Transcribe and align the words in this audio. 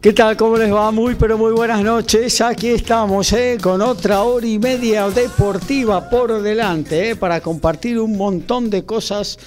¿Qué 0.00 0.14
tal? 0.14 0.34
¿Cómo 0.34 0.56
les 0.56 0.72
va? 0.72 0.90
Muy 0.90 1.14
pero 1.14 1.36
muy 1.36 1.52
buenas 1.52 1.82
noches. 1.82 2.40
Aquí 2.40 2.68
estamos 2.68 3.34
¿eh? 3.34 3.58
con 3.62 3.82
otra 3.82 4.22
hora 4.22 4.46
y 4.46 4.58
media 4.58 5.10
deportiva 5.10 6.08
por 6.08 6.40
delante 6.40 7.10
¿eh? 7.10 7.16
para 7.16 7.42
compartir 7.42 8.00
un 8.00 8.16
montón 8.16 8.70
de 8.70 8.86
cosas 8.86 9.38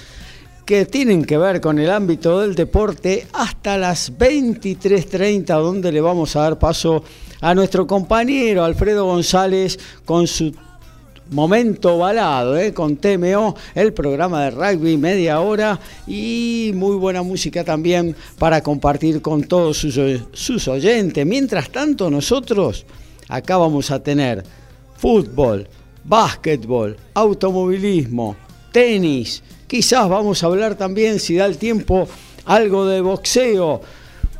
que 0.64 0.86
tienen 0.86 1.24
que 1.24 1.38
ver 1.38 1.60
con 1.60 1.80
el 1.80 1.90
ámbito 1.90 2.40
del 2.40 2.54
deporte 2.54 3.26
hasta 3.32 3.76
las 3.76 4.16
23.30 4.16 5.46
donde 5.60 5.90
le 5.90 6.00
vamos 6.00 6.36
a 6.36 6.42
dar 6.42 6.56
paso 6.56 7.02
a 7.40 7.52
nuestro 7.52 7.88
compañero 7.88 8.62
Alfredo 8.62 9.06
González 9.06 9.76
con 10.04 10.28
su 10.28 10.54
momento 11.30 11.98
balado 11.98 12.56
¿eh? 12.56 12.72
con 12.72 12.96
TMO, 12.96 13.56
el 13.74 13.92
programa 13.92 14.44
de 14.44 14.50
rugby, 14.50 14.96
media 14.96 15.40
hora 15.40 15.78
y 16.06 16.72
muy 16.74 16.96
buena 16.96 17.22
música 17.22 17.64
también 17.64 18.14
para 18.38 18.62
compartir 18.62 19.22
con 19.22 19.44
todos 19.44 19.78
sus, 19.78 19.98
sus 20.32 20.68
oyentes. 20.68 21.26
Mientras 21.26 21.70
tanto, 21.70 22.10
nosotros 22.10 22.84
acá 23.28 23.56
vamos 23.56 23.90
a 23.90 24.02
tener 24.02 24.44
fútbol, 24.96 25.68
básquetbol, 26.04 26.96
automovilismo, 27.14 28.36
tenis, 28.72 29.42
quizás 29.66 30.08
vamos 30.08 30.42
a 30.42 30.46
hablar 30.46 30.74
también, 30.74 31.18
si 31.18 31.36
da 31.36 31.46
el 31.46 31.58
tiempo, 31.58 32.08
algo 32.44 32.86
de 32.86 33.00
boxeo 33.00 33.80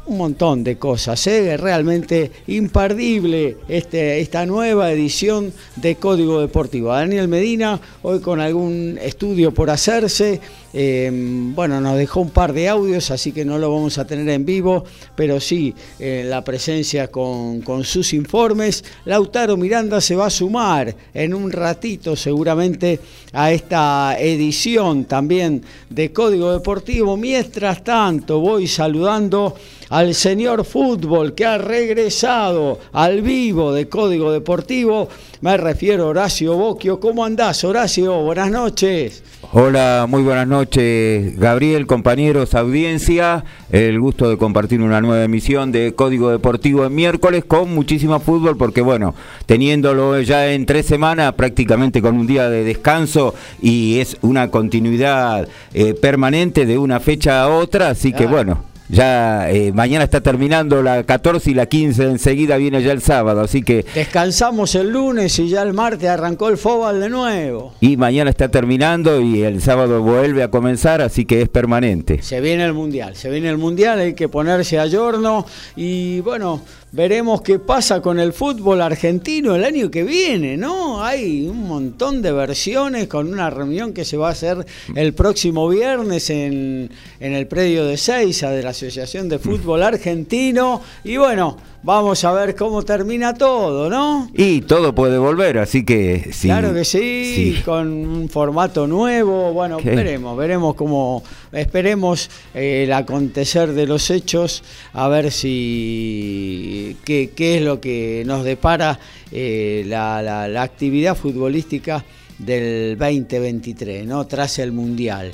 un 0.06 0.18
montón 0.18 0.64
de 0.64 0.76
cosas. 0.76 1.26
¿eh? 1.26 1.56
Realmente 1.56 2.30
imperdible 2.46 3.56
este, 3.68 4.20
esta 4.20 4.46
nueva 4.46 4.90
edición 4.90 5.52
de 5.76 5.96
Código 5.96 6.40
Deportivo. 6.40 6.90
Daniel 6.90 7.28
Medina, 7.28 7.80
hoy 8.02 8.20
con 8.20 8.40
algún 8.40 8.98
estudio 9.00 9.52
por 9.52 9.70
hacerse, 9.70 10.40
Em, 10.76 11.54
bueno, 11.54 11.80
nos 11.80 11.96
dejó 11.96 12.20
un 12.20 12.30
par 12.30 12.52
de 12.52 12.68
audios, 12.68 13.12
así 13.12 13.30
que 13.30 13.44
no 13.44 13.58
lo 13.58 13.70
vamos 13.70 13.96
a 13.96 14.08
tener 14.08 14.28
en 14.28 14.44
vivo, 14.44 14.84
pero 15.14 15.38
sí 15.38 15.72
eh, 16.00 16.24
la 16.26 16.42
presencia 16.42 17.12
con, 17.12 17.62
sus 17.84 18.12
informes. 18.12 18.82
Lautaro 19.04 19.56
Miranda 19.56 20.00
se 20.00 20.16
va 20.16 20.26
a 20.26 20.30
sumar 20.30 20.92
en 21.14 21.32
un 21.32 21.52
ratito 21.52 22.16
seguramente 22.16 22.98
a 23.32 23.52
esta 23.52 24.18
edición 24.18 25.04
también 25.04 25.62
de 25.90 26.12
Código 26.12 26.52
Deportivo. 26.52 27.16
Mientras 27.16 27.84
tanto, 27.84 28.40
voy 28.40 28.66
saludando 28.66 29.54
al 29.90 30.12
señor 30.12 30.64
fútbol 30.64 31.36
que 31.36 31.44
ha 31.44 31.56
regresado 31.56 32.80
al 32.92 33.22
vivo 33.22 33.72
de 33.72 33.88
Código 33.88 34.32
Deportivo. 34.32 35.08
Me 35.40 35.56
refiero 35.56 36.04
a 36.04 36.06
Horacio 36.08 36.54
Boquio. 36.54 37.00
¿Cómo 37.00 37.24
andás, 37.24 37.64
Horacio? 37.64 38.22
Buenas 38.22 38.50
noches. 38.50 39.22
Hola, 39.52 40.06
muy 40.08 40.22
buenas 40.22 40.48
noches, 40.48 41.38
Gabriel, 41.38 41.86
compañeros, 41.86 42.54
audiencia. 42.54 43.44
El 43.70 44.00
gusto 44.00 44.28
de 44.28 44.36
compartir 44.36 44.80
una 44.80 45.00
nueva 45.00 45.22
emisión 45.22 45.70
de 45.70 45.94
Código 45.94 46.30
Deportivo 46.30 46.84
en 46.86 46.94
miércoles 46.94 47.44
con 47.44 47.72
muchísimo 47.74 48.18
fútbol, 48.20 48.56
porque 48.56 48.80
bueno, 48.80 49.14
teniéndolo 49.46 50.20
ya 50.22 50.52
en 50.52 50.66
tres 50.66 50.86
semanas, 50.86 51.34
prácticamente 51.34 52.02
con 52.02 52.16
un 52.16 52.26
día 52.26 52.48
de 52.48 52.64
descanso 52.64 53.34
y 53.60 54.00
es 54.00 54.16
una 54.22 54.50
continuidad 54.50 55.46
eh, 55.72 55.94
permanente 55.94 56.66
de 56.66 56.78
una 56.78 56.98
fecha 56.98 57.42
a 57.42 57.48
otra, 57.48 57.90
así 57.90 58.12
que 58.12 58.26
bueno 58.26 58.73
ya 58.88 59.50
eh, 59.50 59.72
mañana 59.72 60.04
está 60.04 60.20
terminando 60.20 60.82
la 60.82 61.04
14 61.04 61.50
y 61.50 61.54
la 61.54 61.66
15, 61.66 62.04
enseguida 62.04 62.56
viene 62.56 62.82
ya 62.82 62.92
el 62.92 63.00
sábado, 63.00 63.40
así 63.40 63.62
que... 63.62 63.84
Descansamos 63.94 64.74
el 64.74 64.90
lunes 64.90 65.38
y 65.38 65.48
ya 65.48 65.62
el 65.62 65.72
martes 65.72 66.08
arrancó 66.08 66.48
el 66.48 66.58
fútbol 66.58 67.00
de 67.00 67.08
nuevo. 67.08 67.74
Y 67.80 67.96
mañana 67.96 68.30
está 68.30 68.48
terminando 68.48 69.20
y 69.20 69.42
el 69.42 69.62
sábado 69.62 70.02
vuelve 70.02 70.42
a 70.42 70.48
comenzar, 70.48 71.00
así 71.00 71.24
que 71.24 71.42
es 71.42 71.48
permanente. 71.48 72.22
Se 72.22 72.40
viene 72.40 72.64
el 72.64 72.74
Mundial, 72.74 73.16
se 73.16 73.30
viene 73.30 73.48
el 73.48 73.58
Mundial, 73.58 73.98
hay 73.98 74.14
que 74.14 74.28
ponerse 74.28 74.78
a 74.78 74.86
giorno 74.86 75.46
y 75.76 76.20
bueno, 76.20 76.60
Veremos 76.94 77.42
qué 77.42 77.58
pasa 77.58 78.00
con 78.00 78.20
el 78.20 78.32
fútbol 78.32 78.80
argentino 78.80 79.56
el 79.56 79.64
año 79.64 79.90
que 79.90 80.04
viene, 80.04 80.56
¿no? 80.56 81.02
Hay 81.02 81.48
un 81.48 81.66
montón 81.66 82.22
de 82.22 82.30
versiones 82.30 83.08
con 83.08 83.32
una 83.32 83.50
reunión 83.50 83.92
que 83.92 84.04
se 84.04 84.16
va 84.16 84.28
a 84.28 84.30
hacer 84.30 84.64
el 84.94 85.12
próximo 85.12 85.68
viernes 85.68 86.30
en, 86.30 86.88
en 87.18 87.32
el 87.32 87.48
predio 87.48 87.84
de 87.84 87.96
Seiza 87.96 88.50
de 88.52 88.62
la 88.62 88.70
Asociación 88.70 89.28
de 89.28 89.40
Fútbol 89.40 89.82
Argentino. 89.82 90.82
Y 91.02 91.16
bueno, 91.16 91.56
vamos 91.84 92.24
a 92.24 92.32
ver 92.32 92.56
cómo 92.56 92.82
termina 92.82 93.34
todo, 93.34 93.90
¿no? 93.90 94.30
Y 94.32 94.62
todo 94.62 94.94
puede 94.94 95.18
volver, 95.18 95.58
así 95.58 95.84
que 95.84 96.30
sí. 96.32 96.48
Claro 96.48 96.72
que 96.72 96.84
sí, 96.84 97.60
con 97.64 97.92
un 97.92 98.28
formato 98.28 98.86
nuevo. 98.86 99.52
Bueno, 99.52 99.78
veremos, 99.84 100.36
veremos 100.36 100.74
cómo, 100.74 101.22
esperemos 101.52 102.30
el 102.54 102.92
acontecer 102.92 103.72
de 103.72 103.86
los 103.86 104.10
hechos, 104.10 104.64
a 104.92 105.08
ver 105.08 105.30
si 105.30 106.83
qué, 107.04 107.30
es 107.36 107.62
lo 107.62 107.80
que 107.80 108.22
nos 108.26 108.44
depara 108.44 108.98
eh, 109.30 109.84
la, 109.86 110.22
la 110.22 110.62
actividad 110.62 111.16
futbolística 111.16 112.04
del 112.38 112.96
2023, 112.98 114.06
¿no? 114.06 114.26
Tras 114.26 114.58
el 114.58 114.72
Mundial. 114.72 115.32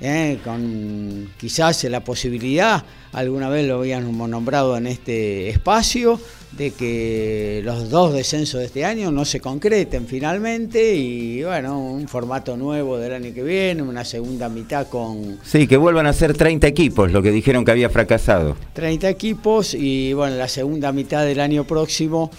¿Eh? 0.00 0.38
con 0.44 1.30
quizás 1.38 1.84
la 1.84 2.02
posibilidad, 2.02 2.84
alguna 3.12 3.48
vez 3.48 3.66
lo 3.66 3.78
habíamos 3.78 4.28
nombrado 4.28 4.76
en 4.76 4.86
este 4.86 5.48
espacio, 5.48 6.20
de 6.52 6.72
que 6.72 7.62
los 7.64 7.90
dos 7.90 8.12
descensos 8.12 8.60
de 8.60 8.66
este 8.66 8.84
año 8.84 9.12
no 9.12 9.24
se 9.24 9.40
concreten 9.40 10.06
finalmente 10.06 10.94
y 10.96 11.44
bueno, 11.44 11.78
un 11.78 12.08
formato 12.08 12.56
nuevo 12.56 12.98
del 12.98 13.14
año 13.14 13.32
que 13.32 13.42
viene, 13.42 13.82
una 13.82 14.04
segunda 14.04 14.48
mitad 14.48 14.88
con... 14.88 15.38
Sí, 15.44 15.66
que 15.66 15.76
vuelvan 15.76 16.06
a 16.06 16.12
ser 16.12 16.36
30 16.36 16.66
equipos, 16.66 17.12
lo 17.12 17.22
que 17.22 17.30
dijeron 17.30 17.64
que 17.64 17.70
había 17.70 17.88
fracasado. 17.88 18.56
30 18.72 19.08
equipos 19.08 19.74
y 19.74 20.12
bueno, 20.12 20.36
la 20.36 20.48
segunda 20.48 20.90
mitad 20.92 21.24
del 21.24 21.40
año 21.40 21.64
próximo 21.64 22.30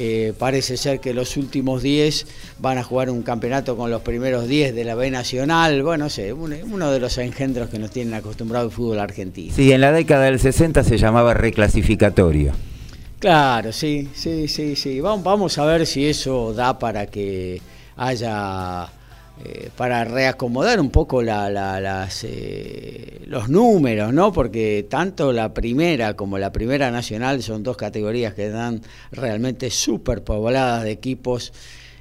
eh, 0.00 0.32
parece 0.38 0.76
ser 0.76 1.00
que 1.00 1.12
los 1.12 1.36
últimos 1.36 1.82
10 1.82 2.26
van 2.60 2.78
a 2.78 2.84
jugar 2.84 3.10
un 3.10 3.22
campeonato 3.22 3.76
con 3.76 3.90
los 3.90 4.02
primeros 4.02 4.46
10 4.46 4.72
de 4.72 4.84
la 4.84 4.94
B 4.94 5.10
Nacional. 5.10 5.82
Bueno, 5.82 6.08
sé, 6.08 6.32
uno 6.32 6.90
de 6.92 7.00
los 7.00 7.18
engendros 7.18 7.68
que 7.68 7.80
nos 7.80 7.90
tienen 7.90 8.14
acostumbrado 8.14 8.66
el 8.66 8.70
fútbol 8.70 9.00
argentino. 9.00 9.52
Sí, 9.52 9.72
en 9.72 9.80
la 9.80 9.90
década 9.90 10.26
del 10.26 10.38
60 10.38 10.84
se 10.84 10.98
llamaba 10.98 11.34
reclasificatorio. 11.34 12.52
Claro, 13.18 13.72
sí, 13.72 14.08
sí, 14.14 14.46
sí, 14.46 14.76
sí. 14.76 15.00
vamos 15.00 15.58
a 15.58 15.64
ver 15.64 15.84
si 15.84 16.06
eso 16.06 16.54
da 16.54 16.78
para 16.78 17.06
que 17.06 17.60
haya 17.96 18.88
eh, 19.44 19.70
para 19.76 20.04
reacomodar 20.04 20.80
un 20.80 20.90
poco 20.90 21.22
las, 21.22 22.24
eh, 22.24 23.22
los 23.26 23.48
números, 23.48 24.12
¿no? 24.12 24.32
Porque 24.32 24.86
tanto 24.90 25.32
la 25.32 25.54
primera 25.54 26.14
como 26.14 26.38
la 26.38 26.50
primera 26.50 26.90
nacional 26.90 27.42
son 27.42 27.62
dos 27.62 27.76
categorías 27.76 28.34
que 28.34 28.48
dan 28.48 28.82
realmente 29.12 29.70
súper 29.70 30.24
pobladas 30.24 30.82
de 30.82 30.90
equipos 30.90 31.52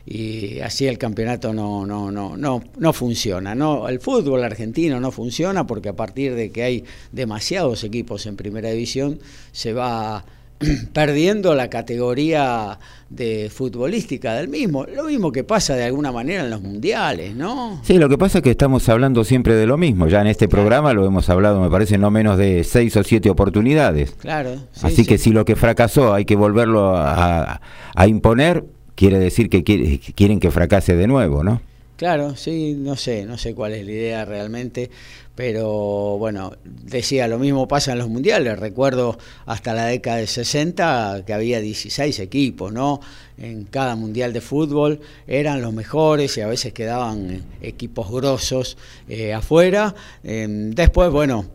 y 0.10 0.62
así 0.62 0.88
el 0.88 0.98
campeonato 0.98 1.54
no, 1.54 1.86
no, 1.86 2.10
no, 2.12 2.38
no, 2.38 2.64
no 2.78 2.94
funciona. 2.94 3.54
No, 3.54 3.90
el 3.90 4.00
fútbol 4.00 4.44
argentino 4.44 5.00
no 5.00 5.12
funciona 5.12 5.68
porque 5.68 5.90
a 5.90 5.96
partir 5.96 6.34
de 6.34 6.50
que 6.50 6.64
hay 6.64 6.84
demasiados 7.12 7.84
equipos 7.84 8.26
en 8.26 8.38
primera 8.38 8.70
división 8.70 9.20
se 9.52 9.74
va 9.74 10.26
perdiendo 10.94 11.54
la 11.56 11.70
categoría 11.70 12.80
de 13.10 13.50
futbolística 13.54 14.34
del 14.36 14.48
mismo. 14.48 14.86
Lo 14.86 15.06
mismo 15.06 15.32
que 15.32 15.44
pasa 15.44 15.76
de 15.76 15.84
alguna 15.84 16.12
manera 16.12 16.44
en 16.44 16.50
los 16.50 16.62
mundiales, 16.62 17.36
¿no? 17.36 17.80
Sí, 17.84 17.98
lo 17.98 18.10
que 18.10 18.18
pasa 18.18 18.40
es 18.40 18.44
que 18.44 18.52
estamos 18.52 18.88
hablando 18.90 19.24
siempre 19.24 19.56
de 19.56 19.66
lo 19.66 19.78
mismo. 19.78 20.08
Ya 20.08 20.22
en 20.22 20.28
este 20.28 20.48
programa 20.48 20.94
lo 20.94 21.06
hemos 21.06 21.30
hablado, 21.30 21.62
me 21.62 21.70
parece, 21.70 21.98
no 21.98 22.12
menos 22.12 22.38
de 22.38 22.64
seis 22.64 22.96
o 22.98 23.04
siete 23.04 23.30
oportunidades. 23.30 24.12
Claro. 24.20 24.56
Así 24.82 25.06
que 25.06 25.18
si 25.18 25.32
lo 25.32 25.46
que 25.46 25.56
fracasó 25.56 26.14
hay 26.14 26.26
que 26.26 26.36
volverlo 26.36 26.94
a, 26.96 27.60
imponer, 28.08 28.66
quiere 28.96 29.20
decir 29.20 29.50
que 29.50 29.64
quieren 29.64 30.40
que 30.40 30.52
fracase 30.52 30.96
de 30.96 31.08
nuevo, 31.08 31.44
¿no? 31.44 31.62
Claro, 31.98 32.36
sí, 32.36 32.76
no 32.78 32.96
sé, 32.96 33.26
no 33.26 33.40
sé 33.40 33.56
cuál 33.56 33.74
es 33.74 33.84
la 33.84 33.92
idea 33.92 34.24
realmente, 34.24 34.92
pero 35.38 36.18
bueno, 36.18 36.54
decía, 36.64 37.28
lo 37.28 37.38
mismo 37.38 37.68
pasa 37.68 37.92
en 37.92 38.00
los 38.00 38.10
mundiales, 38.10 38.58
recuerdo 38.58 39.20
hasta 39.46 39.76
la 39.76 39.86
década 39.86 40.18
de 40.18 40.26
60 40.26 41.26
que 41.28 41.32
había 41.32 41.62
16 41.62 42.18
equipos, 42.22 42.74
¿no? 42.74 43.02
En 43.38 43.66
cada 43.66 43.96
mundial 43.96 44.34
de 44.34 44.42
fútbol 44.42 45.00
eran 45.28 45.62
los 45.62 45.74
mejores 45.74 46.36
y 46.38 46.42
a 46.42 46.48
veces 46.48 46.74
quedaban 46.74 47.44
equipos 47.62 48.10
grosos 48.10 48.78
eh, 49.08 49.32
afuera. 49.36 49.94
Em, 50.24 50.72
después, 50.72 51.12
bueno, 51.12 51.46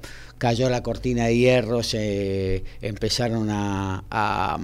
cayó 0.43 0.69
la 0.69 0.83
cortina 0.83 1.27
de 1.27 1.37
hierro, 1.37 1.85
se 1.85 2.65
empezaron 2.81 3.47
a, 3.49 4.59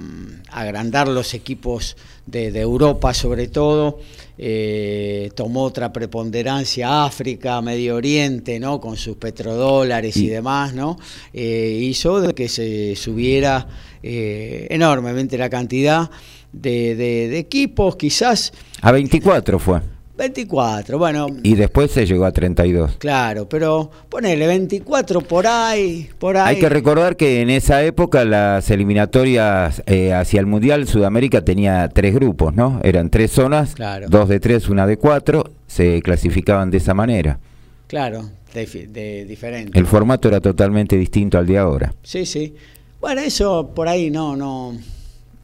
agrandar 0.51 1.07
los 1.07 1.33
equipos 1.33 1.95
de, 2.25 2.47
Europa 2.59 3.13
sobre 3.13 3.47
todo, 3.47 3.99
eh, 4.37 5.31
tomó 5.35 5.63
otra 5.63 5.93
preponderancia 5.93 7.05
África, 7.05 7.61
Medio 7.61 7.95
Oriente, 7.95 8.59
¿no? 8.59 8.81
con 8.81 8.97
sus 8.97 9.15
petrodólares 9.15 10.17
y, 10.17 10.27
demás, 10.27 10.73
¿no? 10.73 10.97
Eh, 11.31 11.79
hizo 11.81 12.19
de 12.19 12.33
que 12.33 12.49
se 12.49 12.97
subiera 12.97 13.65
eh, 14.03 14.67
enormemente 14.71 15.37
la 15.37 15.49
cantidad 15.49 16.11
de, 16.51 16.95
de 16.95 17.39
equipos, 17.39 17.95
quizás... 17.95 18.51
A 18.81 18.91
24 18.91 19.57
fue. 19.59 19.79
24, 20.19 20.99
bueno. 20.99 21.27
Y 21.43 21.55
después 21.55 21.91
se 21.91 22.05
llegó 22.05 22.25
a 22.25 22.33
32. 22.33 22.97
Claro, 22.97 23.47
pero 23.47 23.89
ponele 24.09 24.47
24 24.47 25.21
por 25.21 25.47
ahí, 25.47 26.09
por 26.19 26.35
ahí. 26.35 26.55
Hay 26.55 26.59
que 26.59 26.67
recordar 26.67 27.15
que 27.15 27.41
en 27.41 27.49
esa 27.49 27.81
época 27.83 28.25
las 28.25 28.69
eliminatorias 28.69 29.81
eh, 29.85 30.13
hacia 30.13 30.41
el 30.41 30.45
Mundial 30.45 30.87
Sudamérica 30.89 31.45
tenía 31.45 31.87
tres 31.87 32.13
grupos, 32.13 32.53
¿no? 32.53 32.81
Eran 32.83 33.09
tres 33.09 33.31
zonas, 33.31 33.75
dos 34.09 34.27
de 34.27 34.41
tres, 34.41 34.67
una 34.67 34.85
de 34.85 34.97
cuatro, 34.97 35.51
se 35.67 36.01
clasificaban 36.01 36.69
de 36.69 36.77
esa 36.77 36.93
manera. 36.93 37.39
Claro, 37.87 38.29
de, 38.53 39.25
diferente. 39.25 39.79
El 39.79 39.87
formato 39.87 40.27
era 40.27 40.41
totalmente 40.41 40.97
distinto 40.97 41.37
al 41.37 41.47
de 41.47 41.57
ahora. 41.57 41.93
Sí, 42.03 42.25
sí. 42.25 42.53
Bueno, 42.99 43.21
eso 43.21 43.71
por 43.73 43.87
ahí 43.87 44.11
no, 44.11 44.35
no, 44.35 44.77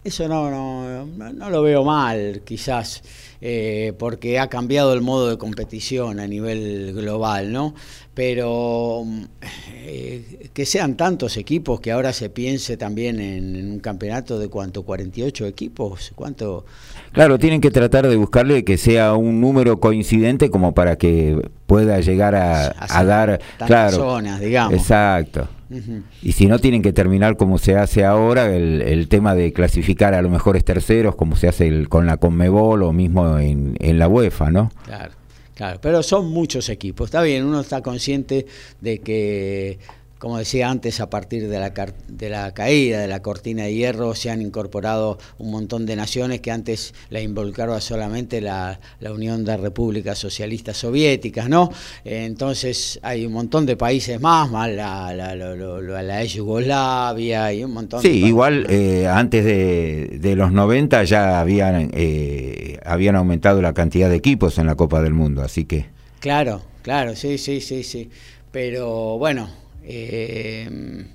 eso 0.04 0.28
no, 0.28 0.52
no, 0.52 1.32
no 1.32 1.50
lo 1.50 1.62
veo 1.62 1.86
mal, 1.86 2.42
quizás. 2.44 3.02
Eh, 3.42 3.94
porque 4.00 4.40
ha 4.40 4.48
cambiado 4.48 4.94
el 4.94 5.02
modo 5.02 5.30
de 5.30 5.38
competición 5.38 6.20
a 6.20 6.28
nivel 6.28 6.94
global, 6.94 7.52
¿no? 7.52 7.76
Pero 8.14 9.04
eh, 9.74 10.50
que 10.54 10.66
sean 10.66 10.96
tantos 10.96 11.36
equipos 11.36 11.82
que 11.82 11.92
ahora 11.92 12.14
se 12.14 12.30
piense 12.30 12.78
también 12.78 13.20
en, 13.20 13.74
un 13.74 13.80
campeonato 13.80 14.40
de 14.40 14.48
cuánto, 14.48 14.84
48 14.84 15.48
equipos, 15.48 16.14
¿cuánto? 16.16 16.66
Claro, 17.12 17.38
tienen 17.38 17.60
que 17.60 17.72
tratar 17.72 18.08
de 18.08 18.16
buscarle 18.16 18.64
que 18.64 18.78
sea 18.78 19.16
un 19.16 19.42
número 19.42 19.80
coincidente 19.82 20.50
como 20.50 20.74
para 20.74 20.98
que 20.98 21.50
pueda 21.66 22.00
llegar 22.00 22.36
a, 22.36 23.04
dar, 23.04 23.42
claro, 23.66 23.98
zonas, 23.98 24.40
digamos. 24.40 24.74
Exacto. 24.74 25.50
Y 26.22 26.32
si 26.34 26.48
no, 26.48 26.60
tienen 26.60 26.82
que 26.82 26.94
terminar 26.94 27.38
como 27.38 27.58
se 27.58 27.76
hace 27.78 28.06
ahora, 28.06 28.54
el, 28.56 29.08
tema 29.08 29.36
de 29.36 29.54
clasificar 29.54 30.14
a 30.14 30.22
los 30.22 30.32
mejores 30.32 30.64
terceros, 30.64 31.16
como 31.16 31.36
se 31.36 31.48
hace 31.48 31.86
con 31.88 32.06
la 32.06 32.18
Conmebol 32.18 32.84
o 32.84 32.92
mismo 32.92 33.38
en, 33.40 33.78
en 33.80 34.00
la 34.00 34.08
UEFA, 34.08 34.52
¿no? 34.52 34.72
Claro, 34.86 35.14
claro, 35.54 35.80
pero 35.82 36.04
son 36.04 36.30
muchos 36.30 36.70
equipos. 36.70 37.08
Está 37.08 37.22
bien, 37.22 37.46
uno 37.46 37.62
está 37.62 37.82
consciente 37.82 38.46
de 38.82 39.00
que 39.00 39.80
como 40.20 40.38
decía 40.38 40.70
antes, 40.70 41.02
a 41.02 41.10
partir 41.10 41.50
de 41.50 41.60
la, 41.60 41.74
de 42.08 42.30
la 42.30 42.54
caída 42.54 43.00
de 43.00 43.08
la 43.08 43.22
cortina 43.22 43.64
de 43.64 43.74
hierro 43.74 44.16
se 44.16 44.30
han 44.30 44.42
incorporado 44.42 45.18
un 45.38 45.52
montón 45.52 45.86
de 45.86 45.96
naciones 45.96 46.40
que 46.40 46.52
antes 46.52 46.94
la 47.10 47.22
involucraba 47.22 47.82
solamente 47.82 48.42
la, 48.42 48.80
Unión 49.16 49.46
de 49.46 49.56
Repúblicas 49.56 50.18
Socialistas 50.18 50.78
Soviéticas, 50.78 51.48
¿no? 51.48 51.72
entonces 52.04 53.00
hay 53.02 53.26
un 53.26 53.34
montón 53.34 53.66
de 53.66 53.78
países 53.78 54.20
más, 54.20 54.50
más 54.50 54.70
la, 54.72 55.14
la, 55.14 55.36
la, 55.36 56.24
Yugoslavia 56.26 57.54
y 57.54 57.64
un 57.64 57.72
montón 57.72 58.02
sí, 58.02 58.26
igual 58.26 58.66
eh, 58.70 59.08
antes 59.08 59.46
de, 59.46 60.18
de, 60.20 60.36
los 60.36 60.52
90 60.52 61.04
ya 61.04 61.40
habían, 61.40 61.92
eh, 61.94 62.80
habían 62.84 63.16
aumentado 63.16 63.62
la 63.62 63.74
cantidad 63.74 64.10
de 64.10 64.16
equipos 64.16 64.58
en 64.58 64.66
la 64.66 64.76
Copa 64.76 65.02
del 65.02 65.14
Mundo, 65.14 65.44
así 65.44 65.66
que... 65.66 65.86
Claro, 66.20 66.62
claro, 66.82 67.16
sí, 67.16 67.38
sí, 67.38 67.62
sí, 67.62 67.84
sí. 67.84 68.10
Pero 68.52 69.18
bueno, 69.18 69.50
eh, 69.88 71.06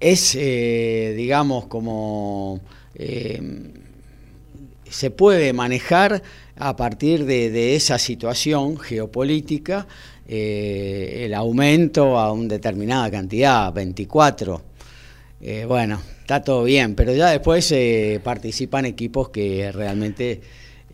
es, 0.00 0.36
eh, 0.38 1.14
digamos, 1.16 1.66
como 1.66 2.60
eh, 2.94 3.40
se 4.88 5.10
puede 5.10 5.52
manejar 5.52 6.22
a 6.56 6.76
partir 6.76 7.24
de, 7.24 7.74
esa 7.74 7.98
situación 7.98 8.78
geopolítica 8.78 9.86
el 10.28 11.34
aumento 11.34 12.18
a 12.18 12.32
una 12.32 12.48
determinada 12.48 13.10
cantidad, 13.10 13.72
24. 13.72 14.62
bueno, 15.66 16.00
está 16.20 16.42
todo 16.42 16.64
bien, 16.64 16.94
pero 16.94 17.14
ya 17.14 17.30
después 17.30 17.74
participan 18.22 18.86
equipos 18.86 19.28
que 19.28 19.70
realmente 19.72 20.40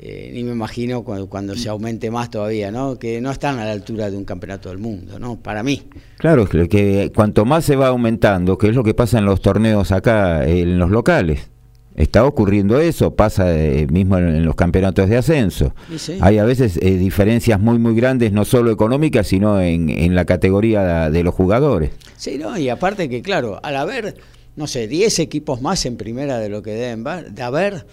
eh, 0.01 0.31
ni 0.33 0.45
me 0.45 0.53
imagino 0.53 1.03
cuando, 1.03 1.57
se 1.57 1.69
aumente 1.69 2.11
más 2.11 2.31
todavía, 2.31 2.71
¿no? 2.71 2.99
Que 2.99 3.21
no 3.21 3.33
están 3.33 3.59
a 3.59 3.65
la 3.65 3.73
altura 3.73 4.11
de 4.11 4.17
un 4.17 4.25
campeonato 4.25 4.69
del 4.69 4.79
mundo, 4.79 5.19
¿no? 5.19 5.37
Para 5.37 5.65
mí. 5.65 5.83
Claro, 6.19 6.49
que, 6.49 6.69
que 6.69 7.11
cuanto 7.15 7.45
más 7.45 7.65
se 7.65 7.75
va 7.75 7.89
aumentando, 7.89 8.57
que 8.59 8.69
es 8.69 8.77
lo 8.77 8.85
que 8.85 8.95
pasa 8.95 9.19
en 9.19 9.25
los 9.25 9.41
torneos 9.41 9.91
acá, 9.91 10.47
en 10.47 10.79
los 10.79 10.91
locales. 10.91 11.51
Está 11.97 12.25
ocurriendo 12.25 12.79
eso, 12.79 13.17
pasa 13.17 13.53
eh, 13.53 13.89
mismo 13.91 14.19
en, 14.19 14.45
los 14.45 14.55
campeonatos 14.55 15.09
de 15.09 15.17
ascenso. 15.17 15.75
Hay 16.21 16.39
a 16.39 16.45
veces 16.45 16.77
eh, 16.77 16.97
diferencias 16.97 17.59
muy, 17.59 17.81
muy 17.81 17.97
grandes, 17.97 18.31
no 18.31 18.45
solo 18.45 18.71
económicas, 18.71 19.27
sino 19.27 19.61
en, 19.61 19.91
en 19.91 20.15
la 20.15 20.25
categoría 20.25 21.11
de 21.11 21.25
los 21.25 21.35
jugadores. 21.35 21.91
Sí, 22.17 22.39
no, 22.39 22.57
y 22.57 22.69
aparte 22.69 23.09
que, 23.09 23.21
claro, 23.21 23.59
al 23.65 23.75
haber, 23.75 24.15
no 24.55 24.69
sé, 24.69 24.87
10 24.87 25.19
equipos 25.19 25.61
más 25.61 25.85
en 25.87 25.97
primera 25.97 26.39
de 26.39 26.49
lo 26.49 26.63
que 26.63 26.71
deben 26.71 27.03
de 27.35 27.43
haber 27.43 27.85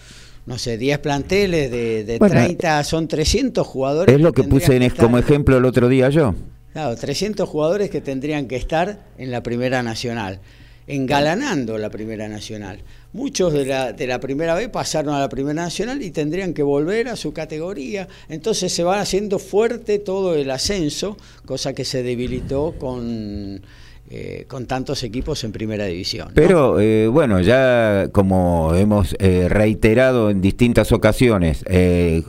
no 0.45 0.59
sé, 0.59 0.77
10 0.77 0.99
planteles 0.99 1.71
de, 1.71 2.03
de 2.03 2.19
30, 2.19 2.83
son 2.83 3.07
300 3.07 3.65
jugadores. 3.65 4.13
Es 4.13 4.21
lo 4.21 4.31
que, 4.31 4.43
puse 4.43 4.75
en, 4.75 4.89
como 4.91 5.17
ejemplo 5.17 5.57
el 5.57 5.65
otro 5.65 5.89
día 5.89 6.09
yo. 6.09 6.35
Claro, 6.73 6.95
300 6.95 7.47
jugadores 7.47 7.89
que 7.89 8.01
tendrían 8.01 8.47
que 8.47 8.57
estar 8.57 8.99
en 9.17 9.31
la 9.31 9.41
Primera 9.41 9.81
Nacional, 9.81 10.39
engalanando 10.87 11.77
la 11.77 11.89
Primera 11.89 12.27
Nacional. 12.27 12.81
Muchos 13.13 13.53
de 13.53 13.65
la, 13.65 13.93
de 13.93 14.07
la 14.07 14.19
primera 14.19 14.55
vez 14.55 14.67
pasaron 14.67 15.15
a 15.15 15.19
la 15.21 15.29
Primera 15.29 15.63
Nacional 15.63 16.01
y 16.01 16.11
tendrían 16.11 16.53
que 16.53 16.63
volver 16.63 17.07
a 17.07 17.15
su 17.15 17.31
categoría. 17.31 18.09
Entonces 18.27 18.73
se 18.73 18.83
va 18.83 18.99
haciendo 18.99 19.39
fuerte 19.39 19.99
todo 19.99 20.35
el 20.35 20.51
ascenso, 20.51 21.17
cosa 21.45 21.73
que 21.73 21.85
se 21.85 22.03
debilitó 22.03 22.75
con 22.77 23.61
eh, 24.07 24.45
con 24.47 24.67
tantos 24.67 25.01
equipos 25.01 25.43
en 25.45 25.51
primera 25.51 25.85
división. 25.85 26.29
Pero 26.35 26.79
eh, 26.79 27.07
bueno, 27.07 27.41
ya 27.41 28.09
como 28.11 28.75
hemos 28.75 29.15
eh, 29.17 29.47
reiterado 29.49 30.29
en 30.29 30.41
distintas 30.41 30.91
ocasiones, 30.91 31.65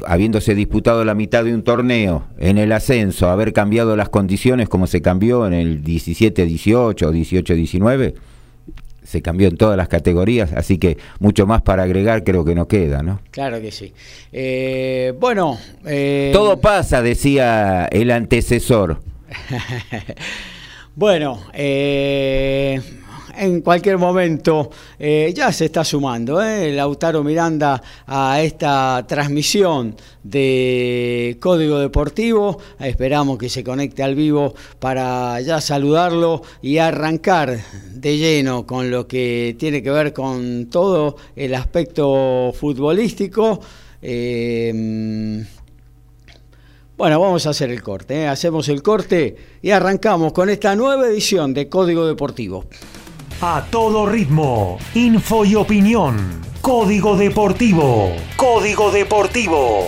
habiéndose 0.07 0.55
disputado 0.55 1.05
la 1.05 1.15
mitad 1.15 1.45
de 1.45 1.53
un 1.53 1.63
torneo 1.63 2.29
en 2.39 2.57
el 2.57 2.73
ascenso, 2.73 3.29
haber 3.29 3.53
cambiado 3.53 3.95
las 3.95 4.09
condiciones 4.09 4.71
como 4.71 4.87
se 4.87 5.03
cambió 5.03 5.47
en 5.47 5.53
el 5.53 5.85
17-18 5.85 6.75
o 6.75 7.13
18-19, 7.13 8.15
se 9.05 9.21
cambió 9.21 9.49
en 9.49 9.59
todas 9.59 9.77
las 9.77 9.89
categorías, 9.89 10.55
así 10.55 10.79
que 10.79 10.97
mucho 11.19 11.47
más 11.47 11.61
para 11.61 11.83
agregar 11.83 12.25
creo 12.25 12.47
que 12.47 12.55
no 12.55 12.67
queda, 12.69 13.03
¿no? 13.03 13.21
Claro 13.31 13.61
que 13.61 13.71
sí. 13.71 13.93
bueno... 15.21 15.59
Todo 16.33 16.59
pasa, 16.59 17.03
decía 17.03 17.85
el 17.93 18.11
antecesor. 18.13 19.03
Bueno, 20.99 21.43
eh, 21.53 22.81
en 23.37 23.61
cualquier 23.61 23.99
momento 23.99 24.71
eh, 24.99 25.31
ya 25.37 25.53
se 25.53 25.67
está 25.67 25.85
sumando 25.85 26.43
eh, 26.43 26.73
Lautaro 26.73 27.23
Miranda 27.23 27.83
a 28.07 28.41
esta 28.41 29.05
transmisión 29.07 29.95
de 30.23 31.37
Código 31.39 31.81
Deportivo. 31.81 32.59
Esperamos 32.81 33.37
que 33.37 33.51
se 33.51 33.63
conecte 33.63 34.03
al 34.03 34.15
vivo 34.15 34.55
para 34.79 35.39
ya 35.43 35.61
saludarlo 35.61 36.41
y 36.63 36.79
arrancar 36.79 37.59
de 37.93 38.17
lleno 38.17 38.67
con 38.67 38.91
lo 38.91 39.07
que 39.07 39.55
tiene 39.59 39.83
que 39.83 39.91
ver 39.91 40.15
con 40.15 40.71
todo 40.71 41.19
el 41.37 41.55
aspecto 41.57 42.55
futbolístico. 42.59 43.61
Bueno, 46.97 47.21
vamos 47.21 47.47
a 47.47 47.51
hacer 47.51 47.71
el 47.71 47.83
corte. 47.83 48.23
¿eh? 48.23 48.29
Hacemos 48.29 48.71
el 48.71 48.83
corte 48.83 49.37
y 49.61 49.71
arrancamos 49.71 50.33
con 50.33 50.49
esta 50.49 50.75
nueva 50.75 51.07
edición 51.07 51.53
de 51.53 51.69
Código 51.69 52.07
Deportivo. 52.07 52.65
A 53.43 53.67
todo 53.71 54.07
ritmo, 54.07 54.79
info 54.95 55.45
y 55.45 55.57
opinión. 55.57 56.41
Código 56.63 57.15
Deportivo. 57.15 58.13
Código 58.37 58.91
Deportivo. 58.91 59.87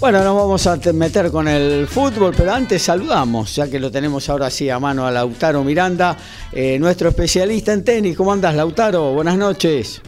Bueno, 0.00 0.24
nos 0.24 0.34
vamos 0.34 0.66
a 0.66 0.78
meter 0.94 1.30
con 1.30 1.46
el 1.46 1.86
fútbol, 1.86 2.32
pero 2.34 2.54
antes 2.54 2.80
saludamos, 2.80 3.54
ya 3.54 3.70
que 3.70 3.78
lo 3.78 3.90
tenemos 3.90 4.30
ahora 4.30 4.48
sí 4.48 4.70
a 4.70 4.78
mano 4.78 5.06
a 5.06 5.10
Lautaro 5.10 5.62
Miranda, 5.62 6.16
eh, 6.52 6.78
nuestro 6.78 7.10
especialista 7.10 7.74
en 7.74 7.84
tenis. 7.84 8.16
¿Cómo 8.16 8.32
andas, 8.32 8.54
Lautaro? 8.54 9.12
Buenas 9.12 9.36
noches. 9.36 10.00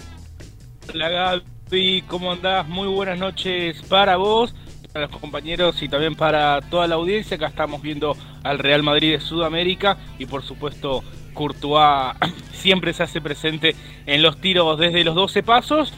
Hola, 0.95 1.43
Gaby. 1.71 2.05
¿Cómo 2.09 2.33
andás? 2.33 2.67
Muy 2.69 2.89
buenas 2.89 3.19
noches 3.19 3.83
para 3.83 4.17
vos, 4.17 4.55
para 4.95 5.09
los 5.09 5.21
compañeros 5.21 5.83
y 5.83 5.91
también 5.91 6.15
para 6.15 6.63
toda 6.63 6.87
la 6.87 6.95
audiencia. 6.95 7.37
Acá 7.37 7.49
estamos 7.49 7.83
viendo 7.83 8.17
al 8.45 8.61
Real 8.61 8.83
Madrid 8.83 9.13
de 9.13 9.21
Sudamérica 9.21 9.99
y, 10.19 10.25
por 10.25 10.43
supuesto, 10.43 11.05
Courtois 11.35 12.15
siempre 12.55 12.95
se 12.95 13.03
hace 13.03 13.21
presente 13.21 13.77
en 14.07 14.23
los 14.23 14.41
tiros 14.41 14.79
desde 14.79 15.05
los 15.05 15.15
12 15.15 15.43
pasos. 15.43 15.93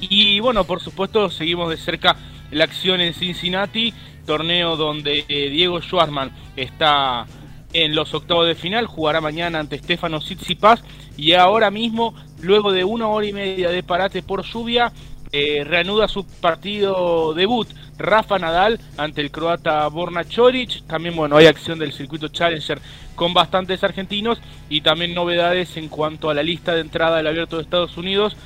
Y 0.00 0.40
bueno, 0.40 0.64
por 0.64 0.80
supuesto, 0.80 1.28
seguimos 1.28 1.68
de 1.68 1.76
cerca 1.76 2.16
la 2.50 2.64
acción 2.64 3.00
en 3.00 3.14
Cincinnati, 3.14 3.92
torneo 4.26 4.76
donde 4.76 5.24
eh, 5.28 5.50
Diego 5.50 5.80
Schwartzman 5.80 6.30
está 6.56 7.26
en 7.72 7.94
los 7.94 8.14
octavos 8.14 8.46
de 8.46 8.54
final, 8.54 8.86
jugará 8.86 9.20
mañana 9.20 9.60
ante 9.60 9.78
Stefano 9.78 10.20
Tsitsipas 10.20 10.82
y 11.16 11.32
ahora 11.34 11.70
mismo, 11.70 12.14
luego 12.40 12.72
de 12.72 12.84
una 12.84 13.08
hora 13.08 13.26
y 13.26 13.32
media 13.32 13.70
de 13.70 13.82
parate 13.82 14.22
por 14.22 14.44
lluvia, 14.44 14.92
eh, 15.32 15.62
reanuda 15.64 16.08
su 16.08 16.24
partido 16.24 17.34
debut 17.34 17.68
Rafa 18.00 18.38
Nadal 18.38 18.80
ante 18.96 19.20
el 19.20 19.30
croata 19.30 19.86
Borna 19.88 20.24
Choric. 20.24 20.82
También, 20.86 21.14
bueno, 21.14 21.36
hay 21.36 21.46
acción 21.46 21.78
del 21.78 21.92
circuito 21.92 22.28
Challenger 22.28 22.80
con 23.14 23.34
bastantes 23.34 23.84
argentinos 23.84 24.40
y 24.68 24.80
también 24.80 25.14
novedades 25.14 25.76
en 25.76 25.88
cuanto 25.88 26.30
a 26.30 26.34
la 26.34 26.42
lista 26.42 26.74
de 26.74 26.80
entrada 26.80 27.18
del 27.18 27.26
Abierto 27.26 27.56
de 27.56 27.62
Estados 27.62 27.96
Unidos, 27.96 28.36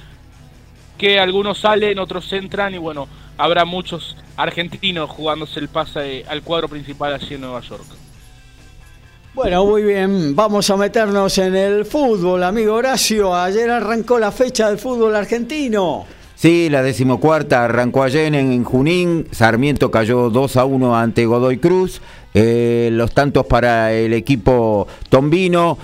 que 0.98 1.18
algunos 1.18 1.58
salen, 1.58 1.98
otros 1.98 2.30
entran 2.32 2.74
y 2.74 2.78
bueno, 2.78 3.08
habrá 3.36 3.64
muchos 3.64 4.16
argentinos 4.36 5.10
jugándose 5.10 5.60
el 5.60 5.68
pase 5.68 6.24
al 6.28 6.42
cuadro 6.42 6.68
principal 6.68 7.14
allí 7.14 7.34
en 7.34 7.40
Nueva 7.42 7.60
York. 7.60 7.84
Bueno, 9.34 9.64
muy 9.64 9.82
bien, 9.82 10.36
vamos 10.36 10.70
a 10.70 10.76
meternos 10.76 11.38
en 11.38 11.56
el 11.56 11.84
fútbol, 11.84 12.44
amigo 12.44 12.74
Horacio. 12.74 13.34
Ayer 13.34 13.68
arrancó 13.68 14.18
la 14.18 14.30
fecha 14.30 14.68
del 14.68 14.78
fútbol 14.78 15.16
argentino. 15.16 16.06
Sí, 16.36 16.68
la 16.68 16.82
decimocuarta 16.82 17.64
arrancó 17.64 18.02
ayer 18.02 18.34
en 18.34 18.62
Junín, 18.64 19.26
Sarmiento 19.32 19.90
cayó 19.90 20.30
2 20.30 20.56
a 20.56 20.64
1 20.64 20.96
ante 20.96 21.26
Godoy 21.26 21.58
Cruz, 21.58 22.00
eh, 22.32 22.90
los 22.92 23.12
tantos 23.12 23.46
para 23.46 23.92
el 23.92 24.12
equipo 24.12 24.86
tombino, 25.08 25.78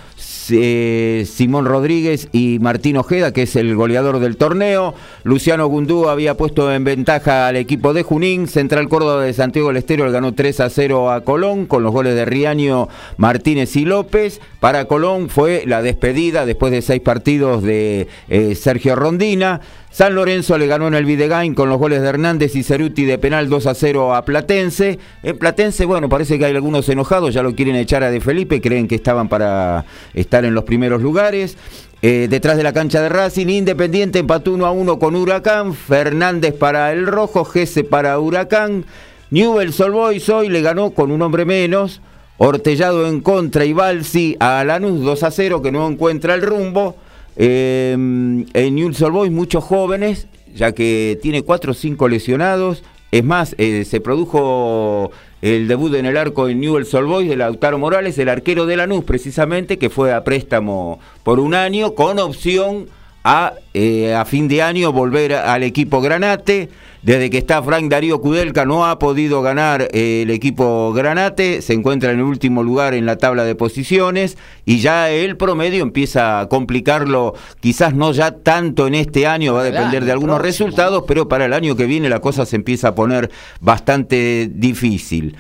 eh, 0.53 1.27
Simón 1.27 1.65
Rodríguez 1.65 2.29
y 2.33 2.59
Martín 2.61 2.97
Ojeda, 2.97 3.33
que 3.33 3.43
es 3.43 3.57
el 3.57 3.75
goleador 3.75 4.19
del 4.19 4.37
torneo. 4.37 4.95
Luciano 5.25 5.67
Gundú 5.67 6.09
había 6.09 6.37
puesto 6.37 6.73
en 6.73 6.85
ventaja 6.85 7.49
al 7.49 7.57
equipo 7.57 7.93
de 7.93 8.03
Junín. 8.03 8.49
Central 8.49 8.89
Córdoba 8.89 9.23
de 9.23 9.33
Santiago 9.33 9.69
del 9.69 9.79
Estero 9.79 10.11
ganó 10.11 10.35
3 10.35 10.61
a 10.61 10.71
0 10.71 11.11
a 11.11 11.23
Colón 11.23 11.67
con 11.67 11.83
los 11.83 11.93
goles 11.93 12.15
de 12.15 12.25
Riaño, 12.25 12.89
Martínez 13.17 13.77
y 13.77 13.85
López. 13.85 14.41
Para 14.61 14.87
Colón 14.87 15.29
fue 15.29 15.65
la 15.67 15.83
despedida 15.83 16.47
después 16.47 16.73
de 16.73 16.83
seis 16.83 17.01
partidos 17.01 17.63
de 17.63 18.09
eh, 18.29 18.55
Sergio 18.55 18.97
Rondina. 18.97 19.61
San 19.91 20.15
Lorenzo 20.15 20.57
le 20.57 20.69
ganó 20.69 20.87
en 20.87 20.95
el 20.95 21.05
Videgain 21.05 21.53
con 21.53 21.69
los 21.69 21.79
goles 21.79 22.01
de 22.01 22.09
Hernández 22.09 22.55
y 22.55 22.63
Ceruti 22.63 23.05
de 23.05 23.19
penal 23.19 23.49
2 23.49 23.67
a 23.67 23.75
0 23.75 24.15
a 24.15 24.25
Platense. 24.25 25.01
En 25.25 25.37
Platense, 25.37 25.85
bueno, 25.85 26.09
parece 26.09 26.39
que 26.39 26.45
hay 26.45 26.55
algunos 26.55 26.89
enojados, 26.89 27.35
ya 27.35 27.43
lo 27.43 27.57
quieren 27.57 27.75
echar 27.75 28.05
a 28.05 28.11
De 28.11 28.21
Felipe, 28.21 28.61
creen 28.61 28.87
que 28.87 28.95
estaban 28.95 29.29
para 29.29 29.85
estar 30.15 30.45
en 30.45 30.55
los 30.55 30.63
primeros 30.63 31.03
lugares. 31.03 31.57
Eh, 32.03 32.29
detrás 32.31 32.57
de 32.57 32.63
la 32.63 32.73
cancha 32.73 33.03
de 33.03 33.09
Racing, 33.09 33.49
Independiente 33.49 34.21
empató 34.21 34.53
1 34.53 34.65
a 34.65 34.71
1 34.71 34.99
con 35.01 35.17
Huracán, 35.17 35.75
Fernández 35.75 36.55
para 36.55 36.93
el 36.93 37.07
Rojo, 37.07 37.45
Gese 37.45 37.83
para 37.83 38.19
Huracán, 38.21 38.85
Newell 39.31 39.73
Solboys 39.73 40.29
hoy 40.29 40.49
le 40.49 40.63
ganó 40.63 40.93
con 40.93 41.11
un 41.11 41.21
hombre 41.21 41.45
menos, 41.45 42.01
Hortellado 42.43 43.07
en 43.07 43.21
contra 43.21 43.67
y 43.67 43.75
Balsi 43.75 44.35
a 44.41 44.65
Lanús 44.65 45.03
2 45.03 45.23
a 45.25 45.31
0 45.31 45.61
que 45.61 45.73
no 45.73 45.87
encuentra 45.87 46.33
el 46.35 46.41
rumbo. 46.41 46.97
Eh, 47.37 47.93
en 47.93 48.75
Newell's 48.75 49.01
Old 49.03 49.15
Boys 49.15 49.31
muchos 49.31 49.65
jóvenes, 49.65 50.27
ya 50.55 50.73
que 50.73 51.19
tiene 51.23 51.43
cuatro 51.43 51.73
o 51.73 51.75
cinco 51.75 52.09
lesionados. 52.09 52.83
Es 53.13 53.25
más, 53.25 53.55
eh, 53.59 53.85
se 53.85 54.01
produjo 54.01 55.11
el 55.43 55.69
debut 55.69 55.95
en 55.95 56.07
el 56.07 56.17
arco 56.17 56.49
en 56.49 56.61
Newell's 56.61 56.93
Old 56.95 57.09
Boys 57.09 57.29
de 57.29 57.37
Lautaro 57.37 57.79
Morales, 57.79 58.19
el 58.19 58.29
arquero 58.29 58.67
de 58.67 58.77
Lanús 58.77 59.05
precisamente, 59.05 59.79
que 59.79 59.91
fue 59.91 60.13
a 60.13 60.23
préstamo 60.23 61.01
por 61.23 61.41
un 61.41 61.55
año 61.55 61.95
con 61.95 62.19
opción 62.19 62.87
a, 63.25 63.55
eh, 63.75 64.15
a 64.15 64.25
fin 64.25 64.49
de 64.49 64.63
año 64.63 64.93
volver 64.93 65.35
al 65.35 65.63
equipo 65.63 66.01
Granate. 66.01 66.69
Desde 67.03 67.31
que 67.31 67.39
está 67.39 67.63
Frank 67.63 67.89
Darío 67.89 68.21
Kudelka 68.21 68.67
no 68.67 68.85
ha 68.85 68.99
podido 68.99 69.41
ganar 69.41 69.89
eh, 69.93 70.23
el 70.23 70.31
equipo 70.31 70.93
Granate, 70.93 71.63
se 71.63 71.73
encuentra 71.73 72.13
en 72.13 72.19
el 72.19 72.25
último 72.25 72.63
lugar 72.63 72.93
en 72.93 73.07
la 73.07 73.17
tabla 73.17 73.45
de 73.45 73.55
posiciones. 73.55 74.37
Y 74.67 74.81
ya 74.81 75.11
el 75.11 75.39
promedio 75.39 75.83
empieza 75.83 76.41
a 76.41 76.49
complicarlo, 76.49 77.35
quizás 77.61 77.95
no 77.95 78.13
ya 78.13 78.33
tanto 78.33 78.87
en 78.87 78.95
este 78.95 79.27
año, 79.27 79.55
va 79.55 79.63
a 79.63 79.65
depender 79.65 80.05
de 80.05 80.13
algunos 80.13 80.43
resultados, 80.43 81.05
pero 81.09 81.27
para 81.27 81.47
el 81.47 81.55
año 81.55 81.75
que 81.75 81.87
viene 81.87 82.11
la 82.11 82.21
cosa 82.21 82.45
se 82.45 82.57
empieza 82.57 82.89
a 82.89 82.95
poner 82.95 83.31
bastante 83.61 84.51
difícil. 84.53 85.37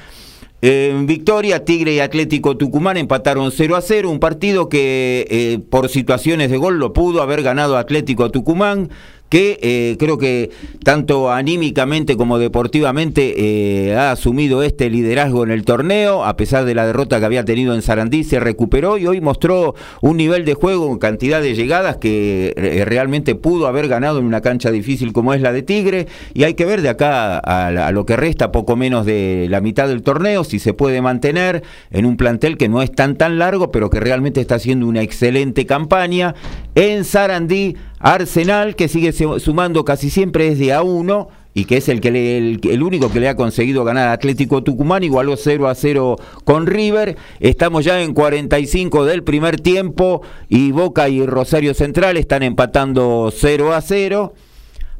En 0.62 1.06
Victoria, 1.06 1.64
Tigre 1.64 1.94
y 1.94 2.00
Atlético 2.00 2.56
Tucumán 2.56 2.98
empataron 2.98 3.50
0 3.50 3.76
a 3.76 3.80
0, 3.80 4.10
un 4.10 4.20
partido 4.20 4.68
que 4.68 5.26
eh, 5.30 5.58
por 5.70 5.88
situaciones 5.88 6.50
de 6.50 6.58
gol 6.58 6.78
lo 6.78 6.92
pudo 6.92 7.22
haber 7.22 7.42
ganado 7.42 7.78
Atlético 7.78 8.30
Tucumán 8.30 8.90
que 9.30 9.58
eh, 9.62 9.96
creo 9.98 10.18
que 10.18 10.50
tanto 10.84 11.30
anímicamente 11.30 12.16
como 12.16 12.38
deportivamente 12.38 13.34
eh, 13.36 13.96
ha 13.96 14.10
asumido 14.10 14.62
este 14.64 14.90
liderazgo 14.90 15.44
en 15.44 15.52
el 15.52 15.64
torneo, 15.64 16.24
a 16.24 16.36
pesar 16.36 16.64
de 16.64 16.74
la 16.74 16.84
derrota 16.84 17.20
que 17.20 17.26
había 17.26 17.44
tenido 17.44 17.74
en 17.74 17.80
Sarandí, 17.80 18.24
se 18.24 18.40
recuperó 18.40 18.98
y 18.98 19.06
hoy 19.06 19.20
mostró 19.20 19.76
un 20.02 20.16
nivel 20.16 20.44
de 20.44 20.54
juego, 20.54 20.98
cantidad 20.98 21.40
de 21.40 21.54
llegadas 21.54 21.96
que 21.96 22.52
eh, 22.56 22.84
realmente 22.84 23.36
pudo 23.36 23.68
haber 23.68 23.86
ganado 23.86 24.18
en 24.18 24.24
una 24.24 24.40
cancha 24.40 24.72
difícil 24.72 25.12
como 25.12 25.32
es 25.32 25.40
la 25.40 25.52
de 25.52 25.62
Tigre, 25.62 26.08
y 26.34 26.42
hay 26.42 26.54
que 26.54 26.66
ver 26.66 26.82
de 26.82 26.88
acá 26.88 27.38
a, 27.38 27.68
a 27.68 27.92
lo 27.92 28.04
que 28.04 28.16
resta 28.16 28.50
poco 28.50 28.74
menos 28.74 29.06
de 29.06 29.46
la 29.48 29.60
mitad 29.60 29.86
del 29.86 30.02
torneo, 30.02 30.42
si 30.42 30.58
se 30.58 30.74
puede 30.74 31.00
mantener 31.02 31.62
en 31.92 32.04
un 32.04 32.16
plantel 32.16 32.56
que 32.56 32.68
no 32.68 32.82
es 32.82 32.90
tan 32.90 33.16
tan 33.16 33.38
largo, 33.38 33.70
pero 33.70 33.90
que 33.90 34.00
realmente 34.00 34.40
está 34.40 34.56
haciendo 34.56 34.88
una 34.88 35.02
excelente 35.02 35.66
campaña. 35.66 36.34
En 36.74 37.04
Sarandí 37.04 37.76
Arsenal, 38.00 38.74
que 38.74 38.88
sigue 38.88 39.12
sumando 39.12 39.84
casi 39.84 40.10
siempre 40.10 40.50
desde 40.50 40.72
a 40.72 40.82
1 40.82 41.28
y 41.52 41.66
que 41.66 41.76
es 41.76 41.88
el, 41.88 42.00
que 42.00 42.08
el, 42.38 42.82
único 42.82 43.12
que 43.12 43.20
le 43.20 43.28
ha 43.28 43.36
conseguido 43.36 43.84
ganar 43.84 44.08
Atlético 44.08 44.62
Tucumán, 44.62 45.02
igualó 45.02 45.36
0 45.36 45.68
a 45.68 45.74
0 45.74 46.16
con 46.44 46.66
River. 46.66 47.16
Estamos 47.40 47.84
ya 47.84 48.00
en 48.00 48.14
45 48.14 49.04
del 49.04 49.22
primer 49.22 49.60
tiempo 49.60 50.22
y 50.48 50.72
Boca 50.72 51.08
y 51.08 51.26
Rosario 51.26 51.74
Central 51.74 52.16
están 52.16 52.42
empatando 52.42 53.32
0 53.36 53.74
a 53.74 53.80
0. 53.80 54.32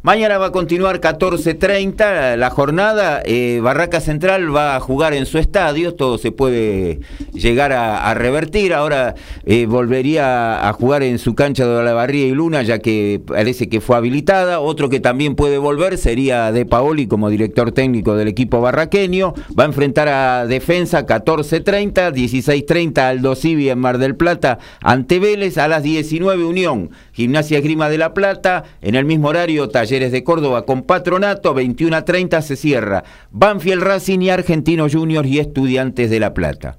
Mañana 0.02 0.38
va 0.38 0.47
a 0.47 0.50
continuar 0.50 0.99
14.30 0.99 2.37
la 2.37 2.49
jornada. 2.49 3.21
Eh, 3.23 3.61
Barraca 3.62 4.00
Central 4.00 4.57
va 4.57 4.75
a 4.75 4.80
jugar 4.80 5.12
en 5.12 5.26
su 5.26 5.37
estadio. 5.37 5.95
Todo 5.95 6.16
se 6.16 6.33
puede 6.33 7.00
llegar 7.35 7.75
a, 7.75 8.14
revertir. 8.14 8.73
Ahora 8.73 9.14
eh, 9.45 9.66
volvería 9.66 10.66
a 10.66 10.73
jugar 10.73 11.02
en 11.02 11.19
su 11.19 11.35
cancha 11.35 11.66
de 11.66 11.85
la 11.85 11.92
Barría 11.92 12.26
y 12.26 12.30
Luna, 12.30 12.62
ya 12.62 12.78
que 12.78 13.21
parece 13.26 13.69
que 13.69 13.83
fue 13.83 13.95
habilitada. 13.95 14.61
Otro 14.61 14.88
que 14.88 15.00
también 15.00 15.35
puede 15.35 15.59
volver 15.59 15.99
sería 15.99 16.50
De 16.50 16.64
Paoli 16.64 17.07
como 17.07 17.28
director 17.28 17.71
técnico 17.73 18.16
del 18.16 18.28
equipo 18.28 18.62
barraqueño. 18.62 19.35
Va 19.59 19.64
a 19.64 19.66
enfrentar 19.66 20.09
a 20.09 20.47
Defensa 20.47 21.04
14.30, 21.04 22.14
16.30 22.14 22.99
Aldo 23.00 23.35
Civi 23.35 23.69
en 23.69 23.78
Mar 23.78 23.99
del 23.99 24.16
Plata 24.16 24.61
ante 24.80 25.19
Vélez. 25.19 25.59
A 25.59 25.69
las 25.69 25.83
19 25.83 26.42
Unión, 26.42 26.88
Gimnasia 27.20 27.60
Grima 27.60 27.90
de 27.90 27.98
la 27.98 28.14
Plata. 28.14 28.64
En 28.80 28.94
el 28.94 29.04
mismo 29.04 29.28
horario, 29.28 29.68
Talleres 29.68 30.10
de 30.10 30.24
Córdoba 30.24 30.64
con 30.64 30.84
Patronato, 30.84 31.52
21 31.52 31.94
a 31.94 32.02
30 32.06 32.40
se 32.40 32.56
cierra. 32.56 33.04
Banfield 33.30 33.82
Racing 33.82 34.20
y 34.20 34.30
Argentinos 34.30 34.94
Juniors 34.94 35.28
y 35.28 35.38
Estudiantes 35.38 36.08
de 36.08 36.18
La 36.18 36.32
Plata. 36.32 36.78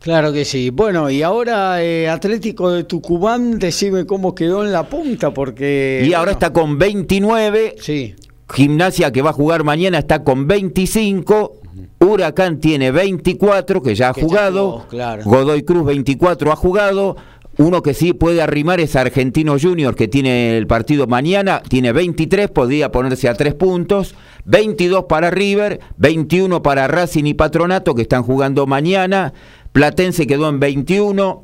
Claro 0.00 0.34
que 0.34 0.44
sí. 0.44 0.68
Bueno, 0.68 1.08
y 1.08 1.22
ahora 1.22 1.82
eh, 1.82 2.10
Atlético 2.10 2.72
de 2.72 2.84
Tucumán, 2.84 3.58
decime 3.58 4.04
cómo 4.04 4.34
quedó 4.34 4.66
en 4.66 4.70
la 4.70 4.82
punta, 4.82 5.32
porque... 5.32 6.04
Y 6.06 6.12
ahora 6.12 6.32
está 6.32 6.52
con 6.52 6.76
29. 6.76 7.76
Sí. 7.80 8.14
Gimnasia 8.52 9.12
que 9.12 9.22
va 9.22 9.30
a 9.30 9.32
jugar 9.32 9.64
mañana 9.64 9.96
está 9.96 10.22
con 10.22 10.46
25. 10.46 11.54
Huracán 12.00 12.60
tiene 12.60 12.90
24, 12.90 13.82
que 13.82 13.94
ya 13.94 14.10
ha 14.10 14.12
jugado. 14.12 14.84
Godoy 15.24 15.62
Cruz 15.62 15.86
24 15.86 16.52
ha 16.52 16.56
jugado. 16.56 17.16
Uno 17.58 17.82
que 17.82 17.92
sí 17.92 18.14
puede 18.14 18.40
arrimar 18.40 18.80
es 18.80 18.96
Argentino 18.96 19.56
Junior, 19.60 19.94
que 19.94 20.08
tiene 20.08 20.56
el 20.56 20.66
partido 20.66 21.06
mañana, 21.06 21.62
tiene 21.68 21.92
23, 21.92 22.50
podría 22.50 22.90
ponerse 22.90 23.28
a 23.28 23.34
3 23.34 23.54
puntos, 23.54 24.14
22 24.46 25.04
para 25.04 25.30
River, 25.30 25.80
21 25.98 26.62
para 26.62 26.88
Racing 26.88 27.24
y 27.24 27.34
Patronato, 27.34 27.94
que 27.94 28.02
están 28.02 28.22
jugando 28.22 28.66
mañana, 28.66 29.34
Platense 29.72 30.26
quedó 30.26 30.48
en 30.48 30.60
21, 30.60 31.42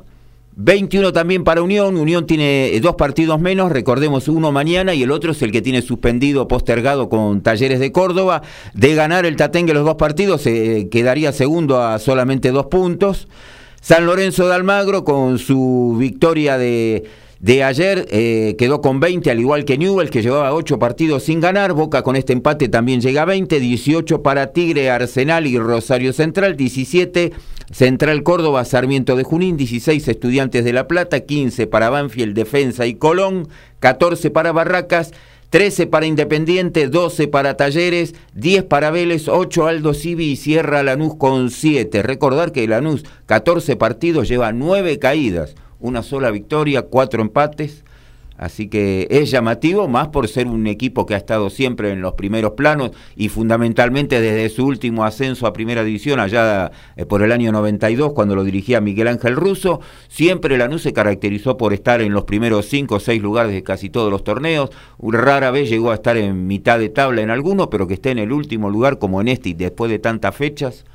21 0.55 1.13
también 1.13 1.43
para 1.43 1.61
Unión. 1.61 1.95
Unión 1.95 2.25
tiene 2.25 2.77
dos 2.81 2.95
partidos 2.95 3.39
menos, 3.39 3.71
recordemos 3.71 4.27
uno 4.27 4.51
mañana 4.51 4.93
y 4.93 5.03
el 5.03 5.11
otro 5.11 5.31
es 5.31 5.41
el 5.41 5.51
que 5.51 5.61
tiene 5.61 5.81
suspendido, 5.81 6.47
postergado 6.47 7.07
con 7.07 7.41
Talleres 7.41 7.79
de 7.79 7.91
Córdoba. 7.91 8.41
De 8.73 8.93
ganar 8.93 9.25
el 9.25 9.35
Tatengue 9.35 9.73
los 9.73 9.85
dos 9.85 9.95
partidos, 9.95 10.41
se 10.41 10.89
quedaría 10.89 11.31
segundo 11.31 11.81
a 11.81 11.97
solamente 11.99 12.51
dos 12.51 12.65
puntos. 12.65 13.27
San 13.81 14.05
Lorenzo 14.05 14.47
de 14.47 14.55
Almagro 14.55 15.03
con 15.03 15.39
su 15.39 15.95
victoria 15.97 16.57
de 16.57 17.07
de 17.39 17.63
ayer 17.63 18.05
eh, 18.11 18.55
quedó 18.57 18.81
con 18.81 18.99
20, 18.99 19.31
al 19.31 19.39
igual 19.39 19.63
que 19.63 19.77
Newell, 19.77 20.09
que 20.09 20.21
llevaba 20.21 20.53
8 20.53 20.77
partidos 20.77 21.23
sin 21.23 21.39
ganar. 21.39 21.71
Boca 21.73 22.01
con 22.01 22.15
este 22.15 22.33
empate 22.33 22.67
también 22.67 22.99
llega 22.99 23.21
a 23.21 23.25
20, 23.25 23.59
18 23.59 24.21
para 24.21 24.51
Tigre, 24.51 24.89
Arsenal 24.89 25.47
y 25.47 25.57
Rosario 25.57 26.11
Central, 26.11 26.57
17 26.57 27.31
Central 27.71 28.23
Córdoba, 28.23 28.65
Sarmiento 28.65 29.15
de 29.15 29.23
Junín, 29.23 29.55
16 29.55 30.07
Estudiantes 30.07 30.65
de 30.65 30.73
La 30.73 30.87
Plata, 30.87 31.21
15 31.21 31.67
para 31.67 31.89
Banfield, 31.89 32.35
Defensa 32.35 32.85
y 32.85 32.95
Colón, 32.95 33.47
14 33.79 34.31
para 34.31 34.51
Barracas. 34.51 35.11
13 35.49 35.87
para 35.87 36.05
Independiente, 36.05 36.87
12 36.87 37.27
para 37.27 37.57
Talleres, 37.57 38.13
10 38.35 38.63
para 38.65 38.91
Vélez, 38.91 39.27
8 39.27 39.67
Aldo 39.67 39.93
Civi 39.93 40.31
y 40.31 40.35
cierra 40.35 40.83
Lanús 40.83 41.15
con 41.15 41.49
7. 41.49 42.03
Recordar 42.03 42.51
que 42.51 42.67
Lanús, 42.67 43.03
14 43.25 43.75
partidos, 43.75 44.27
lleva 44.27 44.51
9 44.51 44.99
caídas 44.99 45.55
una 45.79 46.03
sola 46.03 46.31
victoria, 46.31 46.83
cuatro 46.83 47.21
empates. 47.21 47.83
Así 48.39 48.69
que 48.69 49.05
es 49.11 49.29
llamativo, 49.29 49.89
más 49.89 50.07
por 50.07 50.29
ser 50.29 50.47
un 50.47 50.65
equipo 50.65 51.05
que 51.05 51.13
ha 51.13 51.17
estado 51.17 51.49
siempre 51.49 51.91
en 51.91 51.99
los 51.99 52.13
primeros 52.13 52.53
planos 52.53 52.91
y 53.17 53.27
fundamentalmente 53.27 54.21
desde 54.21 54.47
su 54.47 54.65
último 54.65 55.03
ascenso 55.03 55.45
a 55.45 55.51
Primera 55.51 55.83
División, 55.83 56.21
allá 56.21 56.71
eh, 56.95 57.05
por 57.05 57.21
el 57.21 57.33
año 57.33 57.51
92, 57.51 58.13
cuando 58.13 58.35
lo 58.35 58.45
dirigía 58.45 58.79
Miguel 58.79 59.09
Ángel 59.09 59.35
Russo, 59.35 59.81
siempre 60.07 60.57
Lanús 60.57 60.83
se 60.83 60.93
caracterizó 60.93 61.57
por 61.57 61.73
estar 61.73 62.01
en 62.01 62.13
los 62.13 62.23
primeros 62.23 62.67
cinco 62.67 62.95
o 62.95 62.99
seis 63.01 63.21
lugares 63.21 63.51
de 63.51 63.61
casi 63.61 63.89
todos 63.89 64.09
los 64.09 64.23
torneos. 64.23 64.69
Rara 64.99 65.51
vez 65.51 65.69
llegó 65.69 65.91
a 65.91 65.95
estar 65.95 66.15
en 66.15 66.47
mitad 66.47 66.79
de 66.79 66.87
tabla 66.87 67.21
en 67.21 67.31
alguno, 67.31 67.69
pero 67.69 67.87
que 67.87 67.95
esté 67.95 68.11
en 68.11 68.19
el 68.19 68.31
último 68.31 68.69
lugar 68.69 68.99
como 68.99 69.19
en 69.19 69.27
este 69.27 69.49
y 69.49 69.53
después 69.53 69.91
de 69.91 69.99
tantas 69.99 70.33
fechas 70.33 70.85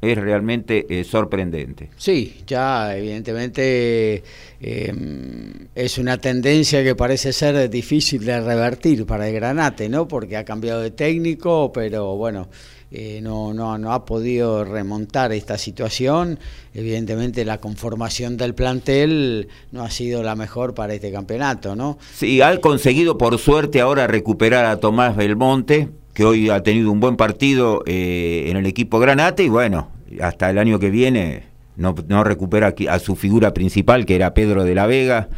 es 0.00 0.16
realmente 0.16 0.86
eh, 0.88 1.04
sorprendente. 1.04 1.90
Sí, 1.96 2.42
ya 2.46 2.96
evidentemente 2.96 4.22
em, 4.60 5.68
es 5.74 5.98
una 5.98 6.18
tendencia 6.18 6.84
que 6.84 6.94
parece 6.94 7.32
ser 7.32 7.68
difícil 7.68 8.24
de 8.24 8.40
revertir 8.40 9.06
para 9.06 9.28
el 9.28 9.34
Granate, 9.34 9.88
¿no? 9.88 10.06
Porque 10.06 10.36
ha 10.36 10.44
cambiado 10.44 10.80
de 10.80 10.92
técnico, 10.92 11.72
pero 11.72 12.16
bueno, 12.16 12.48
eh, 12.90 13.20
no, 13.22 13.52
no, 13.52 13.76
no 13.76 13.92
ha 13.92 14.04
podido 14.04 14.64
remontar 14.64 15.32
esta 15.32 15.58
situación. 15.58 16.38
Evidentemente 16.72 17.44
la 17.44 17.58
conformación 17.58 18.36
del 18.36 18.54
plantel 18.54 19.48
no 19.72 19.82
ha 19.82 19.90
sido 19.90 20.22
la 20.22 20.36
mejor 20.36 20.74
para 20.74 20.94
este 20.94 21.12
campeonato, 21.12 21.76
¿no? 21.76 21.98
Sí, 22.14 22.40
ha 22.40 22.58
conseguido 22.60 23.18
por 23.18 23.38
suerte 23.38 23.80
ahora 23.80 24.06
recuperar 24.06 24.64
a 24.64 24.78
Tomás 24.80 25.16
Belmonte, 25.16 25.88
que 26.18 26.24
hoy 26.24 26.50
ha 26.50 26.64
tenido 26.64 26.90
un 26.90 26.98
buen 26.98 27.14
partido 27.14 27.84
eh, 27.86 28.46
en 28.48 28.56
el 28.56 28.66
equipo 28.66 28.98
Granate 28.98 29.44
y 29.44 29.48
bueno, 29.48 29.92
hasta 30.20 30.50
el 30.50 30.58
año 30.58 30.80
que 30.80 30.90
viene 30.90 31.44
no, 31.78 31.94
no, 32.08 32.24
recupera 32.24 32.74
a 32.90 32.98
su 32.98 33.16
figura 33.16 33.54
principal, 33.54 34.04
que 34.04 34.16
era 34.16 34.34
Pedro 34.34 34.64
de 34.64 34.74
la 34.74 34.86
Vega, 34.86 35.28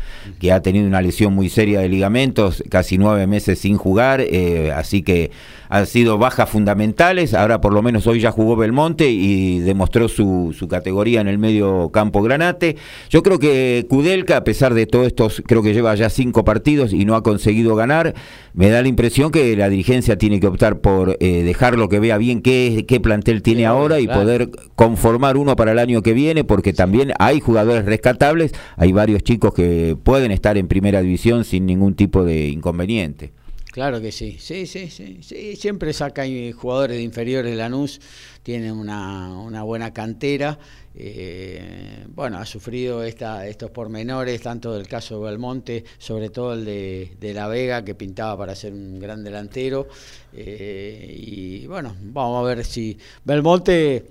que 0.41 0.53
ha 0.53 0.63
tenido 0.63 0.87
una 0.87 1.03
lesión 1.03 1.35
muy 1.35 1.49
seria 1.49 1.81
de 1.81 1.89
ligamentos, 1.89 2.65
casi 2.69 2.99
nueve 2.99 3.27
meses 3.27 3.59
sin 3.59 3.77
jugar, 3.77 4.21
eh, 4.21 4.73
así 4.75 5.03
que 5.03 5.31
han 5.71 5.87
sido 5.87 6.19
bajas 6.19 6.51
fundamentales. 6.51 7.33
Ahora 7.33 7.61
por 7.61 7.73
lo 7.73 7.81
menos 7.81 8.07
hoy 8.07 8.21
ya 8.21 8.33
jugó 8.33 8.57
Belmonte 8.57 9.09
y 9.09 9.61
demostró 9.61 10.09
su, 10.09 10.55
su 10.59 10.67
categoría 10.67 11.21
en 11.21 11.29
el 11.29 11.39
medio 11.39 11.91
campo 11.91 12.23
Granate. 12.23 12.77
Yo 13.09 13.23
creo 13.23 13.39
que 13.39 13.87
Kudelka, 13.89 14.39
a 14.39 14.45
pesar 14.45 14.75
de 14.75 14.87
todo 14.87 15.07
esto, 15.07 15.29
creo 15.47 15.63
que 15.63 15.73
lleva 15.73 15.95
ya 15.95 16.11
cinco 16.11 16.45
partidos 16.45 16.93
y 16.93 17.05
no 17.05 17.15
ha 17.15 17.23
conseguido 17.23 17.77
ganar. 17.77 18.15
Me 18.53 18.69
da 18.69 18.83
la 18.83 18.89
impresión 18.89 19.31
que 19.31 19.57
la 19.57 19.69
dirigencia 19.69 20.19
tiene 20.19 20.41
que 20.41 20.49
optar 20.49 20.81
por 20.81 21.17
eh, 21.21 21.45
dejarlo 21.45 21.89
que 21.89 22.01
vea 22.01 22.19
bien 22.19 22.43
qué, 22.43 22.85
qué 22.89 22.99
plantel 22.99 23.43
tiene 23.43 23.65
ahora 23.65 24.01
y 24.01 24.09
poder 24.09 24.51
conformar 24.75 25.37
uno 25.37 25.55
para 25.55 25.71
el 25.73 25.79
año 25.79 26.03
que 26.03 26.15
viene, 26.15 26.30
porque 26.47 26.73
también 26.73 27.13
hay 27.19 27.41
jugadores 27.41 27.85
rescatables, 27.85 28.53
hay 28.77 28.93
varios 28.93 29.23
chicos 29.23 29.55
que 29.55 29.97
pueden 30.03 30.31
estar 30.31 30.57
en 30.57 30.69
primera 30.69 31.03
división 31.03 31.45
sin 31.45 31.67
ningún 31.67 31.95
tipo 31.95 32.25
de 32.25 32.49
inconveniente. 32.49 33.33
Claro 33.73 34.01
que 34.01 34.11
sí, 34.11 34.37
sí, 34.41 34.67
sí, 34.67 34.89
sí, 34.89 35.55
siempre 35.55 35.93
saca 35.93 36.25
jugadores 36.57 36.97
de 36.97 37.05
inferiores 37.05 37.53
de 37.53 37.57
Lanús, 37.57 38.01
tiene 38.43 38.73
una, 38.73 39.29
una 39.39 39.63
buena 39.63 39.93
cantera, 39.93 40.59
eh, 40.93 42.05
bueno, 42.09 42.39
ha 42.39 42.47
sufrido 42.47 43.05
esta, 43.05 43.47
estos 43.47 43.71
pormenores, 43.71 44.41
tanto 44.43 44.75
del 44.75 44.89
caso 44.89 45.21
de 45.21 45.31
Belmonte, 45.31 45.85
sobre 45.99 46.31
todo 46.31 46.55
el 46.55 46.65
de, 46.65 47.13
de 47.21 47.33
La 47.33 47.47
Vega, 47.47 47.85
que 47.85 47.95
pintaba 47.95 48.37
para 48.37 48.57
ser 48.57 48.73
un 48.73 48.99
gran 48.99 49.23
delantero, 49.23 49.87
eh, 50.33 51.15
y 51.17 51.67
bueno, 51.69 51.95
vamos 52.03 52.41
a 52.41 52.55
ver 52.55 52.65
si 52.65 52.99
Belmonte 53.25 54.05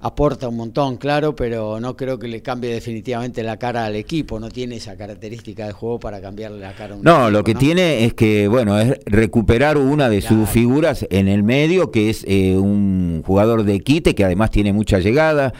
aporta 0.00 0.48
un 0.48 0.56
montón, 0.56 0.98
claro, 0.98 1.34
pero 1.34 1.80
no 1.80 1.96
creo 1.96 2.18
que 2.18 2.28
le 2.28 2.42
cambie 2.42 2.70
definitivamente 2.70 3.42
la 3.42 3.56
cara 3.56 3.86
al 3.86 3.96
equipo, 3.96 4.38
no 4.38 4.50
tiene 4.50 4.76
esa 4.76 4.96
característica 4.96 5.66
de 5.66 5.72
juego 5.72 5.98
para 5.98 6.20
cambiarle 6.20 6.60
la 6.60 6.74
cara 6.74 6.94
a 6.94 6.96
un 6.98 7.02
No, 7.02 7.30
lo 7.30 7.42
que 7.42 7.54
tiene 7.54 8.04
es 8.04 8.14
que, 8.14 8.46
bueno, 8.46 8.78
es 8.78 8.98
recuperar 9.06 9.78
una 9.78 10.08
de 10.08 10.20
sus 10.20 10.48
figuras 10.48 11.06
en 11.10 11.28
el 11.28 11.42
medio, 11.42 11.90
que 11.90 12.10
es 12.10 12.24
eh, 12.28 12.56
un 12.56 13.22
jugador 13.24 13.64
de 13.64 13.80
quite, 13.80 14.14
que 14.14 14.24
además 14.24 14.50
tiene 14.50 14.72
mucha 14.72 14.98
llegada, 14.98 15.54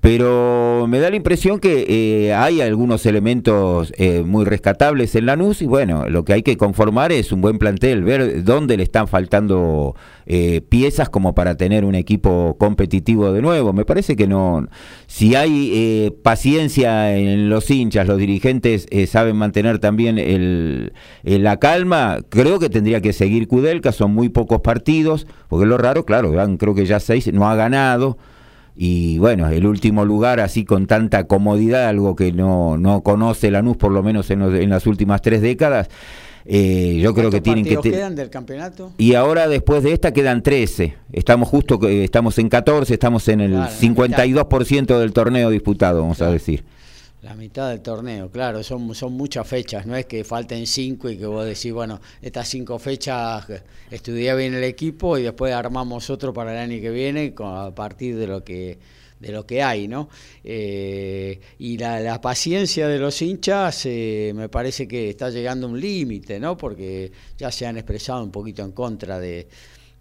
pero 0.00 0.86
me 0.88 0.98
da 0.98 1.10
la 1.10 1.16
impresión 1.16 1.60
que 1.60 1.84
eh, 1.88 2.32
hay 2.32 2.62
algunos 2.62 3.04
elementos 3.04 3.92
eh, 3.98 4.22
muy 4.24 4.46
rescatables 4.46 5.14
en 5.14 5.26
Lanús 5.26 5.60
y 5.60 5.66
bueno, 5.66 6.08
lo 6.08 6.24
que 6.24 6.32
hay 6.32 6.42
que 6.42 6.56
conformar 6.56 7.12
es 7.12 7.32
un 7.32 7.42
buen 7.42 7.58
plantel, 7.58 8.02
ver 8.02 8.42
dónde 8.42 8.78
le 8.78 8.82
están 8.82 9.08
faltando 9.08 9.94
eh, 10.32 10.60
piezas 10.60 11.08
como 11.08 11.34
para 11.34 11.56
tener 11.56 11.84
un 11.84 11.96
equipo 11.96 12.56
competitivo 12.56 13.32
de 13.32 13.42
nuevo. 13.42 13.72
Me 13.72 13.84
parece 13.84 14.14
que 14.14 14.28
no, 14.28 14.68
si 15.08 15.34
hay 15.34 16.14
paciencia 16.22 17.16
en 17.16 17.50
los 17.50 17.68
hinchas, 17.68 18.06
los 18.06 18.16
dirigentes 18.16 18.86
saben 19.08 19.34
mantener 19.34 19.80
también 19.80 20.18
el, 20.18 20.92
la 21.24 21.56
calma, 21.56 22.18
creo 22.28 22.60
que 22.60 22.68
tendría 22.68 23.00
que 23.00 23.12
seguir 23.12 23.48
Kudelka, 23.48 23.90
son 23.90 24.14
muy 24.14 24.28
pocos 24.28 24.60
partidos, 24.60 25.26
porque 25.48 25.66
lo 25.66 25.78
raro, 25.78 26.04
claro, 26.04 26.32
creo 26.58 26.74
que 26.76 26.86
ya 26.86 27.00
seis, 27.00 27.32
no 27.32 27.48
ha 27.48 27.56
ganado 27.56 28.16
y 28.82 29.18
bueno, 29.18 29.48
el 29.48 29.66
último 29.66 30.04
lugar 30.04 30.40
así 30.40 30.64
con 30.64 30.86
tanta 30.86 31.24
comodidad, 31.24 31.88
algo 31.88 32.16
que 32.16 32.32
no, 32.32 32.78
no 32.78 33.02
conoce 33.02 33.50
Lanús 33.50 33.76
por 33.76 33.92
lo 33.92 34.02
menos 34.02 34.30
en, 34.30 34.42
en 34.42 34.70
las 34.70 34.86
últimas 34.86 35.20
tres 35.22 35.42
décadas. 35.42 35.88
Eh, 36.52 36.98
yo 37.00 37.14
creo 37.14 37.30
que 37.30 37.40
tienen 37.40 37.64
que 37.64 37.76
quedan 37.76 38.16
del 38.16 38.28
campeonato? 38.28 38.92
Y 38.98 39.14
ahora 39.14 39.46
después 39.46 39.84
de 39.84 39.92
esta 39.92 40.12
quedan 40.12 40.42
13. 40.42 40.96
Estamos 41.12 41.48
justo 41.48 41.78
estamos 41.88 42.38
en 42.38 42.48
14, 42.48 42.92
estamos 42.92 43.28
en 43.28 43.40
el 43.40 43.54
52% 43.54 44.98
del 44.98 45.12
torneo 45.12 45.48
disputado, 45.48 46.00
vamos 46.00 46.20
a 46.20 46.28
decir. 46.28 46.64
La 47.22 47.34
mitad 47.34 47.70
del 47.70 47.82
torneo, 47.82 48.30
claro, 48.30 48.64
son, 48.64 48.92
son 48.96 49.12
muchas 49.12 49.46
fechas, 49.46 49.86
no 49.86 49.94
es 49.94 50.06
que 50.06 50.24
falten 50.24 50.66
cinco 50.66 51.08
y 51.08 51.18
que 51.18 51.26
vos 51.26 51.44
decís, 51.44 51.72
bueno, 51.72 52.00
estas 52.20 52.48
cinco 52.48 52.80
fechas 52.80 53.46
estudié 53.90 54.34
bien 54.34 54.52
el 54.54 54.64
equipo 54.64 55.18
y 55.18 55.22
después 55.22 55.54
armamos 55.54 56.10
otro 56.10 56.32
para 56.32 56.52
el 56.52 56.58
año 56.58 56.80
que 56.80 56.90
viene 56.90 57.32
a 57.38 57.70
partir 57.72 58.16
de 58.16 58.26
lo 58.26 58.42
que 58.42 58.78
de 59.20 59.32
lo 59.32 59.46
que 59.46 59.62
hay, 59.62 59.86
¿no? 59.86 60.08
Eh, 60.42 61.38
y 61.58 61.76
la, 61.76 62.20
paciencia 62.20 62.88
de 62.88 62.98
los 62.98 63.20
hinchas 63.22 63.84
eh, 63.84 64.32
me 64.34 64.48
parece 64.48 64.88
que 64.88 65.10
está 65.10 65.30
llegando 65.30 65.66
a 65.66 65.70
un 65.70 65.80
límite, 65.80 66.40
¿no? 66.40 66.56
Porque 66.56 67.12
ya 67.36 67.52
se 67.52 67.66
han 67.66 67.76
expresado 67.76 68.24
un 68.24 68.30
poquito 68.30 68.62
en 68.62 68.72
contra 68.72 69.20
de, 69.20 69.46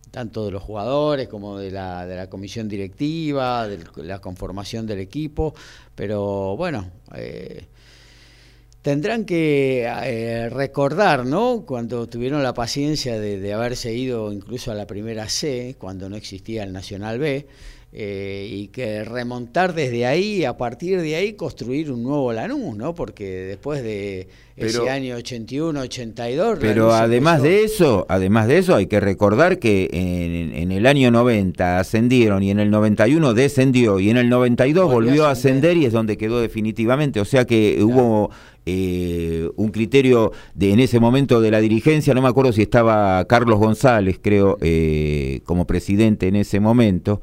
tanto 0.10 0.45
de 0.45 0.51
los 0.51 0.63
jugadores 0.63 1.27
como 1.27 1.58
de 1.58 1.69
la, 1.69 2.08
de 2.08 2.15
la 2.15 2.29
comisión 2.29 2.69
directiva, 2.69 3.67
de 3.67 3.79
la 3.97 4.19
conformación 4.19 4.88
del 4.88 4.99
equipo, 4.99 5.53
pero 5.93 6.55
bueno, 6.55 6.89
eh, 7.13 7.67
tendrán 8.82 9.25
que 9.25 10.49
recordar, 10.49 11.25
¿no? 11.25 11.65
Cuando 11.65 12.08
tuvieron 12.08 12.41
la 12.41 12.53
paciencia 12.53 13.19
de, 13.19 13.38
de 13.38 13.53
haberse 13.53 13.93
ido 13.93 14.32
incluso 14.32 14.71
a 14.71 14.75
la 14.75 14.88
primera 14.88 15.27
C, 15.27 15.75
cuando 15.77 16.10
no 16.10 16.15
existía 16.15 16.63
el 16.63 16.71
Nacional 16.71 17.19
B, 17.19 17.47
eh, 17.91 18.47
y 18.52 18.67
que 18.67 19.04
remontar 19.04 19.73
desde 19.73 20.06
ahí, 20.06 20.45
a 20.45 20.58
partir 20.58 21.02
de 21.02 21.15
ahí, 21.15 21.34
construir 21.34 21.91
un 21.91 22.04
nuevo 22.04 22.32
Lanús, 22.32 22.78
¿no? 22.78 22.93
Porque 22.93 23.25
después 23.25 23.82
de 23.82 24.28
ese 24.56 24.91
año 24.91 25.15
81, 25.15 25.80
82... 25.80 26.60
Pero 26.62 26.93
además 26.93 27.41
de 27.41 27.63
eso, 27.63 28.06
además 28.08 28.47
de 28.47 28.60
eso, 28.60 28.75
hay 28.75 28.86
que 28.86 28.99
recordar 28.99 29.58
que 29.58 29.89
en, 29.91 30.71
el 30.71 30.86
año 30.86 31.10
90 31.10 31.80
ascendieron 31.80 32.43
y 32.43 32.52
en 32.52 32.60
el 32.60 32.69
91 32.69 33.34
descendió 33.34 33.99
y 33.99 34.12
en 34.12 34.17
el 34.17 34.30
92 34.30 34.91
volvió, 34.91 35.25
a 35.25 35.32
ascender 35.32 35.75
y 35.75 35.86
es 35.86 35.91
donde 35.91 36.15
quedó 36.15 36.41
definitivamente. 36.41 37.19
O 37.19 37.25
sea 37.25 37.45
que 37.45 37.84
hubo... 37.84 38.30
Eh, 38.71 39.49
un 39.56 39.69
criterio 39.69 40.32
de 40.54 40.73
en 40.73 40.80
ese 40.80 40.99
momento 40.99 41.41
de 41.41 41.49
la 41.49 41.60
dirigencia, 41.60 42.13
no 42.13 42.21
me 42.21 42.28
acuerdo 42.28 42.52
si 42.52 42.62
estaba 42.62 43.25
Carlos 43.25 43.58
González, 43.58 44.19
creo, 44.21 44.60
eh, 44.62 45.41
como 45.45 45.65
presidente 45.65 46.28
en 46.28 46.36
ese 46.36 46.60
momento, 46.60 47.21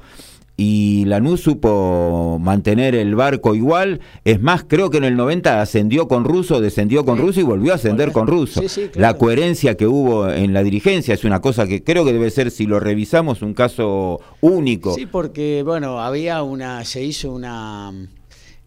y 0.56 1.04
Lanús 1.04 1.42
supo 1.42 2.38
mantener 2.40 2.94
el 2.94 3.14
barco 3.14 3.54
igual. 3.54 4.00
Es 4.24 4.40
más, 4.40 4.64
creo 4.64 4.90
que 4.90 4.98
en 4.98 5.04
el 5.04 5.16
90 5.16 5.60
ascendió 5.60 6.08
con 6.08 6.24
Russo, 6.24 6.60
descendió 6.60 7.04
con 7.04 7.18
Russo 7.18 7.40
y 7.40 7.44
volvió 7.44 7.72
a 7.72 7.76
ascender 7.76 8.12
con 8.12 8.26
Russo. 8.26 8.62
La 8.94 9.14
coherencia 9.14 9.76
que 9.76 9.86
hubo 9.86 10.30
en 10.30 10.54
la 10.54 10.62
dirigencia 10.62 11.14
es 11.14 11.24
una 11.24 11.40
cosa 11.40 11.66
que 11.66 11.84
creo 11.84 12.04
que 12.04 12.12
debe 12.12 12.30
ser, 12.30 12.50
si 12.50 12.66
lo 12.66 12.80
revisamos, 12.80 13.42
un 13.42 13.54
caso 13.54 14.20
único. 14.40 14.94
Sí, 14.94 15.06
porque, 15.06 15.62
bueno, 15.64 16.00
había 16.00 16.42
una, 16.42 16.84
se 16.84 17.04
hizo 17.04 17.32
una 17.32 17.92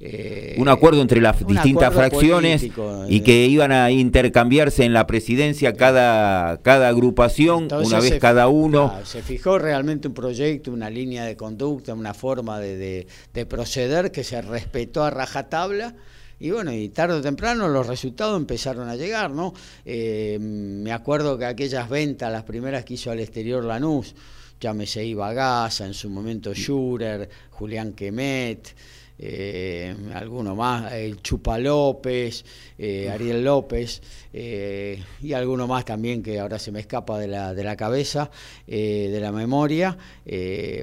eh, 0.01 0.55
un 0.57 0.69
acuerdo 0.69 1.01
entre 1.01 1.19
las 1.19 1.45
distintas 1.45 1.93
fracciones 1.93 2.63
y 2.63 3.17
eh. 3.17 3.23
que 3.23 3.47
iban 3.47 3.73
a 3.73 3.91
intercambiarse 3.91 4.85
en 4.85 4.93
la 4.93 5.05
presidencia 5.05 5.73
cada, 5.73 6.61
cada 6.61 6.87
agrupación, 6.87 7.67
una 7.69 7.99
vez 7.99 8.17
cada 8.17 8.47
uno. 8.47 8.93
se 9.03 9.21
fijó 9.21 9.59
realmente 9.59 10.07
un 10.07 10.13
proyecto, 10.13 10.71
una 10.71 10.89
línea 10.89 11.25
de 11.25 11.35
conducta, 11.35 11.93
una 11.93 12.13
forma 12.13 12.59
de, 12.59 13.07
proceder 13.49 14.11
que 14.11 14.23
se 14.23 14.41
respetó 14.41 15.03
a 15.03 15.09
rajatabla. 15.09 15.95
Y 16.41 16.51
bueno, 16.51 16.71
y 16.71 16.87
tarde 16.87 17.15
o 17.15 17.21
temprano 17.21 17.67
los 17.67 17.85
resultados 17.87 18.39
empezaron 18.39 18.87
a 18.87 18.95
llegar, 18.95 19.31
¿no? 19.31 19.53
Eh, 19.83 20.37
me 20.39 20.93
acuerdo 20.93 21.37
que 21.37 21.43
aquellas 21.43 21.89
ventas, 21.89 22.31
las 22.31 22.43
primeras 22.43 22.85
que 22.85 22.93
hizo 22.93 23.11
al 23.11 23.19
exterior 23.19 23.65
Lanús, 23.65 24.15
llámese 24.61 25.03
Iba 25.03 25.33
Gaza, 25.33 25.85
en 25.85 25.93
su 25.93 26.09
momento 26.09 26.53
Schurer, 26.53 27.29
Julián 27.49 27.91
Quemet, 27.91 28.73
eh, 29.21 29.93
alguno 30.13 30.55
más, 30.55 30.93
el 30.93 31.21
Chupa 31.21 31.57
López, 31.57 32.45
eh, 32.77 33.09
Ariel 33.09 33.43
López 33.43 34.01
eh, 34.31 35.03
y 35.21 35.33
alguno 35.33 35.67
más 35.67 35.83
también 35.83 36.23
que 36.23 36.39
ahora 36.39 36.57
se 36.57 36.71
me 36.71 36.79
escapa 36.79 37.19
de 37.19 37.27
la, 37.27 37.53
de 37.53 37.63
la 37.65 37.75
cabeza, 37.75 38.31
de 38.65 39.19
la 39.19 39.33
memoria. 39.33 39.97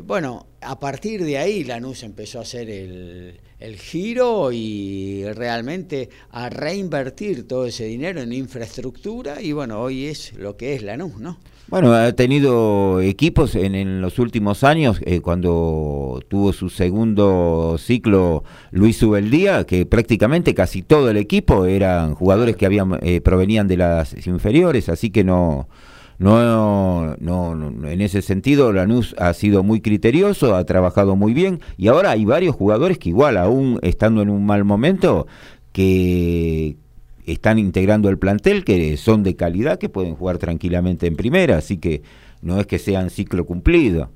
bueno, 0.05 0.49
a 0.61 0.79
partir 0.79 1.25
de 1.25 1.38
ahí 1.38 1.64
Lanús 1.64 2.03
empezó 2.03 2.40
a 2.40 2.42
hacer 2.42 2.68
el, 2.68 3.40
el 3.59 3.79
giro 3.79 4.53
y 4.53 5.25
realmente 5.33 6.11
a 6.31 6.51
reinvertir 6.51 7.49
todo 7.49 7.64
ese 7.64 7.85
dinero 7.85 8.20
en 8.20 8.33
infraestructura 8.35 9.40
y 9.40 9.53
bueno, 9.53 9.81
hoy 9.81 10.07
es 10.07 10.35
lo 10.35 10.57
que 10.57 10.75
es 10.75 10.83
Lanús, 10.83 11.16
¿no? 11.16 11.38
Bueno, 11.68 11.92
ha 11.92 12.12
tenido 12.12 13.00
equipos 13.00 13.57
en, 13.57 14.00
los 14.00 14.20
últimos 14.20 14.62
años, 14.62 15.00
eh, 15.05 15.20
cuando 15.20 16.22
tuvo 16.29 16.52
su 16.52 16.68
segundo 16.68 17.74
ciclo 17.76 18.44
Luis 18.70 19.02
Ubeldía, 19.02 19.64
que 19.64 19.85
prácticamente 19.85 20.55
casi 20.55 20.83
todo 20.83 21.11
el 21.11 21.16
equipo 21.16 21.66
eran 21.66 22.14
jugadores 22.14 22.55
que 22.55 22.66
habían 22.66 23.00
eh, 23.02 23.20
provenían 23.20 23.66
de 23.66 23.79
las 23.79 24.26
inferiores, 24.29 24.88
así 24.88 25.11
que 25.11 25.24
no, 25.24 25.66
no, 26.20 27.16
no, 27.18 27.88
en 27.88 28.00
ese 28.00 28.22
sentido 28.22 28.72
Lanús 28.72 29.16
ha 29.18 29.35
sido 29.35 29.64
muy 29.64 29.81
criterioso, 29.81 30.55
ha 30.55 30.64
trabajado 30.64 31.16
muy 31.16 31.35
bien 31.35 31.61
y 31.76 31.88
ahora 31.88 32.12
hay 32.12 32.24
varios 32.24 32.55
jugadores 32.55 32.98
que 32.98 33.09
igual, 33.09 33.37
aún 33.37 33.81
estando 33.83 34.22
en 34.22 34.31
un 34.31 34.46
mal 34.46 34.64
momento, 34.64 35.26
que 35.72 36.76
están 37.27 37.59
integrando 37.59 38.09
el 38.09 38.19
plantel, 38.19 38.65
que 38.65 38.97
son 38.97 39.23
de 39.23 39.37
calidad, 39.37 39.79
que 39.79 39.89
pueden 39.89 40.15
jugar 40.15 40.39
tranquilamente 40.39 41.07
en 41.07 41.17
primera, 41.17 41.59
así 41.59 41.79
que 41.79 42.03
no 42.43 42.61
es 42.61 42.67
que 42.67 42.79
sean 42.79 43.11
ciclo 43.11 43.45
cumplido. 43.45 44.11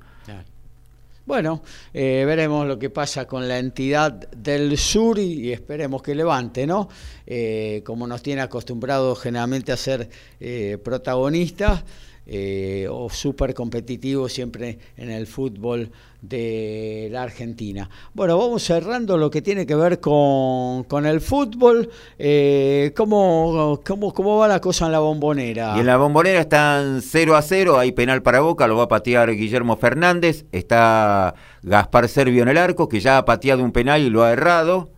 Bueno, 1.23 1.61
eh, 1.93 2.23
veremos 2.25 2.67
lo 2.67 2.79
que 2.79 2.89
pasa 2.89 3.25
con 3.25 3.47
la 3.47 3.59
entidad 3.59 4.11
del 4.31 4.75
sur 4.77 5.19
y, 5.19 5.53
esperemos 5.53 6.01
que 6.01 6.15
levante, 6.15 6.65
¿no? 6.65 6.89
Eh, 7.27 7.83
como 7.85 8.07
nos 8.07 8.23
tiene 8.23 8.41
acostumbrado 8.41 9.15
generalmente 9.15 9.71
a 9.71 9.77
ser 9.77 10.09
eh, 10.39 10.79
protagonistas. 10.83 11.83
Eh, 12.27 12.87
o 12.89 13.09
súper 13.09 13.55
competitivo 13.55 14.29
siempre 14.29 14.77
en 14.95 15.09
el 15.09 15.25
fútbol 15.25 15.89
de 16.21 17.09
la 17.11 17.23
Argentina. 17.23 17.89
Bueno, 18.13 18.37
vamos 18.37 18.63
cerrando 18.63 19.17
lo 19.17 19.31
que 19.31 19.41
tiene 19.41 19.65
que 19.65 19.73
ver 19.73 19.99
con, 19.99 20.85
el 21.05 21.19
fútbol. 21.19 21.89
Eh, 22.19 22.93
¿cómo, 22.95 23.81
cómo, 23.83 24.37
va 24.37 24.47
la 24.47 24.61
cosa 24.61 24.85
en 24.85 24.91
la 24.91 24.99
bombonera? 24.99 25.73
Y 25.75 25.79
en 25.79 25.87
la 25.87 25.97
bombonera 25.97 26.41
están 26.41 27.01
0 27.01 27.35
a 27.35 27.41
0, 27.41 27.79
hay 27.79 27.91
penal 27.91 28.21
para 28.21 28.39
Boca, 28.41 28.67
lo 28.67 28.77
va 28.77 28.83
a 28.83 28.87
patear 28.87 29.35
Guillermo 29.35 29.75
Fernández, 29.77 30.45
está 30.51 31.33
Gaspar 31.63 32.07
Servio 32.07 32.43
en 32.43 32.49
el 32.49 32.57
arco, 32.57 32.87
que 32.87 32.99
ya 32.99 33.17
ha 33.17 33.25
pateado 33.25 33.63
un 33.63 33.71
penal 33.71 34.01
y 34.01 34.11
lo 34.11 34.23
ha 34.23 34.31
errado. 34.31 34.91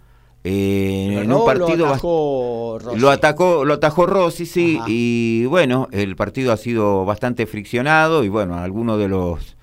Eh, 0.46 1.20
en 1.22 1.32
un 1.32 1.46
partido 1.46 1.78
lo 1.78 1.88
atajó 1.88 2.80
Rossi. 2.80 3.00
Lo 3.00 3.10
atacó, 3.10 3.66
lo 3.66 3.74
atajó 3.76 4.06
Rossi, 4.06 4.46
sí, 4.46 4.80
y 4.88 5.46
bueno, 5.46 5.88
el 5.92 6.16
partido 6.18 6.52
ha 6.52 6.58
sido 6.58 7.06
bastante 7.06 7.46
friccionado 7.46 8.26
y 8.26 8.30
bueno, 8.30 8.58
algunos 8.58 9.00
de 9.00 9.08
los 9.08 9.56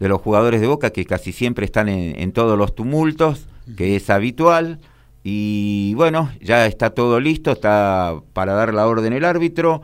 de 0.00 0.08
los 0.08 0.20
jugadores 0.20 0.60
de 0.60 0.66
Boca 0.66 0.90
que 0.90 1.04
casi 1.04 1.32
siempre 1.32 1.64
están 1.64 1.88
en, 1.88 2.32
todos 2.32 2.58
los 2.58 2.74
tumultos, 2.74 3.46
que 3.76 3.96
es 3.96 4.10
habitual. 4.10 4.80
Y 5.22 5.94
bueno, 5.94 6.30
ya 6.40 6.66
está 6.66 6.90
todo 6.90 7.20
listo, 7.20 7.52
está 7.52 8.14
para 8.32 8.54
dar 8.54 8.74
la 8.74 8.86
orden 8.86 9.12
el 9.12 9.24
árbitro. 9.24 9.82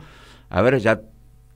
A 0.49 0.61
ver, 0.61 0.79
ya 0.79 1.01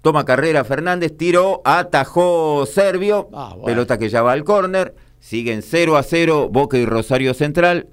toma 0.01 0.25
carrera 0.25 0.63
Fernández, 0.63 1.15
tiró, 1.15 1.61
atajó 1.65 2.65
Servio, 2.65 3.29
ah, 3.33 3.55
pelota 3.63 3.97
que 3.97 4.09
ya 4.09 4.23
va 4.23 4.31
al 4.31 4.43
córner. 4.43 4.95
Siguen 5.19 5.61
0 5.61 5.97
a 5.97 6.03
0 6.03 6.49
Boca 6.49 6.77
y 6.77 6.85
Rosario 6.85 7.33
Central. 7.33 7.89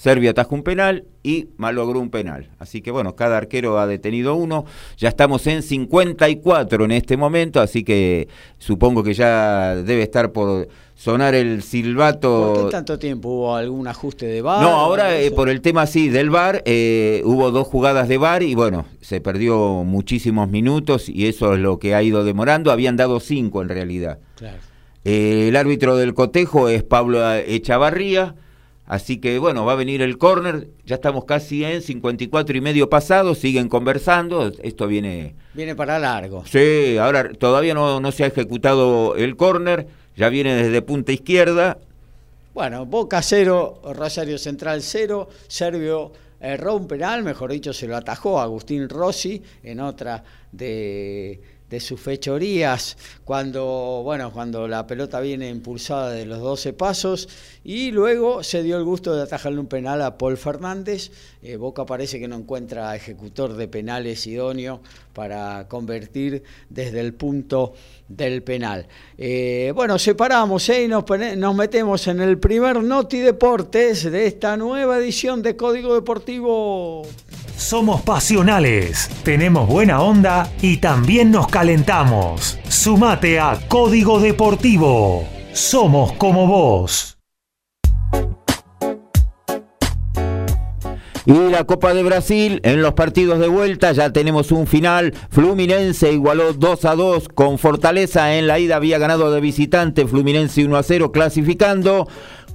Serbia 0.00 0.30
atajó 0.30 0.54
un 0.54 0.62
penal 0.62 1.04
y 1.22 1.48
malogró 1.58 2.00
un 2.00 2.08
penal. 2.08 2.48
Así 2.58 2.80
que 2.80 2.90
bueno, 2.90 3.16
cada 3.16 3.36
arquero 3.36 3.78
ha 3.78 3.86
detenido 3.86 4.34
uno. 4.34 4.64
Ya 4.96 5.10
estamos 5.10 5.46
en 5.46 5.62
54 5.62 6.86
en 6.86 6.92
este 6.92 7.18
momento, 7.18 7.60
así 7.60 7.84
que 7.84 8.26
supongo 8.56 9.02
que 9.02 9.12
ya 9.12 9.74
debe 9.76 10.02
estar 10.02 10.32
por 10.32 10.68
sonar 10.94 11.34
el 11.34 11.62
silbato. 11.62 12.54
¿Por 12.54 12.64
qué 12.64 12.70
tanto 12.70 12.98
tiempo? 12.98 13.28
¿Hubo 13.28 13.54
algún 13.54 13.86
ajuste 13.88 14.24
de 14.24 14.40
VAR? 14.40 14.62
No, 14.62 14.70
ahora 14.70 15.20
eh, 15.20 15.32
por 15.32 15.50
el 15.50 15.60
tema 15.60 15.86
sí 15.86 16.08
del 16.08 16.30
VAR, 16.30 16.62
eh, 16.64 17.20
hubo 17.26 17.50
dos 17.50 17.66
jugadas 17.66 18.08
de 18.08 18.16
VAR 18.16 18.42
y 18.42 18.54
bueno, 18.54 18.86
se 19.02 19.20
perdió 19.20 19.84
muchísimos 19.84 20.48
minutos 20.48 21.10
y 21.10 21.26
eso 21.26 21.52
es 21.52 21.60
lo 21.60 21.78
que 21.78 21.94
ha 21.94 22.02
ido 22.02 22.24
demorando. 22.24 22.72
Habían 22.72 22.96
dado 22.96 23.20
cinco 23.20 23.60
en 23.60 23.68
realidad. 23.68 24.18
Eh, 25.04 25.48
el 25.48 25.56
árbitro 25.56 25.98
del 25.98 26.14
cotejo 26.14 26.70
es 26.70 26.82
Pablo 26.84 27.20
Echavarría. 27.34 28.34
Así 28.90 29.18
que 29.18 29.38
bueno, 29.38 29.64
va 29.64 29.74
a 29.74 29.76
venir 29.76 30.02
el 30.02 30.18
córner, 30.18 30.66
ya 30.84 30.96
estamos 30.96 31.24
casi 31.24 31.64
en 31.64 31.80
54 31.80 32.56
y 32.56 32.60
medio 32.60 32.90
pasado, 32.90 33.36
siguen 33.36 33.68
conversando, 33.68 34.50
esto 34.64 34.88
viene... 34.88 35.36
Viene 35.54 35.76
para 35.76 36.00
largo. 36.00 36.44
Sí, 36.44 36.98
ahora 36.98 37.30
todavía 37.32 37.72
no, 37.72 38.00
no 38.00 38.10
se 38.10 38.24
ha 38.24 38.26
ejecutado 38.26 39.14
el 39.14 39.36
córner, 39.36 39.86
ya 40.16 40.28
viene 40.28 40.56
desde 40.56 40.82
punta 40.82 41.12
izquierda. 41.12 41.78
Bueno, 42.52 42.84
Boca 42.84 43.22
cero, 43.22 43.80
Rosario 43.94 44.38
Central 44.38 44.82
cero, 44.82 45.28
Servio 45.46 46.10
erró 46.40 46.74
un 46.74 46.88
penal, 46.88 47.22
mejor 47.22 47.52
dicho, 47.52 47.72
se 47.72 47.86
lo 47.86 47.96
atajó 47.96 48.40
Agustín 48.40 48.88
Rossi 48.88 49.40
en 49.62 49.78
otra 49.78 50.24
de 50.50 51.40
de 51.70 51.78
sus 51.78 52.00
fechorías 52.00 52.96
cuando, 53.24 54.02
bueno, 54.02 54.32
cuando 54.32 54.66
la 54.66 54.86
pelota 54.86 55.20
viene 55.20 55.48
impulsada 55.48 56.10
de 56.10 56.26
los 56.26 56.40
12 56.40 56.72
pasos 56.72 57.28
y 57.62 57.92
luego 57.92 58.42
se 58.42 58.64
dio 58.64 58.76
el 58.76 58.84
gusto 58.84 59.14
de 59.14 59.22
atajarle 59.22 59.60
un 59.60 59.66
penal 59.66 60.02
a 60.02 60.18
Paul 60.18 60.36
Fernández. 60.36 61.12
Eh, 61.42 61.56
Boca 61.56 61.86
parece 61.86 62.18
que 62.18 62.26
no 62.26 62.36
encuentra 62.36 62.94
ejecutor 62.96 63.54
de 63.54 63.68
penales 63.68 64.26
idóneo 64.26 64.80
para 65.14 65.68
convertir 65.68 66.42
desde 66.68 67.00
el 67.00 67.14
punto 67.14 67.74
del 68.08 68.42
penal. 68.42 68.86
Eh, 69.16 69.72
bueno, 69.74 69.98
separamos 69.98 70.68
¿eh? 70.70 70.84
y 70.84 70.88
nos, 70.88 71.04
nos, 71.36 71.54
metemos 71.54 72.06
en 72.08 72.20
el 72.20 72.38
primer 72.38 72.82
Noti 72.82 73.18
Deportes 73.18 74.10
de 74.10 74.26
esta 74.26 74.56
nueva 74.56 74.98
edición 74.98 75.40
de 75.42 75.56
Código 75.56 75.94
Deportivo. 75.94 77.06
Somos 77.60 78.00
pasionales, 78.00 79.10
tenemos 79.22 79.68
buena 79.68 80.00
onda 80.00 80.50
y 80.62 80.78
también 80.78 81.30
nos 81.30 81.46
calentamos. 81.46 82.58
Sumate 82.66 83.38
a 83.38 83.58
Código 83.68 84.18
Deportivo. 84.18 85.28
Somos 85.52 86.12
como 86.12 86.46
vos. 86.46 87.18
Y 91.26 91.50
la 91.50 91.64
Copa 91.64 91.92
de 91.92 92.02
Brasil, 92.02 92.60
en 92.64 92.80
los 92.80 92.94
partidos 92.94 93.38
de 93.38 93.46
vuelta 93.46 93.92
ya 93.92 94.10
tenemos 94.10 94.50
un 94.52 94.66
final. 94.66 95.14
Fluminense 95.28 96.10
igualó 96.12 96.54
2 96.54 96.84
a 96.86 96.94
2 96.96 97.28
con 97.28 97.58
Fortaleza. 97.58 98.36
En 98.36 98.46
la 98.46 98.58
ida 98.58 98.76
había 98.76 98.98
ganado 98.98 99.30
de 99.30 99.40
visitante 99.40 100.06
Fluminense 100.06 100.64
1 100.64 100.76
a 100.76 100.82
0 100.82 101.12
clasificando. 101.12 102.08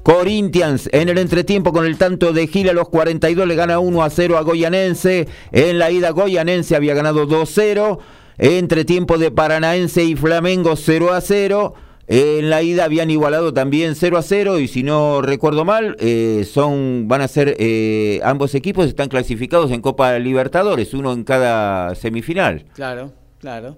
Corinthians 0.06 0.88
en 0.92 1.10
el 1.10 1.18
entretiempo 1.18 1.74
con 1.74 1.84
el 1.84 1.98
tanto 1.98 2.32
de 2.32 2.46
Gil 2.46 2.70
a 2.70 2.74
los 2.74 2.90
42 2.90 3.48
le 3.48 3.56
gana 3.56 3.80
1 3.80 4.04
a 4.04 4.10
0 4.12 4.38
a 4.38 4.42
Goyanense. 4.42 5.28
En 5.52 5.80
la 5.80 5.90
ida 5.90 6.12
Goyanense 6.12 6.76
había 6.76 6.94
ganado 6.94 7.26
2 7.26 7.42
a 7.42 7.52
0. 7.52 8.00
Entretiempo 8.38 9.18
de 9.18 9.32
Paranaense 9.32 10.04
y 10.04 10.16
Flamengo 10.16 10.76
0 10.76 11.12
a 11.12 11.22
0. 11.22 11.74
En 12.06 12.52
la 12.52 12.62
ida 12.62 12.84
habían 12.84 13.10
igualado 13.10 13.52
también 13.52 13.96
0 13.96 14.20
a 14.20 14.22
0 14.22 14.60
y 14.60 14.68
si 14.68 14.84
no 14.84 15.24
recuerdo 15.24 15.66
mal, 15.66 15.98
eh, 16.00 16.48
son 16.48 17.08
van 17.08 17.22
a 17.22 17.28
ser 17.28 17.56
eh, 17.58 18.22
ambos 18.24 18.54
equipos 18.54 18.86
están 18.86 19.10
clasificados 19.10 19.72
en 19.72 19.82
Copa 19.82 20.20
Libertadores, 20.20 20.94
uno 20.94 21.14
en 21.14 21.24
cada 21.24 21.96
semifinal. 21.96 22.66
Claro, 22.76 23.12
claro. 23.40 23.78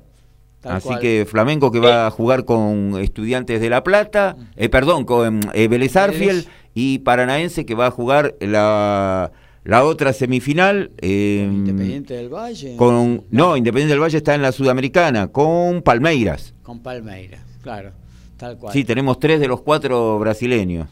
Así 0.70 0.90
que 1.00 1.26
Flamengo 1.30 1.72
que 1.72 1.80
va 1.80 2.08
a 2.08 2.12
jugar 2.12 2.46
con 2.46 2.98
Estudiantes 3.00 3.62
de 3.62 3.70
La 3.70 3.84
Plata, 3.84 4.36
eh, 4.56 4.70
perdón, 4.70 5.06
con 5.06 5.40
eh, 5.54 5.68
Vélez 5.68 5.96
Arfiel 5.96 6.46
y 6.74 7.00
Paranaense 7.00 7.66
que 7.66 7.76
va 7.76 7.88
a 7.88 7.92
jugar 7.92 8.36
la, 8.40 9.32
la 9.64 9.84
otra 9.84 10.14
semifinal. 10.14 10.92
Eh, 11.00 11.48
Independiente 11.50 12.14
del 12.14 12.30
Valle. 12.30 12.76
Con, 12.78 13.24
no, 13.32 13.58
Independiente 13.58 13.94
del 13.94 14.02
Valle 14.02 14.18
está 14.18 14.36
en 14.36 14.42
la 14.42 14.52
Sudamericana, 14.52 15.28
con 15.28 15.82
Palmeiras. 15.82 16.54
Con 16.64 16.80
Palmeiras, 16.80 17.42
claro, 17.62 17.92
tal 18.38 18.58
cual. 18.58 18.74
Sí, 18.74 18.84
tenemos 18.84 19.20
tres 19.20 19.40
de 19.40 19.48
los 19.48 19.62
cuatro 19.62 20.20
brasileños. 20.20 20.88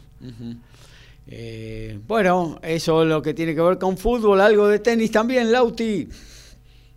Eh, 1.28 1.98
bueno, 2.06 2.58
eso 2.62 3.02
es 3.02 3.08
lo 3.08 3.20
que 3.20 3.34
tiene 3.34 3.54
que 3.54 3.60
ver 3.60 3.78
con 3.78 3.96
fútbol, 3.96 4.40
algo 4.40 4.68
de 4.68 4.78
tenis 4.78 5.10
también, 5.10 5.50
Lauti. 5.50 6.08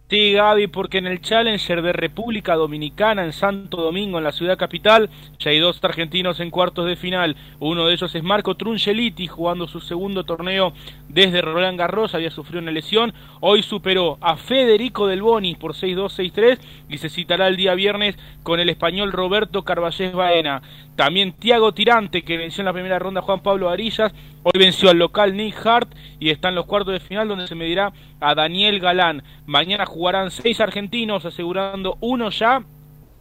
Sí, 0.09 0.33
Gaby, 0.33 0.65
porque 0.65 0.97
en 0.97 1.05
el 1.05 1.21
Challenger 1.21 1.83
de 1.83 1.93
República 1.93 2.55
Dominicana 2.55 3.23
en 3.23 3.31
Santo 3.31 3.77
Domingo, 3.77 4.17
en 4.17 4.23
la 4.23 4.31
ciudad 4.31 4.57
capital, 4.57 5.07
ya 5.37 5.51
hay 5.51 5.59
dos 5.59 5.79
argentinos 5.83 6.39
en 6.39 6.49
cuartos 6.49 6.87
de 6.87 6.95
final. 6.95 7.35
Uno 7.59 7.85
de 7.85 7.93
ellos 7.93 8.15
es 8.15 8.23
Marco 8.23 8.55
Truncheliti, 8.55 9.27
jugando 9.27 9.67
su 9.67 9.79
segundo 9.79 10.23
torneo 10.23 10.73
desde 11.09 11.43
Roland 11.43 11.77
Garros, 11.77 12.15
había 12.15 12.31
sufrido 12.31 12.59
una 12.59 12.71
lesión. 12.71 13.13
Hoy 13.39 13.61
superó 13.61 14.17
a 14.19 14.35
Federico 14.35 15.05
Del 15.05 15.21
Boni 15.21 15.53
por 15.53 15.73
6-2, 15.73 16.33
6-3 16.33 16.59
y 16.89 16.97
se 16.97 17.09
citará 17.09 17.47
el 17.47 17.55
día 17.55 17.75
viernes 17.75 18.17
con 18.41 18.59
el 18.59 18.69
español 18.69 19.11
Roberto 19.11 19.63
Carballés 19.63 20.13
Baena. 20.13 20.63
También 20.95 21.33
Tiago 21.33 21.71
Tirante, 21.73 22.23
que 22.23 22.37
venció 22.37 22.61
en 22.61 22.65
la 22.65 22.73
primera 22.73 22.97
ronda 22.97 23.21
Juan 23.21 23.41
Pablo 23.41 23.69
Arillas, 23.69 24.11
hoy 24.43 24.51
venció 24.57 24.89
al 24.89 24.97
local 24.97 25.35
Nick 25.35 25.65
Hart 25.65 25.93
y 26.19 26.29
está 26.29 26.49
en 26.49 26.55
los 26.55 26.65
cuartos 26.65 26.93
de 26.93 26.99
final 26.99 27.27
donde 27.27 27.47
se 27.47 27.55
medirá 27.55 27.93
a 28.19 28.35
Daniel 28.35 28.79
Galán. 28.79 29.23
Mañana 29.45 29.85
jugarán 29.85 30.31
seis 30.31 30.59
argentinos, 30.59 31.25
asegurando 31.25 31.97
uno 32.01 32.29
ya 32.29 32.63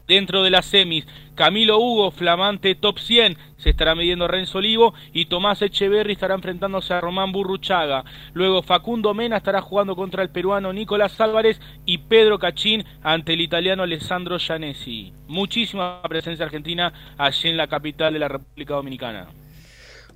dentro 0.08 0.42
de 0.42 0.50
las 0.50 0.66
semis. 0.66 1.06
Camilo 1.36 1.78
Hugo, 1.78 2.10
flamante 2.10 2.74
top 2.74 2.98
100, 2.98 3.36
se 3.58 3.70
estará 3.70 3.94
midiendo 3.94 4.26
Renzo 4.26 4.58
Olivo 4.58 4.94
y 5.12 5.26
Tomás 5.26 5.62
Echeverri 5.62 6.14
estará 6.14 6.34
enfrentándose 6.34 6.92
a 6.94 7.00
Román 7.00 7.30
Burruchaga. 7.30 8.04
Luego 8.32 8.62
Facundo 8.62 9.14
Mena 9.14 9.36
estará 9.36 9.60
jugando 9.60 9.94
contra 9.94 10.24
el 10.24 10.30
peruano 10.30 10.72
Nicolás 10.72 11.20
Álvarez 11.20 11.60
y 11.84 11.98
Pedro 11.98 12.40
Cachín 12.40 12.84
ante 13.02 13.34
el 13.34 13.40
italiano 13.40 13.84
Alessandro 13.84 14.38
Gianesi. 14.38 15.12
Muchísima 15.28 16.02
presencia 16.02 16.46
argentina 16.46 16.92
allí 17.16 17.50
en 17.50 17.56
la 17.56 17.68
capital 17.68 18.12
de 18.12 18.18
la 18.18 18.28
República 18.28 18.74
Dominicana. 18.74 19.28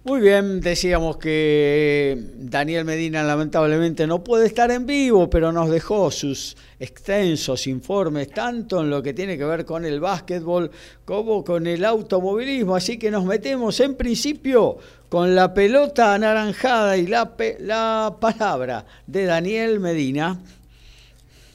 Muy 0.04 0.20
bien, 0.20 0.60
decíamos 0.60 1.16
que 1.16 2.20
Daniel 2.34 2.84
Medina 2.84 3.22
lamentablemente 3.22 4.04
no 4.08 4.24
puede 4.24 4.46
estar 4.48 4.68
en 4.72 4.84
vivo, 4.84 5.30
pero 5.30 5.52
nos 5.52 5.70
dejó 5.70 6.10
sus 6.10 6.56
extensos 6.80 7.68
informes, 7.68 8.28
tanto 8.30 8.80
en 8.80 8.90
lo 8.90 9.00
que 9.00 9.14
tiene 9.14 9.38
que 9.38 9.44
ver 9.44 9.64
con 9.64 9.84
el 9.84 10.00
básquetbol 10.00 10.72
como 11.04 11.44
con 11.44 11.68
el 11.68 11.84
automovilismo. 11.84 12.74
Así 12.74 12.98
que 12.98 13.12
nos 13.12 13.24
metemos 13.24 13.78
en 13.78 13.94
principio 13.94 14.76
con 15.08 15.36
la 15.36 15.54
pelota 15.54 16.14
anaranjada 16.14 16.96
y 16.96 17.06
la, 17.06 17.36
la 17.60 18.16
palabra 18.18 18.84
de 19.06 19.24
Daniel 19.26 19.78
Medina. 19.78 20.36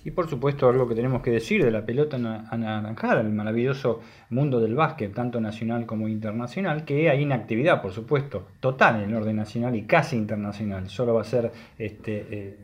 Y 0.08 0.12
por 0.12 0.30
supuesto 0.30 0.70
algo 0.70 0.88
que 0.88 0.96
tenemos 0.96 1.22
que 1.22 1.32
decir 1.32 1.65
de 1.65 1.70
la 1.70 1.86
pelota 1.86 2.15
anaranjada, 2.15 3.20
el 3.20 3.34
maravilloso 3.34 4.00
mundo 4.30 4.62
del 4.62 4.74
básquet, 4.74 5.13
tanto 5.13 5.41
nacional 5.41 5.86
como 5.86 6.08
internacional, 6.08 6.86
que 6.86 7.10
hay 7.10 7.24
inactividad, 7.24 7.82
por 7.82 7.91
supuesto, 7.91 8.48
total 8.62 9.04
en 9.04 9.10
el 9.10 9.15
orden 9.17 9.36
nacional 9.36 9.76
y 9.76 9.82
casi 9.82 10.15
internacional. 10.15 10.88
Solo 10.88 11.13
va 11.13 11.24
a 11.24 11.26
ser 11.26 11.52
este, 11.78 12.26
eh, 12.32 12.58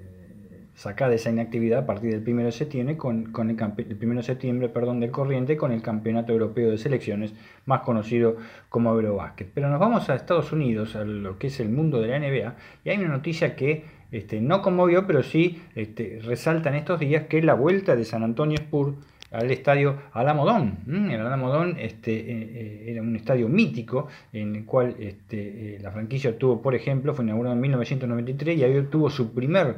sacada 0.73 1.15
esa 1.15 1.31
inactividad 1.31 1.79
a 1.79 1.85
partir 1.85 2.17
del 2.17 2.33
1 2.33 2.45
de 2.45 2.51
septiembre, 2.53 2.95
con, 2.95 3.33
con 3.33 3.49
el, 3.49 3.57
el 3.59 3.97
1 4.01 4.15
de 4.15 4.23
septiembre 4.23 4.69
perdón, 4.69 5.01
del 5.01 5.11
corriente 5.11 5.57
con 5.57 5.73
el 5.73 5.81
Campeonato 5.81 6.31
Europeo 6.31 6.71
de 6.71 6.77
Selecciones, 6.77 7.33
más 7.65 7.81
conocido 7.81 8.37
como 8.69 8.93
Eurobásquet. 8.93 9.51
Pero 9.53 9.67
nos 9.67 9.81
vamos 9.81 10.09
a 10.09 10.15
Estados 10.15 10.53
Unidos, 10.53 10.95
a 10.95 11.03
lo 11.03 11.37
que 11.37 11.47
es 11.47 11.59
el 11.59 11.67
mundo 11.67 11.99
de 11.99 12.07
la 12.07 12.19
NBA, 12.19 12.55
y 12.85 12.89
hay 12.89 12.97
una 12.99 13.09
noticia 13.09 13.57
que 13.57 13.83
este, 14.13 14.39
no 14.39 14.61
conmovió, 14.61 15.05
pero 15.07 15.23
sí 15.23 15.61
este, 15.75 16.19
resalta 16.23 16.69
en 16.69 16.75
estos 16.75 16.99
días 16.99 17.25
que 17.27 17.41
la 17.41 17.55
vuelta 17.55 17.95
de 17.95 18.05
San 18.05 18.23
Antonio 18.23 18.57
Spurs 18.59 18.95
al 19.33 19.49
estadio 19.49 19.97
Alamodón. 20.13 20.77
El 20.87 21.19
Alamodón 21.19 21.75
este, 21.79 22.13
eh, 22.13 22.25
eh, 22.31 22.83
era 22.87 23.01
un 23.01 23.15
estadio 23.15 23.49
mítico 23.49 24.07
en 24.31 24.55
el 24.55 24.65
cual 24.65 24.95
este, 24.99 25.75
eh, 25.75 25.79
la 25.81 25.91
franquicia 25.91 26.37
tuvo, 26.37 26.61
por 26.61 26.75
ejemplo, 26.75 27.13
fue 27.15 27.25
inaugurado 27.25 27.55
en 27.55 27.61
1993 27.61 28.57
y 28.59 28.63
ahí 28.63 28.77
obtuvo 28.77 29.09
su 29.09 29.33
primer 29.33 29.77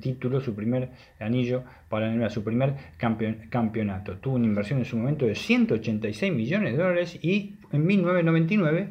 título, 0.00 0.40
su 0.40 0.52
primer 0.56 0.88
anillo 1.20 1.62
para 1.88 2.28
su 2.28 2.42
primer 2.42 2.74
campeonato. 3.48 4.16
Tuvo 4.16 4.34
una 4.34 4.46
inversión 4.46 4.80
en 4.80 4.84
su 4.84 4.96
momento 4.96 5.26
de 5.26 5.36
186 5.36 6.32
millones 6.32 6.72
de 6.72 6.82
dólares 6.82 7.18
y 7.22 7.54
en 7.70 7.86
1999 7.86 8.88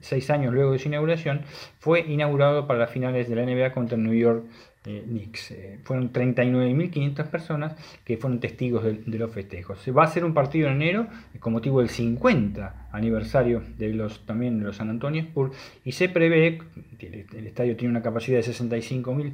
seis 0.00 0.30
años 0.30 0.54
luego 0.54 0.72
de 0.72 0.78
su 0.78 0.88
inauguración, 0.88 1.42
fue 1.78 2.00
inaugurado 2.00 2.66
para 2.66 2.78
las 2.78 2.90
finales 2.90 3.28
de 3.28 3.36
la 3.36 3.44
NBA 3.44 3.72
contra 3.72 3.98
New 3.98 4.14
York 4.14 4.44
eh. 4.84 5.28
Eh, 5.50 5.78
fueron 5.84 6.12
39.500 6.12 7.26
personas 7.28 7.76
que 8.04 8.16
fueron 8.16 8.40
testigos 8.40 8.84
de, 8.84 9.18
los 9.18 9.30
festejos. 9.30 9.78
Se 9.80 9.92
va 9.92 10.02
a 10.02 10.06
hacer 10.06 10.24
un 10.24 10.34
partido 10.34 10.68
en 10.68 10.82
enero 10.82 11.06
con 11.40 11.52
motivo 11.52 11.80
del 11.80 11.88
50 11.88 12.88
aniversario 12.90 13.62
de 13.78 13.94
los, 13.94 14.26
también 14.26 14.58
de 14.58 14.64
los 14.66 14.76
San 14.76 14.90
Antonio 14.90 15.22
Spurs 15.22 15.56
y 15.84 15.92
se 15.92 16.08
prevé, 16.08 16.58
el, 16.98 17.26
el 17.34 17.46
estadio 17.46 17.76
tiene 17.76 17.90
una 17.90 18.02
capacidad 18.02 18.38
de 18.38 18.44
65.000 18.44 19.32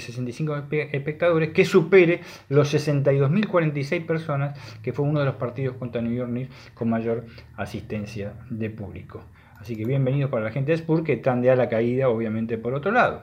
65 0.00 0.64
espectadores, 0.92 1.50
que 1.50 1.64
supere 1.64 2.20
los 2.48 2.74
62.046 2.74 4.04
personas, 4.04 4.58
que 4.82 4.92
fue 4.92 5.04
uno 5.04 5.20
de 5.20 5.26
los 5.26 5.36
partidos 5.36 5.76
contra 5.76 6.02
New 6.02 6.12
York 6.12 6.30
Knicks 6.30 6.54
con 6.74 6.90
mayor 6.90 7.26
asistencia 7.56 8.34
de 8.50 8.70
público. 8.70 9.24
Así 9.58 9.76
que 9.76 9.84
bienvenidos 9.84 10.30
para 10.30 10.44
la 10.44 10.50
gente 10.50 10.72
de 10.72 10.78
Spurs 10.78 11.04
que 11.04 11.16
tendea 11.16 11.54
la 11.54 11.68
caída, 11.68 12.08
obviamente, 12.08 12.58
por 12.58 12.74
otro 12.74 12.90
lado. 12.90 13.22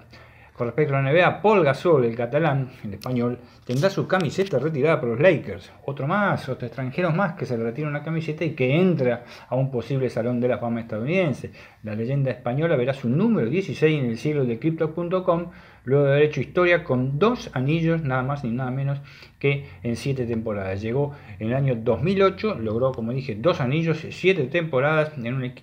Con 0.60 0.68
respecto 0.68 0.94
a 0.94 1.02
la 1.02 1.10
NBA, 1.10 1.42
Paul 1.42 1.64
Gasol, 1.64 2.04
el 2.04 2.18
catalán, 2.18 2.70
el 2.84 2.96
español, 2.96 3.40
tendrá 3.64 3.90
su 3.90 4.06
camiseta 4.06 4.60
retirada 4.60 5.00
por 5.00 5.08
los 5.08 5.20
Lakers. 5.22 5.72
Otro 5.86 6.06
más, 6.06 6.50
otro 6.50 6.68
extranjero 6.68 7.12
más 7.12 7.36
que 7.36 7.46
se 7.46 7.58
le 7.58 7.64
retira 7.64 7.88
una 7.88 8.04
camiseta 8.04 8.44
y 8.44 8.56
que 8.56 8.76
entra 8.76 9.24
a 9.48 9.56
un 9.56 9.72
posible 9.72 10.10
salón 10.10 10.42
de 10.42 10.50
la 10.50 10.58
fama 10.58 10.82
estadounidense. 10.82 11.54
La 11.84 11.96
leyenda 11.96 12.32
española 12.32 12.76
verá 12.76 12.94
su 12.94 13.08
número 13.08 13.50
16 13.50 14.04
en 14.04 14.10
el 14.10 14.18
cielo 14.18 14.44
de 14.44 14.60
Crypto.com 14.60 15.46
luego 15.90 16.06
de 16.06 16.12
haber 16.12 16.24
hecho 16.24 16.40
historia 16.40 16.84
con 16.84 17.18
dos 17.18 17.50
anillos, 17.54 18.04
nada 18.04 18.22
más 18.22 18.44
ni 18.44 18.52
nada 18.52 18.70
menos 18.70 19.02
que 19.40 19.66
en 19.82 19.96
siete 19.96 20.26
temporadas. 20.26 20.82
Llegó 20.82 21.16
en 21.40 21.48
el 21.48 21.56
año 21.56 21.76
2008, 21.76 22.60
logró, 22.60 22.92
como 22.92 23.12
dije, 23.12 23.36
dos 23.36 23.60
anillos, 23.60 24.06
siete 24.12 24.44
temporadas 24.46 25.14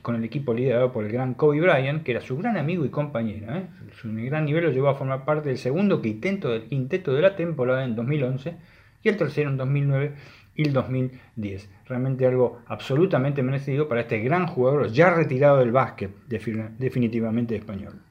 con 0.03 0.17
el 0.17 0.25
equipo 0.25 0.53
liderado 0.53 0.93
por 0.93 1.05
el 1.05 1.13
gran 1.13 1.35
Kobe 1.35 1.61
Bryant, 1.61 2.03
que 2.03 2.11
era 2.11 2.21
su 2.21 2.37
gran 2.37 2.57
amigo 2.57 2.85
y 2.85 2.89
compañero. 2.89 3.55
¿eh? 3.55 3.67
Su 4.01 4.13
gran 4.13 4.45
nivel 4.47 4.65
lo 4.65 4.73
llevó 4.73 4.89
a 4.89 4.95
formar 4.95 5.25
parte 5.25 5.49
del 5.49 5.59
segundo 5.59 6.03
quinteto, 6.03 6.51
del 6.51 6.65
quinteto 6.65 7.15
de 7.15 7.23
la 7.23 7.37
temporada 7.37 7.85
en 7.85 7.95
2011 7.95 8.57
y 9.05 9.09
el 9.09 9.17
tercero 9.17 9.51
en 9.51 9.57
2009 9.57 10.15
y 10.57 10.63
el 10.67 10.73
2010. 10.73 11.71
Realmente 11.87 12.27
algo 12.27 12.63
absolutamente 12.67 13.45
merecido 13.45 13.89
para 13.89 14.01
este 14.01 14.19
gran 14.21 14.49
jugador 14.49 14.91
ya 14.91 15.15
retirado 15.15 15.59
del 15.59 15.71
básquet, 15.71 16.11
definitivamente 16.27 17.55
español 17.55 18.06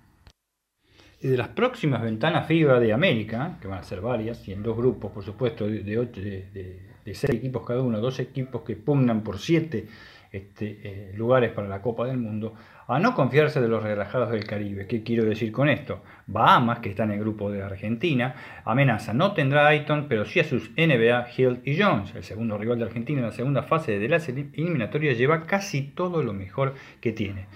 y 1.21 1.27
de 1.27 1.37
las 1.37 1.49
próximas 1.49 2.01
ventanas 2.01 2.47
FIBA 2.47 2.79
de 2.79 2.93
América, 2.93 3.57
que 3.61 3.67
van 3.67 3.79
a 3.79 3.83
ser 3.83 4.01
varias, 4.01 4.47
y 4.47 4.53
en 4.53 4.63
dos 4.63 4.75
grupos, 4.75 5.11
por 5.11 5.23
supuesto, 5.23 5.67
de, 5.67 5.81
de, 5.83 7.13
seis 7.13 7.37
equipos 7.37 7.65
cada 7.65 7.81
uno, 7.81 7.99
dos 7.99 8.19
equipos 8.19 8.63
que 8.63 8.75
pugnan 8.75 9.23
por 9.23 9.39
siete 9.39 9.87
este, 10.31 10.79
eh, 10.83 11.13
lugares 11.15 11.51
para 11.51 11.67
la 11.67 11.81
Copa 11.81 12.05
del 12.05 12.17
Mundo, 12.17 12.53
a 12.87 12.99
no 12.99 13.15
confiarse 13.15 13.61
de 13.61 13.67
los 13.67 13.81
relajados 13.81 14.31
del 14.31 14.45
Caribe. 14.45 14.87
¿Qué 14.87 15.03
quiero 15.03 15.25
decir 15.25 15.51
con 15.51 15.69
esto? 15.69 16.03
Bahamas, 16.27 16.79
que 16.79 16.89
está 16.89 17.03
en 17.03 17.11
el 17.11 17.19
grupo 17.19 17.51
de 17.51 17.63
Argentina, 17.63 18.35
amenaza, 18.63 19.13
no 19.13 19.33
tendrá 19.33 19.65
a 19.65 19.69
Ayton, 19.69 20.07
pero 20.07 20.25
sí 20.25 20.39
a 20.39 20.43
sus 20.43 20.71
NBA, 20.71 21.27
Hill 21.35 21.61
y 21.63 21.79
Jones. 21.79 22.13
El 22.15 22.23
segundo 22.23 22.57
rival 22.57 22.79
de 22.79 22.85
Argentina 22.85 23.19
en 23.19 23.25
la 23.25 23.31
segunda 23.31 23.63
fase 23.63 23.99
de 23.99 24.09
la 24.09 24.17
eliminatoria 24.17 25.13
lleva 25.13 25.45
casi 25.45 25.81
todo 25.81 26.23
lo 26.23 26.33
mejor 26.33 26.75
que 27.01 27.11
tiene. 27.11 27.47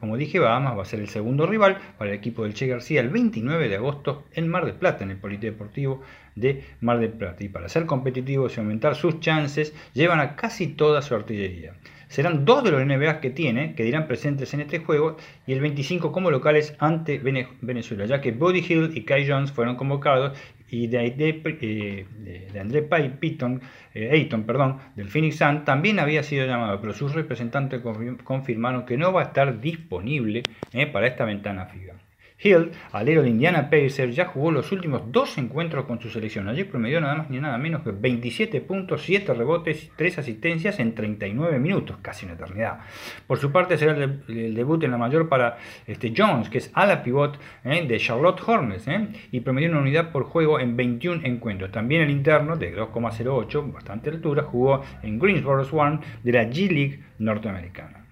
Como 0.00 0.16
dije, 0.16 0.38
Bahamas 0.38 0.78
va 0.78 0.82
a 0.82 0.86
ser 0.86 1.00
el 1.00 1.08
segundo 1.08 1.46
rival 1.46 1.78
para 1.98 2.10
el 2.10 2.16
equipo 2.16 2.44
del 2.44 2.54
Che 2.54 2.66
García 2.66 3.00
el 3.00 3.10
29 3.10 3.68
de 3.68 3.76
agosto 3.76 4.24
en 4.32 4.48
Mar 4.48 4.66
del 4.66 4.74
Plata, 4.74 5.04
en 5.04 5.10
el 5.10 5.16
Polideportivo 5.16 6.02
de 6.34 6.64
Mar 6.80 6.98
del 6.98 7.12
Plata. 7.12 7.44
Y 7.44 7.48
para 7.48 7.68
ser 7.68 7.86
competitivos 7.86 8.56
y 8.56 8.60
aumentar 8.60 8.94
sus 8.94 9.20
chances, 9.20 9.74
llevan 9.92 10.20
a 10.20 10.36
casi 10.36 10.68
toda 10.68 11.02
su 11.02 11.14
artillería. 11.14 11.74
Serán 12.14 12.44
dos 12.44 12.62
de 12.62 12.70
los 12.70 12.86
NBA 12.86 13.18
que 13.20 13.30
tiene, 13.30 13.74
que 13.74 13.82
dirán 13.82 14.06
presentes 14.06 14.54
en 14.54 14.60
este 14.60 14.78
juego, 14.78 15.16
y 15.48 15.52
el 15.52 15.60
25 15.60 16.12
como 16.12 16.30
locales 16.30 16.76
ante 16.78 17.18
Venezuela, 17.18 18.06
ya 18.06 18.20
que 18.20 18.30
Body 18.30 18.60
Hill 18.60 18.92
y 18.94 19.02
Kai 19.02 19.28
Jones 19.28 19.50
fueron 19.50 19.74
convocados 19.74 20.38
y 20.70 20.86
de, 20.86 21.10
de, 21.10 22.60
André 22.60 22.82
Payton, 22.82 23.60
eh, 23.94 24.28
perdón, 24.46 24.78
del 24.94 25.08
Phoenix 25.08 25.38
Sun 25.38 25.64
también 25.64 25.98
había 25.98 26.22
sido 26.22 26.46
llamado, 26.46 26.80
pero 26.80 26.92
sus 26.92 27.16
representantes 27.16 27.82
confirmaron 28.22 28.86
que 28.86 28.96
no 28.96 29.12
va 29.12 29.22
a 29.22 29.24
estar 29.24 29.60
disponible 29.60 30.44
eh, 30.72 30.86
para 30.86 31.08
esta 31.08 31.24
ventana 31.24 31.66
FIBA. 31.66 32.03
Hill, 32.44 32.72
alero 32.92 33.22
de 33.22 33.30
Indiana 33.30 33.70
Pacers, 33.70 34.14
ya 34.14 34.26
jugó 34.26 34.50
los 34.50 34.70
últimos 34.70 35.10
dos 35.10 35.38
encuentros 35.38 35.86
con 35.86 35.98
su 35.98 36.10
selección. 36.10 36.46
Allí 36.46 36.64
promedió 36.64 37.00
nada 37.00 37.14
más 37.14 37.30
ni 37.30 37.40
nada 37.40 37.56
menos 37.56 37.82
que 37.82 37.90
27 37.90 38.60
puntos, 38.60 39.02
7 39.02 39.32
rebotes, 39.32 39.90
3 39.96 40.18
asistencias 40.18 40.78
en 40.78 40.94
39 40.94 41.58
minutos, 41.58 41.96
casi 42.02 42.26
una 42.26 42.34
eternidad. 42.34 42.80
Por 43.26 43.38
su 43.38 43.50
parte 43.50 43.78
será 43.78 43.92
el, 43.94 44.54
debut 44.54 44.84
en 44.84 44.90
la 44.90 44.98
mayor 44.98 45.28
para 45.28 45.56
este, 45.86 46.12
Jones, 46.14 46.50
que 46.50 46.58
es 46.58 46.70
ala 46.74 47.02
pivot 47.02 47.38
eh, 47.64 47.86
de 47.86 47.98
Charlotte 47.98 48.42
Hornets, 48.46 48.86
eh, 48.88 49.08
y 49.32 49.40
promedió 49.40 49.70
una 49.70 49.80
unidad 49.80 50.12
por 50.12 50.24
juego 50.24 50.60
en 50.60 50.76
21 50.76 51.22
encuentros. 51.24 51.72
También 51.72 52.02
el 52.02 52.10
interno 52.10 52.56
de 52.56 52.76
2,08, 52.76 53.72
bastante 53.72 54.10
altura, 54.10 54.42
jugó 54.42 54.82
en 55.02 55.18
Greensboro 55.18 55.64
Swan 55.64 56.00
de 56.22 56.32
la 56.32 56.44
G 56.44 56.68
League 56.68 57.00
norteamericana. 57.18 58.03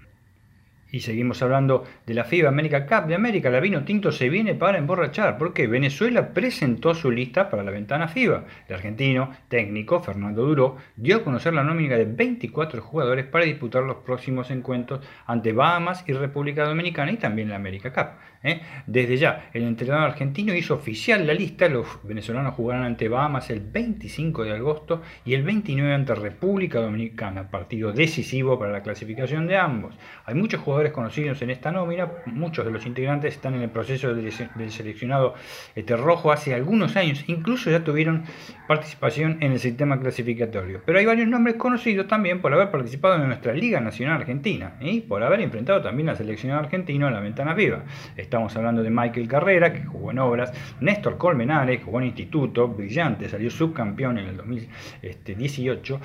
Y 0.92 1.00
seguimos 1.00 1.40
hablando 1.40 1.84
de 2.04 2.12
la 2.12 2.24
FIBA 2.24 2.50
América 2.50 2.84
Cup 2.86 3.08
de 3.08 3.14
América. 3.14 3.48
La 3.48 3.60
vino 3.60 3.82
tinto 3.82 4.12
se 4.12 4.28
viene 4.28 4.54
para 4.54 4.76
emborrachar 4.76 5.38
porque 5.38 5.66
Venezuela 5.66 6.34
presentó 6.34 6.94
su 6.94 7.10
lista 7.10 7.48
para 7.48 7.62
la 7.62 7.70
ventana 7.70 8.08
FIBA. 8.08 8.44
El 8.68 8.74
argentino 8.74 9.30
técnico 9.48 10.00
Fernando 10.00 10.44
Duro 10.44 10.76
dio 10.94 11.16
a 11.16 11.24
conocer 11.24 11.54
la 11.54 11.64
nómina 11.64 11.96
de 11.96 12.04
24 12.04 12.82
jugadores 12.82 13.24
para 13.24 13.46
disputar 13.46 13.84
los 13.84 13.96
próximos 13.96 14.50
encuentros 14.50 15.00
ante 15.24 15.54
Bahamas 15.54 16.04
y 16.06 16.12
República 16.12 16.66
Dominicana 16.66 17.12
y 17.12 17.16
también 17.16 17.48
la 17.48 17.56
América 17.56 17.90
Cup. 17.90 18.18
¿eh? 18.42 18.60
Desde 18.86 19.16
ya, 19.16 19.48
el 19.54 19.62
entrenador 19.62 20.10
argentino 20.10 20.54
hizo 20.54 20.74
oficial 20.74 21.26
la 21.26 21.32
lista. 21.32 21.68
Los 21.68 21.86
venezolanos 22.02 22.54
jugarán 22.54 22.84
ante 22.84 23.08
Bahamas 23.08 23.48
el 23.48 23.60
25 23.60 24.44
de 24.44 24.52
agosto 24.52 25.00
y 25.24 25.32
el 25.32 25.42
29 25.42 25.94
ante 25.94 26.14
República 26.14 26.80
Dominicana, 26.80 27.50
partido 27.50 27.92
decisivo 27.92 28.58
para 28.58 28.72
la 28.72 28.82
clasificación 28.82 29.46
de 29.46 29.56
ambos. 29.56 29.94
Hay 30.26 30.34
muchos 30.34 30.60
jugadores 30.60 30.81
conocidos 30.90 31.40
en 31.42 31.50
esta 31.50 31.70
nómina, 31.70 32.08
muchos 32.26 32.64
de 32.64 32.72
los 32.72 32.86
integrantes 32.86 33.34
están 33.34 33.54
en 33.54 33.62
el 33.62 33.70
proceso 33.70 34.14
del, 34.14 34.32
seleccionado 34.32 35.34
este, 35.76 35.96
rojo 35.96 36.32
hace 36.32 36.54
algunos 36.54 36.96
años, 36.96 37.22
incluso 37.28 37.70
ya 37.70 37.84
tuvieron 37.84 38.24
participación 38.66 39.36
en 39.40 39.52
el 39.52 39.60
sistema 39.60 40.00
clasificatorio. 40.00 40.80
Pero 40.84 40.98
hay 40.98 41.06
varios 41.06 41.28
nombres 41.28 41.56
conocidos 41.56 42.08
también 42.08 42.40
por 42.40 42.52
haber 42.52 42.70
participado 42.70 43.16
en 43.16 43.28
nuestra 43.28 43.52
Liga 43.52 43.80
Nacional 43.80 44.20
Argentina 44.20 44.74
y 44.80 45.00
por 45.00 45.22
haber 45.22 45.40
enfrentado 45.40 45.82
también 45.82 46.08
al 46.08 46.16
seleccionado 46.16 46.62
argentino 46.62 47.06
en 47.06 47.14
la 47.14 47.20
ventana 47.20 47.54
viva. 47.54 47.84
Estamos 48.16 48.56
hablando 48.56 48.82
de 48.82 48.90
Michael 48.90 49.28
Carrera, 49.28 49.72
que 49.72 49.84
jugó 49.84 50.10
en 50.10 50.18
Obras, 50.18 50.52
Néstor 50.80 51.18
Colmenares, 51.18 51.82
jugó 51.84 52.00
en 52.00 52.06
Instituto, 52.06 52.68
brillante, 52.68 53.28
salió 53.28 53.50
subcampeón 53.50 54.18
en 54.18 54.28
el 54.28 54.36
2018, 54.38 56.00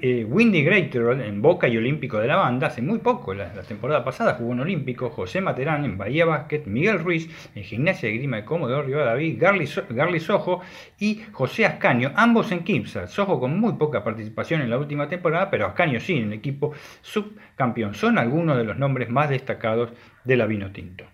eh, 0.00 0.24
Windy 0.28 0.62
Greater 0.62 1.20
en 1.20 1.42
Boca 1.42 1.68
y 1.68 1.76
Olímpico 1.76 2.18
de 2.18 2.26
la 2.26 2.36
Banda, 2.36 2.68
hace 2.68 2.82
muy 2.82 2.98
poco, 2.98 3.34
la 3.34 3.50
temporada 3.62 3.99
pasada 4.04 4.34
jugó 4.34 4.52
en 4.52 4.60
Olímpico, 4.60 5.10
José 5.10 5.40
Materán 5.40 5.84
en 5.84 5.98
Bahía 5.98 6.24
Básquet, 6.24 6.66
Miguel 6.66 6.98
Ruiz 6.98 7.28
en 7.54 7.64
Gimnasia 7.64 8.08
de 8.08 8.16
Grima 8.16 8.38
de 8.38 8.44
Comodoro 8.44 8.82
Rivadavia, 8.82 9.34
Garly, 9.38 9.68
Garly 9.90 10.20
Sojo 10.20 10.60
y 10.98 11.22
José 11.32 11.66
Ascaño, 11.66 12.12
ambos 12.14 12.52
en 12.52 12.64
Kimsa. 12.64 13.06
Sojo 13.06 13.40
con 13.40 13.58
muy 13.58 13.74
poca 13.74 14.04
participación 14.04 14.62
en 14.62 14.70
la 14.70 14.78
última 14.78 15.08
temporada, 15.08 15.50
pero 15.50 15.66
Ascaño 15.66 16.00
sí 16.00 16.18
en 16.18 16.24
el 16.24 16.32
equipo 16.34 16.72
subcampeón. 17.02 17.94
Son 17.94 18.18
algunos 18.18 18.56
de 18.56 18.64
los 18.64 18.76
nombres 18.76 19.10
más 19.10 19.30
destacados 19.30 19.92
de 20.24 20.36
la 20.36 20.46
Vino 20.46 20.70
Tinto. 20.70 21.04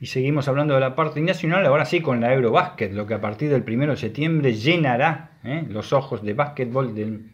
Y 0.00 0.06
seguimos 0.06 0.48
hablando 0.48 0.74
de 0.74 0.80
la 0.80 0.96
parte 0.96 1.20
nacional, 1.20 1.64
ahora 1.64 1.84
sí 1.84 2.00
con 2.00 2.20
la 2.20 2.34
Eurobásquet, 2.34 2.92
lo 2.92 3.06
que 3.06 3.14
a 3.14 3.20
partir 3.20 3.50
del 3.50 3.62
1 3.62 3.92
de 3.92 3.96
septiembre 3.96 4.52
llenará 4.52 5.30
¿eh? 5.44 5.64
los 5.68 5.92
ojos 5.92 6.24
de 6.24 6.34
básquetbol 6.34 6.94
del 6.94 7.30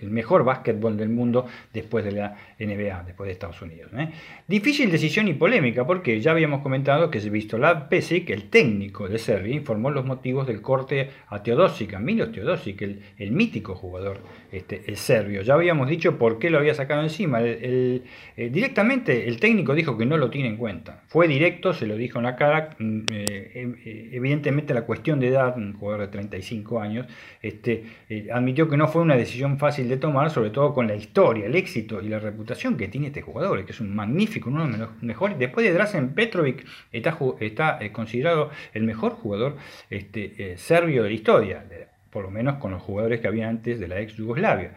el 0.00 0.10
mejor 0.10 0.44
básquetbol 0.44 0.96
del 0.96 1.08
mundo 1.08 1.46
después 1.72 2.04
de 2.04 2.12
la 2.12 2.36
NBA, 2.58 3.04
después 3.04 3.28
de 3.28 3.32
Estados 3.32 3.62
Unidos. 3.62 3.92
¿eh? 3.96 4.10
Difícil 4.46 4.90
decisión 4.90 5.28
y 5.28 5.34
polémica, 5.34 5.86
porque 5.86 6.20
ya 6.20 6.32
habíamos 6.32 6.60
comentado 6.62 7.10
que 7.10 7.18
visto 7.30 7.58
la 7.58 7.88
Pesic, 7.88 8.30
el 8.30 8.50
técnico 8.50 9.08
de 9.08 9.18
Serbia, 9.18 9.54
informó 9.54 9.90
los 9.90 10.04
motivos 10.04 10.46
del 10.46 10.60
corte 10.60 11.10
a 11.28 11.42
Teodosic, 11.42 11.94
a 11.94 11.98
Milos 12.00 12.32
Teodosic, 12.32 12.82
el, 12.82 13.32
mítico 13.32 13.74
jugador 13.74 14.20
este, 14.50 14.82
el 14.86 14.96
serbio. 14.96 15.42
Ya 15.42 15.54
habíamos 15.54 15.88
dicho 15.88 16.18
por 16.18 16.38
qué 16.38 16.50
lo 16.50 16.58
había 16.58 16.74
sacado 16.74 17.02
encima. 17.02 17.38
Eh, 17.42 18.02
directamente 18.36 19.28
el 19.28 19.38
técnico 19.38 19.74
dijo 19.74 19.96
que 19.96 20.06
no 20.06 20.16
lo 20.16 20.30
tiene 20.30 20.48
en 20.48 20.56
cuenta. 20.56 21.02
Fue 21.06 21.28
directo, 21.28 21.72
se 21.72 21.86
lo 21.86 21.96
dijo 21.96 22.18
en 22.18 22.24
la 22.24 22.36
cara. 22.36 22.70
Mm, 22.78 23.00
eh, 23.12 24.10
evidentemente 24.12 24.74
la 24.74 24.82
cuestión 24.82 25.20
de 25.20 25.28
edad, 25.28 25.56
un 25.56 25.74
jugador 25.74 26.02
de 26.02 26.08
35 26.08 26.80
años, 26.80 27.06
este, 27.42 27.84
admitió 28.32 28.68
que 28.68 28.76
no 28.76 28.88
fue 28.88 29.02
una 29.02 29.16
decisión 29.16 29.58
fácil 29.58 29.88
de 29.88 29.98
tomar, 29.98 30.30
sobre 30.30 30.50
todo 30.50 30.74
con 30.74 30.88
la 30.88 30.94
historia, 30.94 31.46
el 31.46 31.54
éxito 31.54 32.00
y 32.02 32.08
la 32.08 32.18
reputación 32.18 32.47
que 32.76 32.88
tiene 32.88 33.08
este 33.08 33.22
jugador, 33.22 33.64
que 33.64 33.72
es 33.72 33.80
un 33.80 33.94
magnífico, 33.94 34.50
uno 34.50 34.68
de 34.68 34.78
los 34.78 35.02
mejores. 35.02 35.38
Después 35.38 35.66
de 35.66 35.72
Drazen 35.72 36.14
Petrovic, 36.14 36.64
está, 36.92 37.78
eh, 37.80 37.92
considerado 37.92 38.50
el 38.74 38.84
mejor 38.84 39.12
jugador 39.12 39.56
este, 39.90 40.52
eh, 40.52 40.58
serbio 40.58 41.02
de 41.02 41.08
la 41.08 41.14
historia, 41.14 41.64
por 42.10 42.24
lo 42.24 42.30
menos 42.30 42.56
con 42.56 42.70
los 42.72 42.82
jugadores 42.82 43.20
que 43.20 43.28
había 43.28 43.48
antes 43.48 43.78
de 43.78 43.88
la 43.88 44.00
ex 44.00 44.16
Yugoslavia. 44.16 44.72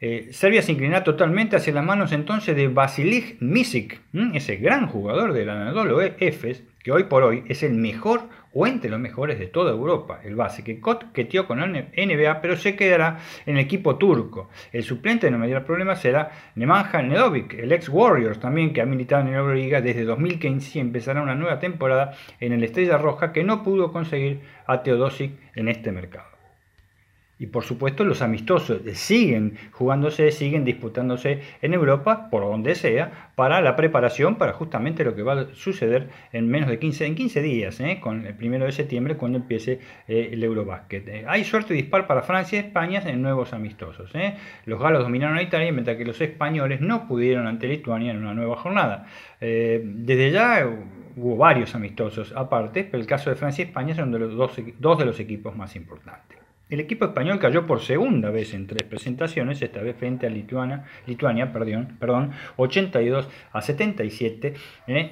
Eh, 0.00 0.28
Serbia 0.32 0.62
se 0.62 0.72
inclina 0.72 1.04
totalmente 1.04 1.54
hacia 1.54 1.72
las 1.72 1.84
manos 1.84 2.10
entonces 2.10 2.56
de 2.56 2.66
Vasilij 2.66 3.36
Misic, 3.40 4.00
ese 4.34 4.56
gran 4.56 4.88
jugador 4.88 5.32
del 5.32 5.48
Anadolu 5.48 6.00
Efes, 6.00 6.64
que 6.82 6.92
hoy 6.92 7.04
por 7.04 7.22
hoy 7.22 7.44
es 7.48 7.62
el 7.62 7.74
mejor 7.74 8.28
o 8.52 8.66
entre 8.66 8.90
los 8.90 9.00
mejores 9.00 9.38
de 9.38 9.46
toda 9.46 9.72
Europa. 9.72 10.20
El 10.24 10.36
base 10.36 10.62
que 10.62 10.80
coqueteó 10.80 11.46
con 11.46 11.60
la 11.60 11.66
NBA, 11.66 12.40
pero 12.40 12.56
se 12.56 12.76
quedará 12.76 13.18
en 13.46 13.56
el 13.56 13.64
equipo 13.64 13.96
turco. 13.96 14.50
El 14.72 14.82
suplente 14.82 15.26
de 15.26 15.30
no 15.30 15.38
mayor 15.38 15.64
problema 15.64 15.96
será 15.96 16.30
Nemanja 16.54 17.02
Nedovic, 17.02 17.54
el 17.54 17.72
ex 17.72 17.88
Warriors 17.88 18.40
también, 18.40 18.72
que 18.72 18.82
ha 18.82 18.86
militado 18.86 19.22
en 19.22 19.32
la 19.32 19.38
Euroliga 19.38 19.80
desde 19.80 20.04
2015 20.04 20.78
y 20.78 20.80
empezará 20.80 21.22
una 21.22 21.34
nueva 21.34 21.58
temporada 21.58 22.14
en 22.40 22.52
el 22.52 22.64
Estrella 22.64 22.98
Roja 22.98 23.32
que 23.32 23.44
no 23.44 23.62
pudo 23.62 23.92
conseguir 23.92 24.40
a 24.66 24.82
Teodosic 24.82 25.32
en 25.54 25.68
este 25.68 25.92
mercado. 25.92 26.31
Y 27.42 27.48
por 27.48 27.64
supuesto 27.64 28.04
los 28.04 28.22
amistosos 28.22 28.82
siguen 28.92 29.58
jugándose, 29.72 30.30
siguen 30.30 30.64
disputándose 30.64 31.40
en 31.60 31.74
Europa, 31.74 32.30
por 32.30 32.42
donde 32.44 32.76
sea, 32.76 33.32
para 33.34 33.60
la 33.60 33.74
preparación, 33.74 34.36
para 34.36 34.52
justamente 34.52 35.02
lo 35.02 35.16
que 35.16 35.24
va 35.24 35.32
a 35.32 35.46
suceder 35.52 36.08
en 36.32 36.46
menos 36.46 36.70
de 36.70 36.78
15, 36.78 37.04
en 37.04 37.16
15 37.16 37.42
días, 37.42 37.80
¿eh? 37.80 37.98
con 38.00 38.26
el 38.26 38.36
primero 38.36 38.64
de 38.64 38.70
septiembre, 38.70 39.16
cuando 39.16 39.38
empiece 39.38 39.80
eh, 40.06 40.30
el 40.30 40.44
Eurobásquet. 40.44 41.08
Eh, 41.08 41.24
hay 41.26 41.42
suerte 41.42 41.74
dispar 41.74 42.06
para 42.06 42.22
Francia 42.22 42.60
y 42.60 42.64
España 42.64 43.02
en 43.04 43.20
nuevos 43.20 43.52
amistosos. 43.52 44.12
Los 44.64 44.78
galos 44.78 45.02
dominaron 45.02 45.36
a 45.36 45.42
Italia, 45.42 45.72
mientras 45.72 45.96
que 45.96 46.04
los 46.04 46.20
españoles 46.20 46.80
no 46.80 47.08
pudieron 47.08 47.48
ante 47.48 47.66
Lituania 47.66 48.12
en 48.12 48.18
una 48.18 48.34
nueva 48.34 48.54
jornada. 48.54 49.08
desde 49.40 50.30
ya 50.30 50.64
hubo 51.16 51.36
varios 51.36 51.74
amistosos 51.74 52.32
aparte, 52.36 52.84
pero 52.84 53.00
el 53.00 53.08
caso 53.08 53.30
de 53.30 53.36
Francia 53.36 53.64
y 53.64 53.66
España 53.66 53.96
son 53.96 54.12
de 54.12 54.20
los 54.20 54.36
dos 54.36 54.98
de 54.98 55.04
los 55.04 55.18
equipos 55.18 55.56
más 55.56 55.74
importantes. 55.74 56.41
El 56.72 56.80
equipo 56.80 57.04
español 57.04 57.38
cayó 57.38 57.66
por 57.66 57.82
segunda 57.82 58.30
vez 58.30 58.54
en 58.54 58.66
tres 58.66 58.84
presentaciones, 58.84 59.60
esta 59.60 59.82
vez 59.82 59.94
frente 59.94 60.26
a 60.26 60.30
Lituania, 60.30 60.84
Lituania 61.06 61.52
perdón, 61.52 61.98
perdón, 62.00 62.30
82 62.56 63.28
a 63.52 63.60
77 63.60 64.48
eh, 64.48 64.54
eh, 64.86 65.10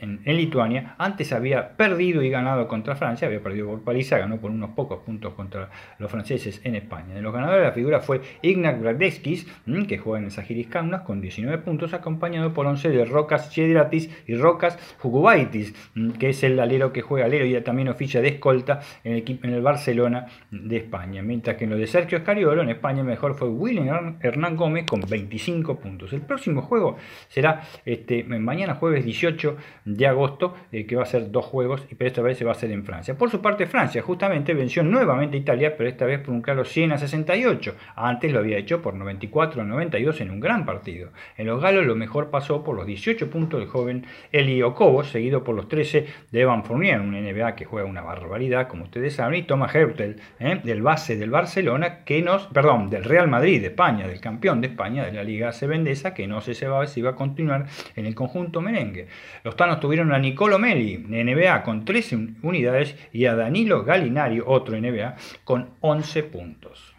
en, 0.00 0.22
en, 0.24 0.36
Lituania. 0.38 0.94
Antes 0.96 1.34
había 1.34 1.76
perdido 1.76 2.22
y 2.22 2.30
ganado 2.30 2.66
contra 2.66 2.96
Francia, 2.96 3.28
había 3.28 3.42
perdido 3.42 3.66
por 3.66 3.84
paliza, 3.84 4.16
ganó 4.16 4.40
por 4.40 4.50
unos 4.50 4.70
pocos 4.70 5.00
puntos 5.00 5.34
contra 5.34 5.68
los 5.98 6.10
franceses 6.10 6.62
en 6.64 6.76
España. 6.76 7.14
De 7.14 7.20
los 7.20 7.34
ganadores 7.34 7.62
la 7.62 7.72
figura 7.72 8.00
fue 8.00 8.22
Ignac 8.40 8.80
Bradeskis, 8.80 9.46
mm, 9.66 9.82
que 9.82 9.98
juega 9.98 10.20
en 10.20 10.24
el 10.24 10.30
Sagiris 10.30 10.68
Kaunas 10.68 11.02
con 11.02 11.20
19 11.20 11.58
puntos, 11.58 11.92
acompañado 11.92 12.54
por 12.54 12.64
11 12.64 12.88
de 12.88 13.04
Rocas 13.04 13.50
Chedratis 13.50 14.08
y 14.26 14.34
Rocas 14.34 14.78
Jugubaitis, 15.00 15.74
mm, 15.94 16.12
que 16.12 16.30
es 16.30 16.42
el 16.42 16.58
alero 16.58 16.90
que 16.90 17.02
juega 17.02 17.26
alero 17.26 17.44
y 17.44 17.60
también 17.60 17.88
oficia 17.88 18.22
de 18.22 18.28
escolta 18.28 18.80
en 19.04 19.16
el, 19.16 19.38
en 19.42 19.52
el 19.52 19.60
Barcelona 19.60 20.26
de 20.70 20.78
España, 20.78 21.20
mientras 21.22 21.56
que 21.56 21.64
en 21.64 21.70
lo 21.70 21.76
de 21.76 21.86
Sergio 21.86 22.18
Escariolo 22.18 22.62
en 22.62 22.70
España 22.70 23.02
mejor 23.02 23.34
fue 23.34 23.48
William 23.48 24.16
Hernán 24.22 24.56
Gómez 24.56 24.86
con 24.86 25.00
25 25.00 25.78
puntos. 25.78 26.12
El 26.12 26.22
próximo 26.22 26.62
juego 26.62 26.96
será 27.28 27.62
este, 27.84 28.24
mañana 28.24 28.74
jueves 28.74 29.04
18 29.04 29.56
de 29.84 30.06
agosto, 30.06 30.54
eh, 30.72 30.86
que 30.86 30.96
va 30.96 31.02
a 31.02 31.06
ser 31.06 31.30
dos 31.30 31.44
juegos, 31.44 31.82
pero 31.98 32.08
esta 32.08 32.22
vez 32.22 32.38
se 32.38 32.44
va 32.44 32.52
a 32.52 32.54
hacer 32.54 32.70
en 32.70 32.84
Francia. 32.84 33.18
Por 33.18 33.30
su 33.30 33.40
parte, 33.40 33.66
Francia 33.66 34.00
justamente 34.00 34.54
venció 34.54 34.82
nuevamente 34.82 35.36
a 35.36 35.40
Italia, 35.40 35.76
pero 35.76 35.88
esta 35.88 36.06
vez 36.06 36.20
por 36.20 36.32
un 36.32 36.40
claro 36.40 36.64
100 36.64 36.92
a 36.92 36.98
68. 36.98 37.74
Antes 37.96 38.32
lo 38.32 38.38
había 38.38 38.56
hecho 38.56 38.80
por 38.80 38.94
94 38.94 39.62
a 39.62 39.64
92 39.64 40.20
en 40.20 40.30
un 40.30 40.40
gran 40.40 40.64
partido. 40.64 41.10
En 41.36 41.46
los 41.46 41.60
galos 41.60 41.84
lo 41.84 41.96
mejor 41.96 42.30
pasó 42.30 42.62
por 42.62 42.76
los 42.76 42.86
18 42.86 43.28
puntos 43.28 43.60
del 43.60 43.68
joven 43.68 44.06
Eli 44.30 44.62
Okobo, 44.62 45.02
seguido 45.04 45.42
por 45.42 45.56
los 45.56 45.68
13 45.68 46.06
de 46.30 46.40
Evan 46.40 46.64
Fournier, 46.64 47.00
un 47.00 47.12
NBA 47.12 47.56
que 47.56 47.64
juega 47.64 47.88
una 47.88 48.02
barbaridad, 48.02 48.68
como 48.68 48.84
ustedes 48.84 49.14
saben, 49.14 49.40
y 49.40 49.42
Thomas 49.42 49.74
Hertel, 49.74 50.20
¿eh? 50.38 50.59
Del 50.64 50.82
base 50.82 51.16
del 51.16 51.30
Barcelona, 51.30 52.04
que 52.04 52.22
nos, 52.22 52.46
perdón, 52.48 52.90
del 52.90 53.04
Real 53.04 53.28
Madrid 53.28 53.60
de 53.60 53.68
España, 53.68 54.06
del 54.06 54.20
campeón 54.20 54.60
de 54.60 54.68
España 54.68 55.04
de 55.04 55.12
la 55.12 55.24
Liga 55.24 55.52
Sevendesa, 55.52 56.14
que 56.14 56.26
no 56.26 56.40
se 56.40 56.54
sabe 56.54 56.86
si 56.86 57.02
va 57.02 57.10
a 57.10 57.14
continuar 57.14 57.66
en 57.96 58.06
el 58.06 58.14
conjunto 58.14 58.60
merengue. 58.60 59.08
Los 59.44 59.56
tanos 59.56 59.80
tuvieron 59.80 60.12
a 60.12 60.18
Nicolo 60.18 60.58
Meli, 60.58 60.98
NBA, 60.98 61.62
con 61.62 61.84
13 61.84 62.28
unidades, 62.42 62.96
y 63.12 63.26
a 63.26 63.34
Danilo 63.34 63.84
Galinario, 63.84 64.44
otro 64.46 64.76
NBA, 64.76 65.16
con 65.44 65.70
11 65.80 66.22
puntos. 66.24 66.89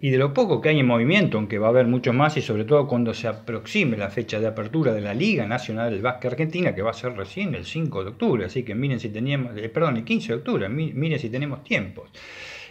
Y 0.00 0.10
de 0.10 0.18
lo 0.18 0.32
poco 0.32 0.60
que 0.60 0.68
hay 0.68 0.78
en 0.78 0.86
movimiento, 0.86 1.38
aunque 1.38 1.58
va 1.58 1.66
a 1.66 1.70
haber 1.70 1.86
mucho 1.86 2.12
más 2.12 2.36
y 2.36 2.42
sobre 2.42 2.64
todo 2.64 2.86
cuando 2.86 3.14
se 3.14 3.26
aproxime 3.26 3.96
la 3.96 4.10
fecha 4.10 4.38
de 4.38 4.46
apertura 4.46 4.92
de 4.92 5.00
la 5.00 5.14
Liga 5.14 5.46
Nacional 5.46 5.90
del 5.90 6.02
Básquet 6.02 6.32
Argentina, 6.32 6.74
que 6.74 6.82
va 6.82 6.90
a 6.90 6.94
ser 6.94 7.16
recién 7.16 7.54
el 7.54 7.64
5 7.64 8.04
de 8.04 8.10
octubre, 8.10 8.44
así 8.44 8.62
que 8.62 8.74
miren 8.74 9.00
si 9.00 9.08
teníamos, 9.08 9.56
eh, 9.56 9.68
perdón, 9.68 9.96
el 9.96 10.04
15 10.04 10.28
de 10.28 10.34
octubre, 10.38 10.68
miren 10.68 11.18
si 11.18 11.30
tenemos 11.30 11.64
tiempos. 11.64 12.10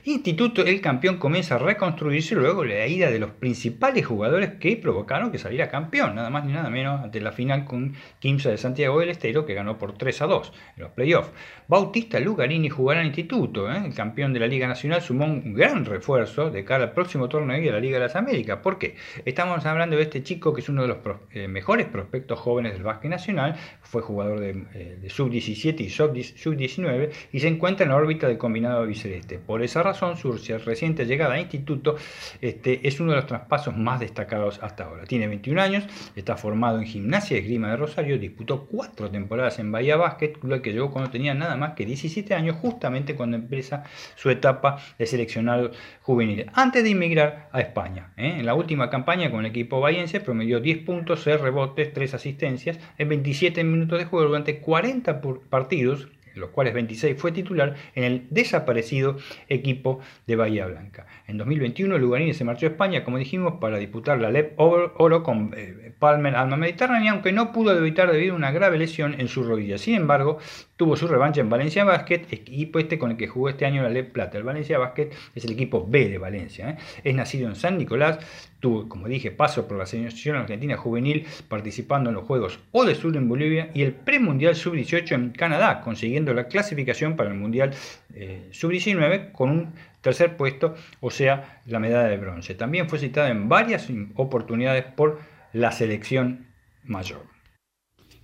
Instituto, 0.07 0.65
el 0.65 0.79
campeón 0.79 1.17
comienza 1.17 1.55
a 1.55 1.57
reconstruirse 1.57 2.33
luego 2.33 2.61
de 2.61 2.79
la 2.79 2.87
ida 2.87 3.11
de 3.11 3.19
los 3.19 3.31
principales 3.31 4.05
jugadores 4.05 4.51
que 4.53 4.77
provocaron 4.77 5.33
que 5.33 5.37
saliera 5.37 5.69
campeón, 5.69 6.15
nada 6.15 6.29
más 6.29 6.45
ni 6.45 6.53
nada 6.53 6.69
menos 6.69 7.03
ante 7.03 7.19
la 7.19 7.33
final 7.33 7.65
con 7.65 7.93
Quimsa 8.19 8.49
de 8.49 8.57
Santiago 8.57 9.01
del 9.01 9.09
Estero, 9.09 9.45
que 9.45 9.53
ganó 9.53 9.77
por 9.77 9.97
3 9.97 10.21
a 10.21 10.27
2 10.27 10.53
en 10.77 10.83
los 10.83 10.91
playoffs. 10.93 11.31
Bautista 11.69 12.17
Lugarini 12.21 12.69
jugará 12.69 13.01
en 13.01 13.07
Instituto, 13.07 13.69
¿eh? 13.69 13.81
el 13.87 13.93
campeón 13.93 14.31
de 14.31 14.39
la 14.39 14.47
Liga 14.47 14.69
Nacional 14.69 15.01
sumó 15.01 15.25
un 15.25 15.53
gran 15.53 15.83
refuerzo 15.83 16.49
de 16.49 16.63
cara 16.63 16.85
al 16.85 16.93
próximo 16.93 17.27
torneo 17.27 17.61
de 17.61 17.71
la 17.71 17.81
Liga 17.81 17.95
de 17.99 18.05
las 18.05 18.15
Américas. 18.15 18.59
¿Por 18.59 18.79
qué? 18.79 18.95
Estamos 19.25 19.65
hablando 19.65 19.97
de 19.97 20.03
este 20.03 20.23
chico 20.23 20.53
que 20.53 20.61
es 20.61 20.69
uno 20.69 20.83
de 20.83 20.87
los 20.87 20.99
eh, 21.33 21.49
mejores 21.49 21.87
prospectos 21.87 22.39
jóvenes 22.39 22.71
del 22.71 22.83
básquet 22.83 23.11
nacional, 23.11 23.57
fue 23.81 24.01
jugador 24.01 24.39
de, 24.39 24.63
eh, 24.75 25.07
sub-17 25.09 25.81
y 25.81 25.89
sub-19 25.89 27.09
y 27.33 27.39
se 27.41 27.49
encuentra 27.49 27.83
en 27.83 27.89
la 27.89 27.97
órbita 27.97 28.29
del 28.29 28.37
combinado 28.37 28.85
biceleste. 28.85 29.37
Por 29.37 29.61
esa 29.61 29.83
razón, 29.83 30.15
su 30.15 30.31
reciente 30.31 31.05
llegada 31.05 31.33
a 31.33 31.41
instituto 31.41 31.97
este, 32.39 32.87
es 32.87 32.97
uno 33.01 33.11
de 33.11 33.17
los 33.17 33.27
traspasos 33.27 33.75
más 33.75 33.99
destacados 33.99 34.59
hasta 34.63 34.85
ahora. 34.85 35.03
Tiene 35.03 35.27
21 35.27 35.61
años, 35.61 35.85
está 36.15 36.37
formado 36.37 36.79
en 36.79 36.85
Gimnasia 36.85 37.35
y 37.35 37.41
Esgrima 37.41 37.71
de 37.71 37.75
Rosario, 37.75 38.17
disputó 38.17 38.67
cuatro 38.67 39.11
temporadas 39.11 39.59
en 39.59 39.69
Bahía 39.69 39.97
Basket, 39.97 40.31
club 40.39 40.61
que 40.61 40.71
llegó 40.71 40.91
cuando 40.91 41.11
tenía 41.11 41.33
nada 41.33 41.56
más 41.57 41.73
que 41.73 41.85
17 41.85 42.33
años, 42.33 42.55
justamente 42.55 43.15
cuando 43.15 43.37
empieza 43.37 43.83
su 44.15 44.29
etapa 44.29 44.77
de 44.97 45.05
seleccionado 45.05 45.71
juvenil, 46.01 46.49
antes 46.53 46.83
de 46.83 46.89
inmigrar 46.89 47.49
a 47.51 47.61
España. 47.61 48.13
¿eh? 48.17 48.35
En 48.39 48.45
la 48.45 48.53
última 48.53 48.89
campaña 48.89 49.31
con 49.31 49.41
el 49.41 49.51
equipo 49.51 49.81
bahiense 49.81 50.19
promedió 50.19 50.59
10 50.59 50.79
puntos, 50.79 51.21
6 51.23 51.41
rebotes, 51.41 51.93
3 51.93 52.13
asistencias 52.13 52.79
en 52.97 53.09
27 53.09 53.63
minutos 53.63 53.99
de 53.99 54.05
juego 54.05 54.27
durante 54.27 54.59
40 54.59 55.21
partidos 55.49 56.07
los 56.37 56.51
cuales 56.51 56.73
26 56.73 57.19
fue 57.19 57.31
titular 57.31 57.75
en 57.95 58.03
el 58.03 58.27
desaparecido 58.29 59.17
equipo 59.49 59.99
de 60.25 60.35
Bahía 60.35 60.67
Blanca. 60.67 61.07
En 61.27 61.37
2021 61.37 61.97
Lugarini 61.97 62.33
se 62.33 62.43
marchó 62.43 62.65
a 62.65 62.69
España, 62.69 63.03
como 63.03 63.17
dijimos, 63.17 63.55
para 63.59 63.77
disputar 63.77 64.19
la 64.19 64.31
LEP 64.31 64.53
Oro 64.57 65.23
con 65.23 65.53
eh, 65.55 65.93
Palmer 65.99 66.35
Alma 66.35 66.57
Mediterránea, 66.57 67.11
aunque 67.11 67.31
no 67.31 67.51
pudo 67.51 67.77
evitar 67.77 68.11
debido 68.11 68.33
a 68.33 68.37
una 68.37 68.51
grave 68.51 68.77
lesión 68.77 69.19
en 69.19 69.27
su 69.27 69.43
rodilla. 69.43 69.77
Sin 69.77 69.95
embargo, 69.95 70.39
tuvo 70.75 70.95
su 70.95 71.07
revancha 71.07 71.41
en 71.41 71.49
Valencia 71.49 71.83
Basket, 71.83 72.21
equipo 72.31 72.79
este 72.79 72.97
con 72.97 73.11
el 73.11 73.17
que 73.17 73.27
jugó 73.27 73.49
este 73.49 73.65
año 73.65 73.83
la 73.83 73.89
LEP 73.89 74.11
Plata. 74.11 74.37
El 74.37 74.43
Valencia 74.43 74.77
Basket 74.77 75.09
es 75.35 75.45
el 75.45 75.51
equipo 75.51 75.85
B 75.87 76.09
de 76.09 76.17
Valencia. 76.17 76.69
¿eh? 76.71 76.77
Es 77.03 77.15
nacido 77.15 77.47
en 77.47 77.55
San 77.55 77.77
Nicolás, 77.77 78.19
tuvo, 78.59 78.89
como 78.89 79.07
dije, 79.07 79.31
paso 79.31 79.67
por 79.67 79.77
la 79.77 79.85
selección 79.85 80.35
argentina 80.35 80.77
juvenil, 80.77 81.25
participando 81.47 82.09
en 82.09 82.15
los 82.15 82.25
Juegos 82.25 82.59
O 82.71 82.85
de 82.85 82.95
Sur 82.95 83.15
en 83.15 83.29
Bolivia 83.29 83.69
y 83.73 83.83
el 83.83 83.93
Premundial 83.93 84.55
Sub-18 84.55 85.11
en 85.13 85.29
Canadá, 85.31 85.81
consiguiendo 85.81 86.33
la 86.33 86.47
clasificación 86.47 87.15
para 87.15 87.29
el 87.29 87.35
Mundial 87.35 87.73
eh, 88.13 88.47
Sub-19 88.51 89.31
con 89.31 89.49
un 89.49 89.73
tercer 90.01 90.37
puesto, 90.37 90.75
o 91.01 91.11
sea, 91.11 91.61
la 91.65 91.79
medalla 91.79 92.07
de 92.07 92.17
bronce. 92.17 92.55
También 92.55 92.89
fue 92.89 92.99
citada 92.99 93.29
en 93.29 93.49
varias 93.49 93.87
oportunidades 94.15 94.85
por 94.85 95.19
la 95.53 95.71
selección 95.71 96.47
mayor. 96.83 97.36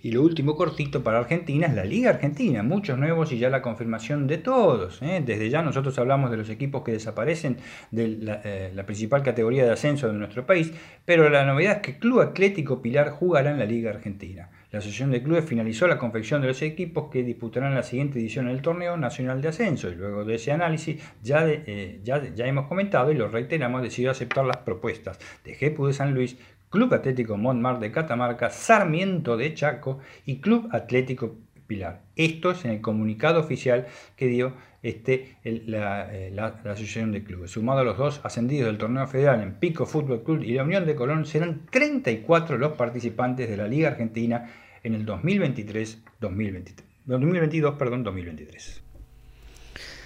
Y 0.04 0.12
lo 0.12 0.20
último 0.20 0.54
cortito 0.54 1.02
para 1.02 1.18
Argentina 1.18 1.66
es 1.66 1.72
la 1.72 1.86
Liga 1.86 2.10
Argentina, 2.10 2.62
muchos 2.62 2.98
nuevos 2.98 3.32
y 3.32 3.38
ya 3.38 3.48
la 3.48 3.62
confirmación 3.62 4.26
de 4.26 4.36
todos. 4.36 5.00
¿eh? 5.00 5.22
Desde 5.24 5.48
ya 5.48 5.62
nosotros 5.62 5.98
hablamos 5.98 6.30
de 6.30 6.36
los 6.36 6.50
equipos 6.50 6.84
que 6.84 6.92
desaparecen 6.92 7.56
de 7.90 8.18
eh, 8.44 8.70
la, 8.74 8.84
principal 8.84 9.22
categoría 9.22 9.64
de 9.64 9.70
ascenso 9.70 10.08
de 10.08 10.12
nuestro 10.12 10.44
país, 10.44 10.74
pero 11.06 11.30
la 11.30 11.46
novedad 11.46 11.76
es 11.76 11.78
que 11.80 11.98
Club 11.98 12.20
Atlético 12.20 12.82
Pilar 12.82 13.12
jugará 13.12 13.52
en 13.52 13.58
la 13.58 13.64
Liga 13.64 13.92
Argentina. 13.92 14.50
La 14.72 14.80
Asociación 14.80 15.10
de 15.10 15.22
Clubes 15.22 15.46
finalizó 15.46 15.86
la 15.86 15.96
confección 15.96 16.42
de 16.42 16.48
los 16.48 16.60
equipos 16.60 17.08
que 17.10 17.22
disputarán 17.22 17.74
la 17.74 17.82
siguiente 17.82 18.18
edición 18.18 18.48
del 18.48 18.60
Torneo 18.60 18.98
Nacional 18.98 19.40
de 19.40 19.48
Ascenso 19.48 19.88
y 19.88 19.94
luego 19.94 20.26
de 20.26 20.34
ese 20.34 20.52
análisis 20.52 21.00
ya, 21.22 21.48
eh, 21.48 22.00
ya, 22.02 22.22
ya 22.34 22.44
hemos 22.44 22.66
comentado 22.66 23.10
y 23.10 23.14
lo 23.14 23.28
reiteramos, 23.28 23.80
decidió 23.80 24.10
aceptar 24.10 24.44
las 24.44 24.58
propuestas 24.58 25.18
de 25.44 25.54
GEPU 25.54 25.86
de 25.86 25.92
San 25.94 26.12
Luis, 26.12 26.36
Club 26.74 26.92
Atlético 26.92 27.36
Montmar 27.36 27.78
de 27.78 27.92
Catamarca, 27.92 28.50
Sarmiento 28.50 29.36
de 29.36 29.54
Chaco 29.54 30.00
y 30.26 30.40
Club 30.40 30.68
Atlético 30.72 31.36
Pilar. 31.68 32.02
Esto 32.16 32.50
es 32.50 32.64
en 32.64 32.72
el 32.72 32.80
comunicado 32.80 33.38
oficial 33.38 33.86
que 34.16 34.26
dio 34.26 34.54
este, 34.82 35.36
la, 35.44 36.12
eh, 36.12 36.32
la, 36.32 36.46
Asociación 36.64 37.12
de 37.12 37.22
Clubes. 37.22 37.52
Sumado 37.52 37.78
a 37.78 37.84
los 37.84 37.96
dos 37.96 38.20
ascendidos 38.24 38.66
del 38.66 38.78
torneo 38.78 39.06
federal 39.06 39.40
en 39.40 39.54
Pico 39.54 39.86
Fútbol 39.86 40.24
Club 40.24 40.42
y 40.42 40.54
la 40.54 40.64
Unión 40.64 40.84
de 40.84 40.96
Colón, 40.96 41.26
serán 41.26 41.60
34 41.70 42.58
los 42.58 42.72
participantes 42.72 43.48
de 43.48 43.56
la 43.56 43.68
Liga 43.68 43.90
Argentina 43.90 44.50
en 44.82 44.94
el 44.94 45.06
2023-2023. 45.06 46.82
2022, 47.06 47.76
perdón, 47.76 48.02
2023. 48.02 48.83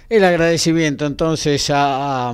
El 0.09 0.23
agradecimiento 0.23 1.05
entonces 1.05 1.69
a 1.71 2.33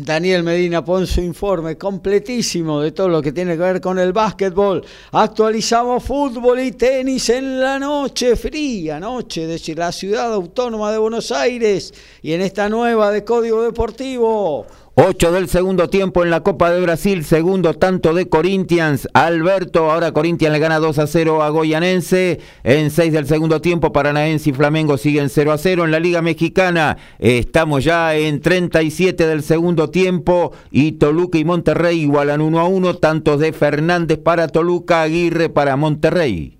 Daniel 0.00 0.42
Medina 0.42 0.84
por 0.84 1.06
su 1.06 1.20
informe 1.20 1.78
completísimo 1.78 2.80
de 2.80 2.90
todo 2.90 3.08
lo 3.08 3.22
que 3.22 3.30
tiene 3.30 3.52
que 3.52 3.62
ver 3.62 3.80
con 3.80 3.96
el 4.00 4.12
básquetbol. 4.12 4.84
Actualizamos 5.12 6.02
fútbol 6.02 6.58
y 6.58 6.72
tenis 6.72 7.28
en 7.28 7.60
la 7.60 7.78
noche 7.78 8.34
fría, 8.34 8.98
noche 8.98 9.46
de 9.46 9.74
la 9.76 9.92
ciudad 9.92 10.32
autónoma 10.32 10.90
de 10.90 10.98
Buenos 10.98 11.30
Aires 11.30 11.94
y 12.22 12.32
en 12.32 12.40
esta 12.40 12.68
nueva 12.68 13.12
de 13.12 13.22
Código 13.22 13.62
Deportivo. 13.62 14.66
8 14.94 15.32
del 15.32 15.48
segundo 15.48 15.88
tiempo 15.88 16.22
en 16.22 16.28
la 16.28 16.42
Copa 16.42 16.70
de 16.70 16.82
Brasil, 16.82 17.24
segundo 17.24 17.72
tanto 17.72 18.12
de 18.12 18.28
Corinthians. 18.28 19.08
Alberto, 19.14 19.90
ahora 19.90 20.12
Corinthians 20.12 20.52
le 20.52 20.58
gana 20.58 20.80
2 20.80 20.98
a 20.98 21.06
0 21.06 21.42
a 21.42 21.48
Goyanense. 21.48 22.40
En 22.62 22.90
6 22.90 23.10
del 23.10 23.26
segundo 23.26 23.62
tiempo, 23.62 23.90
Paranaense 23.90 24.50
y 24.50 24.52
Flamengo 24.52 24.98
siguen 24.98 25.30
0 25.30 25.52
a 25.52 25.56
0 25.56 25.86
en 25.86 25.92
la 25.92 25.98
Liga 25.98 26.20
Mexicana. 26.20 26.98
Estamos 27.18 27.84
ya 27.84 28.14
en 28.14 28.42
37 28.42 29.26
del 29.26 29.42
segundo 29.42 29.88
tiempo 29.88 30.52
y 30.70 30.92
Toluca 30.92 31.38
y 31.38 31.46
Monterrey 31.46 32.00
igualan 32.00 32.42
1 32.42 32.60
a 32.60 32.64
1, 32.64 32.96
tantos 32.96 33.40
de 33.40 33.54
Fernández 33.54 34.18
para 34.18 34.48
Toluca, 34.48 35.00
Aguirre 35.00 35.48
para 35.48 35.76
Monterrey. 35.76 36.58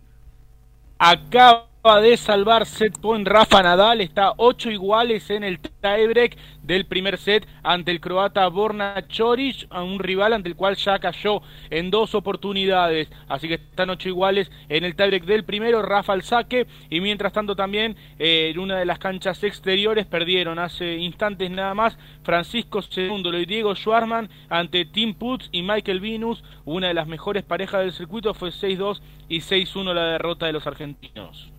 Acaba 0.99 1.72
de 1.83 2.17
salvar 2.17 2.65
set 2.65 2.97
point 3.01 3.27
Rafa 3.27 3.61
Nadal, 3.61 4.01
está 4.01 4.35
8 4.37 4.71
iguales 4.71 5.29
en 5.31 5.43
el 5.43 5.59
tiebreak 5.59 6.37
del 6.63 6.87
primer 6.87 7.19
set 7.19 7.45
ante 7.65 7.91
el 7.91 8.01
croata 8.01 8.47
Borna 8.47 9.05
Choric, 9.09 9.67
un 9.75 9.99
rival 9.99 10.33
ante 10.33 10.49
el 10.49 10.55
cual 10.55 10.77
ya 10.77 11.01
cayó 11.01 11.43
en 11.71 11.91
dos 11.91 12.15
oportunidades. 12.15 13.09
Así 13.29 13.49
que 13.49 13.55
están 13.55 13.91
ocho 13.91 14.09
iguales 14.09 14.49
en 14.69 14.85
el 14.85 14.95
tiebreak 14.95 15.25
del 15.25 15.45
primero, 15.45 15.83
Rafa 15.83 16.13
al 16.13 16.23
saque. 16.23 16.69
Y 16.89 17.01
mientras 17.01 17.33
tanto 17.33 17.57
también 17.57 17.97
eh, 18.21 18.53
en 18.55 18.61
una 18.61 18.79
de 18.79 18.85
las 18.85 19.01
canchas 19.01 19.43
exteriores 19.43 20.07
perdieron 20.07 20.61
hace 20.61 20.99
instantes 20.99 21.51
nada 21.51 21.75
más 21.75 21.99
Francisco 22.23 22.79
II 22.97 23.29
y 23.41 23.45
Diego 23.45 23.75
Schwarman 23.75 24.31
ante 24.49 24.85
Tim 24.85 25.15
Putz 25.15 25.49
y 25.51 25.63
Michael 25.63 25.99
Venus. 25.99 26.45
Una 26.65 26.87
de 26.87 26.95
las 26.95 27.09
mejores 27.09 27.43
parejas 27.43 27.81
del 27.81 27.93
circuito 27.93 28.35
fue 28.35 28.51
6-2 28.51 29.01
y 29.29 29.41
6-1 29.41 29.93
la 29.95 30.05
derrota 30.13 30.47
de 30.47 30.53
los 30.53 30.69
argentinos. 30.69 31.52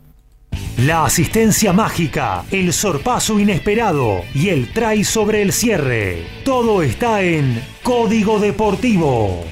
La 0.77 1.05
asistencia 1.05 1.71
mágica, 1.71 2.43
el 2.51 2.73
sorpaso 2.73 3.39
inesperado 3.39 4.21
y 4.33 4.49
el 4.49 4.73
try 4.73 5.03
sobre 5.03 5.41
el 5.41 5.53
cierre. 5.53 6.25
Todo 6.43 6.81
está 6.81 7.21
en 7.21 7.61
Código 7.83 8.39
Deportivo. 8.39 9.43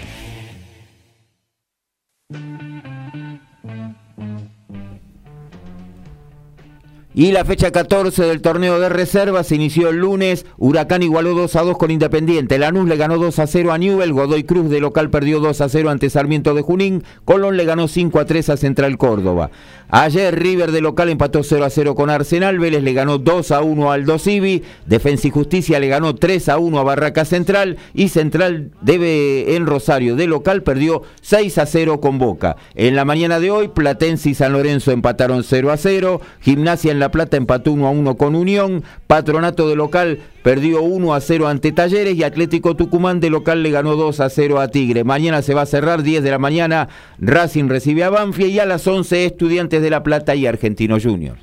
Y 7.13 7.33
la 7.33 7.43
fecha 7.43 7.71
14 7.71 8.23
del 8.23 8.41
torneo 8.41 8.79
de 8.79 8.87
reserva 8.87 9.43
se 9.43 9.55
inició 9.55 9.89
el 9.89 9.97
lunes. 9.97 10.45
Huracán 10.57 11.03
igualó 11.03 11.33
2 11.33 11.55
a 11.57 11.61
2 11.63 11.77
con 11.77 11.91
Independiente. 11.91 12.57
Lanús 12.57 12.87
le 12.87 12.95
ganó 12.95 13.17
2 13.17 13.37
a 13.37 13.47
0 13.47 13.73
a 13.73 13.77
Newell. 13.77 14.13
Godoy 14.13 14.45
Cruz 14.45 14.69
de 14.69 14.79
local 14.79 15.09
perdió 15.09 15.41
2 15.41 15.59
a 15.59 15.67
0 15.67 15.89
ante 15.89 16.09
Sarmiento 16.09 16.53
de 16.53 16.61
Junín. 16.61 17.03
Colón 17.25 17.57
le 17.57 17.65
ganó 17.65 17.89
5 17.89 18.17
a 18.17 18.25
3 18.25 18.51
a 18.51 18.57
Central 18.57 18.97
Córdoba. 18.97 19.51
Ayer 19.93 20.33
River 20.39 20.71
de 20.71 20.79
local 20.79 21.09
empató 21.09 21.43
0 21.43 21.65
a 21.65 21.69
0 21.69 21.95
con 21.95 22.09
Arsenal. 22.09 22.59
Vélez 22.59 22.81
le 22.81 22.93
ganó 22.93 23.17
2 23.17 23.51
a 23.51 23.61
1 23.61 23.91
al 23.91 24.05
Dosivi. 24.05 24.63
Defensa 24.85 25.27
y 25.27 25.31
Justicia 25.31 25.81
le 25.81 25.89
ganó 25.89 26.15
3 26.15 26.47
a 26.47 26.57
1 26.59 26.79
a 26.79 26.83
Barraca 26.83 27.25
Central. 27.25 27.77
Y 27.93 28.07
Central 28.07 28.71
debe 28.79 29.57
en 29.57 29.65
Rosario 29.65 30.15
de 30.15 30.27
local 30.27 30.63
perdió 30.63 31.01
6 31.21 31.57
a 31.57 31.65
0 31.65 31.99
con 31.99 32.19
Boca. 32.19 32.55
En 32.75 32.95
la 32.95 33.03
mañana 33.03 33.41
de 33.41 33.51
hoy, 33.51 33.67
Platense 33.67 34.29
y 34.29 34.33
San 34.33 34.53
Lorenzo 34.53 34.91
empataron 34.91 35.43
0 35.43 35.71
a 35.73 35.77
0. 35.77 36.21
Gimnasia 36.39 36.93
en 36.93 36.99
La 36.99 37.11
Plata 37.11 37.35
empató 37.35 37.73
1 37.73 37.85
a 37.85 37.91
1 37.91 38.15
con 38.15 38.35
Unión. 38.35 38.85
Patronato 39.07 39.67
de 39.67 39.75
local 39.75 40.19
perdió 40.43 40.81
1 40.81 41.13
a 41.13 41.21
0 41.21 41.47
ante 41.47 41.71
Talleres 41.71 42.15
y 42.15 42.23
Atlético 42.23 42.75
Tucumán 42.75 43.19
de 43.19 43.29
local 43.29 43.63
le 43.63 43.71
ganó 43.71 43.95
2 43.95 44.19
a 44.19 44.29
0 44.29 44.59
a 44.59 44.67
Tigre. 44.69 45.03
Mañana 45.03 45.41
se 45.41 45.53
va 45.53 45.61
a 45.61 45.65
cerrar 45.65 46.03
10 46.03 46.23
de 46.23 46.31
la 46.31 46.39
mañana. 46.39 46.89
Racing 47.19 47.67
recibe 47.69 48.03
a 48.03 48.09
Banfield 48.09 48.51
y 48.51 48.59
a 48.59 48.65
las 48.65 48.87
11 48.87 49.25
Estudiantes 49.25 49.81
de 49.81 49.89
La 49.89 50.03
Plata 50.03 50.35
y 50.35 50.47
Argentino 50.47 50.97
Junior. 51.01 51.37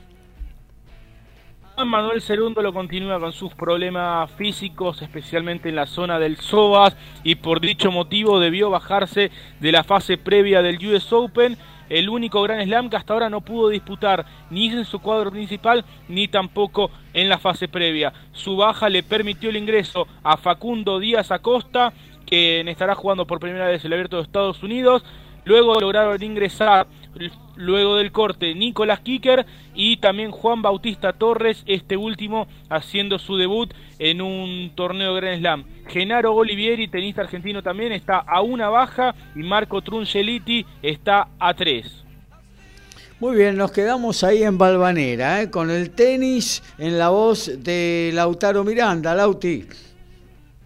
Juan 1.78 1.90
Manuel 1.90 2.20
Cerundo 2.20 2.60
lo 2.60 2.72
continúa 2.72 3.20
con 3.20 3.32
sus 3.32 3.54
problemas 3.54 4.28
físicos, 4.32 5.00
especialmente 5.00 5.68
en 5.68 5.76
la 5.76 5.86
zona 5.86 6.18
del 6.18 6.36
Sobas, 6.36 6.96
y 7.22 7.36
por 7.36 7.60
dicho 7.60 7.92
motivo 7.92 8.40
debió 8.40 8.68
bajarse 8.68 9.30
de 9.60 9.70
la 9.70 9.84
fase 9.84 10.18
previa 10.18 10.60
del 10.60 10.84
US 10.84 11.12
Open 11.12 11.56
el 11.88 12.08
único 12.08 12.42
Gran 12.42 12.64
Slam 12.64 12.90
que 12.90 12.96
hasta 12.96 13.12
ahora 13.12 13.30
no 13.30 13.40
pudo 13.40 13.68
disputar 13.68 14.24
ni 14.50 14.68
en 14.68 14.84
su 14.84 15.00
cuadro 15.00 15.30
principal 15.30 15.84
ni 16.08 16.28
tampoco 16.28 16.90
en 17.12 17.28
la 17.28 17.38
fase 17.38 17.68
previa. 17.68 18.12
Su 18.32 18.56
baja 18.56 18.88
le 18.88 19.02
permitió 19.02 19.50
el 19.50 19.56
ingreso 19.56 20.06
a 20.22 20.36
Facundo 20.36 20.98
Díaz 20.98 21.30
Acosta, 21.30 21.92
quien 22.26 22.68
estará 22.68 22.94
jugando 22.94 23.26
por 23.26 23.40
primera 23.40 23.66
vez 23.68 23.84
el 23.84 23.92
Abierto 23.92 24.16
de 24.16 24.22
Estados 24.22 24.62
Unidos. 24.62 25.04
Luego 25.44 25.80
lograron 25.80 26.22
ingresar, 26.22 26.86
luego 27.58 27.96
del 27.96 28.12
corte, 28.12 28.54
Nicolás 28.54 29.00
Kicker 29.00 29.44
y 29.74 29.98
también 29.98 30.30
Juan 30.30 30.62
Bautista 30.62 31.12
Torres, 31.12 31.62
este 31.66 31.96
último 31.96 32.46
haciendo 32.70 33.18
su 33.18 33.36
debut 33.36 33.74
en 33.98 34.22
un 34.22 34.70
torneo 34.74 35.14
Grand 35.14 35.40
Slam. 35.40 35.64
Genaro 35.88 36.34
Olivieri, 36.34 36.88
tenista 36.88 37.22
argentino 37.22 37.62
también, 37.62 37.92
está 37.92 38.18
a 38.18 38.40
una 38.40 38.68
baja 38.68 39.14
y 39.34 39.40
Marco 39.40 39.82
Trungeliti 39.82 40.64
está 40.82 41.28
a 41.38 41.52
tres. 41.54 42.04
Muy 43.20 43.36
bien, 43.36 43.56
nos 43.56 43.72
quedamos 43.72 44.22
ahí 44.22 44.44
en 44.44 44.56
Balvanera, 44.58 45.42
¿eh? 45.42 45.50
con 45.50 45.70
el 45.70 45.90
tenis 45.90 46.62
en 46.78 46.98
la 46.98 47.08
voz 47.08 47.50
de 47.64 48.12
Lautaro 48.14 48.62
Miranda. 48.62 49.12
Lauti. 49.12 49.66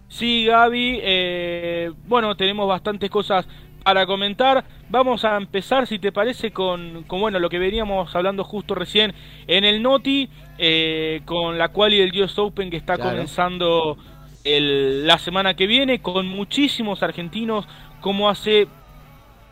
Sí, 0.07 0.45
Gaby. 0.45 0.99
Eh, 1.01 1.91
bueno, 2.07 2.37
tenemos 2.37 2.67
bastantes 2.67 3.09
cosas 3.09 3.47
para 3.83 4.05
comentar. 4.05 4.63
Vamos 4.89 5.25
a 5.25 5.37
empezar, 5.37 5.87
si 5.87 5.99
te 5.99 6.11
parece, 6.11 6.51
con, 6.51 7.03
con 7.03 7.19
bueno, 7.19 7.39
lo 7.39 7.49
que 7.49 7.59
veníamos 7.59 8.15
hablando 8.15 8.43
justo 8.43 8.75
recién 8.75 9.13
en 9.47 9.63
el 9.63 9.81
Noti, 9.81 10.29
eh, 10.57 11.21
con 11.25 11.57
la 11.57 11.69
quali 11.69 11.97
del 11.97 12.21
US 12.21 12.37
Open 12.39 12.69
que 12.69 12.77
está 12.77 12.97
comenzando 12.97 13.97
el, 14.43 15.05
la 15.05 15.17
semana 15.17 15.55
que 15.55 15.67
viene, 15.67 16.01
con 16.01 16.27
muchísimos 16.27 17.03
argentinos, 17.03 17.67
como 18.01 18.29
hace 18.29 18.67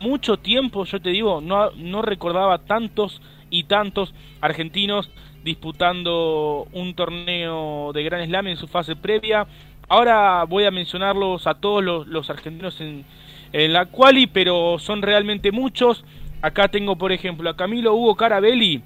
mucho 0.00 0.38
tiempo, 0.38 0.84
yo 0.84 1.00
te 1.00 1.10
digo, 1.10 1.40
no, 1.40 1.70
no 1.72 2.02
recordaba 2.02 2.58
tantos 2.58 3.20
y 3.50 3.64
tantos 3.64 4.14
argentinos 4.40 5.10
disputando 5.44 6.68
un 6.72 6.94
torneo 6.94 7.92
de 7.92 8.02
Gran 8.04 8.26
Slam 8.26 8.46
en 8.48 8.56
su 8.56 8.68
fase 8.68 8.96
previa. 8.96 9.46
Ahora 9.88 10.44
voy 10.44 10.64
a 10.64 10.70
mencionarlos 10.70 11.46
a 11.46 11.54
todos 11.54 11.82
los, 11.82 12.06
los 12.06 12.30
argentinos 12.30 12.80
en, 12.80 13.04
en 13.52 13.72
la 13.72 13.86
quali, 13.86 14.26
pero 14.26 14.78
son 14.78 15.02
realmente 15.02 15.52
muchos. 15.52 16.04
Acá 16.40 16.68
tengo, 16.68 16.96
por 16.96 17.12
ejemplo, 17.12 17.48
a 17.48 17.56
Camilo 17.56 17.94
Hugo 17.94 18.16
Carabelli, 18.16 18.82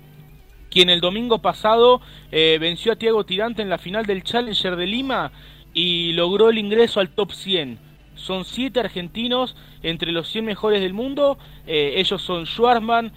quien 0.70 0.90
el 0.90 1.00
domingo 1.00 1.38
pasado 1.38 2.00
eh, 2.30 2.58
venció 2.60 2.92
a 2.92 2.96
Tiago 2.96 3.24
Tirante 3.24 3.62
en 3.62 3.70
la 3.70 3.78
final 3.78 4.04
del 4.04 4.22
Challenger 4.22 4.76
de 4.76 4.86
Lima 4.86 5.32
y 5.72 6.12
logró 6.12 6.50
el 6.50 6.58
ingreso 6.58 7.00
al 7.00 7.10
top 7.10 7.32
100. 7.32 7.78
Son 8.14 8.44
siete 8.44 8.80
argentinos 8.80 9.56
entre 9.82 10.10
los 10.10 10.28
100 10.28 10.44
mejores 10.44 10.80
del 10.80 10.94
mundo. 10.94 11.38
Eh, 11.66 11.94
ellos 11.96 12.22
son 12.22 12.46
Schwarzman, 12.46 13.12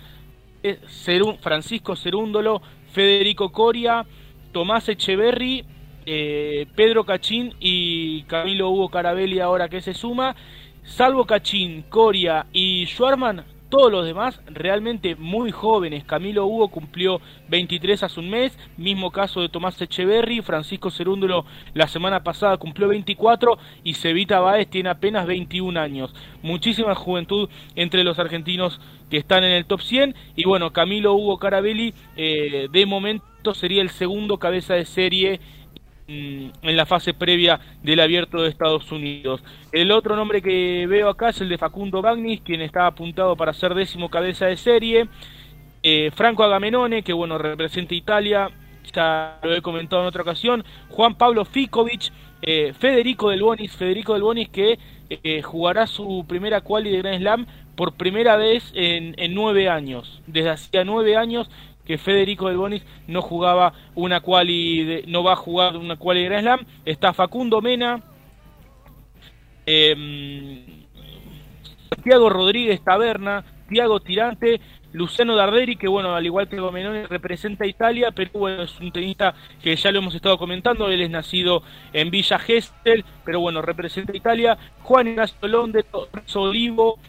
eh, 0.64 0.80
Francisco 1.42 1.96
Cerúndolo, 1.96 2.62
Federico 2.94 3.52
Coria, 3.52 4.06
Tomás 4.52 4.88
Echeverry, 4.90 5.66
Pedro 6.76 7.04
Cachín 7.06 7.54
y 7.60 8.24
Camilo 8.24 8.72
Hugo 8.72 8.90
Carabelli 8.90 9.40
ahora 9.40 9.70
que 9.70 9.80
se 9.80 9.94
suma. 9.94 10.36
Salvo 10.90 11.26
Cachín, 11.26 11.84
Coria 11.88 12.48
y 12.52 12.86
Schwarman, 12.88 13.46
todos 13.70 13.92
los 13.92 14.06
demás 14.06 14.42
realmente 14.48 15.16
muy 15.16 15.52
jóvenes. 15.52 16.04
Camilo 16.04 16.46
Hugo 16.48 16.70
cumplió 16.70 17.22
23 17.48 18.04
hace 18.04 18.20
un 18.20 18.30
mes, 18.30 18.58
mismo 18.76 19.12
caso 19.12 19.40
de 19.40 19.50
Tomás 19.50 19.80
Echeverry, 19.80 20.42
Francisco 20.42 20.90
Cerúndulo 20.90 21.46
la 21.74 21.88
semana 21.88 22.24
pasada 22.24 22.58
cumplió 22.58 22.90
24 22.90 23.58
y 23.84 23.94
Cevita 23.94 24.40
Báez 24.40 24.68
tiene 24.68 24.90
apenas 24.90 25.28
21 25.28 25.80
años. 25.80 26.14
Muchísima 26.42 26.96
juventud 26.96 27.50
entre 27.76 28.04
los 28.04 28.20
argentinos 28.20 28.82
que 29.10 29.18
están 29.18 29.44
en 29.44 29.52
el 29.52 29.66
top 29.66 29.82
100 29.82 30.16
y 30.36 30.46
bueno, 30.46 30.74
Camilo 30.74 31.14
Hugo 31.14 31.38
Carabelli 31.38 31.94
eh, 32.18 32.68
de 32.72 32.86
momento 32.88 33.54
sería 33.54 33.84
el 33.84 33.90
segundo 33.90 34.38
cabeza 34.38 34.74
de 34.74 34.86
serie 34.86 35.40
en 36.10 36.76
la 36.76 36.86
fase 36.86 37.14
previa 37.14 37.60
del 37.84 38.00
abierto 38.00 38.42
de 38.42 38.50
Estados 38.50 38.92
Unidos. 38.92 39.44
El 39.72 39.92
otro 39.92 40.16
nombre 40.16 40.42
que 40.42 40.88
veo 40.88 41.10
acá 41.10 41.30
es 41.30 41.42
el 41.42 41.50
de 41.50 41.58
Facundo 41.58 42.02
Bagnis, 42.02 42.42
quien 42.42 42.62
está 42.62 42.88
apuntado 42.88 43.36
para 43.36 43.54
ser 43.54 43.76
décimo 43.76 44.10
cabeza 44.10 44.48
de 44.48 44.58
serie. 44.58 45.08
Eh, 45.84 46.12
Franco 46.14 46.44
Agamenone, 46.44 47.04
que 47.04 47.14
bueno, 47.14 47.38
representa 47.38 47.94
Italia, 47.94 48.50
ya 48.92 49.40
lo 49.44 49.56
he 49.56 49.62
comentado 49.62 50.02
en 50.02 50.08
otra 50.08 50.24
ocasión. 50.24 50.66
Juan 50.90 51.16
Pablo 51.16 51.46
Ficovich, 51.46 52.12
eh, 52.42 52.74
Federico 52.78 53.30
Del 53.30 53.44
Bonis, 53.44 53.76
Federico 53.76 54.14
Del 54.14 54.24
Bonis 54.24 54.50
que 54.50 54.80
eh, 55.10 55.42
jugará 55.42 55.88
su 55.88 56.26
primera 56.28 56.62
quali 56.62 56.92
de 56.92 57.00
Grand 57.00 57.20
Slam 57.20 57.46
por 57.76 57.94
primera 57.94 58.36
vez 58.36 58.72
en, 58.76 59.16
en 59.18 59.34
nueve 59.34 59.70
años. 59.70 60.22
Desde 60.28 60.50
hacía 60.50 60.84
nueve 60.84 61.16
años 61.16 61.50
que 61.90 61.98
Federico 61.98 62.48
Del 62.48 62.58
Bonis 62.58 62.84
no 63.08 63.24
jugaba 63.24 63.74
una 63.96 64.20
quali, 64.20 65.06
no 65.08 65.24
va 65.24 65.34
a 65.34 65.36
jugar 65.36 65.76
una 65.76 65.96
quali 65.96 66.20
de 66.20 66.26
Grand 66.28 66.44
Slam. 66.44 66.66
Está 66.86 67.14
Facundo 67.14 67.64
Mena, 67.64 68.00
eh, 69.66 70.86
Santiago 71.90 72.30
Rodríguez 72.30 72.80
Taberna, 72.84 73.44
Tiago 73.68 74.02
Tirante, 74.02 74.62
Luciano 74.94 75.36
Darderi, 75.36 75.78
que 75.78 75.88
bueno, 75.88 76.14
al 76.14 76.24
igual 76.28 76.48
que 76.48 76.60
Gomenone, 76.60 77.08
representa 77.08 77.66
Italia, 77.66 78.12
pero 78.12 78.30
bueno, 78.34 78.62
es 78.62 78.80
un 78.80 78.92
tenista 78.92 79.34
que 79.60 79.76
ya 79.76 79.92
lo 79.92 79.98
hemos 79.98 80.14
estado 80.14 80.38
comentando, 80.38 80.92
él 80.92 81.02
es 81.02 81.10
nacido 81.10 81.64
en 81.92 82.12
Villa 82.12 82.38
Gestel, 82.38 83.04
pero 83.26 83.40
bueno, 83.40 83.64
representa 83.64 84.16
Italia, 84.16 84.60
Juan 84.84 85.08
Ignacio 85.08 85.48
Londe, 85.48 85.84
Olivo, 86.36 87.00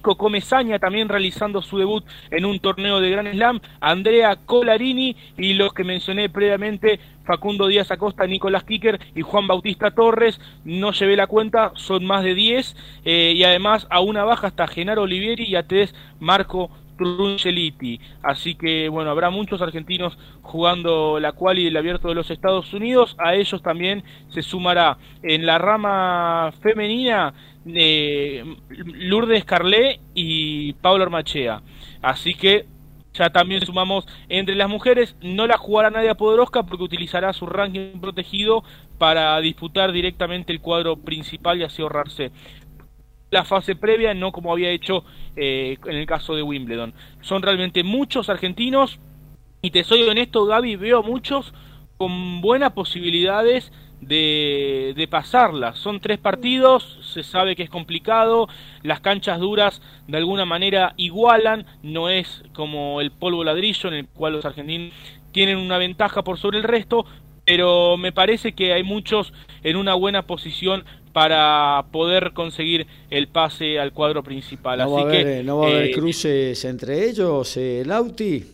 Comesaña 0.00 0.78
también 0.78 1.08
realizando 1.08 1.62
su 1.62 1.78
debut 1.78 2.04
en 2.30 2.44
un 2.44 2.58
torneo 2.58 3.00
de 3.00 3.10
Gran 3.10 3.30
Slam, 3.32 3.60
Andrea 3.80 4.36
Colarini 4.46 5.16
y 5.36 5.54
los 5.54 5.72
que 5.72 5.84
mencioné 5.84 6.28
previamente, 6.28 7.00
Facundo 7.24 7.68
Díaz 7.68 7.90
Acosta, 7.90 8.26
Nicolás 8.26 8.64
Kicker 8.64 8.98
y 9.14 9.22
Juan 9.22 9.46
Bautista 9.46 9.90
Torres, 9.90 10.40
no 10.64 10.92
llevé 10.92 11.16
la 11.16 11.26
cuenta, 11.26 11.72
son 11.74 12.04
más 12.04 12.24
de 12.24 12.34
10 12.34 12.76
eh, 13.04 13.32
y 13.36 13.44
además 13.44 13.86
a 13.90 14.00
una 14.00 14.24
baja 14.24 14.48
hasta 14.48 14.66
Genaro 14.66 15.02
Olivieri 15.02 15.44
y 15.44 15.56
a 15.56 15.66
tres 15.66 15.94
Marco 16.18 16.70
Trungeliti. 17.00 17.98
Así 18.22 18.54
que 18.54 18.88
bueno, 18.90 19.10
habrá 19.10 19.30
muchos 19.30 19.62
argentinos 19.62 20.18
jugando 20.42 21.18
la 21.18 21.32
quali 21.32 21.64
del 21.64 21.76
abierto 21.76 22.08
de 22.08 22.14
los 22.14 22.30
Estados 22.30 22.74
Unidos. 22.74 23.16
A 23.18 23.34
ellos 23.34 23.62
también 23.62 24.04
se 24.28 24.42
sumará 24.42 24.98
en 25.22 25.46
la 25.46 25.56
rama 25.56 26.52
femenina 26.60 27.32
eh, 27.66 28.44
Lourdes 28.68 29.44
Carlé 29.44 30.00
y 30.14 30.72
Pablo 30.74 31.04
Armachea. 31.04 31.62
Así 32.02 32.34
que 32.34 32.66
ya 33.12 33.30
también 33.30 33.64
sumamos 33.64 34.06
entre 34.28 34.54
las 34.54 34.68
mujeres. 34.68 35.16
No 35.22 35.46
la 35.46 35.58
jugará 35.58 35.90
Nadia 35.90 36.14
Podoroska 36.14 36.62
porque 36.64 36.84
utilizará 36.84 37.32
su 37.32 37.46
ranking 37.46 38.00
protegido 38.00 38.62
para 38.98 39.38
disputar 39.40 39.92
directamente 39.92 40.52
el 40.52 40.60
cuadro 40.60 40.96
principal 40.96 41.58
y 41.58 41.64
así 41.64 41.82
ahorrarse 41.82 42.30
la 43.30 43.44
fase 43.44 43.76
previa, 43.76 44.12
no 44.12 44.32
como 44.32 44.52
había 44.52 44.70
hecho 44.70 45.04
eh, 45.36 45.78
en 45.86 45.96
el 45.96 46.06
caso 46.06 46.34
de 46.34 46.42
Wimbledon. 46.42 46.92
Son 47.20 47.42
realmente 47.42 47.82
muchos 47.84 48.28
argentinos 48.28 48.98
y 49.62 49.70
te 49.70 49.84
soy 49.84 50.02
honesto, 50.02 50.46
Gaby, 50.46 50.76
veo 50.76 51.02
muchos 51.02 51.54
con 51.96 52.40
buenas 52.40 52.72
posibilidades 52.72 53.72
de, 54.00 54.94
de 54.96 55.08
pasarla. 55.08 55.74
Son 55.74 56.00
tres 56.00 56.18
partidos, 56.18 56.98
se 57.12 57.22
sabe 57.22 57.54
que 57.56 57.62
es 57.62 57.70
complicado, 57.70 58.48
las 58.82 59.00
canchas 59.00 59.38
duras 59.38 59.82
de 60.06 60.16
alguna 60.16 60.44
manera 60.44 60.94
igualan, 60.96 61.66
no 61.82 62.08
es 62.08 62.42
como 62.54 63.00
el 63.00 63.10
polvo 63.10 63.44
ladrillo 63.44 63.88
en 63.88 63.94
el 63.94 64.08
cual 64.08 64.34
los 64.34 64.44
argentinos 64.44 64.92
tienen 65.32 65.58
una 65.58 65.78
ventaja 65.78 66.22
por 66.22 66.38
sobre 66.38 66.58
el 66.58 66.64
resto, 66.64 67.04
pero 67.44 67.96
me 67.96 68.12
parece 68.12 68.52
que 68.52 68.72
hay 68.72 68.82
muchos 68.82 69.32
en 69.62 69.76
una 69.76 69.94
buena 69.94 70.22
posición 70.22 70.84
para 71.12 71.86
poder 71.90 72.32
conseguir 72.32 72.86
el 73.10 73.28
pase 73.28 73.80
al 73.80 73.92
cuadro 73.92 74.22
principal. 74.22 74.78
No 74.78 74.92
va 74.92 75.00
a 75.00 75.04
haber, 75.04 75.44
¿no 75.44 75.58
va 75.58 75.66
a 75.66 75.70
haber 75.70 75.84
eh, 75.86 75.90
cruces 75.90 76.64
entre 76.64 77.08
ellos, 77.08 77.56
el 77.56 77.88
Lauti. 77.88 78.44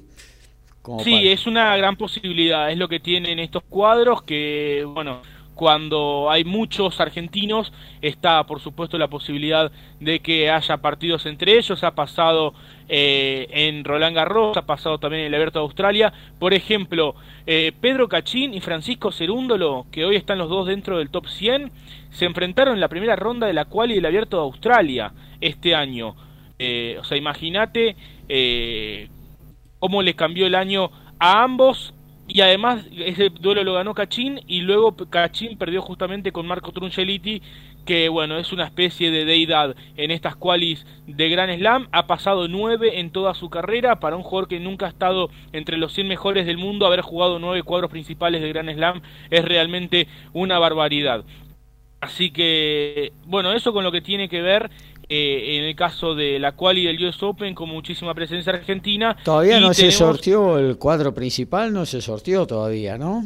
Sí, 1.03 1.29
es 1.29 1.49
una 1.49 1.77
gran 1.77 1.97
posibilidad, 1.97 2.71
es 2.71 2.79
lo 2.79 2.89
que 2.89 3.01
tienen 3.01 3.41
estos 3.41 3.65
cuadros 3.65 4.23
que, 4.23 4.85
bueno, 4.87 5.21
cuando 5.57 6.31
hay 6.31 6.45
muchos 6.45 7.01
argentinos 7.01 7.73
está 8.03 8.45
por 8.45 8.61
supuesto 8.61 8.99
la 8.99 9.09
posibilidad 9.09 9.73
de 9.99 10.21
que 10.21 10.51
haya 10.51 10.77
partidos 10.77 11.25
entre 11.25 11.57
ellos. 11.57 11.83
Ha 11.83 11.95
pasado 11.95 12.53
eh, 12.89 13.49
en 13.51 13.83
Roland 13.83 14.15
Garros 14.15 14.57
ha 14.57 14.67
pasado 14.67 14.99
también 14.99 15.23
en 15.23 15.29
el 15.29 15.35
Abierto 15.35 15.59
de 15.59 15.65
Australia. 15.65 16.13
Por 16.39 16.53
ejemplo 16.53 17.15
eh, 17.47 17.73
Pedro 17.81 18.07
Cachín 18.07 18.53
y 18.53 18.61
Francisco 18.61 19.11
Cerúndolo 19.11 19.87
que 19.91 20.05
hoy 20.05 20.17
están 20.17 20.39
los 20.39 20.51
dos 20.51 20.67
dentro 20.67 20.99
del 20.99 21.09
top 21.09 21.27
100 21.27 21.73
se 22.11 22.27
enfrentaron 22.27 22.75
en 22.75 22.81
la 22.81 22.89
primera 22.89 23.17
ronda 23.17 23.47
de 23.47 23.55
la 23.55 23.65
cual 23.65 23.91
y 23.91 23.97
el 23.97 24.07
Abierto 24.07 24.37
de 24.37 24.43
Australia 24.43 25.13
este 25.41 25.75
año. 25.75 26.15
Eh, 26.59 26.99
o 27.01 27.05
sea 27.05 27.17
imagínate 27.17 27.97
cómo 29.79 30.03
le 30.03 30.15
cambió 30.15 30.47
el 30.47 30.55
año 30.55 30.91
a 31.19 31.43
ambos 31.43 31.95
y 32.29 32.41
además 32.41 32.85
ese 32.93 33.31
duelo 33.31 33.63
lo 33.63 33.75
ganó 33.75 33.95
Cachín 33.95 34.41
y 34.47 34.61
luego 34.61 34.97
Cachín 35.09 35.57
perdió 35.57 35.81
justamente 35.81 36.33
con 36.33 36.47
Marco 36.47 36.73
Truncelliti 36.73 37.41
que 37.85 38.09
bueno 38.09 38.37
es 38.37 38.53
una 38.53 38.65
especie 38.65 39.13
de 39.13 39.25
deidad 39.25 39.77
en 39.97 40.11
estas 40.11 40.35
qualis 40.35 40.85
de 41.07 41.29
Gran 41.29 41.57
Slam. 41.57 41.89
Ha 41.93 42.09
pasado 42.09 42.49
nueve 42.49 42.99
en 42.99 43.11
toda 43.11 43.33
su 43.35 43.49
carrera 43.49 44.01
para 44.01 44.17
un 44.17 44.25
jugador 44.25 44.49
que 44.49 44.59
nunca 44.59 44.87
ha 44.87 44.89
estado 44.89 45.31
entre 45.53 45.77
los 45.77 45.93
100 45.93 46.09
mejores 46.09 46.47
del 46.47 46.59
mundo. 46.59 46.85
Haber 46.85 47.01
jugado 47.01 47.39
nueve 47.39 47.63
cuadros 47.63 47.91
principales 47.91 48.43
de 48.43 48.49
Gran 48.49 48.75
Slam 48.75 49.03
es 49.31 49.45
realmente 49.45 50.09
una 50.33 50.59
barbaridad. 50.59 51.25
Así 52.01 52.33
que 52.33 53.13
bueno 53.25 53.53
eso 53.53 53.73
con 53.73 53.85
lo 53.85 53.93
que 53.93 54.03
tiene 54.03 54.29
que 54.29 54.43
ver 54.43 54.69
eh, 55.09 55.59
en 55.59 55.65
el 55.65 55.77
caso 55.77 56.15
de 56.15 56.39
la 56.39 56.53
quali 56.53 56.85
del 56.85 57.05
US 57.05 57.23
Open 57.23 57.55
con 57.55 57.69
muchísima 57.69 58.15
presencia 58.15 58.53
argentina. 58.53 59.17
Todavía 59.25 59.61
no 59.61 59.73
se 59.73 59.91
sortió 59.91 60.59
el 60.59 60.79
cuadro 60.79 61.15
principal, 61.15 61.73
no 61.73 61.87
se 61.87 62.01
sortió 62.01 62.47
todavía, 62.47 62.99
¿no? 62.99 63.25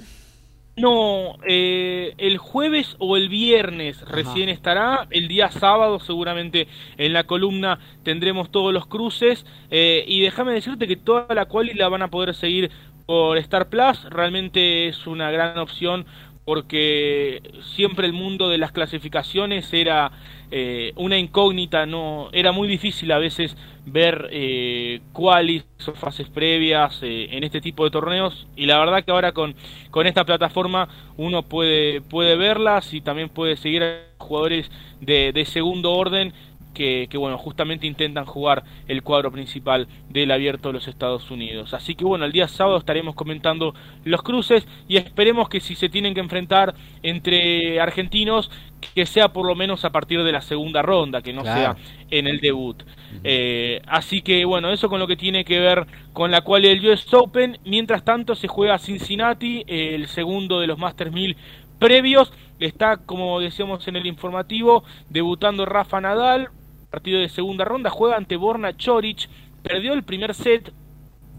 No, 0.77 1.37
eh, 1.47 2.15
el 2.17 2.39
jueves 2.39 2.97
o 2.99 3.17
el 3.17 3.29
viernes 3.29 4.01
recién 4.03 4.49
estará, 4.49 5.07
el 5.11 5.29
día 5.29 5.51
sábado 5.51 6.01
seguramente 6.01 6.69
en 6.97 7.13
la 7.13 7.25
columna 7.25 7.79
tendremos 8.03 8.51
todos 8.51 8.73
los 8.73 8.87
cruces 8.87 9.45
eh, 9.71 10.05
y 10.07 10.21
déjame 10.23 10.53
decirte 10.53 10.87
que 10.87 10.97
toda 10.97 11.35
la 11.35 11.47
quali 11.47 11.75
la 11.75 11.89
van 11.89 12.03
a 12.03 12.09
poder 12.09 12.35
seguir 12.35 12.71
por 13.05 13.37
Star 13.39 13.69
Plus, 13.69 14.05
realmente 14.09 14.89
es 14.89 15.07
una 15.07 15.31
gran 15.31 15.59
opción 15.59 16.07
porque 16.51 17.41
siempre 17.77 18.09
el 18.09 18.13
mundo 18.13 18.49
de 18.49 18.59
las 18.59 18.73
clasificaciones 18.73 19.73
era 19.73 20.11
eh, 20.51 20.93
una 20.97 21.17
incógnita, 21.17 21.87
no 21.87 22.29
era 22.33 22.51
muy 22.51 22.67
difícil 22.67 23.13
a 23.13 23.19
veces 23.19 23.57
ver 23.87 24.29
eh, 24.33 25.01
cuáles 25.13 25.65
o 25.87 25.93
fases 25.93 26.29
previas 26.29 27.05
eh, 27.05 27.29
en 27.31 27.45
este 27.45 27.61
tipo 27.61 27.85
de 27.85 27.93
torneos. 27.93 28.49
Y 28.57 28.67
la 28.67 28.81
verdad 28.81 29.05
que 29.05 29.13
ahora 29.13 29.31
con, 29.31 29.55
con 29.93 30.09
esta 30.09 30.25
plataforma 30.25 30.89
uno 31.17 31.45
puede, 31.45 32.01
puede 32.01 32.35
verlas 32.35 32.95
y 32.95 33.01
también 33.01 33.29
puede 33.29 33.57
seguir 33.57 33.85
a 33.85 34.01
jugadores 34.19 34.69
de, 35.01 35.31
de 35.33 35.45
segundo 35.45 35.93
orden 35.93 36.33
que, 36.75 37.09
bueno, 37.15 37.37
justamente 37.39 37.87
intentan 37.87 38.25
jugar 38.25 38.65
el 38.89 39.03
cuadro 39.03 39.31
principal 39.31 39.89
del 40.09 40.31
abierto 40.31 40.69
de 40.69 40.75
los 40.75 40.89
Estados 40.89 41.31
Unidos. 41.31 41.75
Así 41.75 41.95
que 41.95 42.05
bueno, 42.05 42.25
el 42.25 42.33
día 42.33 42.49
sábado 42.49 42.79
estaremos 42.79 43.15
comentando 43.15 43.75
los 44.05 44.23
cruces 44.23 44.67
y 44.89 44.97
esperemos 44.97 45.49
que 45.49 45.61
si 45.61 45.75
se 45.75 45.89
tienen 45.89 46.15
que 46.15 46.21
enfrentar 46.21 46.75
entre 47.03 47.81
argentinos, 47.81 48.51
que 48.95 49.05
sea 49.05 49.29
por 49.29 49.47
lo 49.47 49.55
menos 49.55 49.85
a 49.85 49.91
partir 49.91 50.23
de 50.23 50.33
la 50.33 50.41
segunda 50.41 50.83
ronda, 50.83 51.21
que 51.23 51.33
no 51.33 51.43
sea 51.43 51.77
en 52.11 52.27
el 52.27 52.41
debut. 52.41 52.83
Eh, 53.25 53.83
así 53.87 54.23
que 54.23 54.45
bueno, 54.45 54.71
eso 54.71 54.89
con 54.89 55.01
lo 55.01 55.07
que 55.07 55.17
tiene 55.17 55.45
que 55.45 55.61
ver 55.61 55.87
con 56.13 56.31
la 56.31 56.41
cual 56.41 56.65
el 56.65 56.87
US 56.87 57.13
Open. 57.13 57.59
Mientras 57.65 58.05
tanto 58.05 58.35
se 58.35 58.49
juega 58.49 58.79
Cincinnati, 58.79 59.65
el 59.67 60.07
segundo 60.09 60.61
de 60.61 60.67
los 60.67 60.79
Masters 60.79 61.13
1000 61.13 61.37
previos. 61.79 62.33
Está, 62.61 62.99
como 62.99 63.41
decíamos 63.41 63.89
en 63.89 63.97
el 63.97 64.07
informativo, 64.07 64.85
debutando 65.09 65.65
Rafa 65.65 66.01
Nadal, 66.01 66.51
partido 66.91 67.21
de 67.21 67.29
segunda 67.29 67.65
ronda, 67.65 67.89
juega 67.89 68.17
ante 68.17 68.37
Borna 68.37 68.77
Choric, 68.77 69.29
perdió 69.63 69.93
el 69.93 70.03
primer 70.03 70.35
set. 70.35 70.73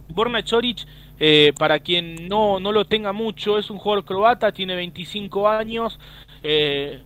Borna 0.08 0.44
Choric, 0.44 0.86
eh, 1.20 1.54
para 1.58 1.80
quien 1.80 2.28
no, 2.28 2.60
no 2.60 2.72
lo 2.72 2.86
tenga 2.86 3.14
mucho, 3.14 3.58
es 3.58 3.70
un 3.70 3.78
jugador 3.78 4.06
croata, 4.06 4.52
tiene 4.52 4.76
25 4.76 5.48
años. 5.50 6.00
Eh, 6.44 7.02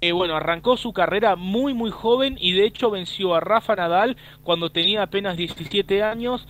eh, 0.00 0.12
bueno, 0.12 0.36
arrancó 0.36 0.76
su 0.76 0.92
carrera 0.92 1.34
muy 1.34 1.72
muy 1.72 1.90
joven 1.90 2.36
y 2.38 2.52
de 2.52 2.66
hecho 2.66 2.90
venció 2.90 3.34
a 3.34 3.40
Rafa 3.40 3.74
Nadal 3.74 4.18
cuando 4.42 4.70
tenía 4.70 5.02
apenas 5.02 5.36
17 5.36 6.02
años. 6.02 6.46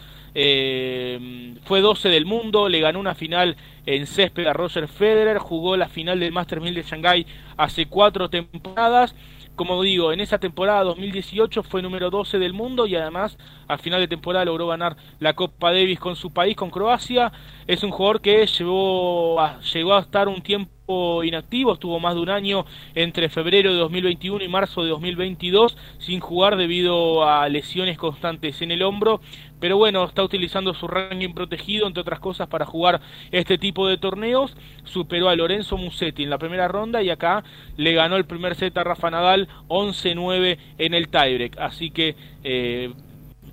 fue 1.64 1.80
12 1.80 2.08
del 2.08 2.26
mundo, 2.26 2.68
le 2.68 2.80
ganó 2.80 2.98
una 2.98 3.14
final 3.14 3.56
en 3.86 4.06
césped 4.06 4.46
a 4.46 4.52
Roger 4.52 4.88
Federer, 4.88 5.38
jugó 5.38 5.76
la 5.76 5.88
final 5.88 6.18
del 6.18 6.32
Master 6.32 6.60
1000 6.60 6.74
de 6.74 6.82
Shanghai 6.82 7.26
hace 7.56 7.86
cuatro 7.86 8.28
temporadas 8.28 9.14
como 9.56 9.82
digo, 9.82 10.12
en 10.12 10.20
esa 10.20 10.38
temporada 10.38 10.82
2018 10.82 11.62
fue 11.62 11.82
número 11.82 12.10
12 12.10 12.38
del 12.38 12.52
mundo 12.52 12.86
y 12.86 12.96
además 12.96 13.38
al 13.68 13.78
final 13.78 14.00
de 14.00 14.08
temporada 14.08 14.44
logró 14.44 14.66
ganar 14.66 14.96
la 15.20 15.34
Copa 15.34 15.72
Davis 15.72 16.00
con 16.00 16.16
su 16.16 16.32
país, 16.32 16.56
con 16.56 16.70
Croacia. 16.70 17.32
Es 17.66 17.82
un 17.82 17.90
jugador 17.90 18.20
que 18.20 18.46
llegó 18.46 19.40
a 19.40 20.00
estar 20.00 20.28
un 20.28 20.42
tiempo 20.42 21.24
inactivo, 21.24 21.72
estuvo 21.72 21.98
más 21.98 22.14
de 22.14 22.20
un 22.20 22.30
año 22.30 22.66
entre 22.94 23.28
febrero 23.28 23.72
de 23.72 23.78
2021 23.78 24.44
y 24.44 24.48
marzo 24.48 24.82
de 24.82 24.90
2022 24.90 25.76
sin 25.98 26.20
jugar 26.20 26.56
debido 26.56 27.24
a 27.26 27.48
lesiones 27.48 27.96
constantes 27.96 28.60
en 28.60 28.70
el 28.70 28.82
hombro 28.82 29.20
pero 29.64 29.78
bueno, 29.78 30.04
está 30.04 30.22
utilizando 30.22 30.74
su 30.74 30.86
ranking 30.86 31.32
protegido, 31.32 31.86
entre 31.86 32.02
otras 32.02 32.20
cosas, 32.20 32.48
para 32.48 32.66
jugar 32.66 33.00
este 33.32 33.56
tipo 33.56 33.88
de 33.88 33.96
torneos. 33.96 34.54
Superó 34.84 35.30
a 35.30 35.36
Lorenzo 35.36 35.78
Musetti 35.78 36.22
en 36.22 36.28
la 36.28 36.36
primera 36.36 36.68
ronda 36.68 37.02
y 37.02 37.08
acá 37.08 37.42
le 37.78 37.94
ganó 37.94 38.16
el 38.16 38.26
primer 38.26 38.56
set 38.56 38.76
a 38.76 38.84
Rafa 38.84 39.10
Nadal 39.10 39.48
11-9 39.68 40.58
en 40.76 40.92
el 40.92 41.08
tiebreak. 41.08 41.58
Así 41.58 41.90
que 41.90 42.14
eh, 42.44 42.92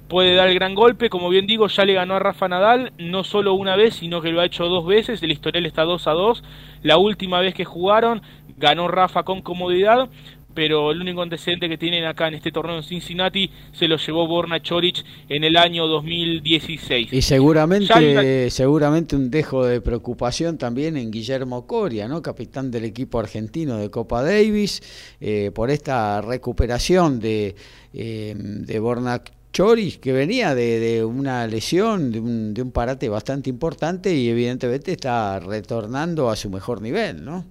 puede 0.09 0.35
dar 0.35 0.49
el 0.49 0.55
gran 0.55 0.75
golpe. 0.75 1.09
Como 1.09 1.29
bien 1.29 1.47
digo, 1.47 1.67
ya 1.67 1.85
le 1.85 1.93
ganó 1.93 2.15
a 2.15 2.19
Rafa 2.19 2.49
Nadal, 2.49 2.91
no 2.97 3.23
solo 3.23 3.53
una 3.53 3.77
vez, 3.77 3.95
sino 3.95 4.21
que 4.21 4.33
lo 4.33 4.41
ha 4.41 4.45
hecho 4.45 4.65
dos 4.65 4.85
veces. 4.85 5.23
El 5.23 5.31
historial 5.31 5.65
está 5.65 5.83
2 5.83 6.07
a 6.07 6.11
2. 6.11 6.43
La 6.83 6.97
última 6.97 7.39
vez 7.39 7.53
que 7.53 7.63
jugaron, 7.63 8.21
ganó 8.57 8.89
Rafa 8.89 9.23
con 9.23 9.41
comodidad 9.41 10.09
pero 10.53 10.91
el 10.91 11.01
único 11.01 11.21
antecedente 11.21 11.69
que 11.69 11.77
tienen 11.77 12.05
acá 12.05 12.27
en 12.27 12.35
este 12.35 12.51
torneo 12.51 12.77
en 12.77 12.83
Cincinnati 12.83 13.49
se 13.71 13.87
lo 13.87 13.97
llevó 13.97 14.27
Borna 14.27 14.61
Choric 14.61 15.03
en 15.29 15.43
el 15.43 15.57
año 15.57 15.87
2016. 15.87 17.13
Y 17.13 17.21
seguramente, 17.21 18.49
seguramente 18.49 19.15
un 19.15 19.29
dejo 19.29 19.65
de 19.65 19.81
preocupación 19.81 20.57
también 20.57 20.97
en 20.97 21.11
Guillermo 21.11 21.65
Coria, 21.65 22.07
¿no? 22.07 22.21
capitán 22.21 22.71
del 22.71 22.85
equipo 22.85 23.19
argentino 23.19 23.77
de 23.77 23.89
Copa 23.89 24.23
Davis, 24.23 24.81
eh, 25.19 25.51
por 25.53 25.69
esta 25.69 26.21
recuperación 26.21 27.19
de, 27.19 27.55
eh, 27.93 28.33
de 28.35 28.79
Borna 28.79 29.23
Choric, 29.51 29.99
que 29.99 30.13
venía 30.13 30.55
de, 30.55 31.03
una 31.03 31.45
lesión, 31.47 32.11
de 32.11 32.19
un, 32.19 32.53
de 32.53 32.61
un 32.61 32.71
parate 32.71 33.09
bastante 33.09 33.49
importante 33.49 34.13
y 34.15 34.29
evidentemente 34.29 34.93
está 34.93 35.39
retornando 35.39 36.29
a 36.29 36.35
su 36.35 36.49
mejor 36.49 36.81
nivel, 36.81 37.23
¿no? 37.25 37.45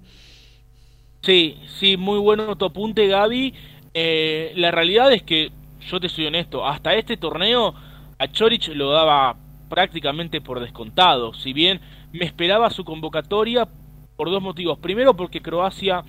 Sí, 1.23 1.59
sí, 1.79 1.97
muy 1.97 2.19
bueno 2.19 2.57
tu 2.57 2.65
apunte, 2.65 3.07
Gaby. 3.07 3.55
Eh, 3.93 4.53
la 4.57 4.71
realidad 4.71 5.13
es 5.13 5.23
que, 5.23 5.51
yo 5.89 6.01
te 6.01 6.09
soy 6.09 6.27
honesto, 6.27 6.67
hasta 6.67 6.95
este 6.95 7.17
torneo 7.17 7.75
a 8.19 8.29
Chorich 8.29 8.69
lo 8.69 8.91
daba 8.91 9.37
prácticamente 9.69 10.41
por 10.41 10.61
descontado. 10.61 11.35
Si 11.35 11.53
bien 11.53 11.81
me 12.13 12.25
esperaba 12.25 12.71
su 12.71 12.85
convocatoria 12.85 13.69
por 14.17 14.31
dos 14.31 14.43
motivos. 14.43 14.79
Primero, 14.79 15.15
porque 15.15 15.41
Croacia, 15.41 16.05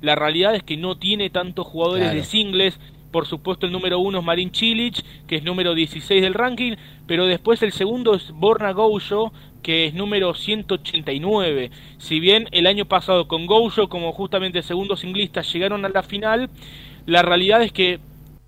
la 0.00 0.14
realidad 0.14 0.54
es 0.54 0.62
que 0.62 0.76
no 0.76 0.98
tiene 0.98 1.30
tantos 1.30 1.66
jugadores 1.66 2.12
de 2.12 2.24
singles. 2.24 2.78
Por 3.10 3.26
supuesto, 3.26 3.66
el 3.66 3.72
número 3.72 3.98
uno 3.98 4.18
es 4.18 4.24
Marin 4.24 4.52
Cilic, 4.54 5.02
que 5.26 5.36
es 5.36 5.42
número 5.42 5.74
16 5.74 6.22
del 6.22 6.34
ranking. 6.34 6.76
Pero 7.06 7.26
después 7.26 7.62
el 7.62 7.72
segundo 7.72 8.14
es 8.14 8.30
Borna 8.32 8.72
Goujo, 8.72 9.32
que 9.66 9.86
es 9.86 9.94
número 9.94 10.32
189. 10.32 11.72
Si 11.98 12.20
bien 12.20 12.48
el 12.52 12.68
año 12.68 12.84
pasado 12.84 13.26
con 13.26 13.46
Goujo 13.46 13.88
como 13.88 14.12
justamente 14.12 14.62
segundo 14.62 14.96
singlista 14.96 15.42
llegaron 15.42 15.84
a 15.84 15.88
la 15.88 16.04
final, 16.04 16.48
la 17.04 17.22
realidad 17.22 17.64
es 17.64 17.72
que 17.72 17.98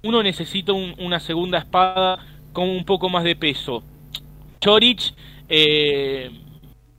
uno 0.05 0.23
necesita 0.23 0.73
una 0.73 1.19
segunda 1.19 1.59
espada 1.59 2.25
con 2.53 2.69
un 2.69 2.85
poco 2.85 3.09
más 3.09 3.25
de 3.25 3.35
peso. 3.35 3.83
Chorich 4.61 5.12
eh, 5.49 6.31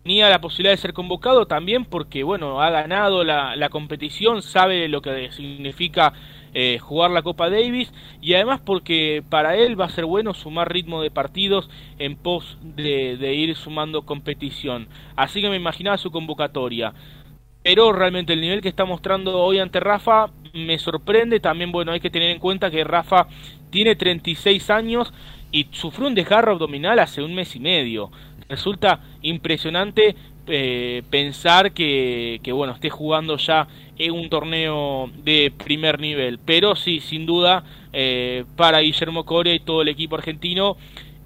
tenía 0.03 0.27
la 0.27 0.41
posibilidad 0.41 0.73
de 0.73 0.81
ser 0.81 0.91
convocado 0.91 1.47
también 1.47 1.85
porque 1.85 2.23
bueno 2.23 2.61
ha 2.61 2.69
ganado 2.71 3.23
la, 3.23 3.55
la 3.55 3.69
competición, 3.69 4.41
sabe 4.41 4.89
lo 4.89 5.01
que 5.01 5.31
significa 5.31 6.11
eh, 6.53 6.79
jugar 6.79 7.11
la 7.11 7.21
Copa 7.21 7.49
Davis 7.49 7.91
y 8.21 8.33
además 8.33 8.61
porque 8.63 9.23
para 9.29 9.55
él 9.55 9.79
va 9.79 9.85
a 9.85 9.89
ser 9.89 10.05
bueno 10.05 10.33
sumar 10.33 10.71
ritmo 10.71 11.01
de 11.01 11.11
partidos 11.11 11.69
en 11.99 12.15
pos 12.15 12.57
de, 12.61 13.33
ir 13.33 13.55
sumando 13.55 14.03
competición. 14.03 14.87
Así 15.15 15.41
que 15.41 15.49
me 15.49 15.55
imaginaba 15.55 15.97
su 15.97 16.11
convocatoria. 16.11 16.93
Pero 17.61 17.91
realmente 17.91 18.33
el 18.33 18.41
nivel 18.41 18.61
que 18.61 18.69
está 18.69 18.85
mostrando 18.85 19.37
hoy 19.37 19.59
ante 19.59 19.79
Rafa 19.79 20.31
me 20.53 20.79
sorprende. 20.79 21.39
También, 21.39 21.71
bueno, 21.71 21.91
hay 21.91 21.99
que 21.99 22.09
tener 22.09 22.31
en 22.31 22.39
cuenta 22.39 22.71
que 22.71 22.83
Rafa 22.83 23.27
tiene 23.69 23.95
36 23.95 24.69
años 24.69 25.13
y 25.51 25.67
sufrió 25.71 26.07
un 26.07 26.15
desgarro 26.15 26.53
abdominal 26.53 26.99
hace 26.99 27.21
un 27.21 27.35
mes 27.35 27.55
y 27.55 27.59
medio. 27.59 28.11
Resulta 28.47 29.01
impresionante 29.21 30.15
eh, 30.49 31.03
pensar 31.09 31.71
que, 31.71 32.41
bueno, 32.51 32.73
esté 32.73 32.89
jugando 32.89 33.37
ya 33.37 33.67
en 33.97 34.11
un 34.11 34.29
torneo 34.29 35.09
de 35.23 35.53
primer 35.55 35.99
nivel. 35.99 36.39
Pero 36.39 36.75
sí, 36.75 36.99
sin 36.99 37.25
duda, 37.25 37.63
eh, 37.93 38.45
para 38.55 38.79
Guillermo 38.79 39.25
Coria 39.25 39.53
y 39.53 39.59
todo 39.59 39.81
el 39.81 39.87
equipo 39.87 40.15
argentino 40.15 40.77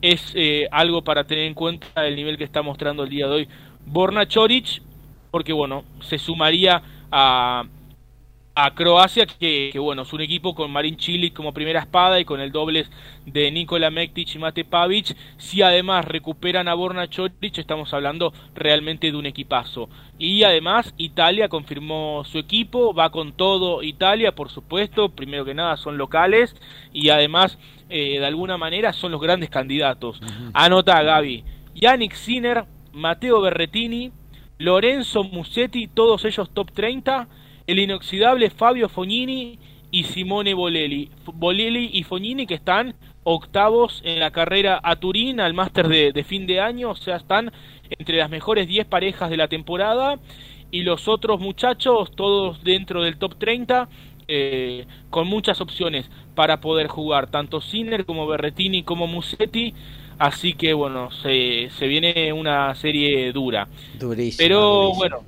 es 0.02 0.34
eh, 0.36 0.68
algo 0.72 1.02
para 1.02 1.24
tener 1.24 1.46
en 1.46 1.54
cuenta 1.54 2.06
el 2.06 2.16
nivel 2.16 2.38
que 2.38 2.44
está 2.44 2.62
mostrando 2.62 3.04
el 3.04 3.10
día 3.10 3.28
de 3.28 3.34
hoy 3.34 3.48
Borna 3.86 4.28
Choric, 4.28 4.82
porque 5.32 5.54
bueno, 5.54 5.86
se 6.02 6.18
sumaría 6.18 6.82
a, 7.12 7.64
a 8.56 8.76
Croacia, 8.76 9.26
que, 9.26 9.72
bueno, 9.80 10.04
es 10.04 10.14
un 10.14 10.22
equipo 10.22 10.54
con 10.54 10.70
Marin 10.70 11.00
Cilic 11.00 11.34
como 11.34 11.54
primera 11.54 11.80
espada 11.80 12.20
y 12.20 12.26
con 12.26 12.40
el 12.40 12.52
doble 12.52 12.86
de 13.26 13.50
Nikola 13.50 13.90
Mektic 13.90 14.36
y 14.36 14.38
Mate 14.38 14.64
Pavic. 14.64 15.18
Si 15.38 15.64
además 15.64 16.06
recuperan 16.06 16.68
a 16.68 16.76
Borna 16.76 17.10
Choric, 17.10 17.58
estamos 17.58 17.92
hablando 17.96 18.32
realmente 18.54 19.12
de 19.12 19.18
un 19.18 19.26
equipazo. 19.26 19.90
Y 20.20 20.44
además, 20.44 20.94
Italia 20.98 21.50
confirmó 21.50 22.24
su 22.26 22.38
equipo, 22.38 22.94
va 22.94 23.10
con 23.10 23.34
todo 23.34 23.82
Italia, 23.82 24.36
por 24.36 24.50
supuesto. 24.50 25.10
Primero 25.10 25.46
que 25.46 25.56
nada, 25.56 25.76
son 25.76 25.98
locales 25.98 26.56
y 26.92 27.10
además, 27.10 27.58
eh, 27.90 28.20
de 28.20 28.26
alguna 28.26 28.58
manera, 28.58 28.94
son 28.94 29.12
los 29.12 29.22
grandes 29.22 29.50
candidatos. 29.50 30.22
Anota 30.54 31.02
Gaby, 31.02 31.44
Yannick 31.74 32.14
Sinner, 32.14 32.66
Matteo 32.92 33.42
Berretini, 33.42 34.12
Lorenzo 34.60 35.24
Musetti, 35.24 35.88
todos 35.88 36.24
ellos 36.26 36.52
top 36.54 36.72
30 36.72 37.28
el 37.68 37.80
inoxidable 37.80 38.50
Fabio 38.50 38.90
Fognini 38.90 39.60
y 39.92 40.04
Simone 40.06 40.54
Bolelli. 40.54 41.10
Bolelli 41.26 41.90
y 41.94 42.04
Fognini 42.04 42.48
que 42.48 42.56
están 42.56 42.96
octavos 43.24 44.02
en 44.04 44.20
la 44.20 44.32
carrera 44.32 44.80
a 44.84 44.96
Turín 44.96 45.40
al 45.40 45.54
máster 45.54 45.88
de, 45.88 46.24
fin 46.24 46.46
de 46.46 46.60
año, 46.60 46.92
o 46.92 46.96
sea, 46.96 47.18
están 47.18 47.52
entre 47.90 48.18
las 48.18 48.30
mejores 48.30 48.68
10 48.68 48.86
parejas 48.88 49.30
de 49.30 49.38
la 49.38 49.48
temporada 49.48 50.20
y 50.72 50.82
los 50.82 51.08
otros 51.08 51.40
muchachos 51.40 52.12
todos 52.16 52.64
dentro 52.64 53.04
del 53.04 53.18
top 53.18 53.38
30 53.38 53.88
eh, 54.28 54.86
con 55.10 55.28
muchas 55.28 55.62
opciones 55.62 56.10
para 56.36 56.60
poder 56.60 56.88
jugar, 56.88 57.30
tanto 57.30 57.62
Sinner 57.62 58.06
como 58.06 58.26
Berretini 58.28 58.84
como 58.84 59.08
Musetti. 59.08 59.74
Así 60.20 60.54
que 60.54 60.74
bueno, 60.74 61.12
se, 61.12 61.70
se 61.78 61.88
viene 61.88 62.34
una 62.34 62.74
serie 62.76 63.32
dura. 63.32 63.68
Durísima, 64.00 64.38
Pero 64.38 64.94
bueno, 64.94 65.24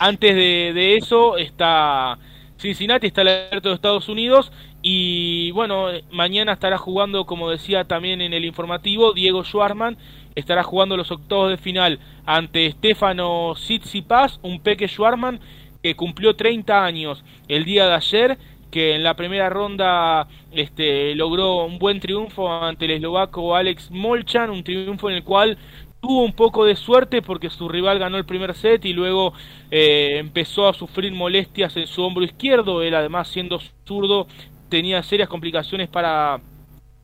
antes 0.00 0.34
de, 0.34 0.96
eso 0.96 1.36
está 1.36 2.18
Cincinnati, 2.58 3.06
está 3.06 3.20
el 3.20 3.28
abierto 3.28 3.68
de 3.68 3.74
Estados 3.74 4.08
Unidos 4.08 4.50
y 4.80 5.50
bueno, 5.50 5.88
mañana 6.10 6.54
estará 6.54 6.78
jugando, 6.78 7.26
como 7.26 7.50
decía 7.50 7.84
también 7.84 8.22
en 8.22 8.32
el 8.32 8.46
informativo, 8.46 9.12
Diego 9.12 9.44
Schwarman 9.44 9.98
estará 10.34 10.62
jugando 10.62 10.96
los 10.96 11.10
octavos 11.10 11.50
de 11.50 11.58
final 11.58 12.00
ante 12.24 12.70
Stefano 12.72 13.52
Tsitsipas, 13.54 14.40
un 14.42 14.60
peque 14.60 14.88
Schwarman 14.88 15.38
que 15.82 15.94
cumplió 15.96 16.34
30 16.34 16.82
años 16.82 17.22
el 17.46 17.64
día 17.64 17.86
de 17.86 17.94
ayer, 17.94 18.38
que 18.70 18.94
en 18.94 19.02
la 19.02 19.14
primera 19.16 19.50
ronda 19.50 20.28
este, 20.52 21.14
logró 21.14 21.64
un 21.66 21.78
buen 21.78 22.00
triunfo 22.00 22.50
ante 22.50 22.86
el 22.86 22.92
eslovaco 22.92 23.54
Alex 23.54 23.90
Molchan, 23.90 24.48
un 24.48 24.64
triunfo 24.64 25.10
en 25.10 25.16
el 25.16 25.24
cual 25.24 25.58
tuvo 26.00 26.22
un 26.22 26.32
poco 26.32 26.64
de 26.64 26.76
suerte 26.76 27.22
porque 27.22 27.50
su 27.50 27.68
rival 27.68 27.98
ganó 27.98 28.16
el 28.16 28.24
primer 28.24 28.54
set 28.54 28.84
y 28.84 28.92
luego 28.92 29.32
eh, 29.70 30.16
empezó 30.18 30.68
a 30.68 30.74
sufrir 30.74 31.12
molestias 31.12 31.76
en 31.76 31.86
su 31.86 32.02
hombro 32.02 32.24
izquierdo. 32.24 32.82
Él 32.82 32.94
además 32.94 33.28
siendo 33.28 33.60
zurdo 33.84 34.26
tenía 34.68 35.02
serias 35.02 35.28
complicaciones 35.28 35.88
para, 35.88 36.40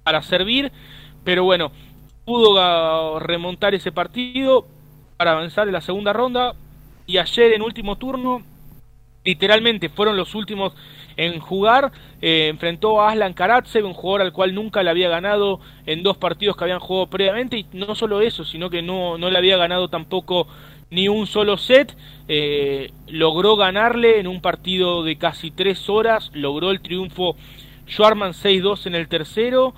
para 0.03 0.23
servir. 0.23 0.73
Pero 1.25 1.45
bueno, 1.45 1.73
pudo 2.25 3.19
remontar 3.21 3.75
ese 3.75 3.93
partido 3.93 4.67
para 5.17 5.33
avanzar 5.33 5.67
en 5.67 5.75
la 5.75 5.81
segunda 5.81 6.13
ronda. 6.13 6.55
Y 7.07 7.19
ayer 7.19 7.53
en 7.53 7.63
último 7.63 7.97
turno, 7.97 8.43
literalmente 9.25 9.89
fueron 9.89 10.17
los 10.17 10.35
últimos 10.35 10.73
en 11.17 11.41
jugar. 11.41 11.93
Eh, 12.23 12.49
enfrentó 12.49 13.01
a 13.01 13.11
Aslan 13.11 13.35
Karatsev, 13.35 13.85
un 13.85 13.95
jugador 13.95 14.23
al 14.23 14.33
cual 14.33 14.55
nunca 14.55 14.83
le 14.83 14.91
había 14.91 15.09
ganado 15.09 15.61
en 15.87 16.03
dos 16.03 16.17
partidos 16.17 16.57
que 16.57 16.65
habían 16.65 16.81
jugado 16.81 17.09
previamente. 17.09 17.59
Y 17.59 17.67
no 17.73 17.95
solo 17.95 18.21
eso, 18.21 18.45
sino 18.45 18.71
que 18.71 18.83
no, 18.83 19.19
no 19.19 19.31
le 19.31 19.39
había 19.39 19.57
ganado 19.57 19.89
tampoco 19.89 20.47
ni 20.91 21.09
un 21.09 21.27
solo 21.27 21.57
set. 21.57 21.97
Eh, 22.29 22.91
logró 23.09 23.57
ganarle 23.57 24.21
en 24.21 24.27
un 24.27 24.41
partido 24.41 25.03
de 25.03 25.17
casi 25.17 25.51
tres 25.51 25.89
horas. 25.89 26.31
Logró 26.35 26.71
el 26.71 26.81
triunfo 26.81 27.37
Schwarman 27.89 28.33
6-2 28.33 28.87
en 28.87 28.95
el 28.95 29.09
tercero. 29.09 29.75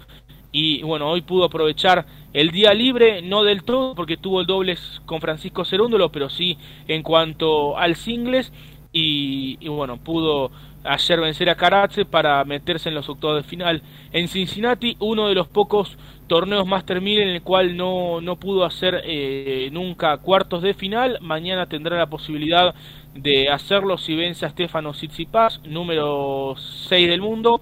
Y 0.51 0.83
bueno, 0.83 1.09
hoy 1.11 1.21
pudo 1.21 1.45
aprovechar 1.45 2.07
el 2.33 2.51
día 2.51 2.73
libre, 2.73 3.23
no 3.23 3.43
del 3.43 3.63
todo, 3.65 3.95
porque 3.95 4.17
tuvo 4.17 4.41
el 4.41 4.47
dobles 4.47 5.01
con 5.07 5.21
Francisco 5.21 5.65
Cerúndolo, 5.65 6.11
pero 6.11 6.31
sí 6.31 6.59
en 6.87 7.03
cuanto 7.03 7.77
al 7.77 7.97
singles. 7.97 8.53
Y, 8.93 9.59
y 9.61 9.69
bueno, 9.69 9.99
pudo 9.99 10.51
ayer 10.85 11.21
vencer 11.21 11.51
a 11.51 11.57
Karatse 11.57 12.05
para 12.05 12.45
meterse 12.45 12.89
en 12.89 12.95
los 12.95 13.09
octavos 13.09 13.43
de 13.43 13.49
final. 13.49 13.83
En 14.13 14.29
Cincinnati, 14.29 14.97
uno 15.01 15.29
de 15.29 15.35
los 15.35 15.49
pocos 15.49 15.97
torneos 16.27 16.67
Master 16.67 17.01
1000 17.01 17.21
en 17.21 17.29
el 17.29 17.43
cual 17.43 17.77
no, 17.77 18.21
no 18.21 18.37
pudo 18.37 18.65
hacer 18.65 19.03
eh, 19.05 19.69
nunca 19.73 20.17
cuartos 20.19 20.63
de 20.63 20.75
final. 20.75 21.19
Mañana 21.21 21.67
tendrá 21.67 21.97
la 21.97 22.07
posibilidad 22.07 22.75
de 23.15 23.49
hacerlo 23.49 23.99
si 23.99 24.15
vence 24.15 24.47
a 24.47 24.51
Stefano 24.51 24.93
Tsitsipas, 24.93 25.61
número 25.65 26.55
6 26.57 27.09
del 27.09 27.21
mundo. 27.21 27.61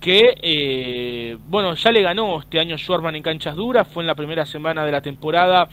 Que, 0.00 0.34
eh, 0.42 1.38
bueno, 1.48 1.74
ya 1.74 1.90
le 1.90 2.02
ganó 2.02 2.38
este 2.38 2.60
año 2.60 2.76
Schwarman 2.76 3.16
en 3.16 3.22
canchas 3.22 3.56
duras, 3.56 3.88
fue 3.88 4.02
en 4.02 4.06
la 4.06 4.14
primera 4.14 4.46
semana 4.46 4.84
de 4.84 4.92
la 4.92 5.00
temporada, 5.00 5.68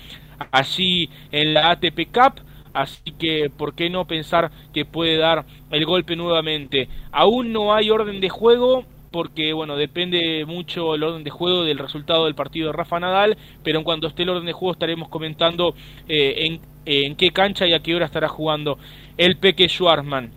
allí 0.52 1.10
en 1.32 1.54
la 1.54 1.72
ATP 1.72 2.08
Cup 2.12 2.42
así 2.74 3.12
que 3.18 3.50
¿por 3.50 3.76
qué 3.76 3.90
no 3.90 4.06
pensar 4.06 4.52
que 4.74 4.86
puede 4.86 5.18
dar 5.18 5.46
el 5.72 5.86
golpe 5.86 6.16
nuevamente? 6.16 6.90
Aún 7.12 7.54
no 7.54 7.74
hay 7.74 7.90
orden 7.90 8.20
de 8.20 8.30
juego 8.30 8.86
porque 9.12 9.54
bueno, 9.54 9.78
depende 9.78 10.44
mucho 10.46 10.96
el 10.96 11.04
orden 11.04 11.24
de 11.24 11.30
juego 11.30 11.64
del 11.64 11.78
resultado 11.78 12.26
del 12.26 12.34
partido 12.34 12.68
de 12.68 12.74
Rafa 12.74 13.00
Nadal, 13.00 13.38
pero 13.64 13.78
en 13.78 13.86
cuanto 13.86 14.08
esté 14.08 14.24
el 14.24 14.30
orden 14.30 14.46
de 14.46 14.54
juego 14.54 14.74
estaremos 14.74 15.08
comentando 15.08 15.76
eh, 16.10 16.34
en, 16.48 16.60
en, 16.86 17.16
qué 17.16 17.30
cancha 17.30 17.68
y 17.68 17.74
a 17.74 17.80
qué 17.80 17.96
hora 17.96 18.08
estará 18.08 18.28
jugando 18.28 18.80
el 19.18 19.38
Peque 19.38 19.70
Schwarzman. 19.70 20.32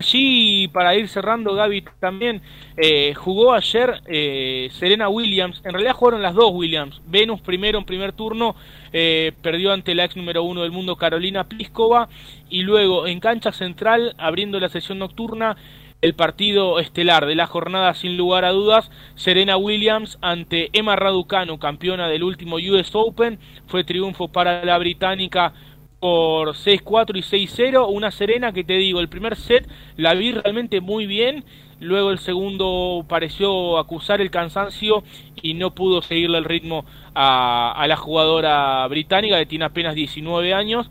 Allí, 0.00 0.68
para 0.68 0.94
ir 0.94 1.08
cerrando, 1.08 1.54
Gaby 1.54 1.84
también 1.98 2.40
eh, 2.76 3.14
jugó 3.14 3.52
ayer 3.52 4.00
eh, 4.06 4.68
Serena 4.72 5.08
Williams. 5.08 5.60
En 5.64 5.72
realidad 5.72 5.94
jugaron 5.94 6.22
las 6.22 6.34
dos 6.34 6.52
Williams. 6.52 7.00
Venus 7.06 7.40
primero 7.40 7.78
en 7.78 7.84
primer 7.84 8.12
turno, 8.12 8.54
eh, 8.92 9.32
perdió 9.42 9.72
ante 9.72 9.94
la 9.94 10.04
ex 10.04 10.16
número 10.16 10.42
uno 10.42 10.62
del 10.62 10.72
mundo 10.72 10.96
Carolina 10.96 11.44
Pliskova. 11.44 12.08
Y 12.48 12.62
luego 12.62 13.06
en 13.06 13.20
cancha 13.20 13.52
central, 13.52 14.14
abriendo 14.18 14.58
la 14.60 14.68
sesión 14.68 14.98
nocturna, 14.98 15.56
el 16.00 16.14
partido 16.14 16.78
estelar 16.78 17.26
de 17.26 17.34
la 17.34 17.46
jornada 17.46 17.92
sin 17.94 18.16
lugar 18.16 18.44
a 18.44 18.52
dudas, 18.52 18.90
Serena 19.16 19.56
Williams 19.56 20.16
ante 20.20 20.70
Emma 20.72 20.94
Raducanu, 20.94 21.58
campeona 21.58 22.08
del 22.08 22.22
último 22.22 22.56
US 22.56 22.90
Open. 22.94 23.38
Fue 23.66 23.84
triunfo 23.84 24.28
para 24.28 24.64
la 24.64 24.78
británica 24.78 25.52
por 26.00 26.54
6-4 26.54 27.16
y 27.16 27.22
6-0. 27.22 27.86
Una 27.88 28.10
Serena 28.10 28.52
que 28.52 28.64
te 28.64 28.74
digo, 28.74 29.00
el 29.00 29.08
primer 29.08 29.36
set 29.36 29.68
la 29.96 30.14
vi 30.14 30.32
realmente 30.32 30.80
muy 30.80 31.06
bien. 31.06 31.44
Luego 31.80 32.10
el 32.10 32.18
segundo 32.18 33.04
pareció 33.08 33.78
acusar 33.78 34.20
el 34.20 34.30
cansancio 34.30 35.04
y 35.42 35.54
no 35.54 35.74
pudo 35.74 36.02
seguirle 36.02 36.38
el 36.38 36.44
ritmo 36.44 36.84
a, 37.20 37.84
la 37.88 37.96
jugadora 37.96 38.86
británica 38.86 39.38
que 39.38 39.46
tiene 39.46 39.64
apenas 39.64 39.94
19 39.94 40.54
años. 40.54 40.88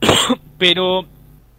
Pero 0.58 1.06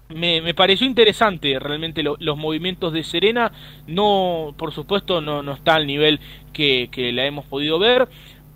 me, 0.09 0.53
pareció 0.53 0.87
interesante 0.87 1.59
realmente 1.59 2.03
los 2.03 2.37
movimientos 2.37 2.93
de 2.93 3.03
Serena. 3.03 3.51
No, 3.87 4.53
por 4.57 4.73
supuesto, 4.73 5.19
no, 5.21 5.43
no 5.43 5.53
está 5.53 5.75
al 5.75 5.85
nivel 5.85 6.19
que, 6.53 6.89
que 6.91 7.11
la 7.11 7.25
hemos 7.25 7.45
podido 7.45 7.79
ver 7.79 8.07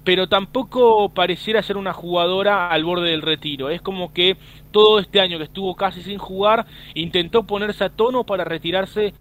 pero 0.03 0.27
tampoco 0.27 1.07
pareciera 1.09 1.63
ser 1.63 1.77
una 1.77 1.93
jugadora 1.93 2.67
al 2.67 2.83
borde 2.83 3.11
del 3.11 3.21
retiro. 3.21 3.69
Es 3.69 3.81
como 3.81 4.11
que 4.11 4.35
todo 4.71 4.99
este 4.99 5.21
año 5.21 5.37
que 5.37 5.45
estuvo 5.45 5.75
casi 5.75 6.01
sin 6.01 6.17
jugar, 6.17 6.65
intentó 6.93 7.43
ponerse 7.43 7.85
a 7.85 7.89
tono 7.89 8.25
para 8.25 8.43
retirarse, 8.43 9.13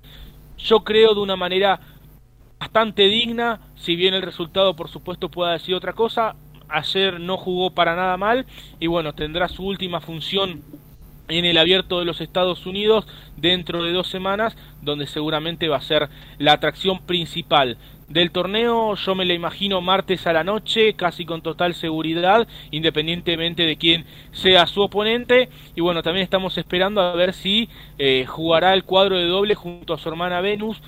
yo 0.58 0.80
creo, 0.80 1.14
de 1.14 1.20
una 1.20 1.36
manera 1.36 1.78
bastante 2.62 3.08
digna, 3.08 3.58
si 3.74 3.96
bien 3.96 4.14
el 4.14 4.22
resultado 4.22 4.76
por 4.76 4.88
supuesto 4.88 5.28
pueda 5.28 5.50
decir 5.50 5.74
otra 5.74 5.94
cosa. 5.94 6.36
Ayer 6.68 7.18
no 7.18 7.36
jugó 7.36 7.72
para 7.72 7.96
nada 7.96 8.16
mal 8.16 8.46
y 8.78 8.86
bueno, 8.86 9.14
tendrá 9.14 9.48
su 9.48 9.66
última 9.66 10.00
función 10.00 10.62
en 11.26 11.44
el 11.44 11.58
abierto 11.58 11.98
de 11.98 12.04
los 12.04 12.20
Estados 12.20 12.64
Unidos 12.64 13.04
dentro 13.36 13.82
de 13.82 13.90
dos 13.90 14.06
semanas, 14.06 14.56
donde 14.80 15.08
seguramente 15.08 15.66
va 15.66 15.78
a 15.78 15.82
ser 15.82 16.08
la 16.38 16.52
atracción 16.52 17.00
principal 17.00 17.78
del 18.08 18.30
torneo. 18.30 18.94
Yo 18.94 19.14
me 19.16 19.24
la 19.24 19.34
imagino 19.34 19.80
martes 19.80 20.24
a 20.28 20.32
la 20.32 20.44
noche, 20.44 20.94
casi 20.94 21.24
con 21.24 21.42
total 21.42 21.74
seguridad, 21.74 22.46
independientemente 22.70 23.66
de 23.66 23.76
quién 23.76 24.04
sea 24.30 24.68
su 24.68 24.82
oponente. 24.82 25.48
Y 25.74 25.80
bueno, 25.80 26.02
también 26.02 26.22
estamos 26.22 26.56
esperando 26.58 27.00
a 27.00 27.14
ver 27.16 27.32
si 27.32 27.68
eh, 27.98 28.24
jugará 28.28 28.72
el 28.74 28.84
cuadro 28.84 29.16
de 29.16 29.26
doble 29.26 29.56
junto 29.56 29.94
a 29.94 29.98
su 29.98 30.08
hermana 30.08 30.40
Venus. 30.40 30.80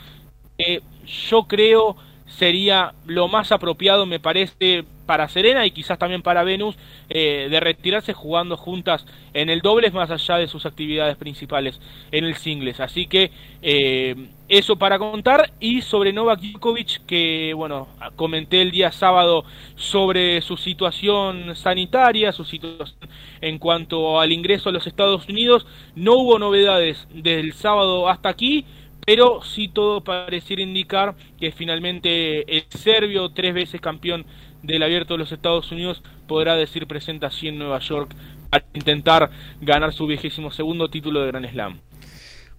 Yo 0.58 1.44
creo 1.44 1.96
sería 2.26 2.94
lo 3.06 3.28
más 3.28 3.52
apropiado, 3.52 4.06
me 4.06 4.20
parece, 4.20 4.84
para 5.06 5.28
Serena 5.28 5.66
y 5.66 5.70
quizás 5.70 5.98
también 5.98 6.22
para 6.22 6.44
Venus, 6.44 6.76
eh, 7.08 7.48
de 7.50 7.60
retirarse 7.60 8.12
jugando 8.12 8.56
juntas 8.56 9.04
en 9.34 9.50
el 9.50 9.60
dobles 9.60 9.92
más 9.92 10.10
allá 10.10 10.36
de 10.38 10.48
sus 10.48 10.64
actividades 10.66 11.16
principales 11.16 11.80
en 12.10 12.24
el 12.24 12.36
singles. 12.36 12.80
Así 12.80 13.06
que 13.06 13.30
eh, 13.62 14.28
eso 14.48 14.76
para 14.76 14.98
contar 14.98 15.52
y 15.60 15.82
sobre 15.82 16.12
Novak 16.12 16.40
Djokovic 16.40 17.04
que 17.06 17.52
bueno 17.54 17.88
comenté 18.16 18.62
el 18.62 18.70
día 18.70 18.92
sábado 18.92 19.44
sobre 19.74 20.42
su 20.42 20.58
situación 20.58 21.56
sanitaria 21.56 22.30
su 22.30 22.44
situación 22.44 22.98
en 23.40 23.58
cuanto 23.58 24.20
al 24.20 24.32
ingreso 24.32 24.68
a 24.68 24.72
los 24.72 24.86
Estados 24.86 25.26
Unidos 25.30 25.66
no 25.94 26.14
hubo 26.16 26.38
novedades 26.38 27.08
desde 27.10 27.40
el 27.40 27.54
sábado 27.54 28.06
hasta 28.06 28.28
aquí 28.28 28.66
pero 29.06 29.42
sí 29.42 29.68
todo 29.68 30.02
pareciera 30.02 30.62
indicar 30.62 31.14
que 31.38 31.52
finalmente 31.52 32.56
el 32.56 32.64
serbio 32.68 33.30
tres 33.30 33.54
veces 33.54 33.80
campeón 33.80 34.24
del 34.62 34.82
abierto 34.82 35.14
de 35.14 35.18
los 35.18 35.32
Estados 35.32 35.70
Unidos 35.72 36.02
podrá 36.26 36.56
decir 36.56 36.86
presente 36.86 37.26
así 37.26 37.48
en 37.48 37.58
Nueva 37.58 37.78
York 37.80 38.14
para 38.50 38.64
intentar 38.74 39.30
ganar 39.60 39.92
su 39.92 40.06
vigésimo 40.06 40.50
segundo 40.50 40.88
título 40.88 41.20
de 41.20 41.26
Grand 41.26 41.50
Slam 41.50 41.80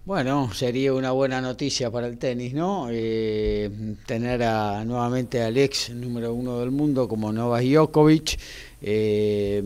bueno, 0.06 0.52
sería 0.52 0.94
una 0.94 1.10
buena 1.10 1.40
noticia 1.40 1.90
para 1.90 2.06
el 2.06 2.16
tenis, 2.16 2.54
¿no? 2.54 2.86
Eh, 2.92 3.68
tener 4.06 4.40
a, 4.44 4.84
nuevamente 4.84 5.42
al 5.42 5.56
ex 5.56 5.90
número 5.90 6.32
uno 6.32 6.60
del 6.60 6.70
mundo 6.70 7.08
como 7.08 7.32
Novak 7.32 7.64
Djokovic 7.64 8.38
eh, 8.82 9.62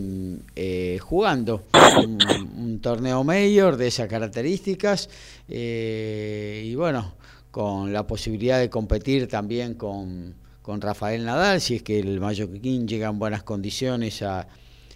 eh, 0.56 0.98
jugando. 1.00 1.64
Un, 2.04 2.80
torneo 2.80 3.24
mayor 3.24 3.76
de 3.76 3.88
esas 3.88 4.08
características 4.08 5.11
y 5.48 6.74
bueno, 6.76 7.12
con 7.50 7.92
la 7.92 8.06
posibilidad 8.06 8.58
de 8.58 8.70
competir 8.70 9.28
también 9.28 9.74
con, 9.74 10.34
con 10.62 10.80
Rafael 10.80 11.24
Nadal, 11.24 11.61
si 11.61 11.76
es 11.76 11.82
que 11.82 11.98
el 11.98 12.20
Mallorquín 12.20 12.88
llega 12.88 13.08
en 13.08 13.18
buenas 13.18 13.42
condiciones 13.42 14.22
a, 14.22 14.48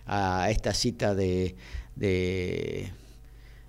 a 0.07 0.51
esta 0.51 0.73
cita 0.73 1.15
de 1.15 1.55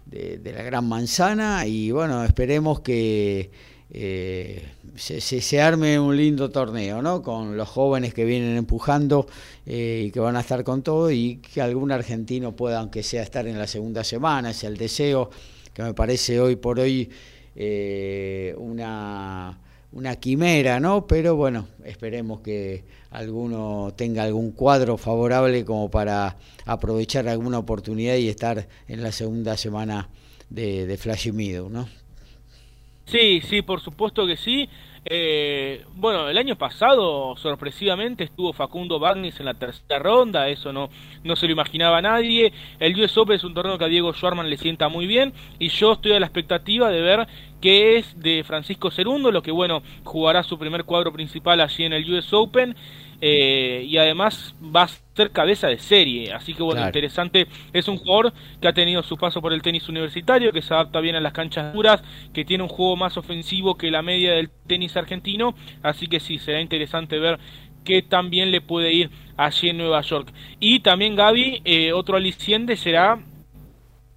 de, 0.05 0.53
la 0.53 0.63
Gran 0.63 0.87
Manzana 0.87 1.65
y 1.65 1.91
bueno, 1.91 2.23
esperemos 2.23 2.81
que 2.81 3.51
eh, 3.91 4.67
se, 4.95 5.61
arme 5.61 5.99
un 5.99 6.17
lindo 6.17 6.49
torneo, 6.49 7.01
¿no? 7.01 7.21
Con 7.21 7.55
los 7.57 7.69
jóvenes 7.69 8.13
que 8.13 8.25
vienen 8.25 8.57
empujando 8.57 9.27
eh, 9.65 10.05
y 10.07 10.11
que 10.11 10.19
van 10.19 10.35
a 10.35 10.41
estar 10.41 10.63
con 10.63 10.81
todo 10.81 11.11
y 11.11 11.37
que 11.37 11.61
algún 11.61 11.91
argentino 11.91 12.55
pueda, 12.55 12.79
aunque 12.79 13.03
sea, 13.03 13.23
estar 13.23 13.47
en 13.47 13.57
la 13.57 13.67
segunda 13.67 14.03
semana, 14.03 14.51
es 14.51 14.63
el 14.63 14.77
deseo 14.77 15.29
que 15.73 15.83
me 15.83 15.93
parece 15.93 16.39
hoy 16.39 16.55
por 16.55 16.79
hoy 16.79 17.09
eh, 17.55 18.55
una 18.57 19.59
una 19.95 20.17
quimera, 20.17 20.81
¿no? 20.81 21.07
Pero 21.07 21.37
bueno, 21.37 21.69
esperemos 21.85 22.41
que 22.41 22.83
alguno 23.11 23.93
tenga 23.95 24.23
algún 24.23 24.51
cuadro 24.51 24.97
favorable 24.97 25.63
como 25.63 25.89
para 25.89 26.35
aprovechar 26.65 27.29
alguna 27.29 27.59
oportunidad 27.59 28.15
y 28.15 28.27
estar 28.27 28.67
en 28.89 29.01
la 29.01 29.13
segunda 29.13 29.55
semana 29.55 30.09
de, 30.49 30.97
Flash 30.99 31.31
Meadow, 31.31 31.69
¿no? 31.69 31.87
Sí, 33.05 33.41
sí, 33.41 33.61
por 33.61 33.81
supuesto 33.81 34.25
que 34.25 34.35
sí. 34.35 34.67
Eh, 35.07 35.85
bueno, 35.93 36.27
el 36.27 36.37
año 36.37 36.55
pasado, 36.55 37.35
sorpresivamente, 37.37 38.23
estuvo 38.23 38.53
Facundo 38.53 38.97
Bagnis 38.97 39.39
en 39.39 39.45
la 39.45 39.53
tercera 39.53 39.99
ronda, 39.99 40.49
eso 40.49 40.73
no, 40.73 40.89
no 41.23 41.35
se 41.35 41.45
lo 41.45 41.51
imaginaba 41.53 42.01
nadie. 42.01 42.51
El 42.79 42.99
US 42.99 43.15
Open 43.17 43.35
es 43.35 43.43
un 43.43 43.53
torneo 43.53 43.77
que 43.77 43.85
a 43.85 43.87
Diego 43.87 44.13
Schwarman 44.13 44.49
le 44.49 44.57
sienta 44.57 44.89
muy 44.89 45.05
bien 45.05 45.33
y 45.59 45.69
yo 45.69 45.93
estoy 45.93 46.13
a 46.13 46.19
la 46.19 46.25
expectativa 46.25 46.89
de 46.89 47.01
ver 47.01 47.27
qué 47.61 47.97
es 47.97 48.19
de 48.19 48.43
Francisco 48.43 48.91
Cerundo, 48.91 49.31
lo 49.31 49.41
que 49.41 49.51
bueno, 49.51 49.81
jugará 50.03 50.43
su 50.43 50.57
primer 50.57 50.83
cuadro 50.83 51.11
principal 51.11 51.61
allí 51.61 51.83
en 51.83 51.93
el 51.93 52.11
US 52.13 52.33
Open 52.33 52.75
eh, 53.21 53.85
y 53.87 53.97
además 53.97 54.55
va 54.63 54.83
a 54.83 54.89
ser 55.15 55.31
cabeza 55.31 55.67
de 55.67 55.79
serie. 55.79 56.33
Así 56.33 56.53
que 56.53 56.63
bueno, 56.63 56.85
interesante. 56.85 57.47
Es 57.73 57.87
un 57.87 57.97
jugador 57.97 58.33
que 58.61 58.67
ha 58.67 58.73
tenido 58.73 59.01
su 59.03 59.17
paso 59.17 59.41
por 59.41 59.53
el 59.53 59.61
tenis 59.61 59.87
universitario, 59.89 60.51
que 60.51 60.61
se 60.61 60.73
adapta 60.73 60.99
bien 60.99 61.15
a 61.15 61.21
las 61.21 61.33
canchas 61.33 61.73
duras, 61.73 62.03
que 62.33 62.45
tiene 62.45 62.63
un 62.63 62.69
juego 62.69 62.95
más 62.95 63.17
ofensivo 63.17 63.75
que 63.75 63.91
la 63.91 64.01
media 64.01 64.33
del 64.33 64.49
tenis 64.67 64.97
argentino. 64.97 65.55
Así 65.81 66.07
que 66.07 66.19
sí, 66.19 66.39
será 66.39 66.61
interesante 66.61 67.19
ver 67.19 67.39
qué 67.83 68.01
también 68.01 68.51
le 68.51 68.61
puede 68.61 68.91
ir 68.91 69.09
allí 69.37 69.69
en 69.69 69.77
Nueva 69.77 70.01
York. 70.01 70.33
Y 70.59 70.79
también 70.79 71.15
Gaby, 71.15 71.61
eh, 71.63 71.93
otro 71.93 72.17
aliciente 72.17 72.75
será 72.75 73.19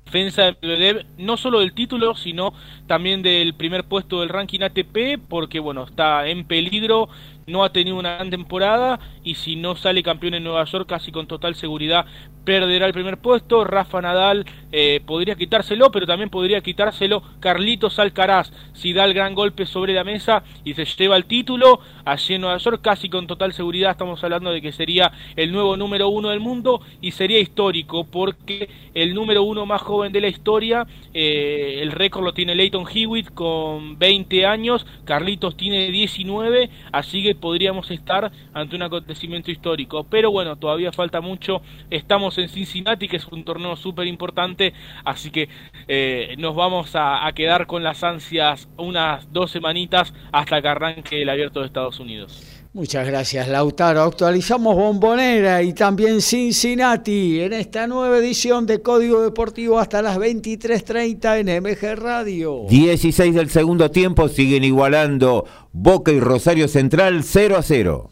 defensa 0.08 0.42
de 0.42 0.56
Medvedev, 0.62 1.06
no 1.18 1.36
solo 1.36 1.60
del 1.60 1.74
título, 1.74 2.14
sino 2.14 2.54
también 2.86 3.22
del 3.22 3.54
primer 3.54 3.84
puesto 3.84 4.20
del 4.20 4.30
ranking 4.30 4.60
ATP, 4.62 5.20
porque 5.28 5.60
bueno, 5.60 5.84
está 5.84 6.26
en 6.28 6.44
peligro 6.44 7.08
no 7.48 7.64
ha 7.64 7.72
tenido 7.72 7.98
una 7.98 8.14
gran 8.14 8.30
temporada 8.30 9.00
y 9.24 9.34
si 9.34 9.56
no 9.56 9.74
sale 9.74 10.02
campeón 10.02 10.34
en 10.34 10.44
Nueva 10.44 10.64
York 10.64 10.88
casi 10.88 11.10
con 11.10 11.26
total 11.26 11.54
seguridad 11.54 12.06
perderá 12.48 12.86
el 12.86 12.94
primer 12.94 13.18
puesto. 13.18 13.62
Rafa 13.62 14.00
Nadal 14.00 14.46
eh, 14.72 15.02
podría 15.04 15.34
quitárselo, 15.34 15.90
pero 15.90 16.06
también 16.06 16.30
podría 16.30 16.62
quitárselo 16.62 17.22
Carlitos 17.40 17.98
Alcaraz 17.98 18.50
si 18.72 18.94
da 18.94 19.04
el 19.04 19.12
gran 19.12 19.34
golpe 19.34 19.66
sobre 19.66 19.92
la 19.92 20.02
mesa 20.02 20.42
y 20.64 20.72
se 20.72 20.86
lleva 20.86 21.18
el 21.18 21.26
título. 21.26 21.80
Allí 22.06 22.34
en 22.34 22.40
Nueva 22.40 22.56
York, 22.56 22.80
casi 22.80 23.10
con 23.10 23.26
total 23.26 23.52
seguridad, 23.52 23.90
estamos 23.90 24.24
hablando 24.24 24.50
de 24.50 24.62
que 24.62 24.72
sería 24.72 25.12
el 25.36 25.52
nuevo 25.52 25.76
número 25.76 26.08
uno 26.08 26.30
del 26.30 26.40
mundo 26.40 26.80
y 27.02 27.10
sería 27.10 27.38
histórico 27.38 28.04
porque 28.04 28.70
el 28.94 29.14
número 29.14 29.42
uno 29.42 29.66
más 29.66 29.82
joven 29.82 30.10
de 30.10 30.22
la 30.22 30.28
historia, 30.28 30.86
eh, 31.12 31.80
el 31.82 31.92
récord 31.92 32.24
lo 32.24 32.32
tiene 32.32 32.54
Leighton 32.54 32.86
Hewitt 32.90 33.34
con 33.34 33.98
20 33.98 34.46
años, 34.46 34.86
Carlitos 35.04 35.54
tiene 35.54 35.90
19, 35.90 36.70
así 36.92 37.22
que 37.22 37.34
podríamos 37.38 37.90
estar 37.90 38.30
ante 38.52 38.76
un 38.76 38.82
acontecimiento 38.82 39.50
histórico. 39.50 40.04
Pero 40.04 40.30
bueno, 40.30 40.56
todavía 40.56 40.92
falta 40.92 41.20
mucho. 41.20 41.62
Estamos 41.90 42.38
en 42.38 42.48
Cincinnati, 42.48 43.08
que 43.08 43.16
es 43.16 43.26
un 43.28 43.44
torneo 43.44 43.76
súper 43.76 44.06
importante, 44.06 44.74
así 45.04 45.30
que 45.30 45.48
eh, 45.86 46.34
nos 46.38 46.54
vamos 46.54 46.90
a, 46.94 47.28
quedar 47.34 47.66
con 47.66 47.82
las 47.82 48.02
ansias 48.02 48.68
unas 48.76 49.32
dos 49.32 49.50
semanitas 49.50 50.12
hasta 50.32 50.60
que 50.60 50.68
arranque 50.68 51.22
el 51.22 51.28
abierto 51.28 51.60
de 51.60 51.66
Estados 51.66 52.00
Unidos. 52.00 52.57
Muchas 52.74 53.06
gracias, 53.06 53.48
Lautaro. 53.48 54.02
Actualizamos 54.02 54.76
Bombonera 54.76 55.62
y 55.62 55.72
también 55.72 56.20
Cincinnati 56.20 57.40
en 57.40 57.54
esta 57.54 57.86
nueva 57.86 58.18
edición 58.18 58.66
de 58.66 58.82
Código 58.82 59.22
Deportivo 59.22 59.78
hasta 59.78 60.02
las 60.02 60.18
23:30 60.18 61.38
en 61.38 61.62
MG 61.62 61.96
Radio. 61.96 62.66
16 62.68 63.34
del 63.34 63.48
segundo 63.48 63.90
tiempo 63.90 64.28
siguen 64.28 64.64
igualando 64.64 65.46
Boca 65.72 66.12
y 66.12 66.20
Rosario 66.20 66.68
Central 66.68 67.22
0 67.24 67.56
a 67.56 67.62
0. 67.62 68.10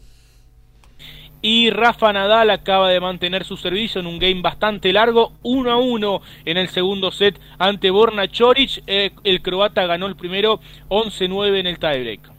Y 1.43 1.69
Rafa 1.69 2.11
Nadal 2.11 2.49
acaba 2.49 2.89
de 2.89 2.99
mantener 2.99 3.43
su 3.43 3.57
servicio 3.57 4.01
en 4.01 4.07
un 4.07 4.17
game 4.17 4.41
bastante 4.41 4.91
largo, 4.91 5.33
1 5.43 5.71
a 5.71 5.77
1 5.77 6.21
en 6.45 6.57
el 6.57 6.69
segundo 6.69 7.11
set 7.11 7.39
ante 7.59 7.91
Borna 7.91 8.27
Choric. 8.27 8.81
Eh, 8.87 9.11
el 9.23 9.43
croata 9.43 9.85
ganó 9.85 10.07
el 10.07 10.15
primero 10.15 10.59
11-9 10.89 11.59
en 11.59 11.67
el 11.67 11.77
tiebreak. 11.77 12.36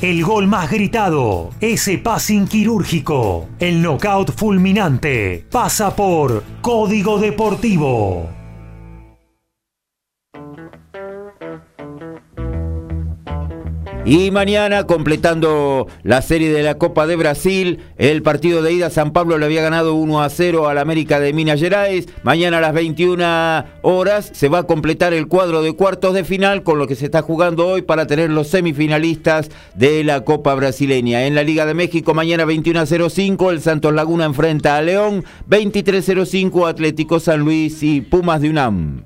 El 0.00 0.22
gol 0.22 0.46
más 0.46 0.70
gritado, 0.70 1.50
ese 1.60 1.98
passing 1.98 2.46
quirúrgico, 2.46 3.48
el 3.58 3.82
knockout 3.82 4.30
fulminante, 4.30 5.44
pasa 5.50 5.96
por 5.96 6.44
Código 6.62 7.18
Deportivo. 7.18 8.37
Y 14.04 14.30
mañana, 14.30 14.84
completando 14.84 15.86
la 16.02 16.22
serie 16.22 16.50
de 16.50 16.62
la 16.62 16.78
Copa 16.78 17.06
de 17.06 17.16
Brasil, 17.16 17.80
el 17.98 18.22
partido 18.22 18.62
de 18.62 18.72
ida 18.72 18.88
San 18.88 19.12
Pablo 19.12 19.36
le 19.36 19.44
había 19.44 19.60
ganado 19.60 19.94
1 19.94 20.22
a 20.22 20.30
0 20.30 20.68
al 20.68 20.78
América 20.78 21.20
de 21.20 21.34
Minas 21.34 21.60
Gerais. 21.60 22.08
Mañana 22.22 22.56
a 22.56 22.60
las 22.62 22.72
21 22.72 23.64
horas 23.82 24.30
se 24.32 24.48
va 24.48 24.60
a 24.60 24.62
completar 24.62 25.12
el 25.12 25.28
cuadro 25.28 25.60
de 25.60 25.74
cuartos 25.74 26.14
de 26.14 26.24
final 26.24 26.62
con 26.62 26.78
lo 26.78 26.86
que 26.86 26.94
se 26.94 27.04
está 27.04 27.20
jugando 27.20 27.66
hoy 27.66 27.82
para 27.82 28.06
tener 28.06 28.30
los 28.30 28.48
semifinalistas 28.48 29.50
de 29.74 30.02
la 30.04 30.24
Copa 30.24 30.54
Brasileña. 30.54 31.26
En 31.26 31.34
la 31.34 31.42
Liga 31.42 31.66
de 31.66 31.74
México, 31.74 32.14
mañana 32.14 32.46
21.05, 32.46 33.50
el 33.50 33.60
Santos 33.60 33.92
Laguna 33.92 34.24
enfrenta 34.24 34.78
a 34.78 34.82
León, 34.82 35.24
23.05 35.50 36.66
Atlético 36.66 37.20
San 37.20 37.40
Luis 37.40 37.82
y 37.82 38.00
Pumas 38.00 38.40
de 38.40 38.48
UNAM. 38.48 39.04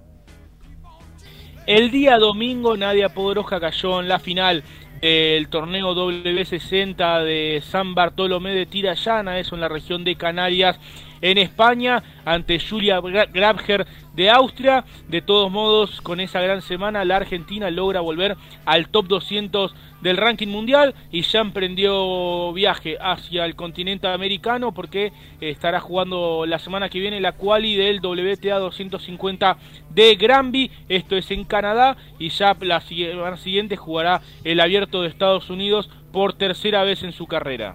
El 1.66 1.92
día 1.92 2.18
domingo 2.18 2.76
Nadia 2.76 3.08
Podroja 3.08 3.60
cayó 3.60 4.00
en 4.00 4.08
la 4.08 4.18
final 4.18 4.64
el 5.02 5.48
torneo 5.48 5.94
W60 5.94 7.24
de 7.24 7.60
San 7.60 7.94
Bartolomé 7.94 8.54
de 8.54 8.66
Tirayana, 8.66 9.40
eso 9.40 9.56
en 9.56 9.60
la 9.60 9.68
región 9.68 10.04
de 10.04 10.14
Canarias, 10.14 10.78
en 11.22 11.38
España, 11.38 12.02
ante 12.24 12.60
Julia 12.60 13.00
Grabher 13.00 13.86
de 14.14 14.30
Austria. 14.30 14.84
De 15.08 15.22
todos 15.22 15.50
modos, 15.50 16.00
con 16.00 16.20
esa 16.20 16.40
gran 16.40 16.60
semana, 16.60 17.04
la 17.04 17.16
Argentina 17.16 17.70
logra 17.70 18.00
volver 18.00 18.36
al 18.66 18.88
top 18.88 19.06
200 19.06 19.74
del 20.02 20.16
ranking 20.16 20.48
mundial 20.48 20.94
y 21.12 21.22
ya 21.22 21.40
emprendió 21.40 22.52
viaje 22.52 22.98
hacia 23.00 23.44
el 23.44 23.54
continente 23.54 24.08
americano 24.08 24.72
porque 24.72 25.12
estará 25.40 25.80
jugando 25.80 26.44
la 26.44 26.58
semana 26.58 26.88
que 26.88 26.98
viene 26.98 27.20
la 27.20 27.32
quali 27.32 27.76
del 27.76 28.00
WTA 28.04 28.58
250 28.58 29.56
de 29.90 30.16
Granby, 30.16 30.70
esto 30.88 31.16
es 31.16 31.30
en 31.30 31.44
Canadá 31.44 31.96
y 32.18 32.30
ya 32.30 32.56
la 32.60 32.80
semana 32.80 33.36
siguiente 33.36 33.76
jugará 33.76 34.22
el 34.42 34.58
abierto 34.58 35.02
de 35.02 35.08
Estados 35.08 35.50
Unidos 35.50 35.88
por 36.12 36.34
tercera 36.34 36.82
vez 36.82 37.04
en 37.04 37.12
su 37.12 37.26
carrera. 37.26 37.74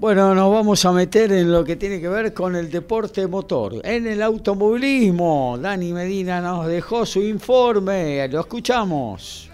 Bueno, 0.00 0.34
nos 0.34 0.50
vamos 0.50 0.82
a 0.86 0.92
meter 0.92 1.30
en 1.30 1.52
lo 1.52 1.62
que 1.62 1.76
tiene 1.76 2.00
que 2.00 2.08
ver 2.08 2.32
con 2.32 2.56
el 2.56 2.70
deporte 2.70 3.26
motor, 3.26 3.82
en 3.84 4.06
el 4.06 4.22
automovilismo. 4.22 5.58
Dani 5.60 5.92
Medina 5.92 6.40
nos 6.40 6.66
dejó 6.68 7.04
su 7.04 7.20
informe, 7.20 8.26
lo 8.28 8.40
escuchamos. 8.40 9.50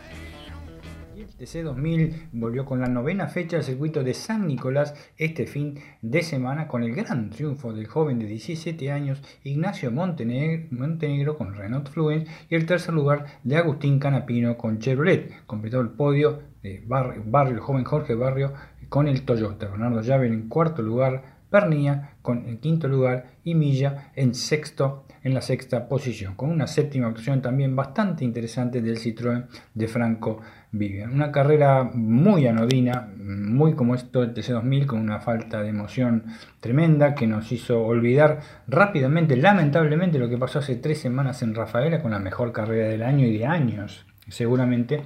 TC2000 1.40 2.28
volvió 2.32 2.64
con 2.64 2.80
la 2.80 2.86
novena 2.86 3.26
fecha 3.26 3.56
del 3.56 3.64
circuito 3.64 4.02
de 4.02 4.14
San 4.14 4.46
Nicolás 4.46 4.94
este 5.18 5.46
fin 5.46 5.78
de 6.00 6.22
semana 6.22 6.66
con 6.66 6.82
el 6.82 6.94
gran 6.94 7.28
triunfo 7.28 7.74
del 7.74 7.88
joven 7.88 8.18
de 8.18 8.26
17 8.26 8.90
años 8.90 9.20
Ignacio 9.44 9.90
Montenegro, 9.90 11.36
con 11.36 11.54
Renault 11.54 11.90
Fluence 11.90 12.30
y 12.48 12.54
el 12.54 12.64
tercer 12.66 12.94
lugar 12.94 13.26
de 13.42 13.56
Agustín 13.56 13.98
Canapino 13.98 14.56
con 14.56 14.78
Chevrolet. 14.78 15.44
Completó 15.44 15.80
el 15.80 15.90
podio 15.90 16.40
de 16.62 16.82
Barrio, 16.86 17.22
el 17.48 17.60
joven 17.60 17.84
Jorge 17.84 18.14
Barrio 18.14 18.54
con 18.88 19.08
el 19.08 19.22
Toyota. 19.22 19.68
Bernardo 19.68 20.00
Llave 20.02 20.26
en 20.26 20.48
cuarto 20.48 20.82
lugar, 20.82 21.36
Pernía 21.50 22.10
con 22.22 22.48
el 22.48 22.58
quinto 22.58 22.88
lugar 22.88 23.26
y 23.44 23.54
Milla 23.54 24.10
en 24.16 24.34
sexto 24.34 25.04
en 25.22 25.34
la 25.34 25.40
sexta 25.40 25.88
posición, 25.88 26.34
con 26.34 26.50
una 26.50 26.68
séptima 26.68 27.08
actuación 27.08 27.42
también 27.42 27.74
bastante 27.74 28.24
interesante 28.24 28.80
del 28.80 28.96
Citroën 28.96 29.46
de 29.74 29.88
Franco 29.88 30.40
Vivian. 30.70 31.12
Una 31.12 31.32
carrera 31.32 31.82
muy 31.82 32.46
anodina, 32.46 33.08
muy 33.16 33.74
como 33.74 33.96
esto 33.96 34.20
del 34.20 34.34
TC2000, 34.34 34.86
con 34.86 35.00
una 35.00 35.18
falta 35.18 35.62
de 35.62 35.70
emoción 35.70 36.24
tremenda 36.60 37.16
que 37.16 37.26
nos 37.26 37.50
hizo 37.50 37.80
olvidar 37.84 38.40
rápidamente, 38.68 39.36
lamentablemente, 39.36 40.20
lo 40.20 40.28
que 40.28 40.38
pasó 40.38 40.60
hace 40.60 40.76
tres 40.76 40.98
semanas 40.98 41.42
en 41.42 41.56
Rafaela 41.56 42.02
con 42.02 42.12
la 42.12 42.20
mejor 42.20 42.52
carrera 42.52 42.86
del 42.86 43.02
año 43.02 43.26
y 43.26 43.38
de 43.38 43.46
años, 43.46 44.06
seguramente 44.28 45.02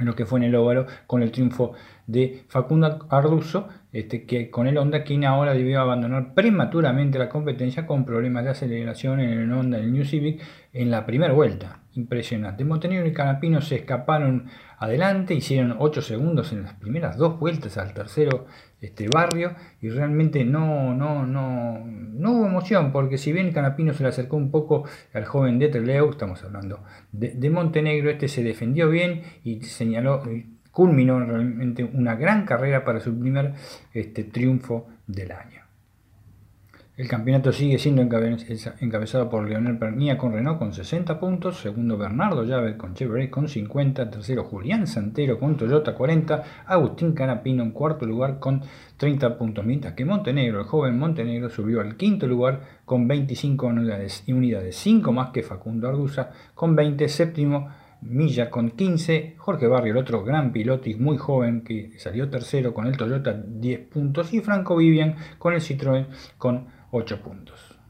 en 0.00 0.06
lo 0.06 0.16
que 0.16 0.26
fue 0.26 0.40
en 0.40 0.46
el 0.46 0.54
óvalo 0.56 0.86
con 1.06 1.22
el 1.22 1.30
triunfo 1.30 1.74
de 2.06 2.42
Facundo 2.48 3.06
Arduzo, 3.10 3.68
este, 3.92 4.24
que 4.24 4.50
con 4.50 4.66
el 4.66 4.78
Honda, 4.78 5.04
quien 5.04 5.24
ahora 5.24 5.54
debió 5.54 5.80
abandonar 5.80 6.34
prematuramente 6.34 7.18
la 7.18 7.28
competencia 7.28 7.86
con 7.86 8.04
problemas 8.04 8.44
de 8.44 8.50
aceleración 8.50 9.20
en 9.20 9.30
el 9.30 9.52
Honda 9.52 9.78
el 9.78 9.92
New 9.92 10.04
Civic 10.04 10.42
en 10.72 10.90
la 10.90 11.06
primera 11.06 11.32
vuelta. 11.32 11.80
Impresionante. 11.94 12.64
Montenegro 12.64 13.06
y 13.06 13.12
Canapino 13.12 13.60
se 13.60 13.76
escaparon 13.76 14.46
adelante, 14.78 15.34
hicieron 15.34 15.76
8 15.78 16.02
segundos 16.02 16.52
en 16.52 16.62
las 16.62 16.74
primeras 16.74 17.16
dos 17.16 17.38
vueltas 17.38 17.76
al 17.78 17.92
tercero 17.92 18.46
este 18.80 19.08
barrio 19.08 19.54
y 19.80 19.90
realmente 19.90 20.44
no, 20.44 20.94
no, 20.94 21.26
no, 21.26 21.84
no 21.84 22.32
hubo 22.32 22.46
emoción 22.46 22.92
porque 22.92 23.18
si 23.18 23.32
bien 23.32 23.52
Canapino 23.52 23.92
se 23.92 24.02
le 24.02 24.08
acercó 24.08 24.36
un 24.36 24.50
poco 24.50 24.84
al 25.12 25.24
joven 25.24 25.58
de 25.58 25.68
Treleu, 25.68 26.10
estamos 26.10 26.42
hablando 26.44 26.82
de, 27.12 27.30
de 27.30 27.50
Montenegro, 27.50 28.10
este 28.10 28.28
se 28.28 28.42
defendió 28.42 28.88
bien 28.88 29.22
y 29.44 29.62
señaló, 29.62 30.22
culminó 30.70 31.20
realmente 31.20 31.84
una 31.84 32.14
gran 32.14 32.44
carrera 32.44 32.84
para 32.84 33.00
su 33.00 33.18
primer 33.18 33.54
este, 33.92 34.24
triunfo 34.24 34.88
del 35.06 35.32
año. 35.32 35.59
El 37.00 37.08
campeonato 37.08 37.50
sigue 37.50 37.78
siendo 37.78 38.02
encabezado 38.02 39.30
por 39.30 39.48
Leonel 39.48 39.78
Pernía 39.78 40.18
con 40.18 40.34
Renault 40.34 40.58
con 40.58 40.74
60 40.74 41.18
puntos, 41.18 41.58
segundo 41.58 41.96
Bernardo 41.96 42.44
Llave 42.44 42.76
con 42.76 42.92
Chevrolet 42.92 43.30
con 43.30 43.48
50, 43.48 44.10
tercero 44.10 44.44
Julián 44.44 44.86
Santero 44.86 45.38
con 45.38 45.56
Toyota 45.56 45.94
40, 45.94 46.42
Agustín 46.66 47.14
Canapino 47.14 47.62
en 47.62 47.70
cuarto 47.70 48.04
lugar 48.04 48.38
con 48.38 48.60
30 48.98 49.38
puntos, 49.38 49.64
mientras 49.64 49.94
que 49.94 50.04
Montenegro, 50.04 50.60
el 50.60 50.66
joven 50.66 50.98
Montenegro, 50.98 51.48
subió 51.48 51.80
al 51.80 51.96
quinto 51.96 52.26
lugar 52.26 52.60
con 52.84 53.08
25 53.08 53.68
unidades, 53.68 54.22
y 54.26 54.34
unidades 54.34 54.76
5 54.76 55.10
más 55.10 55.30
que 55.30 55.42
Facundo 55.42 55.88
Arduza 55.88 56.32
con 56.54 56.76
20, 56.76 57.08
séptimo 57.08 57.70
Milla 58.02 58.50
con 58.50 58.72
15, 58.72 59.36
Jorge 59.38 59.66
Barrio, 59.66 59.92
el 59.92 59.98
otro 59.98 60.22
gran 60.22 60.52
piloto 60.52 60.90
y 60.90 60.96
muy 60.96 61.16
joven 61.16 61.62
que 61.62 61.98
salió 61.98 62.28
tercero 62.28 62.74
con 62.74 62.86
el 62.86 62.98
Toyota 62.98 63.32
10 63.32 63.88
puntos 63.88 64.34
y 64.34 64.40
Franco 64.40 64.76
Vivian 64.76 65.16
con 65.38 65.54
el 65.54 65.60
Citroën 65.60 66.06
con 66.38 66.79
8 66.90 67.20
puntos. 67.22 67.80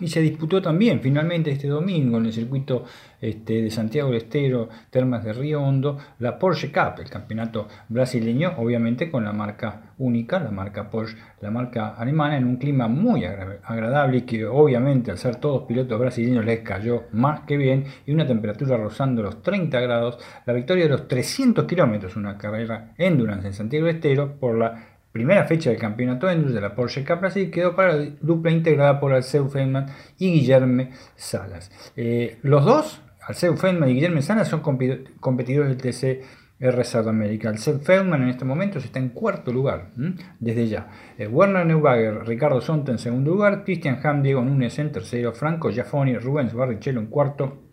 Y 0.00 0.08
se 0.08 0.20
disputó 0.20 0.62
también 0.62 1.00
finalmente 1.00 1.50
este 1.50 1.66
domingo 1.66 2.18
en 2.18 2.26
el 2.26 2.32
circuito 2.32 2.84
este, 3.20 3.62
de 3.62 3.70
Santiago 3.70 4.10
del 4.10 4.18
Estero, 4.18 4.68
Termas 4.90 5.24
de 5.24 5.32
Río 5.32 5.60
Hondo, 5.60 5.98
la 6.20 6.38
Porsche 6.38 6.70
Cup, 6.70 7.00
el 7.00 7.10
campeonato 7.10 7.66
brasileño, 7.88 8.52
obviamente 8.58 9.10
con 9.10 9.24
la 9.24 9.32
marca 9.32 9.94
única, 9.98 10.38
la 10.38 10.52
marca 10.52 10.88
Porsche, 10.88 11.16
la 11.40 11.50
marca 11.50 11.96
alemana, 11.96 12.36
en 12.36 12.44
un 12.44 12.58
clima 12.58 12.86
muy 12.86 13.24
agradable 13.24 14.18
y 14.18 14.22
que 14.22 14.46
obviamente 14.46 15.10
al 15.10 15.18
ser 15.18 15.36
todos 15.36 15.66
pilotos 15.66 15.98
brasileños 15.98 16.44
les 16.44 16.60
cayó 16.60 17.04
más 17.10 17.40
que 17.40 17.56
bien 17.56 17.86
y 18.06 18.12
una 18.12 18.26
temperatura 18.26 18.76
rozando 18.76 19.22
los 19.22 19.42
30 19.42 19.80
grados, 19.80 20.18
la 20.46 20.52
victoria 20.52 20.84
de 20.84 20.90
los 20.90 21.08
300 21.08 21.64
kilómetros, 21.64 22.14
una 22.14 22.38
carrera 22.38 22.94
endurance 22.98 23.48
en 23.48 23.54
Santiago 23.54 23.86
del 23.86 23.96
Estero 23.96 24.38
por 24.38 24.56
la 24.56 24.87
primera 25.18 25.46
fecha 25.46 25.70
del 25.70 25.80
campeonato 25.80 26.30
Endurance 26.30 26.54
de 26.54 26.60
la 26.60 26.76
Porsche 26.76 27.04
Cup 27.04 27.18
Brasil 27.18 27.50
quedó 27.50 27.74
para 27.74 27.92
la 27.92 28.08
dupla 28.20 28.52
integrada 28.52 29.00
por 29.00 29.12
Alceu 29.12 29.48
Feynman 29.48 29.86
y 30.16 30.30
Guillermo 30.30 30.90
Salas. 31.16 31.72
Eh, 31.96 32.38
los 32.42 32.64
dos, 32.64 33.02
Alceu 33.26 33.56
Feynman 33.56 33.88
y 33.88 33.94
Guillermo 33.94 34.22
Salas, 34.22 34.46
son 34.46 34.60
competidores 34.60 35.76
del 35.76 35.76
TCR 35.76 36.84
Sudamérica. 36.84 37.48
Alceu 37.48 37.80
Feynman 37.80 38.22
en 38.22 38.28
este 38.28 38.44
momento 38.44 38.78
está 38.78 39.00
en 39.00 39.08
cuarto 39.08 39.50
lugar, 39.50 39.90
desde 40.38 40.68
ya. 40.68 40.86
Eh, 41.18 41.26
Werner 41.26 41.66
Neubager, 41.66 42.24
Ricardo 42.24 42.60
Sonta 42.60 42.92
en 42.92 42.98
segundo 42.98 43.32
lugar, 43.32 43.64
Christian 43.64 43.98
Ham, 44.04 44.22
Diego 44.22 44.44
Núñez 44.44 44.78
en 44.78 44.92
tercero, 44.92 45.32
Franco 45.32 45.68
Giafoni, 45.68 46.16
Rubens 46.16 46.54
Barrichello 46.54 47.00
en 47.00 47.08
cuarto, 47.08 47.67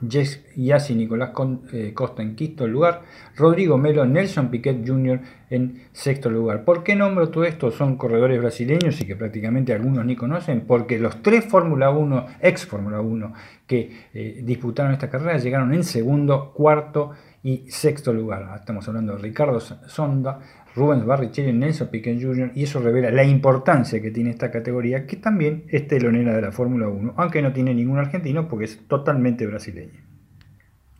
Yassi 0.00 0.94
Nicolás 0.94 1.30
eh, 1.72 1.92
Costa 1.94 2.22
en 2.22 2.36
quinto 2.36 2.66
lugar, 2.66 3.02
Rodrigo 3.36 3.78
Melo, 3.78 4.04
Nelson 4.04 4.50
Piquet 4.50 4.86
Jr. 4.86 5.20
en 5.50 5.84
sexto 5.92 6.30
lugar. 6.30 6.64
¿Por 6.64 6.82
qué 6.82 6.94
nombro 6.94 7.30
todo 7.30 7.44
esto? 7.44 7.70
Son 7.70 7.96
corredores 7.96 8.38
brasileños 8.40 9.00
y 9.00 9.06
que 9.06 9.16
prácticamente 9.16 9.72
algunos 9.72 10.04
ni 10.04 10.16
conocen, 10.16 10.62
porque 10.62 10.98
los 10.98 11.22
tres 11.22 11.44
Fórmula 11.44 11.90
1, 11.90 12.26
ex 12.40 12.66
Fórmula 12.66 13.00
1, 13.00 13.32
que 13.66 14.06
eh, 14.12 14.40
disputaron 14.42 14.92
esta 14.92 15.10
carrera 15.10 15.38
llegaron 15.38 15.72
en 15.72 15.84
segundo, 15.84 16.52
cuarto 16.52 17.12
y 17.35 17.35
sexto 17.68 18.12
lugar. 18.12 18.48
Estamos 18.56 18.86
hablando 18.88 19.14
de 19.14 19.22
Ricardo 19.22 19.60
Sonda, 19.60 20.40
Rubens 20.74 21.06
Barrichello 21.06 21.50
y 21.50 21.52
Nelson 21.54 21.88
Piquet 21.88 22.20
Jr. 22.20 22.52
y 22.54 22.64
eso 22.64 22.80
revela 22.80 23.10
la 23.10 23.24
importancia 23.24 24.02
que 24.02 24.10
tiene 24.10 24.30
esta 24.30 24.50
categoría, 24.50 25.06
que 25.06 25.16
también 25.16 25.64
es 25.68 25.86
telonera 25.86 26.34
de 26.34 26.42
la 26.42 26.52
Fórmula 26.52 26.88
1, 26.88 27.14
aunque 27.16 27.42
no 27.42 27.52
tiene 27.52 27.74
ningún 27.74 27.98
argentino 27.98 28.48
porque 28.48 28.66
es 28.66 28.86
totalmente 28.86 29.46
brasileño. 29.46 30.15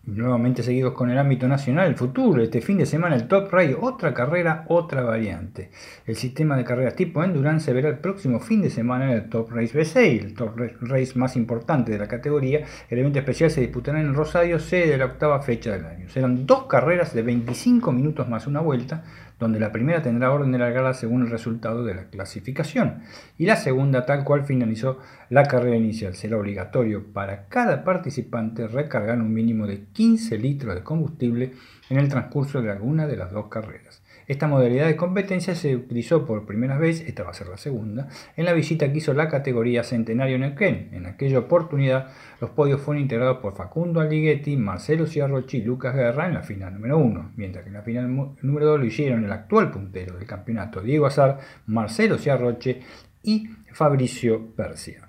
Nuevamente 0.06 0.62
seguidos 0.62 0.92
con 0.92 1.10
el 1.10 1.18
ámbito 1.18 1.48
nacional, 1.48 1.88
el 1.88 1.96
futuro, 1.96 2.40
este 2.40 2.60
fin 2.60 2.78
de 2.78 2.86
semana 2.86 3.16
el 3.16 3.26
Top 3.26 3.52
Race, 3.52 3.76
otra 3.80 4.14
carrera, 4.14 4.64
otra 4.68 5.02
variante. 5.02 5.70
El 6.06 6.14
sistema 6.14 6.56
de 6.56 6.62
carreras 6.62 6.94
tipo 6.94 7.24
Endurance 7.24 7.64
se 7.66 7.72
verá 7.72 7.88
el 7.88 7.98
próximo 7.98 8.38
fin 8.38 8.62
de 8.62 8.70
semana 8.70 9.06
en 9.06 9.10
el 9.10 9.28
Top 9.28 9.50
Race 9.50 9.76
B6, 9.76 10.22
el 10.22 10.34
Top 10.34 10.56
Race 10.82 11.18
más 11.18 11.34
importante 11.34 11.90
de 11.90 11.98
la 11.98 12.06
categoría. 12.06 12.64
El 12.88 13.00
evento 13.00 13.18
especial 13.18 13.50
se 13.50 13.62
disputará 13.62 14.00
en 14.00 14.14
Rosario, 14.14 14.60
sede 14.60 14.92
de 14.92 14.98
la 14.98 15.06
octava 15.06 15.42
fecha 15.42 15.72
del 15.72 15.84
año. 15.84 16.08
Serán 16.08 16.46
dos 16.46 16.66
carreras 16.66 17.12
de 17.12 17.22
25 17.22 17.90
minutos 17.90 18.28
más 18.28 18.46
una 18.46 18.60
vuelta, 18.60 19.02
donde 19.38 19.60
la 19.60 19.72
primera 19.72 20.02
tendrá 20.02 20.30
orden 20.30 20.52
de 20.52 20.58
largada 20.58 20.94
según 20.94 21.22
el 21.22 21.30
resultado 21.30 21.84
de 21.84 21.94
la 21.94 22.04
clasificación 22.04 23.02
y 23.36 23.46
la 23.46 23.56
segunda 23.56 24.06
tal 24.06 24.24
cual 24.24 24.44
finalizó 24.44 24.98
la 25.28 25.44
carrera 25.44 25.76
inicial. 25.76 26.14
Será 26.14 26.38
obligatorio 26.38 27.12
para 27.12 27.46
cada 27.48 27.84
participante 27.84 28.66
recargar 28.66 29.20
un 29.20 29.34
mínimo 29.34 29.66
de 29.66 29.84
15 29.92 30.38
litros 30.38 30.74
de 30.74 30.82
combustible 30.82 31.52
en 31.90 31.98
el 31.98 32.08
transcurso 32.08 32.62
de 32.62 32.70
alguna 32.70 33.06
de 33.06 33.16
las 33.16 33.30
dos 33.30 33.48
carreras. 33.48 34.02
Esta 34.26 34.48
modalidad 34.48 34.86
de 34.86 34.96
competencia 34.96 35.54
se 35.54 35.76
utilizó 35.76 36.26
por 36.26 36.46
primera 36.46 36.78
vez, 36.78 37.00
esta 37.00 37.22
va 37.22 37.30
a 37.30 37.34
ser 37.34 37.46
la 37.46 37.56
segunda, 37.56 38.08
en 38.36 38.44
la 38.44 38.52
visita 38.52 38.90
que 38.90 38.98
hizo 38.98 39.14
la 39.14 39.28
categoría 39.28 39.84
Centenario 39.84 40.38
Neuquén. 40.38 40.90
En 40.92 41.06
aquella 41.06 41.38
oportunidad, 41.38 42.08
los 42.40 42.50
podios 42.50 42.80
fueron 42.80 43.02
integrados 43.02 43.38
por 43.38 43.54
Facundo 43.54 44.00
Alighetti, 44.00 44.56
Marcelo 44.56 45.06
Ciarrochi 45.06 45.58
y 45.58 45.62
Lucas 45.62 45.94
Guerra 45.94 46.26
en 46.26 46.34
la 46.34 46.42
final 46.42 46.74
número 46.74 46.98
1, 46.98 47.32
mientras 47.36 47.62
que 47.62 47.68
en 47.68 47.74
la 47.74 47.82
final 47.82 48.34
número 48.42 48.66
2 48.66 48.80
lo 48.80 48.86
hicieron 48.86 49.24
el 49.24 49.30
actual 49.32 49.70
puntero 49.70 50.16
del 50.16 50.26
campeonato 50.26 50.80
Diego 50.80 51.06
Azar, 51.06 51.38
Marcelo 51.66 52.18
Ciarroche 52.18 52.80
y 53.22 53.48
Fabricio 53.72 54.54
Persia. 54.56 55.05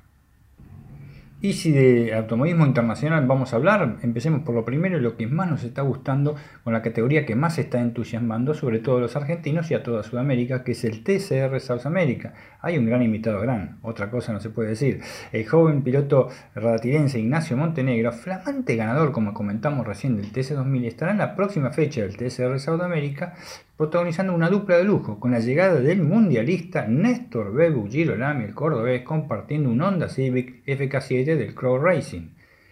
Y 1.39 1.53
si 1.53 1.71
de 1.71 2.15
automovilismo 2.15 2.65
internacional 2.65 3.27
vamos 3.27 3.53
a 3.53 3.57
hablar, 3.57 3.97
empecemos 4.01 4.41
por 4.41 4.55
lo 4.55 4.65
primero 4.65 4.97
y 4.97 5.01
lo 5.01 5.15
que 5.15 5.27
más 5.27 5.47
nos 5.47 5.63
está 5.63 5.83
gustando 5.83 6.35
con 6.63 6.73
la 6.73 6.81
categoría 6.81 7.27
que 7.27 7.35
más 7.35 7.59
está 7.59 7.79
entusiasmando, 7.79 8.55
sobre 8.55 8.79
todo 8.79 8.97
a 8.97 9.01
los 9.01 9.15
argentinos 9.15 9.69
y 9.69 9.75
a 9.75 9.83
toda 9.83 10.01
Sudamérica, 10.01 10.63
que 10.63 10.71
es 10.71 10.83
el 10.83 11.03
TCR 11.03 11.59
South 11.59 11.85
America. 11.85 12.33
Hay 12.59 12.79
un 12.79 12.87
gran 12.87 13.03
invitado 13.03 13.39
gran, 13.39 13.77
otra 13.83 14.09
cosa 14.09 14.33
no 14.33 14.39
se 14.39 14.49
puede 14.49 14.69
decir. 14.69 15.01
El 15.31 15.47
joven 15.47 15.83
piloto 15.83 16.29
radatirense 16.55 17.19
Ignacio 17.19 17.55
Montenegro, 17.55 18.11
flamante 18.13 18.75
ganador, 18.75 19.11
como 19.11 19.35
comentamos 19.35 19.85
recién, 19.85 20.17
del 20.17 20.33
TC2000, 20.33 20.85
estará 20.85 21.11
en 21.11 21.19
la 21.19 21.35
próxima 21.35 21.69
fecha 21.69 22.01
del 22.01 22.17
TCR 22.17 22.59
South 22.59 22.81
America 22.81 23.35
protagonizando 23.77 24.33
una 24.33 24.49
dupla 24.49 24.77
de 24.77 24.83
lujo, 24.83 25.19
con 25.19 25.31
la 25.31 25.39
llegada 25.39 25.79
del 25.79 26.01
mundialista 26.01 26.87
Néstor 26.87 27.53
Bebu 27.53 27.87
Girolami, 27.87 28.45
el 28.45 28.55
cordobés, 28.55 29.03
compartiendo 29.03 29.69
un 29.69 29.81
Honda 29.81 30.09
Civic 30.09 30.65
FK7 30.65 31.37
del 31.37 31.53
Crow 31.53 31.77
Racing. 31.77 32.29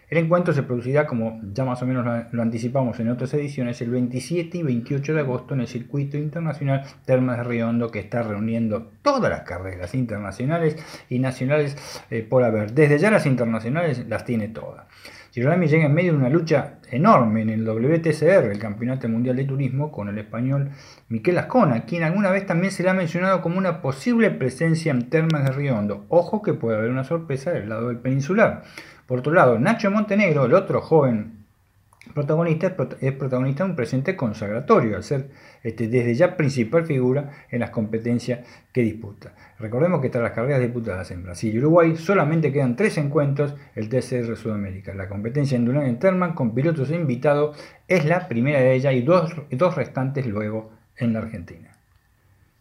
El 0.08 0.18
encuentro 0.18 0.54
se 0.54 0.62
producirá, 0.62 1.06
como 1.06 1.40
ya 1.52 1.64
más 1.64 1.82
o 1.82 1.86
menos 1.86 2.06
lo 2.30 2.42
anticipamos 2.42 2.98
en 3.00 3.08
otras 3.08 3.34
ediciones, 3.34 3.80
el 3.80 3.90
27 3.90 4.58
y 4.58 4.62
28 4.62 5.14
de 5.14 5.20
agosto 5.20 5.54
en 5.54 5.60
el 5.60 5.66
circuito 5.66 6.16
internacional 6.16 6.84
Termas 7.04 7.38
de 7.38 7.44
Riondo, 7.44 7.90
que 7.90 7.98
está 7.98 8.22
reuniendo 8.22 8.92
todas 9.02 9.30
las 9.30 9.42
carreras 9.42 9.94
internacionales 9.94 10.76
y 11.08 11.18
nacionales 11.18 11.76
eh, 12.10 12.22
por 12.22 12.44
haber. 12.44 12.72
Desde 12.72 12.98
ya 12.98 13.10
las 13.10 13.26
internacionales 13.26 14.06
las 14.08 14.24
tiene 14.24 14.48
todas. 14.48 14.86
Girolami 15.36 15.66
llega 15.66 15.84
en 15.84 15.92
medio 15.92 16.12
de 16.12 16.18
una 16.18 16.30
lucha 16.30 16.76
enorme 16.90 17.42
en 17.42 17.50
el 17.50 17.68
WTCR, 17.68 18.50
el 18.50 18.58
Campeonato 18.58 19.06
Mundial 19.06 19.36
de 19.36 19.44
Turismo, 19.44 19.92
con 19.92 20.08
el 20.08 20.16
español 20.16 20.70
Miquel 21.10 21.36
Ascona, 21.36 21.84
quien 21.84 22.04
alguna 22.04 22.30
vez 22.30 22.46
también 22.46 22.72
se 22.72 22.82
le 22.82 22.88
ha 22.88 22.94
mencionado 22.94 23.42
como 23.42 23.58
una 23.58 23.82
posible 23.82 24.30
presencia 24.30 24.90
en 24.90 25.10
Termas 25.10 25.44
de 25.44 25.52
Río 25.52 25.76
Hondo. 25.76 26.06
Ojo 26.08 26.40
que 26.40 26.54
puede 26.54 26.78
haber 26.78 26.90
una 26.90 27.04
sorpresa 27.04 27.50
del 27.50 27.68
lado 27.68 27.88
del 27.88 27.98
peninsular. 27.98 28.62
Por 29.06 29.18
otro 29.18 29.34
lado, 29.34 29.58
Nacho 29.58 29.90
Montenegro, 29.90 30.46
el 30.46 30.54
otro 30.54 30.80
joven 30.80 31.44
protagonista, 32.14 32.74
es 33.02 33.12
protagonista 33.12 33.64
de 33.64 33.70
un 33.70 33.76
presente 33.76 34.16
consagratorio, 34.16 34.96
al 34.96 35.02
ser 35.02 35.28
este, 35.62 35.86
desde 35.86 36.14
ya 36.14 36.38
principal 36.38 36.86
figura 36.86 37.32
en 37.50 37.60
las 37.60 37.68
competencias 37.68 38.40
que 38.72 38.80
disputa. 38.80 39.34
Recordemos 39.58 40.02
que 40.02 40.10
tras 40.10 40.22
las 40.22 40.32
carreras 40.32 40.60
disputadas 40.60 41.10
en 41.10 41.22
Brasil 41.22 41.54
y 41.54 41.58
Uruguay 41.58 41.96
solamente 41.96 42.52
quedan 42.52 42.76
tres 42.76 42.98
encuentros 42.98 43.54
el 43.74 43.88
TCR 43.88 44.36
Sudamérica. 44.36 44.92
La 44.94 45.08
competencia 45.08 45.56
en 45.56 45.66
en 45.76 45.98
Terman 45.98 46.34
con 46.34 46.54
pilotos 46.54 46.90
invitados 46.90 47.56
es 47.88 48.04
la 48.04 48.28
primera 48.28 48.60
de 48.60 48.74
ellas 48.74 48.94
y 48.94 49.02
dos, 49.02 49.34
dos 49.50 49.74
restantes 49.74 50.26
luego 50.26 50.72
en 50.96 51.14
la 51.14 51.20
Argentina. 51.20 51.70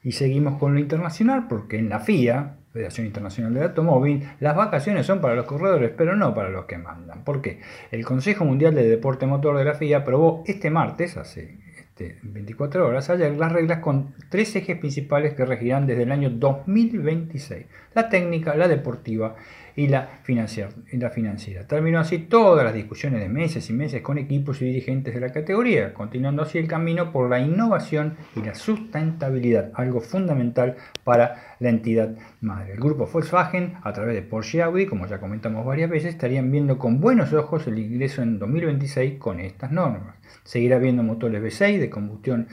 Y 0.04 0.14
seguimos 0.14 0.58
con 0.58 0.74
lo 0.74 0.80
internacional 0.80 1.48
porque 1.50 1.80
en 1.80 1.90
la 1.90 2.00
FIA, 2.00 2.58
Federación 2.72 3.08
Internacional 3.08 3.54
de 3.54 3.64
Automóvil, 3.64 4.24
las 4.40 4.56
vacaciones 4.56 5.06
son 5.06 5.20
para 5.20 5.36
los 5.36 5.46
corredores, 5.46 5.92
pero 5.98 6.16
no 6.16 6.34
para 6.34 6.50
los 6.50 6.66
que 6.66 6.78
mandan. 6.78 7.24
¿Por 7.24 7.42
qué? 7.42 7.60
El 7.92 8.06
Consejo 8.06 8.46
Mundial 8.46 8.76
de 8.76 8.88
Deporte 8.88 9.26
Motor 9.26 9.58
de 9.58 9.66
la 9.66 9.74
FIA 9.74 10.00
aprobó 10.00 10.44
este 10.46 10.70
martes, 10.70 11.18
hace 11.18 11.65
24 11.98 12.82
este, 12.82 12.90
horas 12.90 13.10
ayer 13.10 13.36
las 13.38 13.52
reglas 13.52 13.80
con 13.80 14.14
tres 14.30 14.56
ejes 14.56 14.78
principales 14.78 15.34
que 15.34 15.46
regirán 15.46 15.88
desde 15.88 16.04
el 16.04 16.12
año 16.12 16.30
2026. 16.30 17.66
La 17.94 18.10
técnica, 18.10 18.56
la 18.56 18.68
deportiva 18.68 19.36
y 19.76 19.88
la, 19.88 20.20
financiera. 20.24 21.68
Terminó 21.68 22.00
así 22.00 22.20
todas 22.20 22.64
las 22.64 22.74
discusiones 22.74 23.20
de 23.20 23.30
meses 23.30 23.70
y 23.70 23.74
meses 23.74 24.02
con 24.02 24.18
equipos 24.18 24.62
y 24.62 24.66
dirigentes 24.66 25.14
de 25.14 25.20
la 25.20 25.32
categoría, 25.32 25.94
continuando 25.94 26.44
así 26.44 26.58
el 26.58 26.68
camino 26.68 27.12
por 27.12 27.30
la 27.30 27.40
innovación 27.40 28.16
y 28.36 28.42
la 28.42 28.56
sustentabilidad, 28.56 29.72
algo 29.74 30.00
fundamental 30.00 30.78
para 31.04 31.56
la 31.60 31.70
entidad 31.70 32.16
madre. 32.42 32.74
El 32.74 32.80
grupo 32.80 33.06
Volkswagen, 33.12 33.74
a 33.84 33.92
través 33.92 34.16
de 34.16 34.22
Porsche 34.22 34.62
Audi, 34.62 34.86
como 34.86 35.08
ya 35.08 35.20
comentamos 35.20 35.66
varias 35.66 35.90
veces, 35.90 36.14
estarían 36.14 36.52
viendo 36.52 36.78
con 36.78 37.02
buenos 37.02 37.34
ojos 37.34 37.68
el 37.68 37.80
ingreso 37.80 38.22
en 38.22 38.40
2026 38.40 39.20
con 39.20 39.40
estas 39.40 39.72
normas. 39.72 40.16
Seguirá 40.44 40.78
habiendo 40.78 41.04
motores 41.04 41.42
V6 41.42 41.80
de 41.80 41.90
combustión 41.90 42.48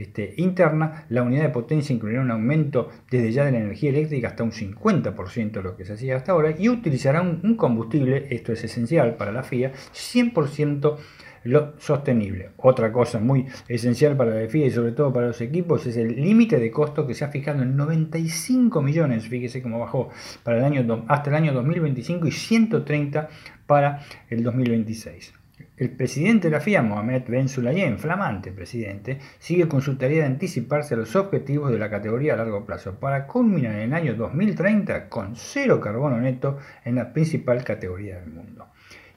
este, 0.00 0.34
interna, 0.38 1.04
la 1.10 1.22
unidad 1.22 1.42
de 1.42 1.50
potencia 1.50 1.94
incluirá 1.94 2.22
un 2.22 2.30
aumento 2.30 2.88
desde 3.10 3.32
ya 3.32 3.44
de 3.44 3.52
la 3.52 3.58
energía 3.58 3.90
eléctrica 3.90 4.28
hasta 4.28 4.42
un 4.42 4.52
50% 4.52 5.52
de 5.52 5.62
lo 5.62 5.76
que 5.76 5.84
se 5.84 5.92
hacía 5.92 6.16
hasta 6.16 6.32
ahora 6.32 6.54
y 6.58 6.68
utilizará 6.68 7.20
un, 7.20 7.54
combustible, 7.56 8.26
esto 8.30 8.52
es 8.52 8.64
esencial 8.64 9.16
para 9.16 9.32
la 9.32 9.42
FIA, 9.42 9.72
100% 9.72 10.96
lo 11.44 11.78
sostenible. 11.78 12.50
Otra 12.58 12.92
cosa 12.92 13.18
muy 13.18 13.46
esencial 13.68 14.16
para 14.16 14.34
la 14.34 14.48
FIA 14.48 14.66
y 14.66 14.70
sobre 14.70 14.92
todo 14.92 15.12
para 15.12 15.28
los 15.28 15.40
equipos 15.40 15.86
es 15.86 15.96
el 15.96 16.16
límite 16.16 16.58
de 16.58 16.70
costo 16.70 17.06
que 17.06 17.14
se 17.14 17.24
ha 17.24 17.28
fijado 17.28 17.62
en 17.62 17.76
95 17.76 18.82
millones, 18.82 19.28
fíjese 19.28 19.62
cómo 19.62 19.78
bajó 19.78 20.10
para 20.42 20.58
el 20.58 20.64
año, 20.64 21.04
hasta 21.08 21.30
el 21.30 21.36
año 21.36 21.52
2025 21.52 22.26
y 22.26 22.32
130 22.32 23.28
para 23.66 24.00
el 24.28 24.42
2026. 24.42 25.39
El 25.80 25.92
presidente 25.92 26.48
de 26.48 26.52
la 26.52 26.60
FIA, 26.60 26.82
Mohamed 26.82 27.22
Ben 27.26 27.48
Sulayem, 27.48 27.96
flamante 27.96 28.52
presidente, 28.52 29.18
sigue 29.38 29.66
con 29.66 29.80
su 29.80 29.96
tarea 29.96 30.24
de 30.24 30.26
anticiparse 30.26 30.92
a 30.92 30.98
los 30.98 31.16
objetivos 31.16 31.72
de 31.72 31.78
la 31.78 31.88
categoría 31.88 32.34
a 32.34 32.36
largo 32.36 32.66
plazo 32.66 33.00
para 33.00 33.26
culminar 33.26 33.76
en 33.76 33.80
el 33.80 33.94
año 33.94 34.14
2030 34.14 35.08
con 35.08 35.36
cero 35.36 35.80
carbono 35.80 36.20
neto 36.20 36.58
en 36.84 36.96
la 36.96 37.14
principal 37.14 37.64
categoría 37.64 38.20
del 38.20 38.28
mundo. 38.28 38.66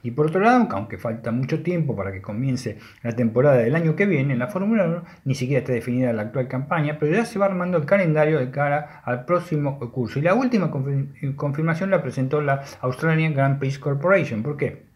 Y 0.02 0.12
por 0.12 0.28
otro 0.28 0.40
lado, 0.40 0.66
aunque 0.70 0.96
falta 0.96 1.32
mucho 1.32 1.62
tiempo 1.62 1.94
para 1.94 2.12
que 2.12 2.22
comience 2.22 2.78
la 3.02 3.12
temporada 3.12 3.58
del 3.58 3.76
año 3.76 3.94
que 3.94 4.06
viene, 4.06 4.32
en 4.32 4.38
la 4.38 4.48
Fórmula 4.48 4.86
1 4.86 5.04
ni 5.26 5.34
siquiera 5.34 5.60
está 5.60 5.74
definida 5.74 6.14
la 6.14 6.22
actual 6.22 6.48
campaña, 6.48 6.96
pero 6.98 7.14
ya 7.14 7.26
se 7.26 7.38
va 7.38 7.44
armando 7.44 7.76
el 7.76 7.84
calendario 7.84 8.38
de 8.38 8.50
cara 8.50 9.02
al 9.04 9.26
próximo 9.26 9.78
curso. 9.92 10.18
Y 10.18 10.22
la 10.22 10.32
última 10.32 10.70
confirmación 11.36 11.90
la 11.90 12.00
presentó 12.00 12.40
la 12.40 12.64
Australian 12.80 13.34
Grand 13.34 13.58
Prix 13.58 13.78
Corporation. 13.78 14.42
¿Por 14.42 14.56
qué? 14.56 14.93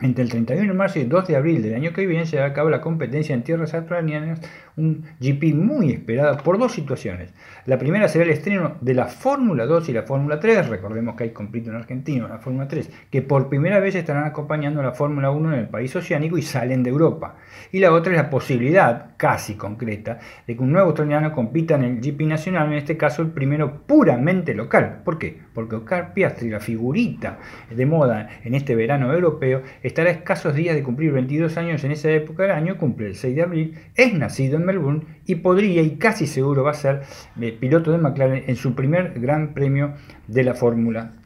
Entre 0.00 0.22
el 0.22 0.30
31 0.30 0.68
de 0.68 0.78
marzo 0.78 1.00
y 1.00 1.02
el 1.02 1.08
2 1.08 1.26
de 1.26 1.36
abril 1.36 1.60
del 1.60 1.74
año 1.74 1.92
que 1.92 2.06
viene 2.06 2.24
se 2.24 2.38
va 2.38 2.46
a 2.46 2.52
cabo 2.52 2.70
la 2.70 2.80
competencia 2.80 3.34
en 3.34 3.42
tierras 3.42 3.74
australianas, 3.74 4.40
un 4.78 5.04
GP 5.20 5.54
muy 5.54 5.90
esperado 5.90 6.38
por 6.38 6.58
dos 6.58 6.72
situaciones. 6.72 7.34
La 7.66 7.78
primera 7.78 8.08
será 8.08 8.24
el 8.24 8.30
estreno 8.30 8.76
de 8.80 8.94
la 8.94 9.06
Fórmula 9.06 9.66
2 9.66 9.88
y 9.88 9.92
la 9.92 10.04
Fórmula 10.04 10.40
3, 10.40 10.68
recordemos 10.68 11.16
que 11.16 11.24
hay 11.24 11.30
completo 11.30 11.70
en 11.70 11.76
argentino 11.76 12.28
la 12.28 12.38
Fórmula 12.38 12.68
3, 12.68 12.90
que 13.10 13.22
por 13.22 13.48
primera 13.48 13.80
vez 13.80 13.94
estarán 13.94 14.24
acompañando 14.24 14.80
a 14.80 14.84
la 14.84 14.92
Fórmula 14.92 15.30
1 15.30 15.52
en 15.52 15.58
el 15.58 15.68
país 15.68 15.94
oceánico 15.94 16.38
y 16.38 16.42
salen 16.42 16.82
de 16.82 16.90
Europa. 16.90 17.36
Y 17.72 17.80
la 17.80 17.92
otra 17.92 18.12
es 18.12 18.18
la 18.18 18.30
posibilidad, 18.30 19.16
casi 19.16 19.54
concreta, 19.54 20.18
de 20.46 20.56
que 20.56 20.62
un 20.62 20.72
nuevo 20.72 20.88
australiano 20.88 21.32
compita 21.32 21.74
en 21.74 21.84
el 21.84 22.00
GP 22.00 22.22
nacional, 22.22 22.68
en 22.68 22.78
este 22.78 22.96
caso 22.96 23.22
el 23.22 23.28
primero 23.28 23.82
puramente 23.86 24.54
local. 24.54 25.00
¿Por 25.04 25.18
qué? 25.18 25.38
Porque 25.52 25.76
Oscar 25.76 26.14
Piastri, 26.14 26.50
la 26.50 26.60
figurita 26.60 27.38
de 27.68 27.86
moda 27.86 28.28
en 28.44 28.54
este 28.54 28.74
verano 28.76 29.12
europeo, 29.12 29.62
estará 29.82 30.10
a 30.10 30.12
escasos 30.12 30.54
días 30.54 30.76
de 30.76 30.82
cumplir 30.82 31.12
22 31.12 31.56
años 31.56 31.82
en 31.84 31.92
esa 31.92 32.10
época 32.10 32.44
del 32.44 32.52
año, 32.52 32.78
cumple 32.78 33.08
el 33.08 33.16
6 33.16 33.34
de 33.34 33.42
abril, 33.42 33.78
es 33.94 34.14
nacido 34.14 34.56
en 34.56 34.67
Melbourne 34.68 35.02
y 35.24 35.36
podría 35.36 35.82
y 35.82 35.96
casi 35.96 36.26
seguro 36.26 36.62
va 36.62 36.72
a 36.72 36.74
ser 36.74 37.02
eh, 37.40 37.56
piloto 37.58 37.90
de 37.90 37.98
McLaren 37.98 38.44
en 38.46 38.56
su 38.56 38.74
primer 38.74 39.18
gran 39.18 39.54
premio 39.54 39.94
de 40.26 40.44
la 40.44 40.54
Fórmula 40.54 41.12
1. 41.14 41.17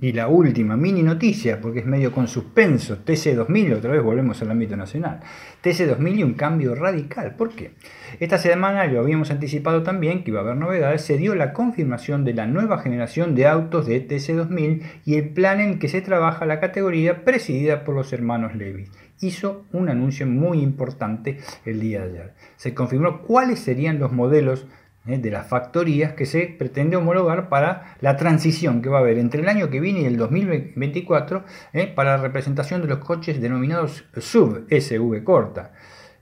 Y 0.00 0.12
la 0.12 0.28
última 0.28 0.76
mini 0.76 1.02
noticia, 1.02 1.60
porque 1.60 1.80
es 1.80 1.86
medio 1.86 2.12
con 2.12 2.28
suspenso, 2.28 2.98
TC2000, 3.04 3.78
otra 3.78 3.90
vez 3.90 4.00
volvemos 4.00 4.40
al 4.40 4.52
ámbito 4.52 4.76
nacional. 4.76 5.18
TC2000 5.64 6.18
y 6.18 6.22
un 6.22 6.34
cambio 6.34 6.76
radical. 6.76 7.34
¿Por 7.34 7.50
qué? 7.50 7.72
Esta 8.20 8.38
semana, 8.38 8.86
lo 8.86 9.00
habíamos 9.00 9.32
anticipado 9.32 9.82
también, 9.82 10.22
que 10.22 10.30
iba 10.30 10.38
a 10.38 10.44
haber 10.44 10.54
novedades, 10.54 11.02
se 11.02 11.16
dio 11.16 11.34
la 11.34 11.52
confirmación 11.52 12.24
de 12.24 12.32
la 12.32 12.46
nueva 12.46 12.78
generación 12.78 13.34
de 13.34 13.48
autos 13.48 13.86
de 13.86 14.06
TC2000 14.06 14.82
y 15.04 15.16
el 15.16 15.30
plan 15.30 15.58
en 15.58 15.80
que 15.80 15.88
se 15.88 16.00
trabaja 16.00 16.46
la 16.46 16.60
categoría 16.60 17.24
presidida 17.24 17.82
por 17.82 17.96
los 17.96 18.12
hermanos 18.12 18.54
Levy. 18.54 18.84
Hizo 19.20 19.64
un 19.72 19.88
anuncio 19.88 20.28
muy 20.28 20.60
importante 20.60 21.38
el 21.64 21.80
día 21.80 22.06
de 22.06 22.20
ayer. 22.20 22.34
Se 22.54 22.72
confirmó 22.72 23.22
cuáles 23.22 23.58
serían 23.58 23.98
los 23.98 24.12
modelos 24.12 24.68
¿eh? 25.08 25.18
de 25.18 25.30
las 25.30 25.48
factorías 25.48 26.12
que 26.12 26.26
se 26.26 26.46
pretende 26.46 26.96
homologar 26.96 27.48
para 27.48 27.96
la 28.00 28.16
transición 28.16 28.82
que 28.82 28.88
va 28.88 28.98
a 28.98 29.00
haber 29.00 29.18
entre 29.18 29.42
el 29.42 29.48
año 29.48 29.70
que 29.70 29.80
viene 29.80 30.02
y 30.02 30.04
el 30.04 30.16
2024 30.16 31.44
¿eh? 31.72 31.86
para 31.86 32.16
la 32.16 32.22
representación 32.22 32.82
de 32.82 32.88
los 32.88 32.98
coches 32.98 33.40
denominados 33.40 34.04
SUV, 34.16 34.66
SV 34.68 35.24
corta. 35.24 35.72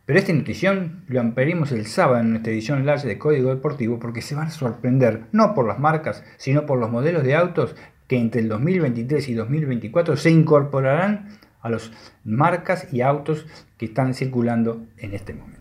Pero 0.06 0.20
esta 0.20 0.32
notición 0.32 1.02
lo 1.08 1.20
ampliaremos 1.20 1.72
el 1.72 1.84
sábado 1.86 2.20
en 2.20 2.30
nuestra 2.30 2.52
edición 2.52 2.78
enlace 2.78 3.08
de 3.08 3.18
Código 3.18 3.50
Deportivo 3.50 3.98
porque 3.98 4.22
se 4.22 4.36
van 4.36 4.46
a 4.46 4.50
sorprender 4.50 5.24
no 5.32 5.52
por 5.52 5.66
las 5.66 5.80
marcas, 5.80 6.24
sino 6.36 6.64
por 6.64 6.78
los 6.78 6.90
modelos 6.90 7.24
de 7.24 7.34
autos 7.34 7.74
que 8.06 8.16
entre 8.16 8.40
el 8.40 8.48
2023 8.48 9.28
y 9.28 9.34
2024 9.34 10.16
se 10.16 10.30
incorporarán 10.30 11.30
a 11.60 11.70
las 11.70 11.90
marcas 12.24 12.86
y 12.92 13.00
autos 13.00 13.46
que 13.76 13.86
están 13.86 14.14
circulando 14.14 14.86
en 14.98 15.12
este 15.12 15.34
momento. 15.34 15.55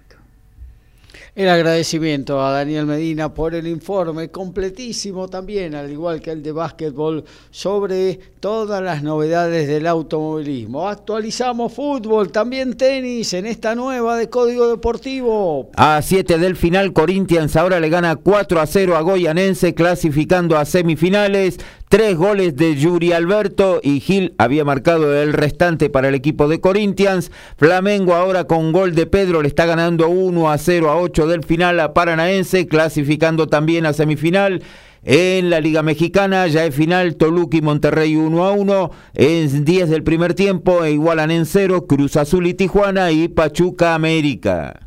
El 1.35 1.49
agradecimiento 1.49 2.41
a 2.41 2.49
Daniel 2.51 2.85
Medina 2.85 3.33
por 3.33 3.55
el 3.55 3.67
informe 3.67 4.29
completísimo 4.31 5.27
también, 5.27 5.75
al 5.75 5.91
igual 5.91 6.21
que 6.21 6.31
el 6.31 6.41
de 6.41 6.53
básquetbol, 6.53 7.25
sobre 7.51 8.17
todas 8.39 8.81
las 8.81 9.03
novedades 9.03 9.67
del 9.67 9.85
automovilismo. 9.85 10.87
Actualizamos 10.87 11.73
fútbol, 11.73 12.31
también 12.31 12.77
tenis 12.77 13.33
en 13.33 13.47
esta 13.47 13.75
nueva 13.75 14.15
de 14.15 14.29
Código 14.29 14.69
Deportivo. 14.69 15.71
A 15.75 16.01
7 16.01 16.37
del 16.37 16.55
final, 16.55 16.93
Corinthians 16.93 17.57
ahora 17.57 17.81
le 17.81 17.89
gana 17.89 18.15
4 18.15 18.61
a 18.61 18.65
0 18.65 18.95
a 18.95 19.01
Goyanense, 19.01 19.73
clasificando 19.73 20.57
a 20.57 20.63
semifinales. 20.63 21.59
Tres 21.87 22.17
goles 22.17 22.55
de 22.55 22.75
Yuri 22.75 23.11
Alberto 23.11 23.79
y 23.83 23.99
Gil 23.99 24.33
había 24.39 24.65
marcado 24.65 25.15
el 25.21 25.33
restante 25.33 25.89
para 25.91 26.09
el 26.09 26.15
equipo 26.15 26.47
de 26.47 26.59
Corinthians. 26.59 27.31
Flamengo 27.57 28.15
ahora 28.15 28.45
con 28.45 28.71
gol 28.71 28.95
de 28.95 29.05
Pedro 29.05 29.43
le 29.43 29.47
está 29.47 29.67
ganando 29.67 30.09
1 30.09 30.49
a 30.49 30.57
0 30.57 30.89
a 30.89 30.97
8 30.97 31.27
del 31.27 31.43
final 31.43 31.79
a 31.79 31.93
Paranaense, 31.93 32.67
clasificando 32.67 33.47
también 33.47 33.85
a 33.85 33.93
semifinal. 33.93 34.63
En 35.03 35.51
la 35.51 35.59
Liga 35.59 35.83
Mexicana 35.83 36.47
ya 36.47 36.65
es 36.65 36.73
final 36.73 37.17
Toluca 37.17 37.57
y 37.57 37.61
Monterrey 37.61 38.15
1 38.15 38.43
a 38.43 38.51
1. 38.51 38.91
En 39.13 39.63
10 39.63 39.89
del 39.89 40.03
primer 40.03 40.33
tiempo 40.33 40.83
e 40.83 40.91
igualan 40.91 41.29
en 41.29 41.45
0 41.45 41.85
Cruz 41.85 42.17
Azul 42.17 42.47
y 42.47 42.55
Tijuana 42.55 43.11
y 43.11 43.27
Pachuca 43.27 43.93
América. 43.93 44.84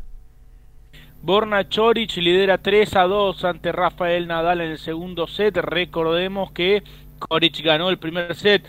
Borna 1.21 1.67
Chorich 1.67 2.17
lidera 2.17 2.57
3 2.57 2.95
a 2.95 3.03
2 3.03 3.43
ante 3.43 3.71
Rafael 3.71 4.27
Nadal 4.27 4.61
en 4.61 4.71
el 4.71 4.77
segundo 4.77 5.27
set. 5.27 5.57
Recordemos 5.57 6.51
que 6.51 6.83
Chorich 7.19 7.61
ganó 7.61 7.89
el 7.89 7.97
primer 7.97 8.35
set 8.35 8.65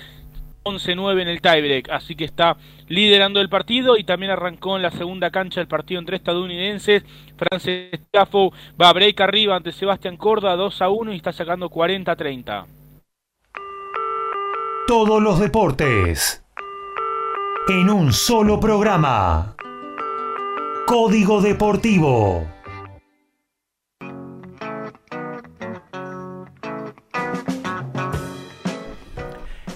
11-9 0.65 1.23
en 1.23 1.29
el 1.29 1.41
tiebreak, 1.41 1.89
así 1.91 2.15
que 2.15 2.25
está 2.25 2.57
liderando 2.89 3.41
el 3.41 3.49
partido 3.49 3.97
y 3.97 4.05
también 4.05 4.33
arrancó 4.33 4.77
en 4.77 4.83
la 4.83 4.91
segunda 4.91 5.31
cancha 5.31 5.61
el 5.61 5.69
partido 5.69 6.01
entre 6.01 6.17
estadounidenses. 6.17 7.05
Frances 7.37 8.01
Tiafoe 8.11 8.51
va 8.81 8.91
a 8.91 8.93
break 8.93 9.21
arriba 9.21 9.57
ante 9.57 9.73
Sebastián 9.73 10.17
Corda 10.17 10.57
2 10.57 10.83
a 10.83 10.89
1 10.91 11.13
y 11.13 11.17
está 11.17 11.33
sacando 11.33 11.71
40-30. 11.71 12.67
Todos 14.87 15.23
los 15.23 15.39
deportes. 15.39 16.45
En 17.69 17.89
un 17.89 18.13
solo 18.13 18.59
programa. 18.59 19.55
Código 20.91 21.41
Deportivo. 21.41 22.60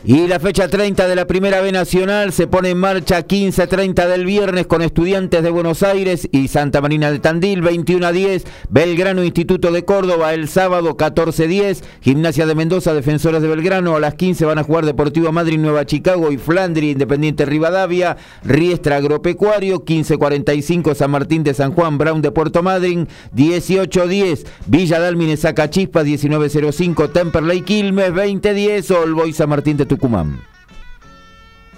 Y 0.06 0.28
la 0.28 0.38
fecha 0.38 0.68
30 0.68 1.08
de 1.08 1.16
la 1.16 1.26
Primera 1.26 1.62
B 1.62 1.72
Nacional 1.72 2.30
se 2.34 2.46
pone 2.46 2.68
en 2.68 2.76
marcha 2.76 3.26
15-30 3.26 4.06
del 4.06 4.26
viernes 4.26 4.66
con 4.66 4.82
Estudiantes 4.82 5.42
de 5.42 5.48
Buenos 5.48 5.82
Aires 5.82 6.28
y 6.30 6.48
Santa 6.48 6.82
Marina 6.82 7.10
de 7.10 7.20
Tandil, 7.20 7.62
21 7.62 8.06
a 8.06 8.12
10, 8.12 8.44
Belgrano 8.68 9.24
Instituto 9.24 9.72
de 9.72 9.86
Córdoba 9.86 10.34
el 10.34 10.48
sábado 10.48 10.98
14-10, 10.98 11.82
Gimnasia 12.02 12.44
de 12.44 12.54
Mendoza, 12.54 12.92
Defensores 12.92 13.40
de 13.40 13.48
Belgrano, 13.48 13.96
a 13.96 14.00
las 14.00 14.14
15 14.14 14.44
van 14.44 14.58
a 14.58 14.62
jugar 14.62 14.84
Deportivo 14.84 15.32
Madrid, 15.32 15.58
Nueva 15.58 15.86
Chicago 15.86 16.30
y 16.30 16.36
Flandria 16.36 16.90
Independiente 16.90 17.46
Rivadavia, 17.46 18.18
Riestra 18.44 18.96
Agropecuario, 18.96 19.86
15-45 19.86 20.94
San 20.94 21.12
Martín 21.12 21.44
de 21.44 21.54
San 21.54 21.72
Juan, 21.72 21.96
Brown 21.96 22.20
de 22.20 22.30
Puerto 22.30 22.62
Madryn, 22.62 23.08
18-10 23.34 24.44
Villa 24.66 25.00
Dálmine 25.00 25.38
Zacachispas, 25.38 26.04
19-05 26.04 27.10
Temperley 27.10 27.62
Quilmes, 27.62 28.12
20-10 28.12 28.90
Olbo 28.94 29.26
y 29.26 29.32
San 29.32 29.48
Martín 29.48 29.78
de 29.78 29.93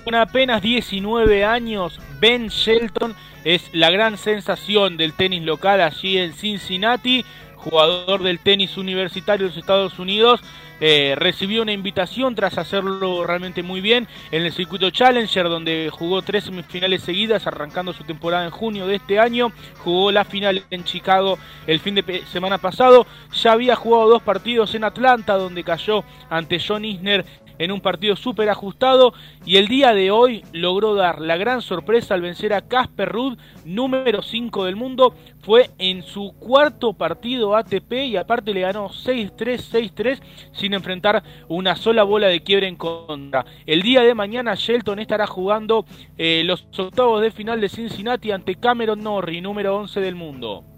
Con 0.05 0.15
apenas 0.15 0.63
19 0.63 1.45
años, 1.45 1.99
Ben 2.21 2.49
Shelton 2.49 3.15
es 3.45 3.71
la 3.73 3.91
gran 3.91 4.19
sensación 4.19 4.97
del 4.97 5.13
tenis 5.13 5.43
local 5.43 5.81
allí 5.81 6.19
en 6.19 6.33
Cincinnati, 6.33 7.25
jugador 7.57 8.23
del 8.23 8.39
tenis 8.39 8.77
universitario 8.77 9.47
de 9.47 9.51
los 9.51 9.59
Estados 9.59 9.99
Unidos. 9.99 10.41
Eh, 10.79 11.15
recibió 11.17 11.63
una 11.63 11.73
invitación 11.73 12.35
tras 12.35 12.59
hacerlo 12.59 13.27
realmente 13.27 13.63
muy 13.63 13.81
bien 13.81 14.07
en 14.31 14.43
el 14.43 14.53
circuito 14.53 14.91
Challenger, 14.91 15.49
donde 15.49 15.89
jugó 15.91 16.23
tres 16.23 16.45
semifinales 16.45 17.03
seguidas, 17.03 17.47
arrancando 17.47 17.93
su 17.93 18.05
temporada 18.05 18.45
en 18.45 18.51
junio 18.51 18.87
de 18.87 18.97
este 18.97 19.19
año. 19.19 19.53
Jugó 19.79 20.13
la 20.13 20.25
final 20.25 20.65
en 20.71 20.85
Chicago 20.85 21.39
el 21.67 21.81
fin 21.81 21.95
de 21.95 22.23
semana 22.31 22.59
pasado. 22.59 23.07
Ya 23.33 23.53
había 23.53 23.75
jugado 23.75 24.09
dos 24.09 24.23
partidos 24.23 24.75
en 24.75 24.85
Atlanta, 24.85 25.35
donde 25.35 25.65
cayó 25.65 26.05
ante 26.29 26.61
John 26.61 26.85
Isner 26.85 27.25
en 27.59 27.73
un 27.73 27.81
partido 27.81 28.17
súper 28.17 28.49
ajustado 28.51 29.13
y 29.45 29.57
el 29.57 29.69
día 29.69 29.95
de 29.95 30.11
hoy 30.11 30.45
logró 30.53 30.95
dar 30.95 31.21
la 31.21 31.37
gran 31.37 31.63
sorpresa 31.63 32.15
al 32.15 32.23
vencer 32.23 32.53
a 32.53 32.63
Casper 32.63 33.09
Ruud, 33.09 33.39
número 33.65 34.23
5 34.23 34.65
del 34.65 34.77
mundo. 34.77 35.15
Fue 35.41 35.71
en 35.79 36.03
su 36.03 36.35
cuarto 36.39 36.93
partido 36.93 37.57
ATP 37.57 37.93
y 38.07 38.17
aparte 38.17 38.53
le 38.53 38.63
ganó 38.63 38.89
6-3, 38.89 39.93
6-3 39.95 40.21
sin 40.53 40.75
enfrentar 40.75 41.23
una 41.49 41.77
sola 41.77 42.03
bola 42.03 42.29
de 42.29 42.43
quiebre 42.43 42.69
en 42.69 42.77
contra. 42.77 43.45
El 43.65 43.83
día 43.83 44.03
de 44.03 44.15
mañana 44.15 44.55
Shelton 44.55 44.99
estará 44.99 45.27
jugando 45.27 45.85
eh, 46.19 46.43
los 46.45 46.67
octavos 46.77 47.23
de 47.23 47.31
final 47.31 47.61
de 47.61 47.69
Cincinnati 47.69 48.33
ante 48.33 48.57
Cameron 48.57 49.03
Norrie, 49.03 49.41
número 49.41 49.77
11 49.77 50.01
del 50.01 50.15
mundo. 50.15 50.76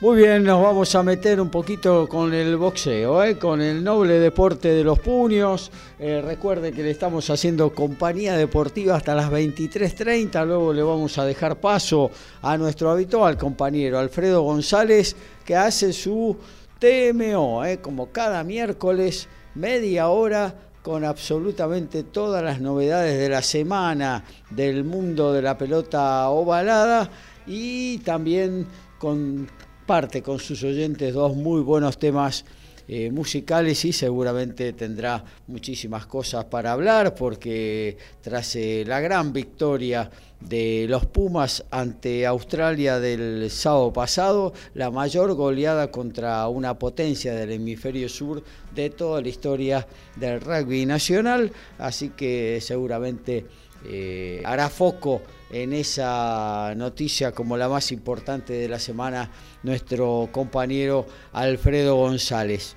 Muy 0.00 0.18
bien, 0.18 0.44
nos 0.44 0.62
vamos 0.62 0.94
a 0.94 1.02
meter 1.02 1.40
un 1.40 1.48
poquito 1.48 2.06
con 2.06 2.32
el 2.32 2.56
boxeo, 2.56 3.20
¿eh? 3.24 3.36
con 3.36 3.60
el 3.60 3.82
noble 3.82 4.20
deporte 4.20 4.68
de 4.68 4.84
los 4.84 5.00
puños. 5.00 5.72
Eh, 5.98 6.22
recuerde 6.24 6.70
que 6.70 6.84
le 6.84 6.92
estamos 6.92 7.28
haciendo 7.30 7.74
compañía 7.74 8.36
deportiva 8.36 8.94
hasta 8.94 9.16
las 9.16 9.28
23.30, 9.28 10.46
luego 10.46 10.72
le 10.72 10.84
vamos 10.84 11.18
a 11.18 11.24
dejar 11.24 11.60
paso 11.60 12.12
a 12.42 12.56
nuestro 12.56 12.92
habitual 12.92 13.36
compañero 13.36 13.98
Alfredo 13.98 14.42
González, 14.42 15.16
que 15.44 15.56
hace 15.56 15.92
su 15.92 16.36
TMO, 16.78 17.64
¿eh? 17.64 17.78
como 17.78 18.12
cada 18.12 18.44
miércoles, 18.44 19.26
media 19.56 20.10
hora 20.10 20.54
con 20.80 21.04
absolutamente 21.04 22.04
todas 22.04 22.44
las 22.44 22.60
novedades 22.60 23.18
de 23.18 23.28
la 23.28 23.42
semana 23.42 24.22
del 24.48 24.84
mundo 24.84 25.32
de 25.32 25.42
la 25.42 25.58
pelota 25.58 26.28
ovalada 26.28 27.10
y 27.48 27.98
también 27.98 28.64
con 29.00 29.48
parte 29.88 30.22
con 30.22 30.38
sus 30.38 30.62
oyentes 30.64 31.14
dos 31.14 31.34
muy 31.34 31.62
buenos 31.62 31.98
temas 31.98 32.44
eh, 32.88 33.10
musicales 33.10 33.86
y 33.86 33.94
seguramente 33.94 34.74
tendrá 34.74 35.24
muchísimas 35.46 36.04
cosas 36.04 36.44
para 36.44 36.72
hablar 36.72 37.14
porque 37.14 37.96
tras 38.20 38.54
eh, 38.56 38.84
la 38.86 39.00
gran 39.00 39.32
victoria 39.32 40.10
de 40.40 40.84
los 40.90 41.06
Pumas 41.06 41.64
ante 41.70 42.26
Australia 42.26 43.00
del 43.00 43.50
sábado 43.50 43.90
pasado, 43.90 44.52
la 44.74 44.90
mayor 44.90 45.32
goleada 45.32 45.90
contra 45.90 46.46
una 46.48 46.78
potencia 46.78 47.34
del 47.34 47.52
hemisferio 47.52 48.10
sur 48.10 48.44
de 48.74 48.90
toda 48.90 49.22
la 49.22 49.28
historia 49.28 49.86
del 50.16 50.42
rugby 50.42 50.84
nacional, 50.84 51.50
así 51.78 52.10
que 52.10 52.58
seguramente 52.60 53.46
eh, 53.86 54.42
hará 54.44 54.68
foco 54.68 55.22
en 55.50 55.72
esa 55.72 56.74
noticia 56.76 57.32
como 57.32 57.56
la 57.56 57.68
más 57.68 57.92
importante 57.92 58.52
de 58.52 58.68
la 58.68 58.78
semana 58.78 59.30
nuestro 59.62 60.28
compañero 60.32 61.06
Alfredo 61.32 61.96
González. 61.96 62.76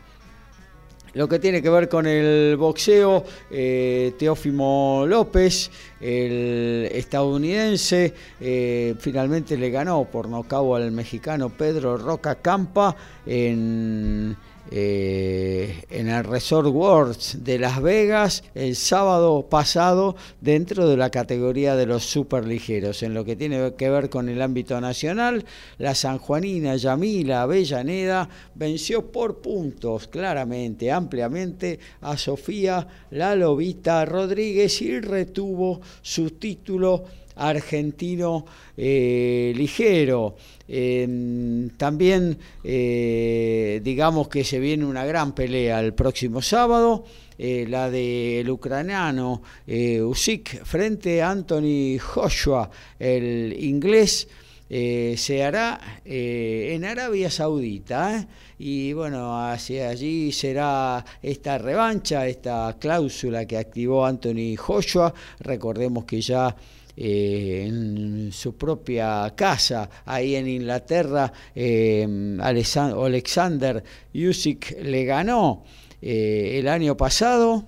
Lo 1.14 1.28
que 1.28 1.40
tiene 1.40 1.62
que 1.62 1.70
ver 1.70 1.90
con 1.90 2.08
el 2.08 2.56
boxeo, 2.56 3.26
eh, 3.50 4.14
Teófimo 4.18 5.04
López, 5.06 5.70
el 6.00 6.88
estadounidense, 6.90 8.14
eh, 8.40 8.96
finalmente 8.98 9.58
le 9.58 9.70
ganó 9.72 10.06
por 10.06 10.30
nocao 10.30 10.74
al 10.74 10.92
mexicano 10.94 11.50
Pedro 11.50 11.98
Roca 11.98 12.36
Campa 12.36 12.96
en 13.26 14.38
eh, 14.74 15.84
en 15.90 16.08
el 16.08 16.24
Resort 16.24 16.70
Worlds 16.70 17.44
de 17.44 17.60
Las 17.60 17.82
Vegas 17.82 18.46
el 18.56 18.78
sábado 18.78 19.46
pasado 19.50 20.16
dentro 20.40 20.88
de 20.88 20.96
la 20.96 21.10
categoría 21.10 21.76
de 21.76 21.86
los 21.86 22.06
superligeros. 22.06 23.04
En 23.04 23.14
lo 23.14 23.26
que 23.26 23.36
tiene 23.36 23.74
que 23.74 23.90
ver 23.90 24.10
con 24.10 24.30
el 24.30 24.42
ámbito 24.42 24.80
nacional, 24.80 25.44
la 25.78 25.94
sanjuanina 25.94 26.78
Yamila 26.78 27.42
Avellaneda 27.42 28.30
venció 28.56 29.12
por 29.12 29.42
puntos 29.42 30.08
claramente, 30.08 30.90
ampliamente 30.90 31.80
a 32.00 32.16
Sofía 32.16 32.88
La 33.10 33.36
Lobita 33.36 34.06
Rodríguez 34.06 34.82
y 34.82 35.02
retuvo 35.02 35.82
su 36.02 36.32
título 36.32 37.04
argentino 37.36 38.46
eh, 38.78 39.54
ligero. 39.56 40.36
Em, 40.74 41.68
también 41.72 42.38
eh, 42.64 43.82
digamos 43.84 44.30
que 44.30 44.46
se 44.46 44.58
viene 44.58 44.86
una 44.86 45.04
gran 45.04 45.36
pelea 45.36 45.82
el 45.82 45.94
próximo 45.94 46.42
sábado. 46.42 47.04
Eh, 47.38 47.66
la 47.68 47.90
del 47.90 48.50
ucraniano 48.50 49.42
Usyk 49.68 50.64
frente 50.64 51.22
a 51.22 51.32
Anthony 51.32 51.98
Joshua, 52.00 52.70
el 53.00 53.54
inglés. 53.60 54.30
se 54.70 55.44
hará 55.44 56.00
en 56.06 56.86
Arabia 56.86 57.30
Saudita 57.30 58.26
y 58.58 58.94
bueno, 58.94 59.44
hacia 59.44 59.90
allí 59.90 60.32
será 60.32 61.04
esta 61.22 61.58
revancha, 61.58 62.28
esta 62.28 62.78
cláusula 62.80 63.46
que 63.46 63.58
activó 63.58 64.06
Anthony 64.06 64.56
Joshua. 64.56 65.12
Recordemos 65.40 66.06
que 66.06 66.22
ya 66.22 66.56
eh, 66.96 67.66
en 67.68 68.32
su 68.32 68.56
propia 68.56 69.34
casa, 69.36 69.90
ahí 70.06 70.36
en 70.36 70.48
Inglaterra, 70.48 71.32
eh, 71.56 72.08
Alexander 72.42 73.84
Usyk 74.14 74.82
le 74.82 75.06
ganó 75.06 75.64
eh, 76.02 76.58
el 76.60 76.68
año 76.68 76.98
pasado 76.98 77.68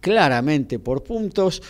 claramente 0.00 0.78
por 0.78 1.02
puntos. 1.02 1.62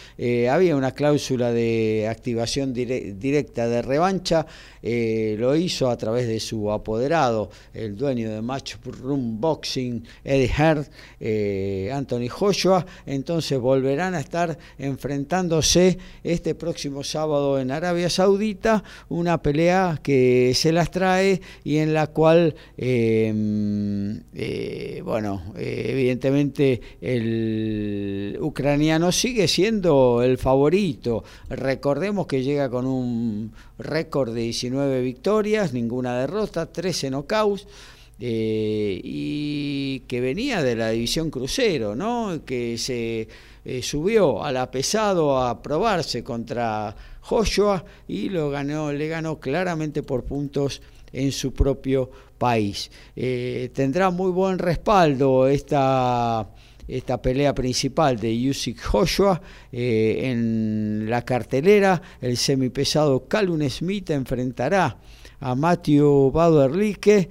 había 0.50 0.76
una 0.76 0.92
cláusula 0.92 1.52
de 1.52 2.06
activación 2.08 2.72
directa 2.72 3.68
de 3.68 3.82
revancha 3.82 4.46
eh, 4.82 5.36
lo 5.38 5.54
hizo 5.56 5.90
a 5.90 5.96
través 5.96 6.26
de 6.26 6.40
su 6.40 6.70
apoderado, 6.70 7.50
el 7.74 7.96
dueño 7.96 8.30
de 8.30 8.40
Matchroom 8.40 9.40
Boxing, 9.40 10.02
Eddie 10.24 10.50
Hart, 10.56 10.90
eh, 11.18 11.90
Anthony 11.92 12.28
Joshua. 12.28 12.86
Entonces 13.04 13.58
volverán 13.58 14.14
a 14.14 14.20
estar 14.20 14.56
enfrentándose 14.78 15.98
este 16.24 16.54
próximo 16.54 17.04
sábado 17.04 17.60
en 17.60 17.70
Arabia 17.70 18.08
Saudita, 18.08 18.82
una 19.08 19.42
pelea 19.42 20.00
que 20.02 20.52
se 20.54 20.72
las 20.72 20.90
trae 20.90 21.40
y 21.62 21.78
en 21.78 21.92
la 21.92 22.06
cual, 22.06 22.54
em, 22.76 24.22
eh, 24.34 25.02
bueno, 25.04 25.42
evidentemente 25.56 26.80
el 27.00 28.19
ucraniano 28.40 29.12
sigue 29.12 29.48
siendo 29.48 30.22
el 30.22 30.38
favorito. 30.38 31.24
Recordemos 31.48 32.26
que 32.26 32.42
llega 32.42 32.68
con 32.68 32.86
un 32.86 33.52
récord 33.78 34.34
de 34.34 34.42
19 34.42 35.00
victorias, 35.02 35.72
ninguna 35.72 36.18
derrota, 36.18 36.66
13 36.66 37.10
knockouts. 37.10 37.66
Eh, 38.22 39.00
y 39.02 40.00
que 40.00 40.20
venía 40.20 40.62
de 40.62 40.76
la 40.76 40.90
división 40.90 41.30
crucero, 41.30 41.96
¿no? 41.96 42.44
que 42.44 42.76
se 42.76 43.26
eh, 43.64 43.82
subió 43.82 44.44
a 44.44 44.52
la 44.52 44.70
pesado 44.70 45.38
a 45.38 45.62
probarse 45.62 46.22
contra 46.22 46.94
Joshua 47.22 47.82
y 48.08 48.28
lo 48.28 48.50
ganó, 48.50 48.92
le 48.92 49.08
ganó 49.08 49.40
claramente 49.40 50.02
por 50.02 50.24
puntos 50.24 50.82
en 51.14 51.32
su 51.32 51.54
propio 51.54 52.10
país. 52.36 52.90
tendrá 53.14 54.10
muy 54.10 54.30
buen 54.30 54.58
respaldo 54.58 55.48
esta 55.48 56.46
esta 56.90 57.20
pelea 57.22 57.54
principal 57.54 58.18
de 58.18 58.38
Yusik 58.38 58.80
Joshua. 58.82 59.40
en 59.72 61.06
la 61.08 61.24
cartelera, 61.24 62.00
el 62.20 62.36
semipesado 62.36 63.26
Calum 63.28 63.68
Smith 63.68 64.10
enfrentará 64.10 64.98
a 65.40 65.54
Matthew 65.54 66.30
Bauderlique. 66.30 67.28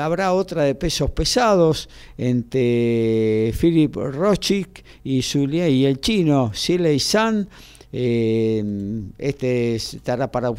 Habrá 0.00 0.32
otra 0.32 0.62
de 0.64 0.74
pesos 0.74 1.10
pesados 1.10 1.88
entre 2.16 3.52
Philip 3.58 3.94
Rochik 3.94 4.84
y, 5.04 5.20
y 5.20 5.84
el 5.84 6.00
chino 6.00 6.52
Silei 6.54 6.98
San. 6.98 7.48
Eh, 7.90 8.62
este 9.16 9.76
estará 9.76 10.30
para 10.30 10.50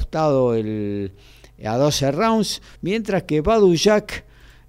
el, 0.55 1.11
a 1.63 1.77
12 1.77 2.11
rounds, 2.11 2.61
mientras 2.81 3.23
que 3.23 3.41
Badu 3.41 3.75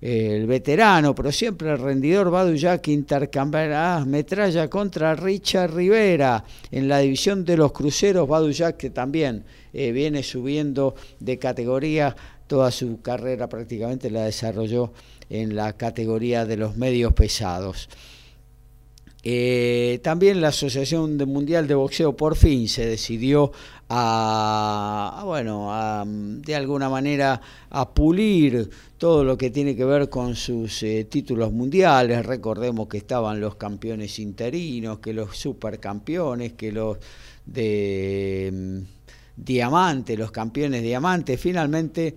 el 0.01 0.47
veterano, 0.47 1.15
pero 1.15 1.31
siempre 1.31 1.71
el 1.71 1.79
rendidor 1.79 2.31
Badu 2.31 2.55
Jack 2.55 2.89
intercambiará 2.89 4.05
metralla 4.07 4.69
contra 4.69 5.15
Richard 5.15 5.75
Rivera 5.75 6.43
en 6.71 6.89
la 6.89 7.01
división 7.01 7.45
de 7.45 7.57
los 7.57 7.73
cruceros. 7.73 8.27
Badu 8.27 8.51
Jack 8.51 8.79
que 8.79 8.91
también 8.91 9.45
eh, 9.73 9.93
viene 9.93 10.23
subiendo 10.23 10.95
de 11.19 11.39
categoría, 11.39 12.17
toda 12.47 12.71
su 12.71 13.01
carrera 13.03 13.49
prácticamente 13.49 14.11
la 14.11 14.25
desarrolló 14.25 14.93
en 15.29 15.55
la 15.55 15.75
categoría 15.75 16.47
de 16.47 16.57
los 16.57 16.77
medios 16.77 17.13
pesados. 17.13 17.89
Eh, 19.23 20.01
también 20.03 20.41
la 20.41 20.49
Asociación 20.49 21.17
Mundial 21.19 21.67
de 21.67 21.75
Boxeo 21.75 22.17
por 22.17 22.37
fin 22.37 22.69
se 22.69 22.87
decidió 22.87 23.53
a, 23.91 25.23
bueno, 25.27 25.71
de 26.07 26.55
alguna 26.55 26.89
manera 26.89 27.41
a 27.69 27.91
pulir 27.91 28.71
todo 28.97 29.23
lo 29.25 29.37
que 29.37 29.51
tiene 29.51 29.77
que 29.77 29.85
ver 29.85 30.09
con 30.09 30.37
sus 30.37 30.83
eh, 30.83 31.05
títulos 31.05 31.53
mundiales. 31.53 32.25
Recordemos 32.25 32.89
que 32.89 32.99
estaban 32.99 33.41
los 33.41 33.57
campeones 33.57 34.19
interinos, 34.19 35.01
que 35.01 35.13
los 35.13 35.37
supercampeones, 35.37 36.55
que 36.55 36.73
los 36.73 36.99
de 37.45 38.51
mm, 38.53 38.79
diamante, 39.37 40.17
los 40.17 40.31
campeones 40.31 40.83
diamantes. 40.83 41.39
Finalmente 41.39 42.15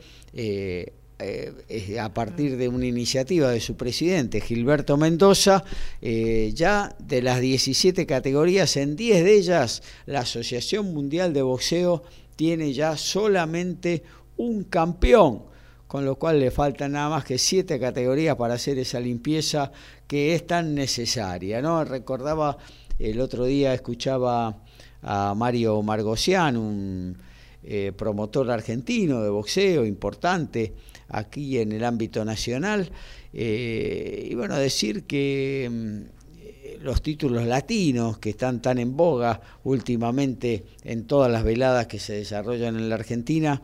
eh, 1.23 1.99
a 1.99 2.13
partir 2.13 2.57
de 2.57 2.67
una 2.67 2.85
iniciativa 2.85 3.49
de 3.49 3.59
su 3.59 3.75
presidente, 3.75 4.41
Gilberto 4.41 4.97
Mendoza, 4.97 5.63
eh, 6.01 6.51
ya 6.53 6.95
de 6.99 7.21
las 7.21 7.39
17 7.39 8.05
categorías, 8.05 8.75
en 8.77 8.95
10 8.95 9.23
de 9.23 9.33
ellas 9.33 9.83
la 10.05 10.19
Asociación 10.21 10.93
Mundial 10.93 11.33
de 11.33 11.41
Boxeo 11.41 12.03
tiene 12.35 12.73
ya 12.73 12.97
solamente 12.97 14.03
un 14.37 14.63
campeón, 14.63 15.43
con 15.87 16.05
lo 16.05 16.15
cual 16.15 16.39
le 16.39 16.51
faltan 16.51 16.93
nada 16.93 17.09
más 17.09 17.23
que 17.23 17.37
7 17.37 17.79
categorías 17.79 18.35
para 18.35 18.55
hacer 18.55 18.77
esa 18.79 18.99
limpieza 18.99 19.71
que 20.07 20.35
es 20.35 20.45
tan 20.45 20.75
necesaria. 20.75 21.61
¿no? 21.61 21.83
Recordaba 21.85 22.57
el 22.99 23.19
otro 23.21 23.45
día, 23.45 23.73
escuchaba 23.73 24.57
a 25.01 25.33
Mario 25.35 25.81
Margosian, 25.81 26.57
un 26.57 27.17
eh, 27.65 27.93
promotor 27.95 28.51
argentino 28.51 29.21
de 29.21 29.29
boxeo 29.29 29.85
importante, 29.85 30.73
aquí 31.13 31.59
en 31.59 31.71
el 31.71 31.83
ámbito 31.83 32.25
nacional. 32.25 32.89
Eh, 33.31 34.27
y 34.29 34.35
bueno, 34.35 34.57
decir 34.57 35.03
que 35.03 35.69
mm, 35.71 36.83
los 36.83 37.01
títulos 37.01 37.45
latinos 37.45 38.17
que 38.17 38.31
están 38.31 38.61
tan 38.61 38.79
en 38.79 38.97
boga 38.97 39.39
últimamente 39.63 40.65
en 40.83 41.05
todas 41.05 41.31
las 41.31 41.43
veladas 41.43 41.87
que 41.87 41.99
se 41.99 42.13
desarrollan 42.13 42.75
en 42.75 42.89
la 42.89 42.95
Argentina, 42.95 43.61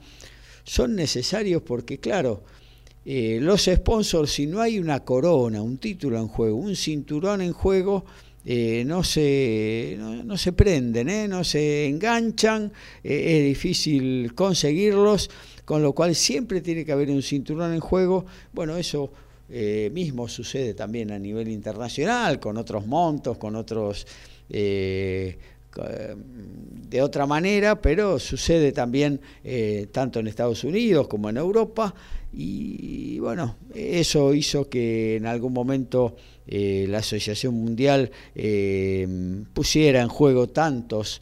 son 0.64 0.96
necesarios 0.96 1.64
porque, 1.64 2.00
claro, 2.00 2.44
eh, 3.06 3.40
los 3.42 3.66
sponsors, 3.66 4.32
si 4.32 4.46
no 4.46 4.62
hay 4.62 4.78
una 4.78 5.04
corona, 5.04 5.62
un 5.62 5.80
título 5.80 6.20
en 6.20 6.28
juego, 6.28 6.58
un 6.58 6.76
cinturón 6.76 7.42
en 7.42 7.54
juego, 7.54 8.06
eh, 8.46 8.84
no, 8.86 9.04
se, 9.04 9.98
no, 10.00 10.38
se 10.38 10.54
prenden, 10.54 11.30
no 11.30 11.44
se 11.44 11.88
enganchan, 11.88 12.72
es 13.04 13.44
difícil 13.44 14.34
conseguirlos 14.34 15.30
con 15.70 15.84
lo 15.84 15.94
cual 15.94 16.16
siempre 16.16 16.62
tiene 16.62 16.84
que 16.84 16.92
haber 16.92 17.12
un 17.12 17.22
cinturón 17.22 17.76
en 17.76 17.80
juego. 17.80 18.26
Bueno, 18.54 18.76
eso 18.76 19.12
eh, 19.50 19.92
mismo 19.94 20.28
sucede 20.28 20.74
también 20.74 21.12
a 21.12 21.20
nivel 21.20 21.48
internacional, 21.48 22.40
con 22.40 22.58
otros 22.58 22.88
montos, 22.88 23.38
con 23.38 23.56
otros... 23.56 24.08
Eh, 24.50 25.38
de 26.90 27.02
otra 27.04 27.28
manera, 27.28 27.80
pero 27.80 28.18
sucede 28.18 28.72
también 28.72 29.22
eh, 29.44 29.88
tanto 29.92 30.20
en 30.20 30.28
Estados 30.28 30.64
Unidos 30.64 31.08
como 31.08 31.30
en 31.30 31.38
Europa 31.38 31.94
y 32.34 33.20
bueno, 33.20 33.56
eso 33.76 34.34
hizo 34.34 34.68
que 34.68 35.18
en 35.18 35.28
algún 35.28 35.54
momento 35.54 36.16
la 36.48 36.98
Asociación 36.98 37.54
Mundial 37.54 38.12
pusiera 39.54 40.02
en 40.02 40.08
juego 40.08 40.50
tantos, 40.50 41.22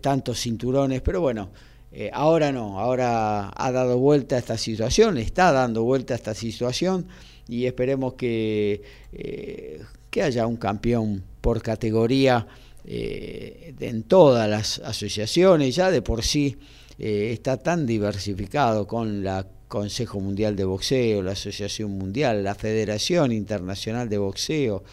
tantos 0.00 0.40
cinturones, 0.40 1.00
pero 1.00 1.20
bueno, 1.20 1.50
eh, 1.92 2.10
ahora 2.12 2.52
no, 2.52 2.78
ahora 2.78 3.50
ha 3.54 3.72
dado 3.72 3.98
vuelta 3.98 4.36
a 4.36 4.38
esta 4.38 4.56
situación, 4.56 5.18
está 5.18 5.50
dando 5.50 5.82
vuelta 5.82 6.14
a 6.14 6.16
esta 6.16 6.34
situación 6.34 7.06
y 7.48 7.66
esperemos 7.66 8.14
que, 8.14 8.82
eh, 9.12 9.82
que 10.08 10.22
haya 10.22 10.46
un 10.46 10.56
campeón 10.56 11.24
por 11.40 11.62
categoría 11.62 12.46
eh, 12.84 13.74
en 13.80 14.04
todas 14.04 14.48
las 14.48 14.78
asociaciones, 14.78 15.74
ya 15.74 15.90
de 15.90 16.00
por 16.02 16.22
sí 16.22 16.56
está 16.98 17.56
tan 17.56 17.86
diversificado 17.86 18.86
con 18.86 19.24
la 19.24 19.46
Consejo 19.68 20.20
Mundial 20.20 20.54
de 20.54 20.64
Boxeo, 20.64 21.22
la 21.22 21.32
Asociación 21.32 21.92
Mundial, 21.92 22.44
la 22.44 22.54
Federación 22.54 23.32
Internacional 23.32 24.06
de 24.10 24.18
Boxeo, 24.18 24.84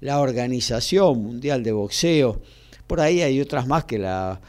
la 0.00 0.20
Organización 0.20 1.20
Mundial 1.20 1.64
de 1.64 1.72
Boxeo, 1.72 2.40
por 2.86 3.00
ahí 3.00 3.22
hay 3.22 3.40
otras 3.40 3.66
más 3.66 3.84
que 3.84 3.98
la 3.98 4.40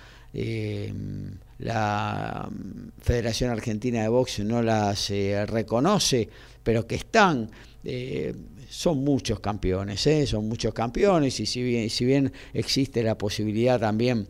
la 1.60 2.50
mm, 2.50 3.02
Federación 3.02 3.52
Argentina 3.52 4.02
de 4.02 4.10
Boxeo 4.10 4.46
no 4.46 4.62
las 4.62 5.10
eh, 5.10 5.46
reconoce, 5.46 6.30
pero 6.64 6.86
que 6.86 6.96
están, 6.96 7.50
eh, 7.84 8.34
son 8.70 9.04
muchos 9.04 9.40
campeones, 9.40 10.06
eh, 10.08 10.28
son 10.28 10.48
muchos 10.48 10.74
campeones 10.74 11.40
y 11.40 11.46
si 11.46 11.64
bien, 11.64 11.90
si 11.90 12.06
bien 12.06 12.32
existe 12.54 13.02
la 13.04 13.18
posibilidad 13.18 13.80
también 13.80 14.28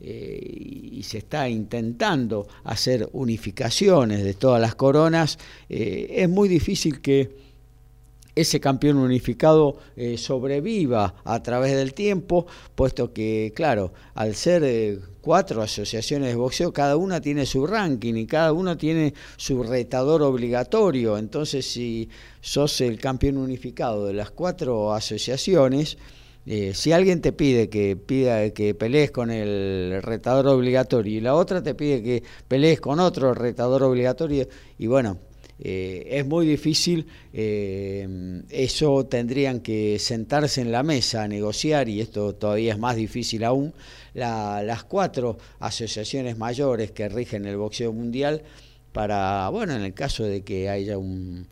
y 0.00 1.02
se 1.02 1.18
está 1.18 1.48
intentando 1.48 2.46
hacer 2.62 3.08
unificaciones 3.14 4.22
de 4.22 4.32
todas 4.34 4.60
las 4.60 4.76
coronas, 4.76 5.40
es 5.68 6.28
muy 6.28 6.48
difícil 6.48 7.00
que 7.00 7.32
ese 8.36 8.60
campeón 8.60 8.98
unificado 8.98 9.78
sobreviva 10.16 11.16
a 11.24 11.42
través 11.42 11.74
del 11.74 11.94
tiempo, 11.94 12.46
puesto 12.76 13.12
que, 13.12 13.52
claro, 13.56 13.92
al 14.14 14.36
ser 14.36 15.00
cuatro 15.28 15.60
asociaciones 15.60 16.30
de 16.30 16.36
boxeo, 16.36 16.72
cada 16.72 16.96
una 16.96 17.20
tiene 17.20 17.44
su 17.44 17.66
ranking 17.66 18.14
y 18.14 18.26
cada 18.26 18.54
uno 18.54 18.78
tiene 18.78 19.12
su 19.36 19.62
retador 19.62 20.22
obligatorio. 20.22 21.18
Entonces, 21.18 21.66
si 21.70 22.08
sos 22.40 22.80
el 22.80 22.98
campeón 22.98 23.36
unificado 23.36 24.06
de 24.06 24.14
las 24.14 24.30
cuatro 24.30 24.94
asociaciones, 24.94 25.98
eh, 26.46 26.72
si 26.72 26.92
alguien 26.92 27.20
te 27.20 27.32
pide 27.32 27.68
que 27.68 27.94
pida 27.94 28.48
que 28.54 28.74
pelees 28.74 29.10
con 29.10 29.30
el 29.30 30.00
retador 30.02 30.46
obligatorio 30.46 31.18
y 31.18 31.20
la 31.20 31.34
otra 31.34 31.62
te 31.62 31.74
pide 31.74 32.02
que 32.02 32.22
pelees 32.48 32.80
con 32.80 32.98
otro 32.98 33.34
retador 33.34 33.82
obligatorio, 33.82 34.48
y 34.78 34.86
bueno, 34.86 35.18
eh, 35.60 36.06
es 36.10 36.26
muy 36.26 36.46
difícil, 36.46 37.06
eh, 37.32 38.42
eso 38.48 39.06
tendrían 39.06 39.60
que 39.60 39.98
sentarse 39.98 40.60
en 40.60 40.70
la 40.70 40.84
mesa 40.84 41.24
a 41.24 41.28
negociar 41.28 41.88
y 41.88 42.00
esto 42.00 42.34
todavía 42.34 42.72
es 42.72 42.78
más 42.78 42.94
difícil 42.94 43.42
aún, 43.42 43.74
las 44.14 44.84
cuatro 44.84 45.38
asociaciones 45.58 46.38
mayores 46.38 46.92
que 46.92 47.08
rigen 47.08 47.44
el 47.44 47.56
boxeo 47.56 47.92
mundial 47.92 48.42
para, 48.92 49.48
bueno, 49.48 49.74
en 49.74 49.82
el 49.82 49.94
caso 49.94 50.24
de 50.24 50.42
que 50.42 50.68
haya 50.68 50.96
un, 50.96 51.46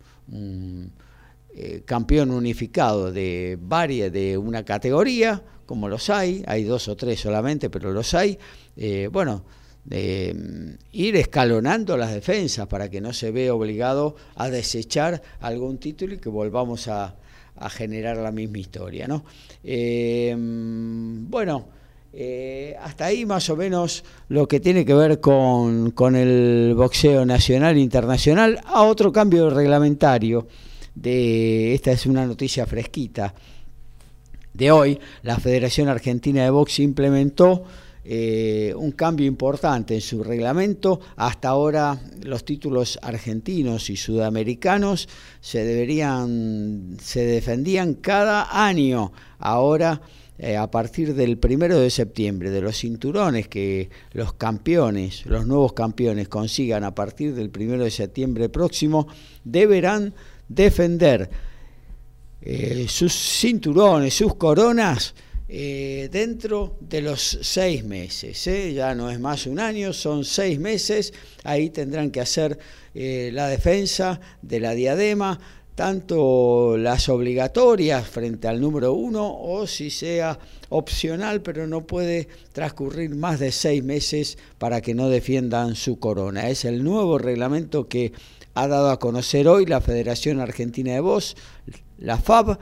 eh, 1.55 1.83
campeón 1.85 2.31
unificado 2.31 3.12
de 3.12 3.59
varias, 3.61 4.12
de 4.12 4.39
una 4.39 4.65
categoría, 4.65 5.43
como 5.65 5.89
los 5.89 6.11
hay, 6.11 6.45
hay 6.47 6.62
dos 6.62 6.87
o 6.89 6.97
tres 6.97 7.20
solamente, 7.20 7.70
pero 7.70 7.93
los 7.93 8.15
hay, 8.15 8.39
bueno, 9.11 9.43
mm, 9.91 10.75
ir 10.93 11.17
escalonando 11.17 11.97
las 11.97 12.13
defensas 12.13 12.67
para 12.67 12.91
que 12.91 13.01
no 13.01 13.13
se 13.13 13.31
vea 13.31 13.55
obligado 13.55 14.17
a 14.35 14.51
desechar 14.51 15.23
algún 15.41 15.79
título 15.79 16.15
y 16.15 16.19
que 16.19 16.29
volvamos 16.29 16.89
a, 16.89 17.15
generar 17.71 18.19
la 18.19 18.33
misma 18.33 18.59
historia. 18.59 19.09
¿no? 19.09 19.25
Eh, 19.65 20.35
mm, 20.37 21.31
bueno, 21.31 21.67
eh, 22.13 22.77
hasta 22.83 23.07
ahí 23.07 23.25
más 23.25 23.49
o 23.49 23.57
menos 23.57 24.05
lo 24.29 24.47
que 24.47 24.61
tiene 24.61 24.85
que 24.85 24.95
ver 24.95 25.21
con, 25.21 25.95
el 26.17 26.75
boxeo 26.77 27.25
nacional 27.25 27.77
e 27.77 27.81
internacional. 27.81 28.61
A 28.67 28.83
otro 28.83 29.11
cambio 29.11 29.49
reglamentario, 29.49 30.47
esta 31.03 31.93
es 31.93 32.07
una 32.07 32.27
noticia 32.27 32.67
fresquita 32.67 33.35
de 34.57 34.71
hoy, 34.71 34.99
la 35.23 35.39
Federación 35.39 35.89
Argentina 35.89 36.43
de 36.43 36.49
Box 36.49 36.79
implementó 36.79 37.65
eh, 38.09 38.73
un 38.77 38.93
cambio 38.93 39.27
importante 39.27 39.95
en 39.95 40.01
su 40.01 40.23
reglamento. 40.23 41.01
Hasta 41.16 41.49
ahora 41.49 42.01
los 42.23 42.45
títulos 42.45 43.01
argentinos 43.03 43.91
y 43.91 43.97
sudamericanos 43.97 45.09
se 45.41 45.65
deberían, 45.65 46.99
se 47.03 47.27
defendían 47.27 47.95
cada 47.95 48.65
año. 48.65 49.12
Ahora 49.41 50.01
eh, 50.39 50.57
a 50.57 50.70
partir 50.70 51.15
del 51.15 51.39
primero 51.39 51.81
de 51.81 51.91
septiembre, 51.91 52.51
de 52.51 52.61
los 52.61 52.78
cinturones 52.78 53.49
que 53.49 53.89
los 54.12 54.35
campeones, 54.35 55.24
los 55.27 55.47
nuevos 55.47 55.73
campeones 55.73 56.28
consigan 56.28 56.85
a 56.85 56.95
partir 56.95 57.35
del 57.35 57.51
primero 57.51 57.83
de 57.83 57.91
septiembre 57.91 58.51
próximo, 58.51 59.09
deberán 59.45 60.15
defender 60.47 61.28
eh, 62.43 62.87
sus 62.89 63.12
cinturones, 63.12 64.15
sus 64.15 64.37
coronas, 64.37 65.15
eh, 65.48 66.09
dentro 66.10 66.77
de 66.81 67.02
los 67.02 67.39
seis 67.43 67.85
meses. 67.85 68.44
Ya 68.74 68.94
no 68.94 69.10
es 69.10 69.20
más 69.20 69.47
un 69.47 69.60
año, 69.60 69.93
son 69.93 70.24
seis 70.24 70.59
meses. 70.59 71.12
Ahí 71.44 71.70
tendrán 71.70 72.10
que 72.10 72.20
hacer 72.20 72.59
la 72.94 73.48
defensa 73.48 74.20
de 74.40 74.59
la 74.59 74.73
diadema, 74.73 75.39
tanto 75.77 76.78
las 76.78 77.10
obligatorias 77.10 78.09
frente 78.09 78.48
al 78.48 78.62
número 78.62 78.94
uno 78.94 79.39
o 79.39 79.66
si 79.66 79.90
sea 79.90 80.39
opcional, 80.70 81.43
pero 81.43 81.66
no 81.66 81.86
puede 81.86 82.28
transcurrir 82.52 83.14
más 83.14 83.39
de 83.39 83.52
seis 83.52 83.85
meses 83.85 84.39
para 84.59 84.81
que 84.81 84.94
no 84.94 85.10
defiendan 85.10 85.77
su 85.77 85.98
corona. 85.98 86.48
Es 86.48 86.64
el 86.64 86.82
nuevo 86.82 87.18
reglamento 87.18 87.89
que 87.89 88.12
ha 88.55 88.66
dado 88.66 88.90
a 88.90 88.98
conocer 88.98 89.47
hoy 89.48 89.66
la 89.66 89.82
Federación 89.82 90.40
Argentina 90.40 90.94
de 90.94 91.01
Voz, 91.01 91.36
la 91.98 92.16
FAB, 92.16 92.59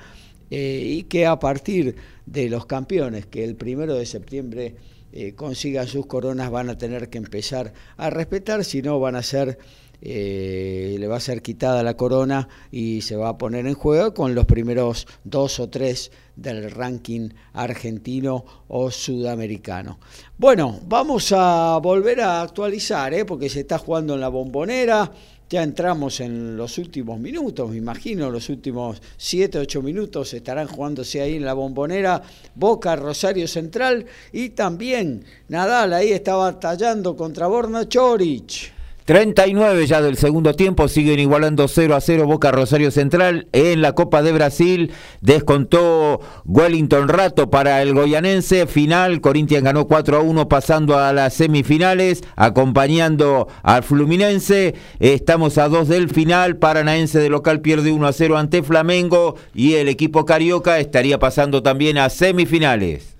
eh, 0.50 0.82
y 0.84 1.04
que 1.04 1.24
a 1.24 1.38
partir 1.38 1.94
de 2.26 2.48
los 2.48 2.66
campeones 2.66 3.26
que 3.26 3.44
el 3.44 3.56
primero 3.56 3.94
de 3.94 4.06
septiembre 4.06 4.76
eh, 5.12 5.34
consigan 5.34 5.86
sus 5.86 6.06
coronas 6.06 6.50
van 6.50 6.70
a 6.70 6.78
tener 6.78 7.08
que 7.08 7.18
empezar 7.18 7.72
a 7.96 8.10
respetar, 8.10 8.64
si 8.64 8.82
no 8.82 8.98
van 8.98 9.16
a 9.16 9.22
ser 9.22 9.58
eh, 10.06 10.96
le 10.98 11.06
va 11.06 11.16
a 11.16 11.20
ser 11.20 11.40
quitada 11.40 11.82
la 11.82 11.96
corona 11.96 12.46
y 12.70 13.00
se 13.00 13.16
va 13.16 13.30
a 13.30 13.38
poner 13.38 13.66
en 13.66 13.72
juego 13.72 14.12
con 14.12 14.34
los 14.34 14.44
primeros 14.44 15.06
dos 15.24 15.60
o 15.60 15.70
tres 15.70 16.10
del 16.36 16.70
ranking 16.70 17.30
argentino 17.54 18.44
o 18.68 18.90
sudamericano. 18.90 19.98
Bueno, 20.36 20.78
vamos 20.86 21.32
a 21.34 21.78
volver 21.82 22.20
a 22.20 22.42
actualizar, 22.42 23.14
¿eh? 23.14 23.24
porque 23.24 23.48
se 23.48 23.60
está 23.60 23.78
jugando 23.78 24.14
en 24.14 24.20
la 24.20 24.28
bombonera. 24.28 25.10
Ya 25.54 25.62
entramos 25.62 26.18
en 26.18 26.56
los 26.56 26.78
últimos 26.78 27.20
minutos, 27.20 27.70
me 27.70 27.76
imagino, 27.76 28.28
los 28.28 28.48
últimos 28.48 29.00
7, 29.16 29.60
8 29.60 29.82
minutos 29.82 30.34
estarán 30.34 30.66
jugándose 30.66 31.20
ahí 31.20 31.36
en 31.36 31.44
la 31.44 31.54
bombonera 31.54 32.22
Boca, 32.56 32.96
Rosario 32.96 33.46
Central 33.46 34.04
y 34.32 34.48
también 34.48 35.24
Nadal 35.46 35.92
ahí 35.92 36.10
estaba 36.10 36.58
tallando 36.58 37.16
contra 37.16 37.46
Borna 37.46 37.88
Chorich. 37.88 38.72
39 39.04 39.86
ya 39.86 40.00
del 40.00 40.16
segundo 40.16 40.54
tiempo, 40.54 40.88
siguen 40.88 41.20
igualando 41.20 41.68
0 41.68 41.94
a 41.94 42.00
0 42.00 42.26
Boca 42.26 42.50
Rosario 42.52 42.90
Central. 42.90 43.48
En 43.52 43.82
la 43.82 43.92
Copa 43.92 44.22
de 44.22 44.32
Brasil 44.32 44.92
descontó 45.20 46.20
Wellington 46.46 47.08
Rato 47.08 47.50
para 47.50 47.82
el 47.82 47.92
goyanense. 47.92 48.66
Final, 48.66 49.20
Corinthians 49.20 49.64
ganó 49.64 49.86
4 49.86 50.16
a 50.16 50.20
1 50.20 50.48
pasando 50.48 50.98
a 50.98 51.12
las 51.12 51.34
semifinales, 51.34 52.22
acompañando 52.34 53.48
al 53.62 53.82
Fluminense. 53.82 54.74
Estamos 55.00 55.58
a 55.58 55.68
2 55.68 55.88
del 55.88 56.08
final, 56.08 56.56
Paranaense 56.56 57.18
de 57.18 57.28
local 57.28 57.60
pierde 57.60 57.92
1 57.92 58.06
a 58.06 58.12
0 58.14 58.38
ante 58.38 58.62
Flamengo 58.62 59.36
y 59.54 59.74
el 59.74 59.88
equipo 59.88 60.24
carioca 60.24 60.78
estaría 60.78 61.18
pasando 61.18 61.62
también 61.62 61.98
a 61.98 62.08
semifinales. 62.08 63.13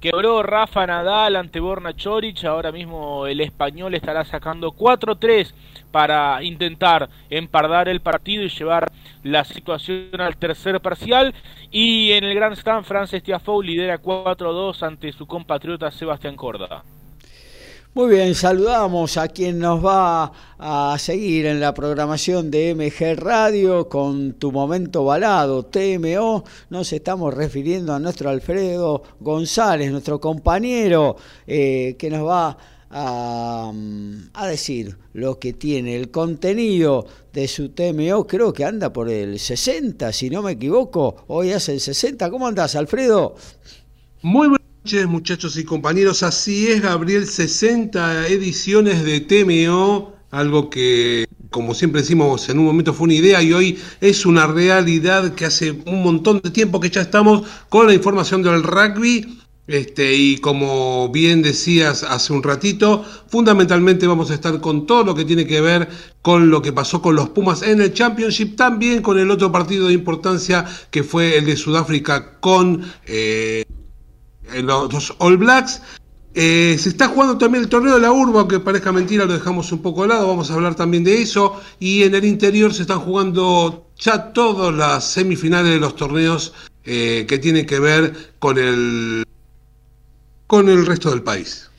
Quebró 0.00 0.42
Rafa 0.42 0.86
Nadal 0.86 1.36
ante 1.36 1.58
Borna 1.58 1.94
Choric. 1.94 2.44
Ahora 2.44 2.70
mismo 2.70 3.26
el 3.26 3.40
español 3.40 3.94
estará 3.94 4.24
sacando 4.24 4.72
4-3 4.72 5.52
para 5.90 6.42
intentar 6.42 7.08
empardar 7.30 7.88
el 7.88 8.00
partido 8.00 8.42
y 8.44 8.48
llevar 8.48 8.92
la 9.22 9.44
situación 9.44 10.20
al 10.20 10.36
tercer 10.36 10.80
parcial. 10.80 11.34
Y 11.70 12.12
en 12.12 12.24
el 12.24 12.34
Grand 12.34 12.56
Slam, 12.56 12.84
Frances 12.84 13.22
Tiafoe 13.22 13.64
lidera 13.64 14.00
4-2 14.00 14.82
ante 14.82 15.12
su 15.12 15.26
compatriota 15.26 15.90
Sebastián 15.90 16.36
Corda. 16.36 16.84
Muy 17.96 18.14
bien, 18.14 18.34
saludamos 18.34 19.16
a 19.16 19.28
quien 19.28 19.58
nos 19.58 19.82
va 19.82 20.30
a 20.58 20.98
seguir 20.98 21.46
en 21.46 21.60
la 21.60 21.72
programación 21.72 22.50
de 22.50 22.74
MG 22.74 23.18
Radio 23.18 23.88
con 23.88 24.34
tu 24.34 24.52
momento 24.52 25.02
balado, 25.06 25.62
TMO. 25.64 26.44
Nos 26.68 26.92
estamos 26.92 27.32
refiriendo 27.32 27.94
a 27.94 27.98
nuestro 27.98 28.28
Alfredo 28.28 29.02
González, 29.18 29.90
nuestro 29.90 30.20
compañero, 30.20 31.16
eh, 31.46 31.96
que 31.98 32.10
nos 32.10 32.28
va 32.28 32.58
a, 32.90 33.72
a, 34.34 34.46
decir 34.46 34.98
lo 35.14 35.38
que 35.38 35.54
tiene 35.54 35.96
el 35.96 36.10
contenido 36.10 37.06
de 37.32 37.48
su 37.48 37.70
TMO. 37.70 38.26
Creo 38.26 38.52
que 38.52 38.66
anda 38.66 38.92
por 38.92 39.08
el 39.08 39.38
60, 39.38 40.12
si 40.12 40.28
no 40.28 40.42
me 40.42 40.52
equivoco. 40.52 41.24
Hoy 41.28 41.52
hace 41.52 41.72
el 41.72 41.80
60. 41.80 42.30
¿Cómo 42.30 42.46
andas, 42.46 42.76
Alfredo? 42.76 43.36
Muy 44.20 44.48
buenas 44.48 44.65
noches, 44.86 45.06
muchachos 45.08 45.56
y 45.56 45.64
compañeros. 45.64 46.22
Así 46.22 46.68
es, 46.68 46.80
Gabriel, 46.80 47.26
60 47.26 48.28
ediciones 48.28 49.02
de 49.02 49.18
TMO, 49.18 50.12
algo 50.30 50.70
que, 50.70 51.26
como 51.50 51.74
siempre 51.74 52.02
decimos, 52.02 52.48
en 52.48 52.60
un 52.60 52.66
momento 52.66 52.94
fue 52.94 53.06
una 53.06 53.14
idea 53.14 53.42
y 53.42 53.52
hoy 53.52 53.80
es 54.00 54.24
una 54.24 54.46
realidad 54.46 55.34
que 55.34 55.44
hace 55.44 55.72
un 55.72 56.04
montón 56.04 56.40
de 56.40 56.52
tiempo 56.52 56.78
que 56.78 56.90
ya 56.90 57.00
estamos 57.00 57.42
con 57.68 57.88
la 57.88 57.94
información 57.94 58.44
del 58.44 58.62
rugby. 58.62 59.40
Este, 59.66 60.14
y 60.14 60.38
como 60.38 61.08
bien 61.08 61.42
decías 61.42 62.04
hace 62.04 62.32
un 62.32 62.44
ratito, 62.44 63.04
fundamentalmente 63.26 64.06
vamos 64.06 64.30
a 64.30 64.34
estar 64.34 64.60
con 64.60 64.86
todo 64.86 65.02
lo 65.02 65.16
que 65.16 65.24
tiene 65.24 65.48
que 65.48 65.60
ver 65.60 65.88
con 66.22 66.48
lo 66.48 66.62
que 66.62 66.72
pasó 66.72 67.02
con 67.02 67.16
los 67.16 67.30
Pumas 67.30 67.62
en 67.62 67.80
el 67.80 67.92
Championship, 67.92 68.54
también 68.54 69.02
con 69.02 69.18
el 69.18 69.32
otro 69.32 69.50
partido 69.50 69.88
de 69.88 69.94
importancia 69.94 70.64
que 70.92 71.02
fue 71.02 71.38
el 71.38 71.46
de 71.46 71.56
Sudáfrica 71.56 72.38
con 72.38 72.84
eh, 73.06 73.64
los 74.62 75.14
All 75.18 75.36
Blacks. 75.36 75.82
Eh, 76.38 76.76
se 76.78 76.90
está 76.90 77.08
jugando 77.08 77.38
también 77.38 77.64
el 77.64 77.70
torneo 77.70 77.94
de 77.94 78.00
la 78.00 78.12
urba, 78.12 78.40
aunque 78.40 78.60
parezca 78.60 78.92
mentira, 78.92 79.24
lo 79.24 79.32
dejamos 79.32 79.72
un 79.72 79.80
poco 79.80 80.02
de 80.02 80.08
lado, 80.08 80.28
vamos 80.28 80.50
a 80.50 80.54
hablar 80.54 80.74
también 80.74 81.02
de 81.02 81.22
eso. 81.22 81.58
Y 81.80 82.02
en 82.02 82.14
el 82.14 82.26
interior 82.26 82.74
se 82.74 82.82
están 82.82 83.00
jugando 83.00 83.86
ya 83.98 84.34
todas 84.34 84.74
las 84.74 85.04
semifinales 85.04 85.72
de 85.72 85.80
los 85.80 85.96
torneos 85.96 86.52
eh, 86.84 87.24
que 87.26 87.38
tienen 87.38 87.64
que 87.64 87.80
ver 87.80 88.34
con 88.38 88.58
el, 88.58 89.24
con 90.46 90.68
el 90.68 90.84
resto 90.84 91.10
del 91.10 91.22
país. 91.22 91.70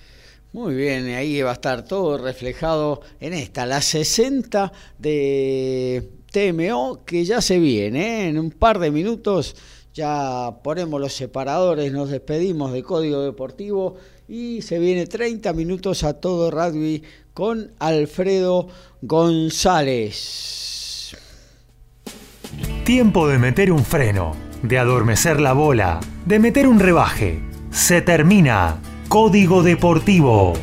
Muy 0.54 0.74
bien, 0.74 1.08
ahí 1.10 1.40
va 1.44 1.52
a 1.52 1.54
estar 1.54 1.86
todo 1.86 2.18
reflejado 2.18 3.02
en 3.20 3.34
esta, 3.34 3.68
la 3.68 3.80
60 3.80 4.72
de 4.98 6.10
TMO, 6.32 7.04
que 7.06 7.26
ya 7.26 7.42
se 7.42 7.60
viene, 7.60 8.26
¿eh? 8.26 8.30
en 8.30 8.40
un 8.40 8.50
par 8.50 8.80
de 8.80 8.90
minutos 8.90 9.56
ya 9.98 10.60
ponemos 10.64 11.02
los 11.02 11.14
separadores, 11.14 11.92
nos 11.92 12.12
despedimos 12.12 12.72
de 12.72 12.84
Código 12.84 13.24
Deportivo 13.24 13.96
y 14.28 14.62
se 14.62 14.78
viene 14.78 15.08
30 15.08 15.54
minutos 15.54 16.04
a 16.04 16.14
todo 16.22 16.52
rugby 16.52 17.02
con 17.34 17.72
Alfredo 17.80 18.68
González. 19.02 20.16
Tiempo 22.84 23.28
de 23.28 23.40
meter 23.40 23.72
un 23.72 23.84
freno, 23.84 24.36
de 24.62 24.78
adormecer 24.78 25.42
la 25.42 25.54
bola, 25.54 26.00
de 26.26 26.38
meter 26.38 26.68
un 26.68 26.80
rebaje. 26.80 27.42
Se 27.72 28.04
termina 28.04 28.80
Código 29.10 29.64
Deportivo. 29.64 30.54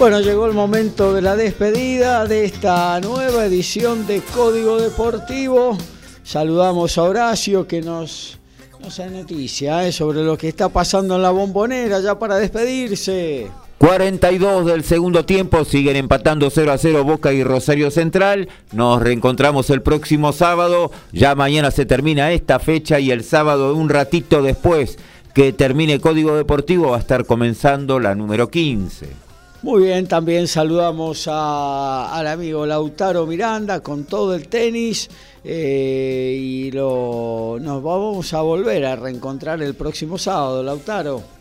Bueno, 0.00 0.18
llegó 0.20 0.46
el 0.46 0.54
momento 0.54 1.12
de 1.12 1.20
la 1.20 1.36
despedida 1.36 2.24
de 2.24 2.46
esta 2.46 2.98
nueva 3.02 3.44
edición 3.44 4.06
de 4.06 4.22
Código 4.22 4.80
Deportivo. 4.80 5.76
Saludamos 6.22 6.96
a 6.96 7.02
Horacio 7.02 7.66
que 7.66 7.82
nos, 7.82 8.38
nos 8.80 8.96
da 8.96 9.10
noticia 9.10 9.86
eh, 9.86 9.92
sobre 9.92 10.24
lo 10.24 10.38
que 10.38 10.48
está 10.48 10.70
pasando 10.70 11.16
en 11.16 11.22
la 11.22 11.30
bombonera 11.32 12.00
ya 12.00 12.18
para 12.18 12.38
despedirse. 12.38 13.48
42 13.76 14.64
del 14.64 14.84
segundo 14.84 15.26
tiempo, 15.26 15.66
siguen 15.66 15.96
empatando 15.96 16.48
0 16.48 16.72
a 16.72 16.78
0 16.78 17.04
Boca 17.04 17.34
y 17.34 17.44
Rosario 17.44 17.90
Central. 17.90 18.48
Nos 18.72 19.02
reencontramos 19.02 19.68
el 19.68 19.82
próximo 19.82 20.32
sábado. 20.32 20.90
Ya 21.12 21.34
mañana 21.34 21.70
se 21.70 21.84
termina 21.84 22.32
esta 22.32 22.58
fecha 22.58 23.00
y 23.00 23.10
el 23.10 23.22
sábado, 23.22 23.74
un 23.74 23.90
ratito 23.90 24.40
después 24.40 24.98
que 25.34 25.52
termine 25.52 26.00
Código 26.00 26.36
Deportivo, 26.36 26.92
va 26.92 26.96
a 26.96 27.00
estar 27.00 27.26
comenzando 27.26 28.00
la 28.00 28.14
número 28.14 28.48
15. 28.48 29.29
Muy 29.62 29.82
bien, 29.82 30.06
también 30.08 30.48
saludamos 30.48 31.28
al 31.28 32.26
amigo 32.26 32.64
Lautaro 32.64 33.26
Miranda 33.26 33.80
con 33.80 34.04
todo 34.04 34.34
el 34.34 34.48
tenis 34.48 35.10
eh, 35.44 36.34
y 36.40 36.70
lo, 36.70 37.58
nos 37.60 37.82
vamos 37.82 38.32
a 38.32 38.40
volver 38.40 38.86
a 38.86 38.96
reencontrar 38.96 39.60
el 39.60 39.74
próximo 39.74 40.16
sábado, 40.16 40.62
Lautaro. 40.62 41.39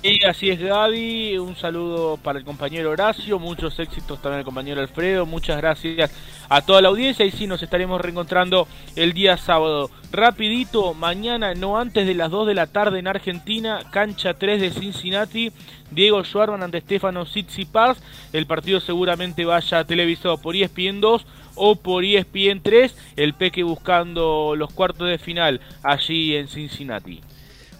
Y 0.00 0.24
así 0.24 0.48
es 0.48 0.60
Gaby, 0.60 1.38
un 1.38 1.56
saludo 1.56 2.18
para 2.18 2.38
el 2.38 2.44
compañero 2.44 2.92
Horacio, 2.92 3.40
muchos 3.40 3.80
éxitos 3.80 4.22
también 4.22 4.38
al 4.38 4.44
compañero 4.44 4.80
Alfredo, 4.80 5.26
muchas 5.26 5.56
gracias 5.56 6.12
a 6.48 6.62
toda 6.62 6.80
la 6.80 6.88
audiencia. 6.88 7.26
Y 7.26 7.32
sí 7.32 7.48
nos 7.48 7.64
estaremos 7.64 8.00
reencontrando 8.00 8.68
el 8.94 9.12
día 9.12 9.36
sábado. 9.36 9.90
Rapidito, 10.12 10.94
mañana 10.94 11.52
no 11.54 11.80
antes 11.80 12.06
de 12.06 12.14
las 12.14 12.30
2 12.30 12.46
de 12.46 12.54
la 12.54 12.68
tarde 12.68 13.00
en 13.00 13.08
Argentina, 13.08 13.80
cancha 13.90 14.34
3 14.34 14.60
de 14.60 14.70
Cincinnati, 14.70 15.50
Diego 15.90 16.22
Schwarman 16.22 16.62
ante 16.62 16.80
Stefano 16.80 17.24
Tsitsipas, 17.24 18.00
el 18.32 18.46
partido 18.46 18.78
seguramente 18.78 19.44
vaya 19.44 19.82
televisado 19.82 20.38
por 20.38 20.54
ESPN 20.54 21.00
2 21.00 21.26
o 21.56 21.74
por 21.74 22.04
ESPN 22.04 22.62
3, 22.62 22.96
el 23.16 23.34
Peque 23.34 23.64
buscando 23.64 24.54
los 24.56 24.72
cuartos 24.72 25.08
de 25.08 25.18
final 25.18 25.60
allí 25.82 26.36
en 26.36 26.46
Cincinnati. 26.46 27.20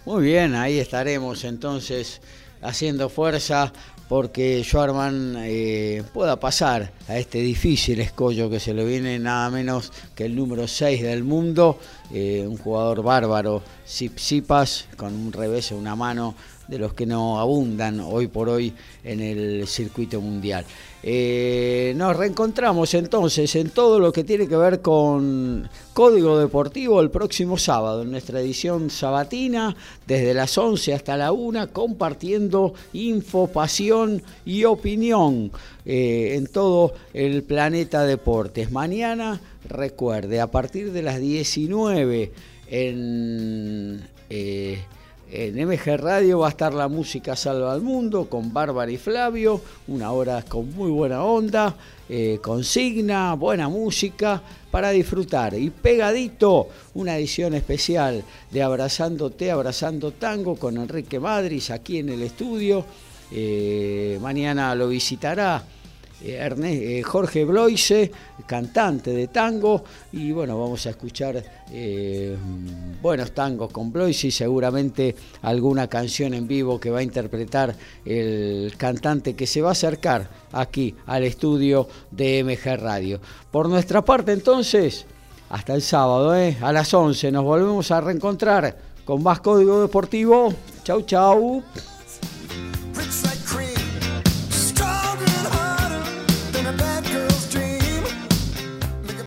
Muy 0.05 0.23
bien, 0.23 0.55
ahí 0.55 0.79
estaremos 0.79 1.43
entonces 1.43 2.21
haciendo 2.61 3.09
fuerza 3.09 3.73
porque 4.07 4.63
Schwarman 4.63 5.35
eh, 5.39 6.03
pueda 6.13 6.39
pasar 6.39 6.91
a 7.07 7.17
este 7.17 7.39
difícil 7.39 7.99
escollo 7.99 8.49
que 8.49 8.61
se 8.61 8.73
le 8.73 8.85
viene 8.85 9.19
nada 9.19 9.49
menos 9.49 9.91
que 10.15 10.25
el 10.25 10.35
número 10.35 10.67
6 10.67 11.03
del 11.03 11.23
mundo, 11.23 11.77
eh, 12.11 12.45
un 12.47 12.57
jugador 12.57 13.03
bárbaro, 13.03 13.61
Sipas, 13.85 14.85
con 14.95 15.13
un 15.13 15.33
revés, 15.33 15.71
una 15.73 15.95
mano 15.95 16.33
de 16.69 16.79
los 16.79 16.93
que 16.93 17.05
no 17.05 17.39
abundan 17.39 17.99
hoy 17.99 18.27
por 18.27 18.47
hoy 18.47 18.73
en 19.03 19.19
el 19.19 19.67
circuito 19.67 20.21
mundial. 20.21 20.65
Eh, 21.01 21.93
nos 21.95 22.15
reencontramos 22.15 22.93
entonces 22.93 23.55
en 23.55 23.69
todo 23.69 23.99
lo 23.99 24.11
que 24.11 24.25
tiene 24.25 24.47
que 24.47 24.57
ver 24.57 24.81
con 24.81 25.69
Código 25.93 26.37
Deportivo 26.37 26.99
el 26.99 27.09
próximo 27.09 27.57
sábado, 27.57 28.01
en 28.01 28.11
nuestra 28.11 28.41
edición 28.41 28.89
sabatina, 28.89 29.75
desde 30.05 30.33
las 30.33 30.57
11 30.57 30.93
hasta 30.93 31.15
la 31.15 31.31
1, 31.31 31.71
compartiendo 31.71 32.73
info, 32.91 33.47
pasión 33.47 34.21
y 34.45 34.65
opinión 34.65 35.51
eh, 35.85 36.35
en 36.35 36.47
todo 36.47 36.93
el 37.13 37.43
planeta 37.43 38.03
deportes. 38.03 38.71
Mañana, 38.71 39.39
recuerde, 39.69 40.41
a 40.41 40.47
partir 40.47 40.91
de 40.91 41.01
las 41.01 41.19
19 41.19 42.31
en... 42.67 44.07
Eh, 44.29 44.83
en 45.31 45.67
MG 45.67 45.97
Radio 45.97 46.39
va 46.39 46.47
a 46.47 46.49
estar 46.49 46.73
la 46.73 46.87
música 46.87 47.35
Salva 47.35 47.71
al 47.73 47.81
Mundo 47.81 48.27
con 48.27 48.51
Bárbara 48.51 48.91
y 48.91 48.97
Flavio, 48.97 49.61
una 49.87 50.11
hora 50.11 50.41
con 50.41 50.73
muy 50.73 50.89
buena 50.89 51.23
onda, 51.23 51.75
eh, 52.07 52.39
consigna, 52.41 53.35
buena 53.35 53.69
música 53.69 54.41
para 54.71 54.89
disfrutar. 54.89 55.53
Y 55.53 55.69
pegadito, 55.69 56.69
una 56.95 57.15
edición 57.17 57.53
especial 57.53 58.23
de 58.49 58.63
Abrazándote, 58.63 59.51
Abrazando 59.51 60.11
Tango 60.11 60.55
con 60.55 60.77
Enrique 60.77 61.19
Madris 61.19 61.69
aquí 61.69 61.99
en 61.99 62.09
el 62.09 62.23
estudio. 62.23 62.83
Eh, 63.31 64.17
mañana 64.21 64.73
lo 64.73 64.87
visitará 64.87 65.63
Jorge 67.03 67.45
Bloise, 67.45 68.11
cantante 68.45 69.11
de 69.11 69.27
tango, 69.27 69.83
y 70.11 70.31
bueno, 70.31 70.59
vamos 70.59 70.85
a 70.85 70.89
escuchar 70.89 71.43
eh, 71.71 72.35
buenos 73.01 73.31
tangos 73.31 73.71
con 73.71 73.91
Bloise 73.91 74.25
y 74.25 74.31
seguramente 74.31 75.15
alguna 75.41 75.87
canción 75.87 76.33
en 76.33 76.47
vivo 76.47 76.79
que 76.79 76.89
va 76.89 76.99
a 76.99 77.03
interpretar 77.03 77.75
el 78.05 78.73
cantante 78.77 79.35
que 79.35 79.47
se 79.47 79.61
va 79.61 79.69
a 79.69 79.71
acercar 79.71 80.29
aquí 80.51 80.95
al 81.05 81.23
estudio 81.23 81.87
de 82.11 82.43
MG 82.43 82.79
Radio. 82.79 83.19
Por 83.51 83.69
nuestra 83.69 84.03
parte 84.03 84.33
entonces, 84.33 85.05
hasta 85.49 85.73
el 85.73 85.81
sábado, 85.81 86.31
a 86.31 86.73
las 86.73 86.93
11 86.93 87.31
nos 87.31 87.43
volvemos 87.43 87.91
a 87.91 88.01
reencontrar 88.01 88.77
con 89.05 89.23
más 89.23 89.39
Código 89.39 89.81
Deportivo. 89.81 90.53
Chau, 90.83 91.01
chau. 91.01 91.63